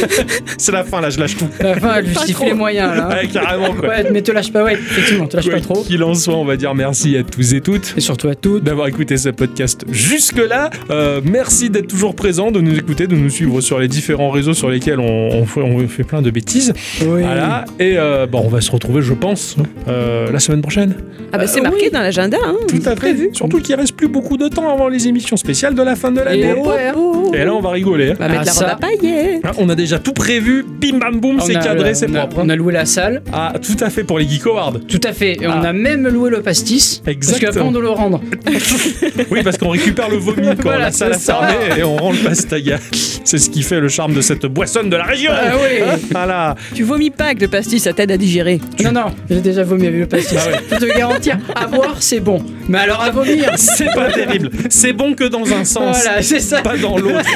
c'est 0.58 0.72
la 0.72 0.84
fin 0.84 1.00
là, 1.00 1.10
je 1.10 1.18
lâche 1.18 1.36
tout. 1.36 1.48
La 1.60 1.74
fin, 1.76 1.96
elle 1.96 2.06
justifie 2.08 2.46
les 2.46 2.54
moyens 2.54 2.96
là. 2.96 3.08
Ouais, 3.08 3.28
carrément 3.28 3.74
quoi. 3.74 3.88
Ouais, 3.88 4.10
mais 4.12 4.22
te 4.22 4.32
lâche 4.32 4.52
pas, 4.52 4.64
ouais, 4.64 4.74
effectivement, 4.74 5.26
te 5.26 5.36
lâche 5.36 5.46
Quoi 5.46 5.54
pas 5.54 5.60
trop. 5.60 5.82
qu'il 5.82 6.02
en 6.02 6.14
soit, 6.14 6.34
on 6.36 6.44
va 6.44 6.56
dire 6.56 6.74
merci 6.74 7.16
à 7.16 7.22
tous 7.22 7.54
et 7.54 7.60
toutes 7.60 7.94
Et 7.96 8.00
surtout 8.00 8.28
à 8.28 8.34
toutes. 8.34 8.64
d'avoir 8.64 8.88
écouté 8.88 9.16
ce 9.16 9.28
podcast 9.28 9.84
jusque-là. 9.90 10.70
Euh, 10.90 11.20
merci 11.24 11.70
d'être 11.70 11.88
toujours 11.88 12.14
présent, 12.14 12.50
de 12.50 12.60
nous 12.60 12.76
écouter, 12.76 13.06
de 13.06 13.16
nous 13.16 13.30
suivre 13.30 13.60
sur 13.60 13.78
les 13.78 13.88
différents 13.88 14.30
réseaux 14.30 14.54
sur 14.54 14.70
lesquels 14.70 14.98
on, 15.00 15.28
on 15.32 15.46
fait, 15.46 15.60
on 15.62 15.86
fait 15.88 16.04
plein 16.04 16.22
de 16.22 16.30
bêtises. 16.30 16.72
Oui. 17.02 17.22
Voilà. 17.22 17.64
Et 17.78 17.94
euh, 17.96 18.26
bon, 18.26 18.42
on 18.44 18.48
va 18.48 18.60
se 18.60 18.70
retrouver, 18.70 19.02
je 19.02 19.14
pense, 19.14 19.56
euh, 19.88 20.30
la 20.30 20.38
semaine 20.40 20.62
prochaine. 20.62 20.94
Ah 21.32 21.38
bah 21.40 21.46
c'est 21.46 21.60
marqué 21.60 21.90
dans 21.90 22.00
l'agenda. 22.00 22.38
Hein. 22.44 22.54
Tout 22.68 22.82
à 22.88 22.96
fait. 22.96 23.30
Surtout 23.32 23.60
qu'il 23.60 23.74
reste 23.74 23.92
plus 23.96 24.08
beaucoup 24.08 24.36
de 24.36 24.48
temps 24.48 24.72
avant 24.72 24.88
les 24.88 25.08
émissions 25.08 25.36
spéciales 25.36 25.74
de 25.74 25.82
la 25.82 25.96
fin 25.96 26.10
de 26.10 26.20
Et 26.20 26.24
l'année. 26.24 26.54
ouais. 26.54 26.92
Et 27.34 27.44
là, 27.44 27.54
on 27.54 27.60
va 27.60 27.70
rigoler. 27.70 28.10
hein. 28.10 28.14
On 28.18 28.22
va 28.24 28.28
mettre 28.28 28.40
Ah, 28.42 28.44
la 28.46 28.52
robe 28.52 28.60
ça. 28.62 28.68
à 28.72 28.76
paillettes. 28.76 29.40
Ah, 29.44 29.52
On 29.58 29.68
a 29.68 29.74
déjà 29.74 29.98
tout 29.98 30.12
prévu, 30.12 30.64
bim 30.64 30.98
bam 30.98 31.20
boum, 31.20 31.40
c'est 31.40 31.54
cadré, 31.54 31.94
c'est 31.94 32.08
propre. 32.08 32.36
On 32.38 32.48
a 32.48 32.56
loué 32.56 32.72
la 32.72 32.84
salle. 32.86 33.22
Ah, 33.32 33.52
tout 33.60 33.76
à 33.84 33.90
fait 33.90 34.04
pour 34.04 34.18
les 34.18 34.28
Geek 34.28 34.46
Awards. 34.46 34.74
Tout 34.88 35.00
à 35.04 35.12
fait. 35.12 35.36
Et 35.40 35.46
on 35.46 35.50
Ah. 35.52 35.68
a 35.68 35.72
même 35.72 36.06
loué 36.08 36.30
le 36.30 36.40
pastis. 36.42 37.02
Exactement. 37.06 37.40
Parce 37.40 37.54
qu'après, 37.54 37.68
on 37.68 37.72
doit 37.72 37.82
le 37.82 37.90
rendre. 37.90 38.20
Oui, 39.30 39.42
parce 39.44 39.58
qu'on 39.58 39.68
récupère 39.70 40.08
le 40.08 40.16
vomi 40.16 40.46
quand 40.56 40.62
Voilà, 40.62 40.86
la 40.86 40.92
salle 40.92 41.12
a 41.12 41.18
fermé 41.18 41.54
et 41.78 41.82
on 41.84 41.96
rend 41.96 42.12
le 42.12 42.18
pastaga. 42.18 42.78
C'est 43.24 43.38
ce 43.38 43.50
qui 43.50 43.62
fait 43.62 43.80
le 43.80 43.88
charme 43.88 44.14
de 44.14 44.20
cette 44.20 44.46
boissonne 44.46 44.88
de 44.90 44.96
la 44.96 45.04
région. 45.04 45.30
Ah 45.34 45.52
oui. 45.56 45.98
Voilà. 46.10 46.54
Tu 46.74 46.82
vomis 46.82 47.10
pas 47.10 47.34
que 47.34 47.40
le 47.40 47.48
pastis, 47.48 47.82
ça 47.82 47.92
t'aide 47.92 48.10
à 48.10 48.16
digérer. 48.16 48.60
Non, 48.82 48.92
non, 48.92 49.04
j'ai 49.28 49.40
déjà 49.40 49.62
vomi 49.62 49.86
avec 49.86 50.00
le 50.00 50.06
pastis. 50.06 50.38
Ah 50.40 50.48
ouais. 50.50 50.56
Je 50.68 50.74
peux 50.74 50.86
te 50.86 50.96
garantir, 50.98 51.38
à 51.54 51.66
boire, 51.66 51.96
c'est 52.02 52.20
bon. 52.20 52.42
Mais 52.68 52.78
alors 52.78 53.00
à 53.02 53.10
vomir, 53.10 53.52
C'est 53.56 53.92
pas 53.94 54.10
terrible. 54.10 54.50
C'est 54.70 54.92
bon 54.92 55.14
que 55.14 55.24
dans 55.24 55.44
un 55.52 55.64
sens, 55.64 56.02
Voilà, 56.02 56.22
c'est 56.22 56.40
ça. 56.40 56.62
pas 56.62 56.76
dans 56.76 56.96
l'autre. 56.98 57.28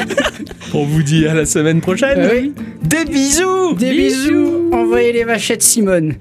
On 0.72 0.84
vous 0.84 1.02
dit 1.02 1.26
à 1.26 1.34
la 1.34 1.44
semaine 1.46 1.80
prochaine. 1.80 2.18
Ah 2.18 2.32
oui. 2.34 2.52
Des 2.82 3.04
bisous. 3.04 3.74
Des 3.74 3.90
bisous. 3.90 4.70
Envoyez 4.72 5.12
les 5.12 5.24
vachettes 5.24 5.62
Simone. 5.62 6.14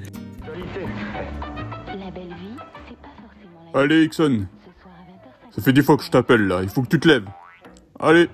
La 1.88 1.94
belle 2.12 2.24
vie, 2.24 2.56
c'est 2.88 2.98
pas 3.02 3.10
forcément 3.22 3.72
la 3.74 3.80
Allez, 3.82 4.04
Ixon, 4.04 4.46
ce 4.46 4.82
soir 4.82 4.94
à 5.00 5.50
20h. 5.50 5.56
ça 5.56 5.62
fait 5.64 5.74
dix 5.74 5.82
fois 5.82 5.98
que 5.98 6.04
je 6.04 6.12
t'appelle 6.12 6.46
là, 6.48 6.60
il 6.62 6.70
faut 6.70 6.82
que 6.82 6.90
tu 6.90 7.00
te 7.00 7.08
lèves. 7.08 7.24
Allez. 8.00 8.28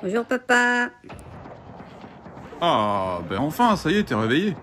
Bonjour 0.00 0.24
papa. 0.24 0.90
Ah, 2.60 3.20
ben 3.28 3.38
enfin, 3.38 3.74
ça 3.76 3.90
y 3.90 3.96
est, 3.96 4.04
t'es 4.04 4.14
réveillé. 4.14 4.54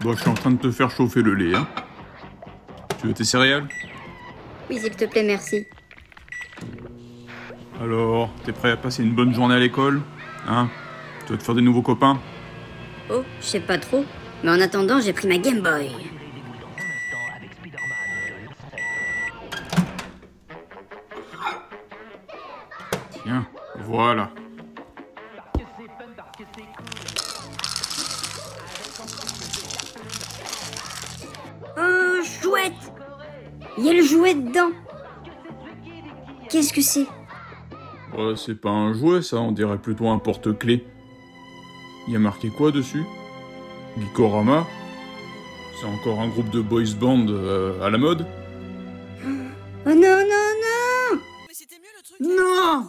Bon, 0.00 0.12
je 0.14 0.20
suis 0.20 0.30
en 0.30 0.34
train 0.34 0.50
de 0.50 0.58
te 0.58 0.70
faire 0.70 0.90
chauffer 0.90 1.22
le 1.22 1.34
lait, 1.34 1.54
hein. 1.54 1.66
Tu 3.00 3.06
veux 3.06 3.14
tes 3.14 3.24
céréales? 3.24 3.68
Oui, 4.68 4.78
s'il 4.78 4.94
te 4.94 5.04
plaît, 5.04 5.22
merci. 5.22 5.66
Alors, 7.80 8.30
t'es 8.44 8.52
prêt 8.52 8.72
à 8.72 8.76
passer 8.76 9.04
une 9.04 9.14
bonne 9.14 9.32
journée 9.32 9.54
à 9.54 9.58
l'école 9.58 10.02
Hein? 10.48 10.68
Tu 11.26 11.32
vas 11.32 11.38
te 11.38 11.42
faire 11.44 11.54
des 11.54 11.62
nouveaux 11.62 11.82
copains? 11.82 12.18
Oh, 13.10 13.22
je 13.40 13.46
sais 13.46 13.60
pas 13.60 13.78
trop. 13.78 14.04
Mais 14.42 14.50
en 14.50 14.60
attendant, 14.60 15.00
j'ai 15.00 15.12
pris 15.12 15.28
ma 15.28 15.38
Game 15.38 15.60
Boy. 15.60 15.90
Voilà. 23.88 24.30
Oh, 31.78 32.22
chouette 32.22 32.72
Il 33.78 33.86
y 33.86 33.90
a 33.90 33.92
le 33.94 34.02
jouet 34.02 34.34
dedans. 34.34 34.72
Qu'est-ce 36.50 36.72
que 36.72 36.82
c'est? 36.82 37.06
Ouais, 38.16 38.34
c'est 38.36 38.60
pas 38.60 38.70
un 38.70 38.92
jouet, 38.92 39.22
ça, 39.22 39.38
on 39.38 39.52
dirait 39.52 39.78
plutôt 39.78 40.08
un 40.08 40.18
porte-clés. 40.18 40.86
Y 42.08 42.16
a 42.16 42.18
marqué 42.18 42.50
quoi 42.50 42.70
dessus? 42.70 43.04
Gikorama? 43.98 44.66
C'est 45.80 45.86
encore 45.86 46.20
un 46.20 46.28
groupe 46.28 46.50
de 46.50 46.60
boys 46.60 46.94
band 46.98 47.26
euh, 47.28 47.80
à 47.82 47.88
la 47.88 47.98
mode? 47.98 48.26
Oh 49.86 49.94
non, 49.94 49.94
non, 49.94 50.48
non! 50.64 51.20
Non 52.20 52.88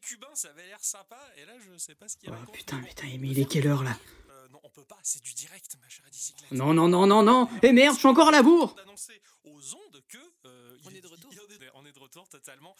Cubain, 0.00 0.28
ça 0.34 0.48
avait 0.50 0.66
l'air 0.66 0.82
sympa. 0.82 1.18
Et 1.36 1.44
là, 1.44 1.52
je 1.60 1.76
sais 1.78 1.94
pas 1.94 2.08
ce 2.08 2.16
qu'il 2.16 2.28
y 2.30 2.32
a. 2.32 2.36
Oh 2.46 2.50
putain, 2.50 2.80
putain, 2.80 3.06
mais 3.18 3.28
il 3.28 3.38
est 3.38 3.44
quelle 3.44 3.66
heure 3.66 3.82
là 3.82 3.96
Euh, 4.30 4.48
non, 4.52 4.60
on 4.62 4.68
peut 4.70 4.84
pas, 4.84 4.98
c'est 5.02 5.22
du 5.22 5.34
direct, 5.34 5.76
ma 5.80 5.88
chère 5.88 6.04
bicyclette. 6.10 6.50
Non, 6.52 6.72
non, 6.74 6.88
non, 6.88 7.06
non, 7.06 7.22
non. 7.22 7.48
Eh 7.62 7.72
merde, 7.72 7.94
je 7.94 8.00
suis 8.00 8.08
encore 8.08 8.28
à 8.28 8.32
la 8.32 8.42
bourre. 8.42 8.74
d'annoncer 8.74 9.20
aux 9.44 9.74
ondes 9.74 10.02
que 10.08 10.18
euh, 10.46 10.76
on 10.84 10.90
est 10.90 11.00
de 11.00 11.06
retour. 11.06 11.30
On 11.74 11.86
est 11.86 11.92
de 11.92 11.98
retour 11.98 12.28
totalement. 12.28 12.74